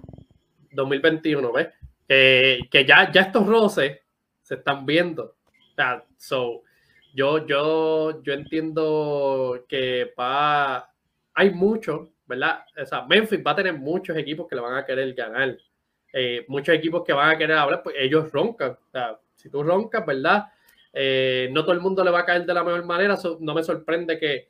2021, 0.71 1.51
¿ves? 1.51 1.69
que 2.07 2.85
ya, 2.87 3.11
ya 3.11 3.21
estos 3.21 3.47
roces 3.47 3.99
se 4.41 4.55
están 4.55 4.85
viendo 4.85 5.35
so, 6.17 6.63
yo, 7.13 7.45
yo, 7.45 8.23
yo 8.23 8.33
entiendo 8.33 9.65
que 9.67 10.13
va, 10.19 10.89
hay 11.33 11.51
muchos, 11.51 12.09
¿verdad? 12.25 12.65
O 12.81 12.85
sea, 12.85 13.05
Memphis 13.05 13.43
va 13.45 13.51
a 13.51 13.55
tener 13.55 13.73
muchos 13.73 14.17
equipos 14.17 14.47
que 14.47 14.55
le 14.55 14.61
van 14.61 14.77
a 14.77 14.85
querer 14.85 15.13
ganar. 15.13 15.57
Eh, 16.11 16.45
muchos 16.47 16.75
equipos 16.75 17.03
que 17.03 17.13
van 17.13 17.31
a 17.31 17.37
querer 17.37 17.57
hablar, 17.57 17.81
pues 17.83 17.95
ellos 17.99 18.31
roncan. 18.31 18.71
O 18.71 18.91
sea, 18.91 19.19
si 19.35 19.49
tú 19.49 19.63
roncas, 19.63 20.05
¿verdad? 20.05 20.45
Eh, 20.93 21.49
no 21.51 21.63
todo 21.63 21.73
el 21.73 21.81
mundo 21.81 22.03
le 22.03 22.11
va 22.11 22.19
a 22.19 22.25
caer 22.25 22.45
de 22.45 22.53
la 22.53 22.63
mejor 22.63 22.85
manera. 22.85 23.17
no 23.39 23.53
me 23.53 23.63
sorprende 23.63 24.19
que 24.19 24.49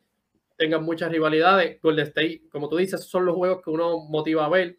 tengan 0.58 0.84
muchas 0.84 1.12
rivalidades. 1.12 1.82
Golden 1.82 2.08
State, 2.08 2.44
como 2.52 2.70
tú 2.70 2.78
dices, 2.78 3.04
son 3.06 3.26
los 3.26 3.36
juegos 3.36 3.62
que 3.64 3.70
uno 3.70 4.00
motiva 4.00 4.46
a 4.46 4.50
ver. 4.50 4.78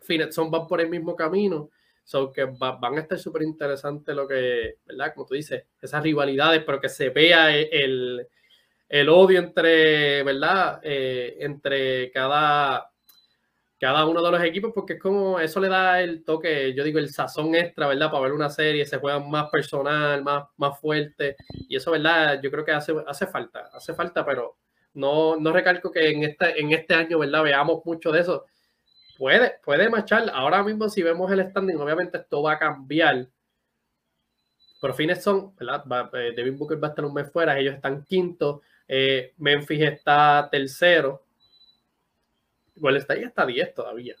Phoenix 0.00 0.34
son 0.34 0.50
van 0.50 0.66
por 0.66 0.80
el 0.80 0.88
mismo 0.88 1.14
camino. 1.14 1.70
So 2.04 2.32
que 2.32 2.44
van 2.44 2.98
a 2.98 3.00
estar 3.00 3.18
súper 3.18 3.42
interesantes 3.42 4.14
lo 4.14 4.26
que, 4.26 4.78
¿verdad? 4.84 5.12
Como 5.14 5.26
tú 5.26 5.34
dices, 5.34 5.64
esas 5.80 6.02
rivalidades, 6.02 6.62
pero 6.64 6.80
que 6.80 6.88
se 6.88 7.10
vea 7.10 7.54
el, 7.54 8.26
el 8.88 9.08
odio 9.08 9.38
entre, 9.38 10.22
¿verdad? 10.24 10.80
Eh, 10.82 11.36
entre 11.40 12.10
cada, 12.10 12.90
cada 13.78 14.04
uno 14.04 14.22
de 14.22 14.30
los 14.30 14.42
equipos, 14.42 14.72
porque 14.74 14.94
es 14.94 15.00
como, 15.00 15.40
eso 15.40 15.60
le 15.60 15.68
da 15.68 16.02
el 16.02 16.24
toque, 16.24 16.74
yo 16.74 16.84
digo, 16.84 16.98
el 16.98 17.08
sazón 17.08 17.54
extra, 17.54 17.86
¿verdad? 17.86 18.10
Para 18.10 18.24
ver 18.24 18.32
una 18.32 18.50
serie, 18.50 18.84
se 18.84 18.98
juega 18.98 19.20
más 19.20 19.48
personal, 19.48 20.22
más, 20.22 20.44
más 20.56 20.78
fuerte, 20.80 21.36
y 21.68 21.76
eso, 21.76 21.92
¿verdad? 21.92 22.40
Yo 22.42 22.50
creo 22.50 22.64
que 22.64 22.72
hace, 22.72 22.92
hace 23.06 23.26
falta, 23.26 23.70
hace 23.72 23.94
falta, 23.94 24.26
pero 24.26 24.56
no, 24.94 25.36
no 25.36 25.52
recalco 25.52 25.90
que 25.90 26.10
en 26.10 26.24
este, 26.24 26.60
en 26.60 26.72
este 26.72 26.94
año, 26.94 27.20
¿verdad? 27.20 27.44
Veamos 27.44 27.80
mucho 27.84 28.10
de 28.12 28.20
eso. 28.20 28.44
Puede, 29.20 29.60
puede 29.62 29.90
marchar. 29.90 30.30
Ahora 30.32 30.62
mismo, 30.62 30.88
si 30.88 31.02
vemos 31.02 31.30
el 31.30 31.46
standing, 31.50 31.76
obviamente 31.76 32.16
esto 32.16 32.42
va 32.42 32.52
a 32.52 32.58
cambiar. 32.58 33.28
Por 34.80 34.94
fines 34.94 35.22
son, 35.22 35.54
¿verdad? 35.56 35.84
Eh, 36.14 36.32
Devin 36.34 36.56
Booker 36.56 36.82
va 36.82 36.86
a 36.86 36.90
estar 36.92 37.04
un 37.04 37.12
mes 37.12 37.30
fuera, 37.30 37.58
ellos 37.58 37.74
están 37.74 38.02
quinto. 38.06 38.62
Eh, 38.88 39.34
Memphis 39.36 39.82
está 39.82 40.48
tercero. 40.50 41.22
Golden 42.76 43.02
State 43.02 43.24
está 43.24 43.44
10 43.44 43.74
todavía. 43.74 44.16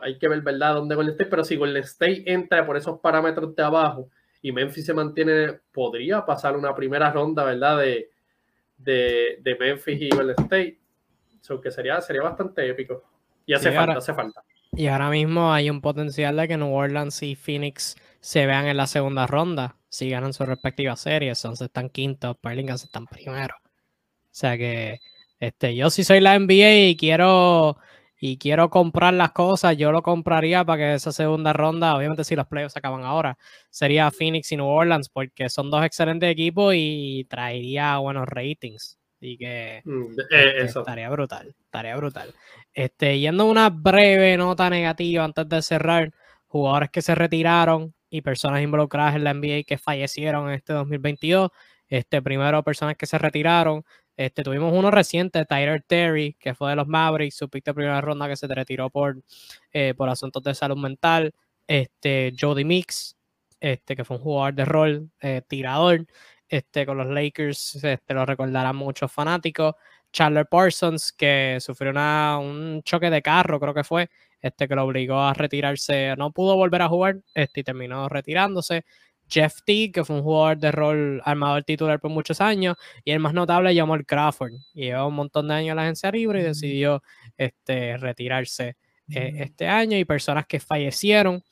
Hay 0.00 0.16
que 0.16 0.28
ver, 0.28 0.42
¿verdad?, 0.42 0.74
dónde 0.74 0.94
Golden 0.94 1.14
State. 1.14 1.28
Pero 1.28 1.42
si 1.42 1.56
Golden 1.56 1.82
State 1.82 2.22
entra 2.26 2.64
por 2.64 2.76
esos 2.76 3.00
parámetros 3.00 3.56
de 3.56 3.64
abajo 3.64 4.10
y 4.40 4.52
Memphis 4.52 4.86
se 4.86 4.94
mantiene, 4.94 5.58
podría 5.72 6.24
pasar 6.24 6.56
una 6.56 6.72
primera 6.72 7.10
ronda, 7.10 7.42
¿verdad?, 7.42 7.78
de, 7.78 8.08
de, 8.78 9.56
Memphis 9.58 10.02
y 10.02 10.10
Golden 10.10 10.36
State. 10.38 10.78
So 11.40 11.60
que 11.60 11.72
sería, 11.72 12.00
sería 12.00 12.22
bastante 12.22 12.68
épico. 12.68 13.09
Y 13.50 13.54
hace 13.54 13.72
falta, 13.72 13.98
hace 13.98 14.14
falta. 14.14 14.44
Y 14.76 14.86
ahora 14.86 15.10
mismo 15.10 15.52
hay 15.52 15.70
un 15.70 15.80
potencial 15.80 16.36
de 16.36 16.46
que 16.46 16.56
New 16.56 16.72
Orleans 16.72 17.20
y 17.24 17.34
Phoenix 17.34 17.96
se 18.20 18.46
vean 18.46 18.66
en 18.66 18.76
la 18.76 18.86
segunda 18.86 19.26
ronda 19.26 19.74
si 19.88 20.08
ganan 20.08 20.32
sus 20.32 20.46
respectivas 20.46 21.00
series. 21.00 21.44
Entonces 21.44 21.66
están 21.66 21.88
quintos, 21.88 22.36
Pelicans 22.40 22.84
están 22.84 23.08
primero. 23.08 23.56
O 23.58 24.28
sea 24.30 24.56
que 24.56 25.00
este, 25.40 25.74
yo 25.74 25.90
si 25.90 26.04
soy 26.04 26.20
la 26.20 26.38
NBA 26.38 26.90
y 26.90 26.96
quiero 26.96 27.76
y 28.20 28.38
quiero 28.38 28.70
comprar 28.70 29.14
las 29.14 29.32
cosas, 29.32 29.76
yo 29.76 29.90
lo 29.90 30.02
compraría 30.02 30.64
para 30.64 30.78
que 30.78 30.94
esa 30.94 31.10
segunda 31.10 31.52
ronda, 31.52 31.96
obviamente 31.96 32.22
si 32.22 32.36
los 32.36 32.46
playoffs 32.46 32.76
acaban 32.76 33.02
ahora, 33.02 33.36
sería 33.68 34.12
Phoenix 34.12 34.52
y 34.52 34.58
New 34.58 34.66
Orleans, 34.66 35.08
porque 35.08 35.48
son 35.48 35.72
dos 35.72 35.84
excelentes 35.84 36.30
equipos 36.30 36.74
y 36.76 37.26
traería 37.28 37.98
buenos 37.98 38.28
ratings. 38.28 39.00
Así 39.20 39.36
que 39.36 39.82
mm, 39.84 40.12
eh, 40.30 40.52
este, 40.60 40.78
estaría 40.78 41.10
brutal, 41.10 41.54
estaría 41.64 41.94
brutal. 41.94 42.32
Este, 42.74 43.18
yendo 43.18 43.46
una 43.46 43.70
breve 43.70 44.36
nota 44.36 44.70
negativa 44.70 45.24
antes 45.24 45.48
de 45.48 45.62
cerrar, 45.62 46.12
jugadores 46.46 46.90
que 46.90 47.02
se 47.02 47.14
retiraron 47.14 47.94
y 48.10 48.22
personas 48.22 48.62
involucradas 48.62 49.16
en 49.16 49.24
la 49.24 49.34
NBA 49.34 49.64
que 49.66 49.78
fallecieron 49.78 50.48
en 50.48 50.54
este 50.54 50.72
2022. 50.72 51.50
Este, 51.88 52.22
primero, 52.22 52.62
personas 52.62 52.96
que 52.96 53.06
se 53.06 53.18
retiraron. 53.18 53.84
Este, 54.16 54.42
tuvimos 54.42 54.72
uno 54.72 54.90
reciente, 54.90 55.44
Tyler 55.44 55.82
Terry, 55.86 56.36
que 56.38 56.54
fue 56.54 56.70
de 56.70 56.76
los 56.76 56.86
Mavericks, 56.86 57.36
su 57.36 57.48
pick 57.48 57.64
de 57.64 57.74
primera 57.74 58.00
ronda 58.00 58.28
que 58.28 58.36
se 58.36 58.46
retiró 58.46 58.90
por, 58.90 59.16
eh, 59.72 59.94
por 59.96 60.08
asuntos 60.08 60.42
de 60.42 60.54
salud 60.54 60.76
mental. 60.76 61.32
Este, 61.66 62.32
Jody 62.38 62.64
Mix, 62.64 63.16
este, 63.60 63.96
que 63.96 64.04
fue 64.04 64.16
un 64.18 64.22
jugador 64.22 64.54
de 64.54 64.64
rol, 64.64 65.10
eh, 65.20 65.42
tirador, 65.48 66.06
este, 66.48 66.84
con 66.84 66.98
los 66.98 67.06
Lakers, 67.06 67.82
este, 67.84 68.14
lo 68.14 68.26
recordarán 68.26 68.76
muchos 68.76 69.10
fanáticos. 69.12 69.74
Chandler 70.12 70.46
Parsons, 70.46 71.12
que 71.12 71.58
sufrió 71.60 71.90
una, 71.90 72.38
un 72.38 72.82
choque 72.82 73.10
de 73.10 73.22
carro, 73.22 73.60
creo 73.60 73.74
que 73.74 73.84
fue, 73.84 74.08
este, 74.40 74.68
que 74.68 74.74
lo 74.74 74.84
obligó 74.84 75.20
a 75.20 75.34
retirarse, 75.34 76.14
no 76.16 76.32
pudo 76.32 76.56
volver 76.56 76.82
a 76.82 76.88
jugar, 76.88 77.20
este, 77.34 77.60
y 77.60 77.64
terminó 77.64 78.08
retirándose. 78.08 78.84
Jeff 79.28 79.62
T, 79.64 79.92
que 79.92 80.04
fue 80.04 80.16
un 80.16 80.22
jugador 80.22 80.58
de 80.58 80.72
rol 80.72 81.22
armador 81.24 81.62
titular 81.62 82.00
por 82.00 82.10
muchos 82.10 82.40
años, 82.40 82.76
y 83.04 83.12
el 83.12 83.20
más 83.20 83.32
notable, 83.32 83.74
Jamal 83.74 84.04
Crawford. 84.04 84.52
Llevó 84.74 85.06
un 85.06 85.14
montón 85.14 85.48
de 85.48 85.54
años 85.54 85.70
en 85.70 85.76
la 85.76 85.82
agencia 85.82 86.10
libre 86.10 86.40
y 86.40 86.44
decidió 86.44 87.02
este, 87.36 87.96
retirarse 87.96 88.76
eh, 89.08 89.32
este 89.36 89.68
año. 89.68 89.96
Y 89.96 90.04
personas 90.04 90.46
que 90.46 90.58
fallecieron, 90.58 91.42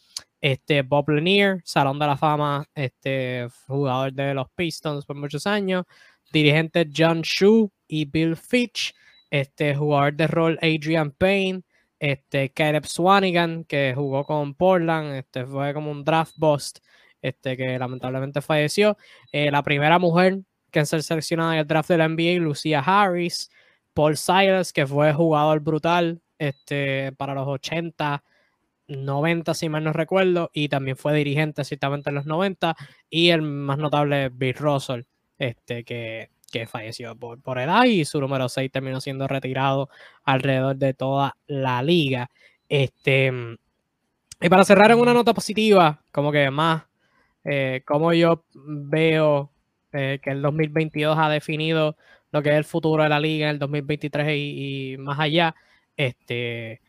este, 0.41 0.83
Bob 0.83 1.09
Lanier, 1.11 1.61
Salón 1.65 1.99
de 1.99 2.07
la 2.07 2.17
Fama, 2.17 2.67
este, 2.75 3.47
jugador 3.69 4.13
de 4.13 4.35
los 4.35 4.49
Pistons 4.57 5.07
por 5.07 5.17
muchos 5.17 5.47
años, 5.47 5.85
dirigente 6.33 6.89
John 6.95 7.23
Shue 7.23 7.71
y 7.89 8.05
Bill 8.05 8.37
Fitch, 8.37 8.95
este, 9.31 9.75
jugador 9.75 10.15
de 10.15 10.27
rol 10.27 10.59
Adrian 10.63 11.11
Payne, 11.11 11.63
este, 11.99 12.51
Caleb 12.51 12.87
Swanigan, 12.87 13.65
que 13.65 13.93
jugó 13.97 14.25
con 14.25 14.55
Portland, 14.55 15.15
este, 15.17 15.45
fue 15.45 15.75
como 15.75 15.91
un 15.91 16.05
draft 16.05 16.35
bust 16.37 16.79
este, 17.23 17.57
que 17.57 17.79
lamentablemente 17.79 18.41
falleció. 18.41 18.97
Eh, 19.33 19.51
la 19.51 19.63
primera 19.63 19.99
mujer 19.99 20.41
que 20.71 20.85
ser 20.85 21.03
seleccionada 21.03 21.55
en 21.55 21.61
el 21.61 21.67
draft 21.67 21.89
de 21.89 21.99
la 21.99 22.09
NBA, 22.09 22.41
Lucia 22.41 22.81
Harris. 22.81 23.51
Paul 23.95 24.17
Silas, 24.17 24.73
que 24.73 24.87
fue 24.87 25.13
jugador 25.13 25.59
brutal 25.59 26.23
este, 26.39 27.11
para 27.17 27.35
los 27.35 27.49
80, 27.49 28.23
90, 28.87 29.55
si 29.55 29.69
mal 29.69 29.83
no 29.83 29.93
recuerdo, 29.93 30.51
y 30.55 30.69
también 30.69 30.97
fue 30.97 31.15
dirigente 31.15 31.65
ciertamente 31.65 32.11
en 32.11 32.15
los 32.15 32.25
90. 32.25 32.77
Y 33.11 33.31
el 33.31 33.43
más 33.43 33.79
notable, 33.79 34.29
Bill 34.29 34.55
Russell, 34.55 35.03
este, 35.37 35.83
que, 35.83 36.31
que 36.51 36.67
falleció 36.67 37.17
por, 37.17 37.41
por 37.41 37.59
edad 37.59 37.85
y 37.85 38.05
su 38.05 38.21
número 38.21 38.49
6 38.49 38.71
terminó 38.73 39.01
siendo 39.01 39.29
retirado 39.29 39.89
alrededor 40.25 40.77
de 40.77 40.95
toda 40.95 41.37
la 41.47 41.83
liga. 41.83 42.31
Este, 42.69 43.33
y 44.41 44.49
para 44.49 44.65
cerrar 44.65 44.91
en 44.91 44.99
una 44.99 45.15
nota 45.15 45.35
positiva, 45.35 46.03
como 46.13 46.31
que 46.33 46.51
más 46.51 46.85
eh, 47.45 47.83
cómo 47.87 48.13
yo 48.13 48.45
veo 48.55 49.51
eh, 49.93 50.19
que 50.23 50.31
el 50.31 50.43
2022 50.43 51.17
ha 51.19 51.29
definido 51.31 51.97
lo 52.31 52.43
que 52.43 52.51
es 52.51 52.57
el 52.57 52.65
futuro 52.65 53.03
de 53.03 53.09
la 53.09 53.21
liga 53.21 53.47
en 53.47 53.53
el 53.53 53.59
2023 53.59 54.29
y, 54.37 54.97
más 54.99 55.19
allá. 55.19 55.55
Este, 55.97 56.83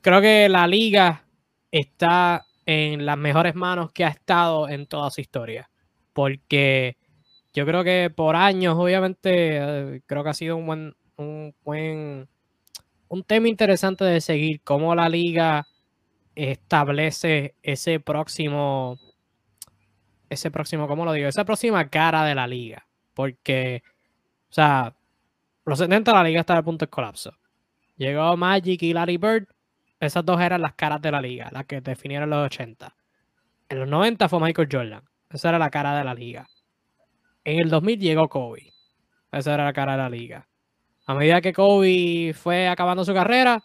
creo 0.00 0.20
que 0.20 0.48
la 0.48 0.66
liga 0.66 1.26
está 1.70 2.46
en 2.66 3.04
las 3.04 3.18
mejores 3.18 3.54
manos 3.54 3.92
que 3.92 4.04
ha 4.04 4.08
estado 4.08 4.68
en 4.68 4.86
toda 4.86 5.10
su 5.10 5.20
historia. 5.20 5.70
Porque 6.12 6.96
yo 7.52 7.66
creo 7.66 7.84
que 7.84 8.10
por 8.14 8.36
años, 8.36 8.76
obviamente, 8.78 9.58
eh, 9.58 10.02
creo 10.06 10.22
que 10.24 10.30
ha 10.30 10.34
sido 10.34 10.56
un 10.56 10.66
buen, 10.66 10.96
un 11.16 11.54
buen, 11.64 12.28
un 13.08 13.24
tema 13.24 13.48
interesante 13.48 14.04
de 14.04 14.20
seguir 14.20 14.60
cómo 14.62 14.94
la 14.94 15.08
liga 15.08 15.66
establece 16.34 17.54
ese 17.62 18.00
próximo 18.00 18.98
ese 20.30 20.50
próximo, 20.50 20.86
¿cómo 20.88 21.04
lo 21.04 21.12
digo? 21.12 21.28
Esa 21.28 21.44
próxima 21.44 21.88
cara 21.90 22.24
de 22.24 22.34
la 22.34 22.46
liga. 22.46 22.86
Porque, 23.14 23.82
o 24.48 24.52
sea, 24.52 24.94
los 25.66 25.78
70 25.78 26.12
la 26.14 26.22
liga 26.24 26.40
estaba 26.40 26.60
a 26.60 26.62
punto 26.62 26.86
de 26.86 26.90
colapso. 26.90 27.32
Llegó 27.96 28.36
Magic 28.36 28.80
y 28.82 28.94
Larry 28.94 29.18
Bird. 29.18 29.48
Esas 29.98 30.24
dos 30.24 30.40
eran 30.40 30.62
las 30.62 30.74
caras 30.74 31.02
de 31.02 31.10
la 31.10 31.20
liga, 31.20 31.50
las 31.52 31.66
que 31.66 31.80
definieron 31.80 32.30
los 32.30 32.46
80. 32.46 32.96
En 33.68 33.80
los 33.80 33.88
90 33.88 34.28
fue 34.28 34.40
Michael 34.40 34.68
Jordan. 34.70 35.02
Esa 35.28 35.50
era 35.50 35.58
la 35.58 35.68
cara 35.68 35.98
de 35.98 36.04
la 36.04 36.14
liga. 36.14 36.48
En 37.50 37.58
el 37.58 37.68
2000 37.68 37.98
llegó 37.98 38.28
Kobe. 38.28 38.72
Esa 39.32 39.54
era 39.54 39.64
la 39.64 39.72
cara 39.72 39.92
de 39.92 39.98
la 39.98 40.08
liga. 40.08 40.48
A 41.04 41.14
medida 41.14 41.40
que 41.40 41.52
Kobe 41.52 42.32
fue 42.32 42.68
acabando 42.68 43.04
su 43.04 43.12
carrera, 43.12 43.60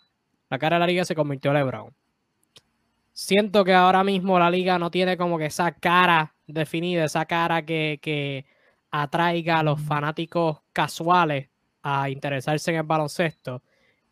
la 0.49 0.57
cara 0.57 0.77
de 0.77 0.79
la 0.79 0.87
liga 0.87 1.05
se 1.05 1.13
convirtió 1.13 1.51
en 1.51 1.57
LeBron. 1.57 1.95
Siento 3.13 3.63
que 3.63 3.75
ahora 3.75 4.03
mismo 4.03 4.39
la 4.39 4.49
liga 4.49 4.79
no 4.79 4.89
tiene 4.89 5.17
como 5.17 5.37
que 5.37 5.45
esa 5.45 5.71
cara 5.71 6.33
definida, 6.47 7.05
esa 7.05 7.25
cara 7.25 7.63
que, 7.63 8.45
atraiga 8.89 9.59
a 9.59 9.63
los 9.63 9.79
fanáticos 9.81 10.61
casuales 10.73 11.49
a 11.83 12.09
interesarse 12.09 12.71
en 12.71 12.77
el 12.77 12.83
baloncesto. 12.83 13.61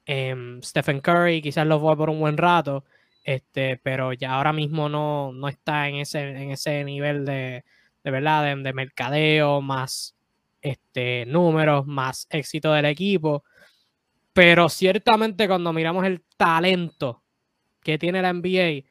Em, 0.06 0.62
Stephen 0.62 1.00
Curry 1.00 1.42
quizás 1.42 1.66
lo 1.66 1.80
fue 1.80 1.98
por 1.98 2.12
un 2.12 2.20
buen 2.20 2.38
rato, 2.38 2.86
este, 3.24 3.78
pero 3.78 4.14
ya 4.14 4.34
ahora 4.36 4.54
mismo 4.54 4.88
no, 4.88 5.32
no 5.32 5.48
está 5.48 5.88
en 5.88 5.96
ese, 5.96 6.30
en 6.30 6.52
ese 6.52 6.84
nivel 6.84 7.26
de, 7.26 7.64
de 8.04 8.12
verdad, 8.12 8.56
de, 8.58 8.74
mercadeo, 8.74 9.62
más 9.62 10.16
este, 10.62 11.26
números, 11.26 11.86
más 11.88 12.28
éxito 12.30 12.74
del 12.74 12.86
equipo. 12.86 13.44
Pero 14.34 14.70
ciertamente 14.70 15.48
cuando 15.48 15.74
miramos 15.74 16.06
el 16.06 16.24
talento 16.38 17.24
que 17.82 17.98
tiene 17.98 18.22
la 18.22 18.34
NBA, 18.34 18.86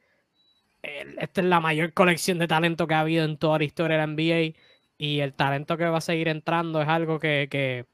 esta 0.83 1.41
es 1.41 1.47
la 1.47 1.61
mayor 1.61 1.93
colección 1.93 2.39
de 2.39 2.49
talento 2.49 2.87
que 2.87 2.95
ha 2.95 3.01
habido 3.01 3.25
en 3.25 3.37
toda 3.37 3.59
la 3.59 3.65
historia 3.65 3.97
de 3.99 4.07
la 4.07 4.13
NBA 4.13 4.59
y 4.99 5.21
el 5.21 5.35
talento 5.35 5.77
que 5.77 5.85
va 5.85 5.99
a 5.99 6.01
seguir 6.01 6.29
entrando 6.29 6.81
es 6.83 6.89
algo 6.89 7.19
que, 7.19 7.87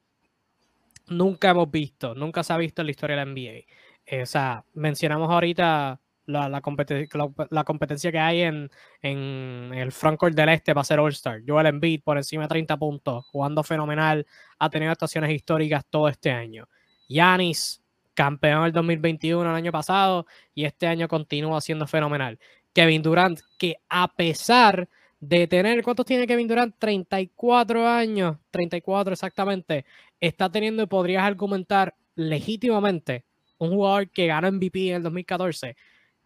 nunca 1.08 1.50
hemos 1.50 1.70
visto, 1.70 2.14
nunca 2.14 2.42
se 2.42 2.52
ha 2.52 2.58
visto 2.58 2.82
en 2.82 2.86
la 2.86 2.90
historia 2.90 3.16
de 3.16 3.24
la 3.24 3.30
NBA. 3.32 3.64
Eh, 4.06 4.22
o 4.22 4.26
sea, 4.26 4.64
mencionamos 4.74 5.30
ahorita 5.30 6.00
la, 6.28 6.48
la, 6.48 7.64
competencia 7.64 8.12
que 8.12 8.18
hay 8.18 8.42
en, 8.42 8.70
en 9.02 9.72
el 9.74 9.90
frontcourt 9.92 10.34
del 10.34 10.50
este 10.50 10.74
para 10.74 10.84
ser 10.84 11.00
All-Star. 11.00 11.40
Joel 11.46 11.66
Embiid 11.66 12.02
por 12.02 12.16
encima 12.18 12.44
de 12.44 12.48
30 12.48 12.76
puntos, 12.76 13.24
jugando 13.26 13.62
fenomenal, 13.62 14.26
ha 14.58 14.70
tenido 14.70 14.92
actuaciones 14.92 15.30
históricas 15.30 15.84
todo 15.88 16.08
este 16.08 16.30
año. 16.30 16.68
Yanis, 17.08 17.82
campeón 18.14 18.64
del 18.64 18.72
2021 18.72 19.48
el 19.48 19.56
año 19.56 19.72
pasado, 19.72 20.26
y 20.54 20.64
este 20.64 20.86
año 20.86 21.08
continúa 21.08 21.60
siendo 21.60 21.86
fenomenal. 21.86 22.38
Kevin 22.72 23.02
Durant, 23.02 23.40
que 23.58 23.76
a 23.88 24.08
pesar 24.14 24.88
de 25.20 25.46
tener, 25.46 25.82
¿cuántos 25.82 26.06
tiene 26.06 26.26
Kevin 26.26 26.46
Durant? 26.46 26.74
34 26.78 27.88
años, 27.88 28.36
34 28.50 29.14
exactamente, 29.14 29.84
está 30.20 30.50
teniendo 30.50 30.82
y 30.82 30.86
podrías 30.86 31.24
argumentar 31.24 31.94
legítimamente 32.14 33.24
un 33.58 33.70
jugador 33.70 34.10
que 34.10 34.26
ganó 34.26 34.50
MVP 34.52 34.90
en 34.90 34.96
el 34.96 35.02
2014, 35.02 35.76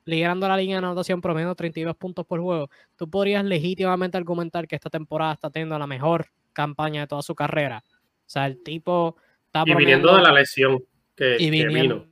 liderando 0.04 0.48
la 0.48 0.56
línea 0.56 0.76
de 0.76 0.86
anotación 0.86 1.20
promedio 1.20 1.54
32 1.54 1.96
puntos 1.96 2.26
por 2.26 2.40
juego, 2.40 2.70
tú 2.96 3.08
podrías 3.08 3.44
legítimamente 3.44 4.16
argumentar 4.16 4.66
que 4.66 4.76
esta 4.76 4.90
temporada 4.90 5.34
está 5.34 5.50
teniendo 5.50 5.78
la 5.78 5.86
mejor 5.86 6.26
campaña 6.52 7.02
de 7.02 7.06
toda 7.06 7.22
su 7.22 7.34
carrera. 7.34 7.82
O 7.86 8.30
sea, 8.32 8.46
el 8.46 8.62
tipo 8.62 9.16
está 9.46 9.64
Y 9.66 9.74
viniendo 9.74 10.16
de 10.16 10.22
la 10.22 10.32
lesión 10.32 10.82
que, 11.14 11.36
y 11.38 11.50
vino. 11.50 12.06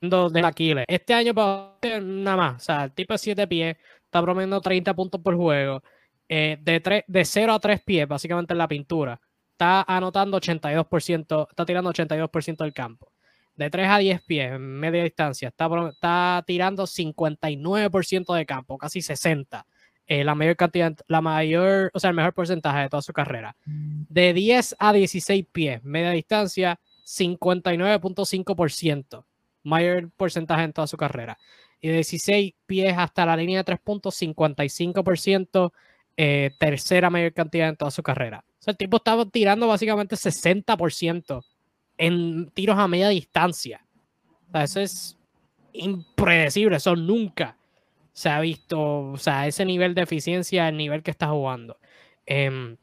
De 0.00 0.40
Aquiles. 0.44 0.84
Este 0.88 1.14
año, 1.14 1.32
nada 1.32 2.36
más. 2.36 2.62
O 2.62 2.64
sea, 2.64 2.84
el 2.84 2.92
tipo 2.92 3.14
de 3.14 3.18
7 3.18 3.46
pies 3.46 3.76
está 4.04 4.20
promediando 4.20 4.60
30 4.60 4.94
puntos 4.94 5.20
por 5.20 5.36
juego. 5.36 5.82
Eh, 6.28 6.58
de, 6.60 7.04
de 7.06 7.24
0 7.24 7.52
a 7.52 7.60
3 7.60 7.82
pies, 7.82 8.08
básicamente 8.08 8.52
en 8.52 8.58
la 8.58 8.66
pintura 8.66 9.20
está 9.62 9.84
anotando 9.86 10.40
82%, 10.40 11.46
está 11.48 11.64
tirando 11.64 11.92
82% 11.92 12.64
del 12.64 12.72
campo. 12.72 13.11
De 13.54 13.68
3 13.68 13.88
a 13.88 13.98
10 13.98 14.22
pies, 14.22 14.52
en 14.52 14.62
media 14.62 15.04
distancia, 15.04 15.48
está, 15.48 15.68
está 15.90 16.42
tirando 16.46 16.86
59% 16.86 18.34
de 18.34 18.46
campo, 18.46 18.78
casi 18.78 19.00
60%. 19.00 19.64
Eh, 20.06 20.24
la 20.24 20.34
mayor 20.34 20.56
cantidad, 20.56 20.94
la 21.06 21.20
mayor, 21.20 21.90
o 21.94 22.00
sea, 22.00 22.10
el 22.10 22.16
mejor 22.16 22.34
porcentaje 22.34 22.80
de 22.80 22.88
toda 22.88 23.02
su 23.02 23.12
carrera. 23.12 23.54
De 23.64 24.34
10 24.34 24.74
a 24.78 24.92
16 24.92 25.46
pies, 25.52 25.82
media 25.84 26.10
distancia, 26.10 26.80
59.5%, 27.06 29.24
mayor 29.62 30.10
porcentaje 30.16 30.64
en 30.64 30.72
toda 30.72 30.88
su 30.88 30.96
carrera. 30.96 31.38
Y 31.80 31.88
de 31.88 31.94
16 31.94 32.54
pies 32.66 32.94
hasta 32.98 33.24
la 33.24 33.36
línea 33.36 33.58
de 33.58 33.64
3 33.64 33.78
puntos, 33.80 34.20
55%, 34.20 35.72
eh, 36.16 36.50
tercera 36.58 37.08
mayor 37.08 37.32
cantidad 37.32 37.68
en 37.68 37.76
toda 37.76 37.90
su 37.90 38.02
carrera. 38.02 38.44
O 38.48 38.62
sea, 38.62 38.72
el 38.72 38.76
tipo 38.76 38.98
estaba 38.98 39.24
tirando 39.24 39.66
básicamente 39.66 40.16
60% 40.16 41.42
en 41.98 42.50
tiros 42.50 42.78
a 42.78 42.88
media 42.88 43.08
distancia. 43.08 43.84
O 44.48 44.52
sea, 44.52 44.64
eso 44.64 44.80
es 44.80 45.18
impredecible. 45.72 46.76
Eso 46.76 46.96
nunca 46.96 47.56
se 48.12 48.28
ha 48.28 48.40
visto. 48.40 49.10
O 49.12 49.18
sea, 49.18 49.46
ese 49.46 49.64
nivel 49.64 49.94
de 49.94 50.02
eficiencia, 50.02 50.68
el 50.68 50.76
nivel 50.76 51.02
que 51.02 51.10
está 51.10 51.28
jugando. 51.28 51.78
Em, 52.26 52.76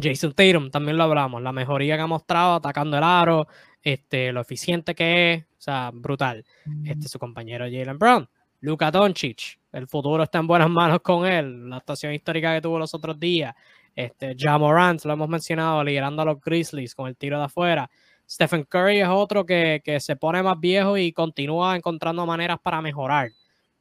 Jason 0.00 0.32
Tatum, 0.32 0.70
también 0.70 0.96
lo 0.96 1.04
hablamos. 1.04 1.42
La 1.42 1.52
mejoría 1.52 1.96
que 1.96 2.02
ha 2.02 2.06
mostrado 2.06 2.54
atacando 2.54 2.98
el 2.98 3.04
aro, 3.04 3.46
este, 3.82 4.32
lo 4.32 4.40
eficiente 4.40 4.94
que 4.94 5.32
es. 5.32 5.42
O 5.42 5.62
sea, 5.62 5.90
brutal. 5.92 6.44
Este, 6.84 7.08
su 7.08 7.18
compañero 7.18 7.64
Jalen 7.64 7.98
Brown. 7.98 8.28
Luka 8.62 8.90
Doncic, 8.90 9.58
el 9.72 9.86
futuro 9.86 10.22
está 10.22 10.38
en 10.38 10.46
buenas 10.46 10.68
manos 10.68 11.00
con 11.00 11.26
él. 11.26 11.68
La 11.70 11.76
actuación 11.76 12.12
histórica 12.12 12.54
que 12.54 12.60
tuvo 12.60 12.78
los 12.78 12.94
otros 12.94 13.18
días. 13.18 13.54
Este, 13.94 14.36
ja 14.38 14.58
Morant, 14.58 15.04
lo 15.04 15.12
hemos 15.14 15.28
mencionado, 15.28 15.82
liderando 15.82 16.22
a 16.22 16.24
los 16.26 16.40
Grizzlies 16.40 16.94
con 16.94 17.08
el 17.08 17.16
tiro 17.16 17.38
de 17.38 17.44
afuera. 17.44 17.90
Stephen 18.30 18.62
Curry 18.62 19.00
es 19.00 19.08
otro 19.08 19.44
que, 19.44 19.82
se 19.98 20.14
pone 20.14 20.40
más 20.40 20.60
viejo 20.60 20.96
y 20.96 21.12
continúa 21.12 21.74
encontrando 21.74 22.24
maneras 22.26 22.58
para 22.62 22.80
mejorar. 22.80 23.30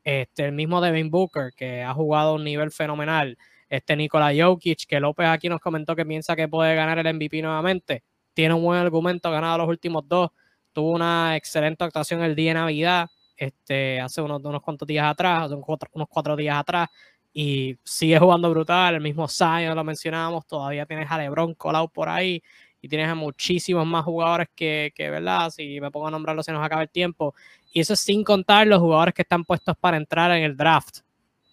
Este, 0.04 0.46
el 0.46 0.54
mismo 0.54 0.82
Devin 0.82 1.12
Booker, 1.12 1.54
que 1.56 1.84
ha 1.84 1.94
jugado 1.94 2.32
a 2.32 2.34
un 2.34 2.44
nivel 2.44 2.72
fenomenal. 2.72 3.38
Este 3.70 3.96
Nikola 3.96 4.32
Jokic, 4.36 4.88
que 4.88 5.00
López 5.00 5.28
aquí 5.28 5.50
nos 5.50 5.60
comentó 5.62 5.96
que 5.96 6.04
piensa 6.04 6.36
que 6.36 6.48
puede 6.48 6.74
ganar 6.74 6.98
el 6.98 7.14
MVP 7.14 7.44
nuevamente. 7.44 8.04
Tiene 8.34 8.56
un 8.56 8.64
buen 8.64 8.80
argumento, 8.80 9.30
ha 9.30 9.32
ganado 9.32 9.60
los 9.60 9.68
últimos 9.68 10.08
dos. 10.08 10.32
Tuvo 10.74 10.94
una 10.94 11.36
excelente 11.36 11.84
actuación 11.84 12.24
el 12.24 12.36
día 12.36 12.52
de 12.52 12.54
Navidad, 12.56 13.10
este, 13.38 14.02
hace 14.02 14.20
unos, 14.20 14.44
unos 14.44 14.64
cuantos 14.64 14.88
días 14.88 15.06
atrás, 15.06 15.52
cuatro, 15.62 15.90
unos 15.94 16.08
cuatro 16.10 16.36
días 16.36 16.58
atrás 16.58 16.90
y 17.32 17.78
sigue 17.84 18.18
jugando 18.18 18.50
brutal. 18.50 18.96
El 18.96 19.02
mismo 19.02 19.28
Zion 19.28 19.76
lo 19.76 19.84
mencionábamos, 19.84 20.48
todavía 20.48 20.88
tienes 20.88 21.10
a 21.12 21.20
LeBron 21.20 21.54
colado 21.54 21.88
por 21.88 22.10
ahí 22.10 22.42
y 22.82 22.88
tienes 22.88 23.10
a 23.10 23.16
muchísimos 23.16 23.86
más 23.86 24.06
jugadores 24.06 24.48
que, 24.56 24.92
¿verdad? 24.98 25.50
Si 25.50 25.80
me 25.82 25.92
pongo 25.92 26.08
a 26.08 26.12
nombrarlos 26.12 26.46
se 26.46 26.52
nos 26.52 26.64
acaba 26.64 26.82
el 26.82 26.90
tiempo. 26.90 27.36
Y 27.72 27.82
eso 27.82 27.96
sin 27.96 28.24
contar 28.24 28.68
los 28.68 28.80
jugadores 28.80 29.14
que 29.14 29.22
están 29.24 29.44
puestos 29.44 29.76
para 29.78 29.98
entrar 29.98 30.32
en 30.32 30.44
el 30.44 30.56
draft. 30.56 31.00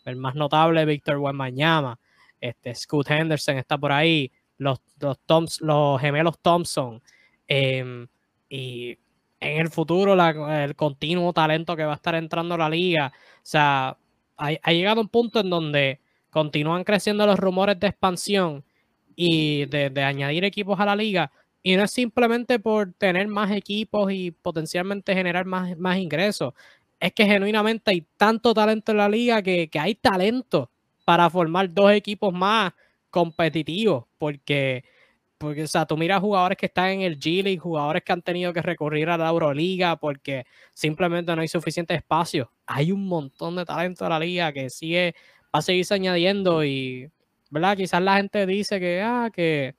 El 0.05 0.17
más 0.17 0.35
notable, 0.35 0.85
Víctor 0.85 1.19
Wembanyama, 1.19 1.99
este, 2.41 2.75
Scoot 2.75 3.11
Henderson 3.11 3.59
está 3.59 3.77
por 3.77 3.91
ahí, 3.91 4.31
los, 4.59 4.81
los, 5.01 5.19
Toms, 5.27 5.61
los 5.61 6.01
gemelos 6.01 6.39
Thompson. 6.41 7.03
Em, 7.49 8.07
y 8.49 8.97
en 9.41 9.61
el 9.61 9.71
futuro 9.71 10.15
el 10.15 10.77
continuo 10.77 11.33
talento 11.33 11.77
que 11.77 11.85
va 11.85 11.93
a 11.93 11.97
estar 11.97 12.15
entrando 12.15 12.55
a 12.55 12.59
la 12.59 12.69
liga. 12.69 13.13
O 13.15 13.41
sea, 13.43 13.97
ha, 14.37 14.73
llegado 14.73 15.01
un 15.01 15.09
punto 15.09 15.41
en 15.41 15.51
donde 15.51 16.01
continúan 16.31 16.85
creciendo 16.85 17.27
los 17.27 17.39
rumores 17.39 17.79
de 17.81 17.89
expansión 17.89 18.65
y 19.17 19.67
de, 19.67 19.91
añadir 20.05 20.45
equipos 20.45 20.79
a 20.79 20.87
la 20.87 20.95
liga. 20.95 21.33
Y 21.63 21.77
no 21.77 21.85
es 21.85 21.91
simplemente 21.91 22.61
por 22.61 22.93
tener 22.93 23.27
más 23.29 23.51
equipos 23.51 24.13
y 24.13 24.31
potencialmente 24.31 25.15
generar 25.15 25.47
más, 25.47 25.77
más 25.79 25.99
ingresos. 25.99 26.55
Es 27.01 27.13
que 27.13 27.27
genuinamente 27.27 27.91
hay 27.91 28.07
tanto 28.17 28.55
talento 28.55 28.93
en 28.93 28.99
la 28.99 29.09
liga 29.09 29.43
que, 29.43 29.69
que 29.69 29.79
hay 29.79 29.95
talento 29.97 30.71
para 31.05 31.29
formar 31.31 31.73
dos 31.73 31.93
equipos 31.93 32.33
más 32.33 32.73
competitivos. 33.11 34.05
Porque 34.19 34.85
porque, 35.39 35.65
o 35.65 35.67
sea, 35.67 35.85
tú 35.87 35.97
miras 35.99 36.21
jugadores 36.21 36.57
que 36.57 36.67
están 36.67 36.89
en 36.91 37.01
el 37.03 37.19
G 37.19 37.43
League, 37.43 37.59
jugadores 37.59 38.03
que 38.03 38.13
han 38.13 38.23
tenido 38.23 38.53
que 38.53 38.63
recurrir 38.63 39.09
a 39.11 39.19
la 39.19 39.29
Euroliga 39.29 39.97
porque 39.97 40.47
simplemente 40.73 41.35
no 41.37 41.43
hay 41.43 41.49
suficiente 41.49 41.95
espacio. 41.95 42.51
Hay 42.67 42.91
un 42.91 43.07
montón 43.07 43.57
de 43.57 43.65
talento 43.67 44.05
en 44.05 44.11
la 44.11 44.19
liga 44.19 44.53
que 44.53 44.71
sigue, 44.71 45.15
va 45.55 45.59
a 45.59 45.63
seguirse 45.63 45.95
añadiendo 45.95 46.65
y, 46.65 47.11
¿verdad? 47.51 47.77
Quizás 47.77 48.03
la 48.03 48.17
gente 48.17 48.47
dice 48.47 48.81
que, 48.81 49.03
ah, 49.03 49.31
que 49.33 49.75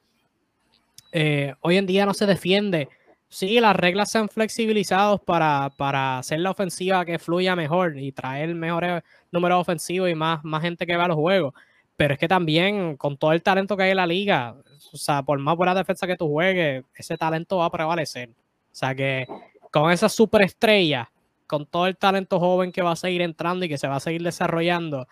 eh, 1.12 1.54
hoy 1.62 1.78
en 1.78 1.86
día 1.86 2.06
no 2.06 2.14
se 2.14 2.26
defiende. 2.26 2.90
Sí, 3.30 3.60
las 3.60 3.76
reglas 3.76 4.12
se 4.12 4.20
han 4.20 4.30
flexibilizado 4.30 5.18
para, 5.18 5.70
para 5.78 6.20
hacer 6.20 6.40
la 6.40 6.52
ofensiva 6.52 7.04
que 7.06 7.20
fluya 7.20 7.56
mejor 7.56 7.98
y 7.98 8.12
traer 8.12 8.56
mejores 8.56 9.04
números 9.32 9.60
ofensivos 9.62 10.10
y 10.10 10.16
más, 10.16 10.44
más 10.44 10.62
gente 10.62 10.86
que 10.86 10.96
vea 10.96 11.08
los 11.08 11.18
juegos. 11.18 11.54
Pero 11.98 12.14
es 12.14 12.20
que 12.20 12.28
también, 12.28 12.96
con 12.96 13.18
todo 13.18 13.34
el 13.34 13.44
talento 13.44 13.76
que 13.76 13.84
hay 13.84 13.92
en 13.92 13.98
la 13.98 14.08
liga, 14.08 14.56
o 14.94 14.98
sea, 14.98 15.24
por 15.24 15.40
más 15.40 15.58
buena 15.58 15.76
defensa 15.76 16.08
que 16.08 16.16
tú 16.16 16.30
juegues, 16.30 16.84
ese 16.96 17.18
talento 17.18 17.58
va 17.58 17.66
a 17.66 17.72
prevalecer. 17.72 18.30
O 18.30 18.76
sea 18.76 18.94
que 18.96 19.26
con 19.72 19.92
esa 19.92 20.08
superestrella, 20.08 21.12
con 21.48 21.66
todo 21.66 21.88
el 21.88 21.98
talento 21.98 22.40
joven 22.40 22.72
que 22.72 22.82
va 22.82 22.92
a 22.92 22.96
seguir 22.96 23.22
entrando 23.22 23.66
y 23.66 23.70
que 23.70 23.78
se 23.78 23.88
va 23.88 23.96
a 23.98 24.00
seguir 24.00 24.22
desarrollando, 24.24 25.08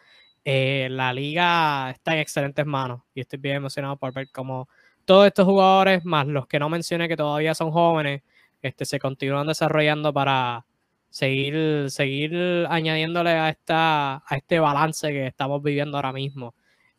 eh, 0.46 0.88
la 0.90 1.12
liga 1.12 1.92
está 1.92 2.14
en 2.14 2.20
excelentes 2.20 2.66
manos. 2.66 3.02
Y 3.14 3.22
estoy 3.22 3.40
bien 3.40 3.58
emocionado 3.58 3.98
por 3.98 4.14
ver 4.14 4.30
cómo 4.32 4.70
todos 5.04 5.28
estos 5.28 5.46
jugadores, 5.46 6.06
más 6.06 6.28
los 6.28 6.48
que 6.48 6.60
no 6.60 6.70
mencioné 6.70 7.10
que 7.10 7.18
todavía 7.18 7.54
son 7.54 7.72
jóvenes, 7.72 8.22
este, 8.62 8.86
se 8.86 9.00
continúan 9.00 9.48
desarrollando 9.48 10.14
para 10.14 10.66
seguir, 11.10 11.90
seguir 11.92 12.66
añadiéndole 12.70 13.32
a, 13.32 13.50
esta, 13.50 14.16
a 14.26 14.38
este 14.38 14.60
balance 14.60 15.10
que 15.10 15.28
estamos 15.28 15.62
viviendo 15.62 15.98
ahora 15.98 16.14
mismo 16.14 16.56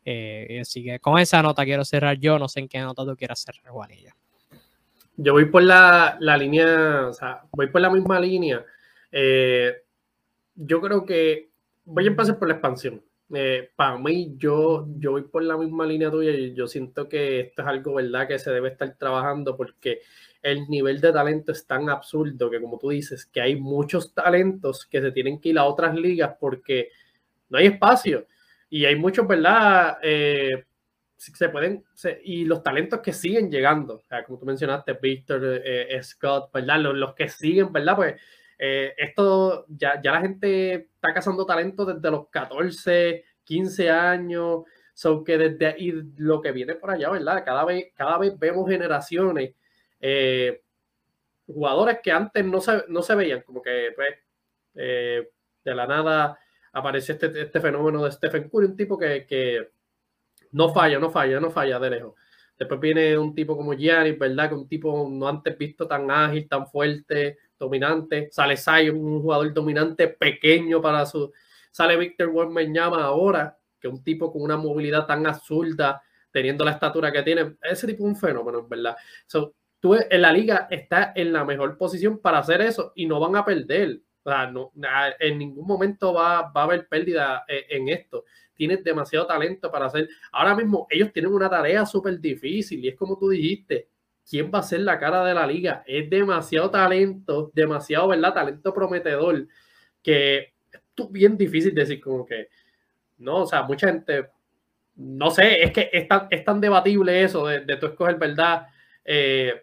eh, 0.09 0.60
así 0.60 0.85
que 0.85 1.01
con 1.01 1.18
esa 1.18 1.43
nota 1.43 1.64
quiero 1.64 1.85
cerrar 1.85 2.16
yo, 2.16 2.39
no 2.39 2.47
sé 2.47 2.60
en 2.60 2.68
qué 2.68 2.78
nota 2.78 3.05
tú 3.05 3.16
quieras 3.16 3.40
cerrar, 3.40 3.73
Juanilla. 3.73 4.14
Yo 5.16 5.32
voy 5.32 5.47
por 5.47 5.64
la, 5.64 6.16
línea, 6.20 7.09
o 7.09 7.12
sea, 7.12 7.43
voy 7.51 7.66
por 7.66 7.81
la 7.81 7.90
misma 7.90 8.20
línea. 8.20 8.64
Eh, 9.10 9.74
yo 10.55 10.81
creo 10.81 11.05
que 11.05 11.51
voy 11.85 12.05
a 12.05 12.09
empezar 12.09 12.39
por 12.39 12.47
la 12.47 12.55
expansión. 12.55 13.02
Eh, 13.35 13.70
para 13.74 13.98
mí, 13.98 14.35
yo, 14.36 14.86
yo 14.98 15.12
voy 15.12 15.23
por 15.23 15.43
la 15.43 15.57
misma 15.57 15.85
línea 15.85 16.11
tuya 16.11 16.31
y 16.31 16.55
yo 16.55 16.69
siento 16.69 17.09
que 17.09 17.40
esto 17.40 17.62
es 17.62 17.69
algo, 17.69 17.94
¿verdad?, 17.94 18.28
que 18.28 18.39
se 18.39 18.53
debe 18.53 18.69
estar 18.69 18.97
trabajando 18.97 19.57
porque 19.57 20.01
el 20.43 20.69
nivel 20.69 21.01
de 21.01 21.12
talento 21.12 21.51
es 21.51 21.66
tan 21.66 21.90
absurdo 21.90 22.48
que, 22.48 22.61
como 22.61 22.78
tú 22.78 22.90
dices, 22.90 23.27
que 23.27 23.40
hay 23.40 23.57
muchos 23.57 24.15
talentos 24.15 24.86
que 24.86 25.01
se 25.01 25.11
tienen 25.11 25.40
que 25.40 25.48
ir 25.48 25.59
a 25.59 25.65
otras 25.65 25.94
ligas 25.97 26.36
porque 26.39 26.90
no 27.48 27.59
hay 27.59 27.66
espacio. 27.66 28.27
Y 28.70 28.85
hay 28.85 28.94
muchos, 28.94 29.27
¿verdad? 29.27 29.98
Eh, 30.03 30.65
se 31.16 31.48
pueden, 31.48 31.85
y 32.24 32.44
los 32.44 32.62
talentos 32.62 33.01
que 33.01 33.12
siguen 33.12 33.51
llegando, 33.51 34.03
como 34.27 34.39
tú 34.39 34.47
mencionaste, 34.47 34.93
Víctor, 35.01 35.40
eh, 35.65 35.98
Scott, 36.03 36.53
¿verdad? 36.53 36.81
Los, 36.81 37.15
que 37.15 37.28
siguen, 37.28 37.73
¿verdad? 37.73 37.97
Pues 37.97 38.15
eh, 38.59 38.95
esto, 38.97 39.66
ya, 39.69 40.01
ya 40.03 40.12
la 40.12 40.20
gente 40.20 40.74
está 40.74 41.12
cazando 41.15 41.47
talento 41.47 41.85
desde 41.85 42.11
los 42.11 42.28
14, 42.28 43.24
15 43.45 43.91
años, 43.91 44.65
son 44.95 45.24
que 45.24 45.39
desde 45.39 45.66
ahí 45.66 45.93
lo 46.16 46.41
que 46.41 46.53
viene 46.53 46.74
por 46.74 46.91
allá, 46.91 47.11
¿verdad? 47.11 47.45
Cada 47.45 47.65
vez, 47.65 47.93
cada 47.95 48.19
vez 48.19 48.39
vemos 48.39 48.69
generaciones, 48.69 49.55
jugadores 51.47 51.99
que 52.03 52.12
antes 52.12 52.45
no 52.45 52.61
se, 52.61 52.85
no 52.89 53.03
se 53.03 53.15
veían, 53.15 53.43
como 53.43 53.62
que 53.62 53.93
pues, 53.95 54.09
Eh, 54.77 55.31
de 55.65 55.74
la 55.74 55.87
nada 55.87 56.39
aparece 56.73 57.12
este, 57.15 57.43
este, 57.43 57.61
fenómeno 57.61 58.05
de 58.05 58.12
Stephen 58.12 58.49
Curry, 58.51 58.66
un 58.66 58.77
tipo 58.77 58.99
que, 58.99 59.27
que, 59.27 59.70
no 60.53 60.73
falla, 60.73 60.99
no 60.99 61.11
falla, 61.11 61.41
no 61.41 61.51
falla 61.51 61.78
de 61.78 61.91
lejos. 61.91 62.15
Después 62.59 62.81
viene 62.81 63.19
un 63.19 63.35
tipo 63.35 63.57
como 63.57 63.74
Giannis, 63.74 64.19
¿verdad? 64.19 64.51
Que 64.51 64.55
un 64.55 64.69
tipo 64.69 65.09
no 65.11 65.28
antes 65.28 65.57
visto 65.59 65.89
tan 65.89 66.11
ágil, 66.11 66.49
tan 66.49 66.66
fuerte, 66.69 67.39
dominante. 67.59 68.28
Sale 68.31 68.57
Zion, 68.57 68.97
un 68.97 69.23
jugador 69.23 69.53
dominante 69.53 70.09
pequeño 70.09 70.81
para 70.81 71.07
su... 71.07 71.33
Sale 71.70 71.97
Victor 71.97 72.33
llama 72.73 73.05
ahora, 73.05 73.59
que 73.78 73.89
un 73.89 74.03
tipo 74.03 74.33
con 74.33 74.43
una 74.43 74.57
movilidad 74.57 75.07
tan 75.07 75.27
absurda, 75.27 76.03
teniendo 76.31 76.65
la 76.65 76.73
estatura 76.73 77.12
que 77.12 77.23
tiene. 77.23 77.57
Ese 77.62 77.87
tipo 77.87 78.05
es 78.05 78.11
un 78.11 78.16
fenómeno, 78.16 78.66
¿verdad? 78.66 78.97
So, 79.27 79.55
tú 79.78 79.95
en 79.95 80.23
la 80.23 80.33
liga 80.33 80.69
está 80.70 81.12
en 81.15 81.33
la 81.33 81.45
mejor 81.45 81.77
posición 81.77 82.19
para 82.19 82.39
hacer 82.39 82.62
eso 82.62 82.93
y 82.95 83.07
no 83.07 83.20
van 83.20 83.37
a 83.37 83.45
perder. 83.45 84.01
O 84.23 84.31
sea, 84.31 84.51
no, 84.51 84.73
en 85.20 85.39
ningún 85.39 85.66
momento 85.66 86.15
va, 86.15 86.51
va 86.51 86.62
a 86.62 86.65
haber 86.65 86.89
pérdida 86.89 87.45
eh, 87.47 87.66
en 87.70 87.89
esto 87.91 88.24
tienes 88.57 88.83
demasiado 88.83 89.27
talento 89.27 89.70
para 89.70 89.87
hacer. 89.87 90.09
Ahora 90.33 90.57
mismo 90.57 90.87
ellos 90.91 91.12
tienen 91.12 91.33
una 91.33 91.49
tarea 91.49 91.87
súper 91.87 92.19
difícil 92.19 92.85
y 92.85 92.89
es 92.89 92.97
como 92.97 93.16
tú 93.16 93.28
dijiste, 93.28 93.89
¿quién 94.28 94.51
va 94.55 94.61
a 94.61 94.62
ser 94.62 94.81
la 94.81 94.98
cara 94.98 95.24
de 95.24 95.35
la 95.35 95.47
liga? 95.47 95.82
Es 95.86 96.09
demasiado 96.11 96.70
talento, 96.70 97.51
demasiado, 97.55 98.09
¿verdad? 98.09 98.35
Talento 98.35 98.74
prometedor 98.74 99.47
que 100.03 100.39
es 100.73 101.11
bien 101.11 101.36
difícil 101.36 101.74
decir 101.74 102.01
como 102.01 102.24
que, 102.24 102.48
no, 103.19 103.43
o 103.43 103.47
sea, 103.47 103.62
mucha 103.62 103.89
gente, 103.89 104.28
no 104.97 105.31
sé, 105.31 105.62
es 105.62 105.73
que 105.73 105.90
es 105.93 106.09
tan, 106.09 106.28
es 106.31 106.44
tan 106.44 106.61
debatible 106.61 107.23
eso 107.23 107.47
de, 107.47 107.61
de 107.61 107.77
tú 107.77 107.86
escoger, 107.86 108.16
¿verdad? 108.16 108.66
Eh, 109.05 109.62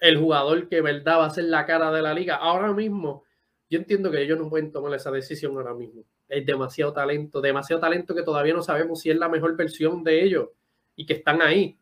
el 0.00 0.16
jugador 0.18 0.68
que, 0.68 0.80
¿verdad? 0.80 1.18
Va 1.18 1.26
a 1.26 1.30
ser 1.30 1.44
la 1.44 1.66
cara 1.66 1.90
de 1.90 2.02
la 2.02 2.14
liga. 2.14 2.36
Ahora 2.36 2.72
mismo, 2.72 3.24
yo 3.70 3.78
entiendo 3.78 4.10
que 4.10 4.22
ellos 4.22 4.38
no 4.38 4.48
pueden 4.48 4.72
tomar 4.72 4.94
esa 4.94 5.10
decisión 5.10 5.56
ahora 5.56 5.74
mismo 5.74 6.04
es 6.28 6.44
demasiado 6.44 6.92
talento, 6.92 7.40
demasiado 7.40 7.80
talento 7.80 8.14
que 8.14 8.22
todavía 8.22 8.54
no 8.54 8.62
sabemos 8.62 9.00
si 9.00 9.10
es 9.10 9.16
la 9.16 9.28
mejor 9.28 9.56
versión 9.56 10.04
de 10.04 10.22
ellos 10.22 10.48
y 10.94 11.06
que 11.06 11.14
están 11.14 11.40
ahí. 11.40 11.78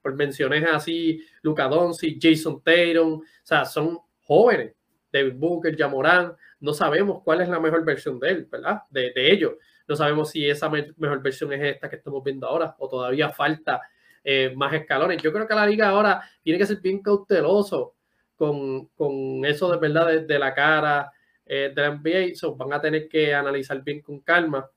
Por 0.00 0.14
menciones 0.14 0.64
así, 0.72 1.24
Luca 1.42 1.68
Doncic, 1.68 2.18
Jason 2.20 2.62
Tatum, 2.62 3.20
o 3.20 3.22
sea, 3.42 3.64
son 3.64 3.98
jóvenes. 4.22 4.74
David 5.10 5.34
Booker, 5.36 5.76
Jamoran, 5.76 6.34
no 6.60 6.74
sabemos 6.74 7.22
cuál 7.22 7.40
es 7.40 7.48
la 7.48 7.60
mejor 7.60 7.84
versión 7.84 8.20
de 8.20 8.28
él, 8.28 8.48
¿verdad? 8.50 8.82
De, 8.90 9.12
ellos. 9.14 9.54
No 9.86 9.96
sabemos 9.96 10.30
si 10.30 10.48
esa 10.48 10.68
mejor 10.68 11.22
versión 11.22 11.52
es 11.52 11.62
esta 11.62 11.88
que 11.88 11.96
estamos 11.96 12.22
viendo 12.22 12.46
ahora 12.46 12.76
o 12.78 12.88
todavía 12.88 13.30
falta 13.30 13.80
eh, 14.22 14.52
más 14.54 14.74
escalones. 14.74 15.22
Yo 15.22 15.32
creo 15.32 15.48
que 15.48 15.54
la 15.54 15.66
liga 15.66 15.88
ahora 15.88 16.22
tiene 16.42 16.58
que 16.58 16.66
ser 16.66 16.80
bien 16.80 17.02
cauteloso 17.02 17.94
con, 18.36 18.86
con 18.88 19.44
eso 19.46 19.70
de 19.72 19.78
verdad 19.78 20.20
de 20.20 20.38
la 20.38 20.54
cara, 20.54 21.10
eh, 21.50 21.72
de 21.74 21.82
la 21.82 21.90
NBA, 21.92 22.34
so 22.34 22.54
van 22.54 22.74
a 22.74 22.80
tener 22.80 23.08
que 23.08 23.34
analizar 23.34 23.82
bien 23.82 24.02
con 24.02 24.20
calma. 24.20 24.70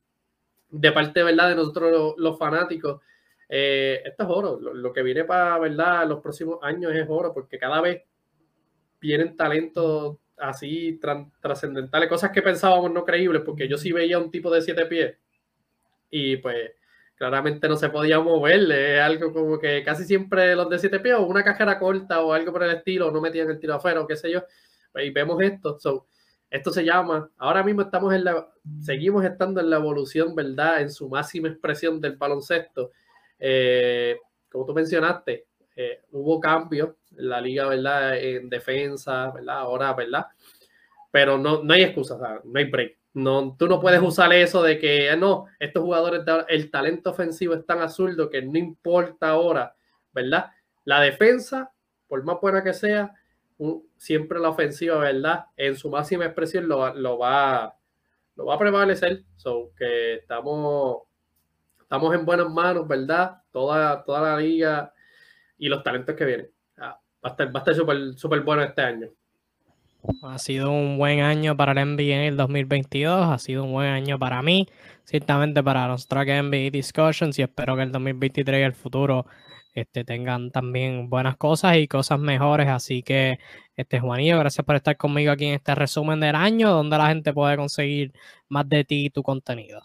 De 0.70 0.92
parte 0.94 1.22
¿verdad? 1.22 1.50
de 1.50 1.56
nosotros 1.56 2.16
los, 2.18 2.40
fanáticos, 2.40 3.02
eh, 3.54 4.02
esto 4.06 4.24
es 4.24 4.30
oro. 4.30 4.60
Lo, 4.60 4.94
que 4.94 5.04
viene 5.04 5.26
para 5.26 5.60
¿verdad? 5.60 6.08
los 6.08 6.22
próximos 6.22 6.60
años 6.62 6.94
es 6.96 7.06
oro, 7.10 7.34
porque 7.34 7.60
cada 7.60 7.82
vez 7.82 8.02
vienen 9.02 9.36
talentos 9.36 10.18
así 10.38 11.00
trascendentales, 11.42 12.08
cosas 12.08 12.32
que 12.32 12.42
pensábamos 12.42 12.92
no 12.92 13.04
creíbles, 13.04 13.42
porque 13.46 13.68
yo 13.68 13.78
sí 13.78 13.92
veía 13.92 14.18
un 14.18 14.32
tipo 14.32 14.50
de 14.50 14.62
siete 14.62 14.86
pies 14.86 15.18
y 16.10 16.38
pues 16.38 16.72
claramente 17.16 17.68
no 17.68 17.76
se 17.76 17.90
podía 17.90 18.20
mover, 18.20 18.72
es 18.72 19.02
algo 19.02 19.32
como 19.34 19.60
que 19.60 19.84
casi 19.84 20.04
siempre 20.06 20.56
los 20.56 20.70
de 20.70 20.80
siete 20.80 21.00
pies 21.00 21.16
o 21.16 21.24
una 21.24 21.44
cajera 21.44 21.78
corta 21.78 22.22
o 22.22 22.34
algo 22.34 22.52
por 22.52 22.64
el 22.64 22.72
estilo, 22.72 23.12
no 23.12 23.22
metían 23.22 23.52
el 23.52 23.60
tiro 23.60 23.76
afuera 23.76 24.02
o 24.02 24.08
qué 24.08 24.16
sé 24.16 24.32
yo, 24.32 24.44
pues, 24.92 25.06
y 25.06 25.12
vemos 25.12 25.40
esto, 25.42 25.78
so, 25.78 26.08
esto 26.50 26.72
se 26.72 26.84
llama, 26.84 27.30
ahora 27.38 27.64
mismo 27.64 27.84
estamos 27.84 28.14
en 28.14 28.24
la, 28.24 28.52
seguimos 28.82 29.24
estando 29.24 29.62
en 29.62 29.70
la 29.70 29.76
evolución, 29.76 30.34
¿verdad? 30.34 30.82
En 30.82 30.90
su 30.90 31.08
máxima 31.08 31.50
expresión 31.50 32.02
del 32.02 32.16
baloncesto. 32.16 32.92
Eh, 33.44 34.18
como 34.50 34.66
tú 34.66 34.74
mencionaste, 34.74 35.48
eh, 35.76 36.02
hubo 36.12 36.40
cambios 36.40 36.92
en 37.18 37.28
la 37.28 37.42
liga, 37.42 37.68
¿verdad? 37.68 38.18
En 38.18 38.50
defensa, 38.50 39.32
¿verdad? 39.32 39.58
Ahora, 39.58 39.94
¿verdad? 39.94 40.28
Pero 41.10 41.38
no, 41.38 41.64
no 41.64 41.74
hay 41.74 41.84
excusa, 41.84 42.18
no 42.44 42.60
hay 42.60 42.66
break. 42.66 42.98
No, 43.14 43.56
tú 43.58 43.68
no 43.68 43.82
puedes 43.82 44.02
usar 44.02 44.32
eso 44.32 44.64
de 44.64 44.80
que, 44.80 45.10
ah, 45.10 45.16
no, 45.18 45.48
estos 45.60 45.84
jugadores, 45.84 46.22
el 46.48 46.72
talento 46.72 47.10
ofensivo 47.10 47.56
es 47.56 47.66
tan 47.66 47.80
absurdo 47.80 48.30
que 48.30 48.42
no 48.42 48.58
importa 48.58 49.30
ahora, 49.30 49.76
¿verdad? 50.14 50.52
La 50.86 51.02
defensa, 51.02 51.74
por 52.08 52.24
más 52.24 52.38
buena 52.40 52.64
que 52.64 52.74
sea, 52.74 53.14
siempre 53.98 54.40
la 54.40 54.50
ofensiva, 54.50 54.98
¿verdad? 54.98 55.46
En 55.58 55.76
su 55.76 55.90
máxima 55.90 56.26
expresión 56.26 56.68
lo, 56.68 56.78
va, 57.18 57.76
lo 58.36 58.46
va 58.46 58.56
a 58.56 58.60
prevalecer. 58.60 59.24
So, 59.36 59.72
que 59.78 60.16
estamos, 60.16 61.04
estamos 61.92 62.16
en 62.16 62.24
buenas 62.24 62.50
manos, 62.50 62.88
¿verdad? 62.88 63.42
Toda, 63.52 64.02
toda 64.06 64.22
la 64.22 64.38
liga 64.38 64.94
y 65.58 65.68
los 65.68 65.84
talentos 65.84 66.16
que 66.16 66.24
vienen. 66.24 66.50
va 66.80 66.98
a 67.22 67.28
estar, 67.28 67.54
va 67.54 67.60
a 67.60 67.70
estar 67.70 68.16
súper 68.16 68.40
bueno 68.44 68.64
este 68.64 68.82
año. 68.82 69.10
Ha 70.24 70.40
sido 70.40 70.72
un 70.72 70.98
buen 70.98 71.20
año 71.20 71.58
para 71.58 71.74
el 71.74 71.96
NBA 71.98 72.16
en 72.16 72.22
el 72.22 72.38
2022, 72.38 73.26
ha 73.28 73.38
sido 73.40 73.66
un 73.66 73.74
buen 73.74 73.90
año 73.90 74.18
para 74.18 74.42
mí, 74.42 74.70
ciertamente 75.04 75.62
para 75.62 75.86
los 75.90 76.08
track 76.08 76.30
NBA 76.30 76.70
Discussions 76.72 77.38
y 77.38 77.42
espero 77.42 77.76
que 77.76 77.84
el 77.84 77.92
2023 77.92 78.62
y 78.62 78.64
el 78.64 78.74
futuro 78.74 79.26
este, 79.74 80.06
tengan 80.06 80.50
también 80.50 81.10
buenas 81.10 81.36
cosas 81.36 81.76
y 81.76 81.90
cosas 81.90 82.20
mejores. 82.22 82.70
Así 82.70 83.04
que, 83.04 83.38
este, 83.76 84.00
Juanillo, 84.00 84.40
gracias 84.40 84.66
por 84.66 84.78
estar 84.78 84.96
conmigo 84.96 85.34
aquí 85.34 85.48
en 85.48 85.56
este 85.56 85.76
resumen 85.76 86.22
del 86.22 86.36
año, 86.36 86.72
donde 86.72 86.98
la 86.98 87.10
gente 87.10 87.34
puede 87.34 87.58
conseguir 87.58 88.14
más 88.48 88.70
de 88.70 88.86
ti 88.86 89.08
y 89.08 89.10
tu 89.10 89.24
contenido. 89.24 89.82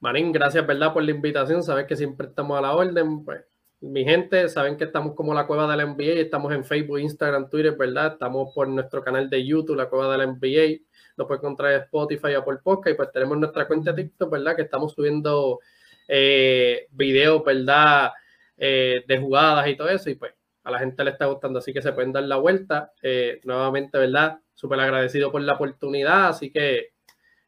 Marín, 0.00 0.32
gracias, 0.32 0.66
¿verdad? 0.66 0.92
Por 0.92 1.02
la 1.02 1.10
invitación. 1.10 1.62
Sabes 1.62 1.86
que 1.86 1.96
siempre 1.96 2.26
estamos 2.28 2.58
a 2.58 2.62
la 2.62 2.74
orden. 2.74 3.24
Pues, 3.24 3.44
mi 3.80 4.04
gente, 4.04 4.48
saben 4.48 4.76
que 4.76 4.84
estamos 4.84 5.14
como 5.14 5.34
la 5.34 5.46
Cueva 5.46 5.70
de 5.70 5.76
la 5.76 5.84
NBA, 5.84 6.20
estamos 6.20 6.52
en 6.54 6.64
Facebook, 6.64 6.98
Instagram, 7.00 7.50
Twitter, 7.50 7.76
¿verdad? 7.76 8.14
Estamos 8.14 8.54
por 8.54 8.66
nuestro 8.68 9.02
canal 9.02 9.28
de 9.28 9.44
YouTube, 9.44 9.76
la 9.76 9.88
Cueva 9.88 10.10
de 10.12 10.18
la 10.18 10.26
NBA. 10.26 10.80
Lo 11.16 11.26
pueden 11.26 11.42
encontrar 11.42 11.72
en 11.72 11.82
Spotify, 11.82 12.34
Apple 12.34 12.58
Podcast 12.62 12.94
y 12.94 12.96
pues 12.96 13.12
tenemos 13.12 13.36
nuestra 13.38 13.66
cuenta 13.66 13.92
de 13.92 14.04
TikTok, 14.04 14.30
¿verdad? 14.30 14.56
Que 14.56 14.62
estamos 14.62 14.92
subiendo 14.92 15.60
eh, 16.08 16.86
videos, 16.92 17.44
¿verdad? 17.44 18.12
Eh, 18.56 19.04
de 19.06 19.18
jugadas 19.18 19.68
y 19.68 19.76
todo 19.76 19.88
eso, 19.88 20.08
y 20.10 20.14
pues 20.14 20.32
a 20.62 20.70
la 20.70 20.78
gente 20.78 21.04
le 21.04 21.10
está 21.10 21.26
gustando, 21.26 21.58
así 21.58 21.72
que 21.72 21.82
se 21.82 21.92
pueden 21.92 22.12
dar 22.12 22.24
la 22.24 22.36
vuelta. 22.36 22.92
Eh, 23.02 23.40
nuevamente, 23.44 23.98
¿verdad? 23.98 24.38
Súper 24.54 24.80
agradecido 24.80 25.30
por 25.30 25.42
la 25.42 25.54
oportunidad, 25.54 26.28
así 26.28 26.50
que 26.50 26.92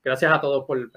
gracias 0.05 0.32
a 0.32 0.40
todos 0.40 0.64
por 0.66 0.90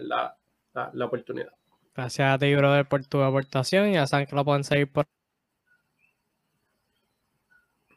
La, 0.93 1.05
oportunidad. 1.05 1.51
Gracias 1.95 2.33
a 2.33 2.37
ti, 2.37 2.53
brother, 2.55 2.87
por 2.87 3.05
tu 3.05 3.21
aportación. 3.21 3.91
Ya 3.91 4.07
saben 4.07 4.25
que 4.25 4.35
lo 4.35 4.45
pueden 4.45 4.63
seguir 4.63 4.91
por 4.91 5.05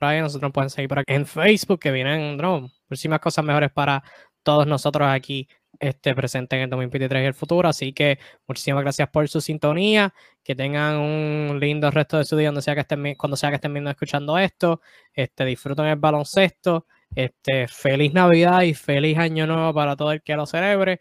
ahí. 0.01 0.21
Nosotros 0.21 0.51
pueden 0.53 0.71
seguir 0.71 0.89
por 0.89 0.99
aquí 1.01 1.13
en 1.13 1.27
Facebook, 1.27 1.81
que 1.81 1.93
vienen 1.93 2.37
no, 2.37 2.71
muchísimas 2.89 3.21
cosas 3.21 3.45
mejores 3.45 3.71
para 3.71 4.03
todos 4.43 4.67
nosotros 4.67 5.09
aquí 5.09 5.49
este, 5.79 6.15
presente 6.15 6.57
en 6.57 6.63
el 6.63 6.71
2023 6.71 7.23
y 7.23 7.27
el 7.27 7.35
futuro. 7.35 7.69
Así 7.69 7.93
que 7.93 8.19
muchísimas 8.47 8.83
gracias 8.83 9.09
por 9.09 9.29
su 9.29 9.41
sintonía. 9.41 10.15
Que 10.43 10.55
tengan 10.55 10.97
un 10.97 11.59
lindo 11.61 11.91
resto 11.91 12.19
de 12.19 12.25
su 12.25 12.37
día 12.37 12.49
donde 12.49 12.63
sea 12.63 12.75
que 12.75 12.81
estén, 12.81 13.15
cuando 13.15 13.37
sea 13.37 13.51
que 13.51 13.57
estén 13.57 13.73
viendo 13.73 13.91
escuchando 13.91 14.39
esto. 14.39 14.81
Este, 15.13 15.45
disfruten 15.45 15.87
el 15.87 15.97
baloncesto. 15.97 16.87
Este, 17.15 17.69
feliz 17.69 18.13
Navidad 18.15 18.63
y 18.63 18.75
feliz 18.75 19.19
Año 19.19 19.47
Nuevo 19.47 19.75
para 19.75 19.97
todo 19.97 20.13
el 20.13 20.23
que 20.23 20.35
lo 20.37 20.47
celebre. 20.47 21.01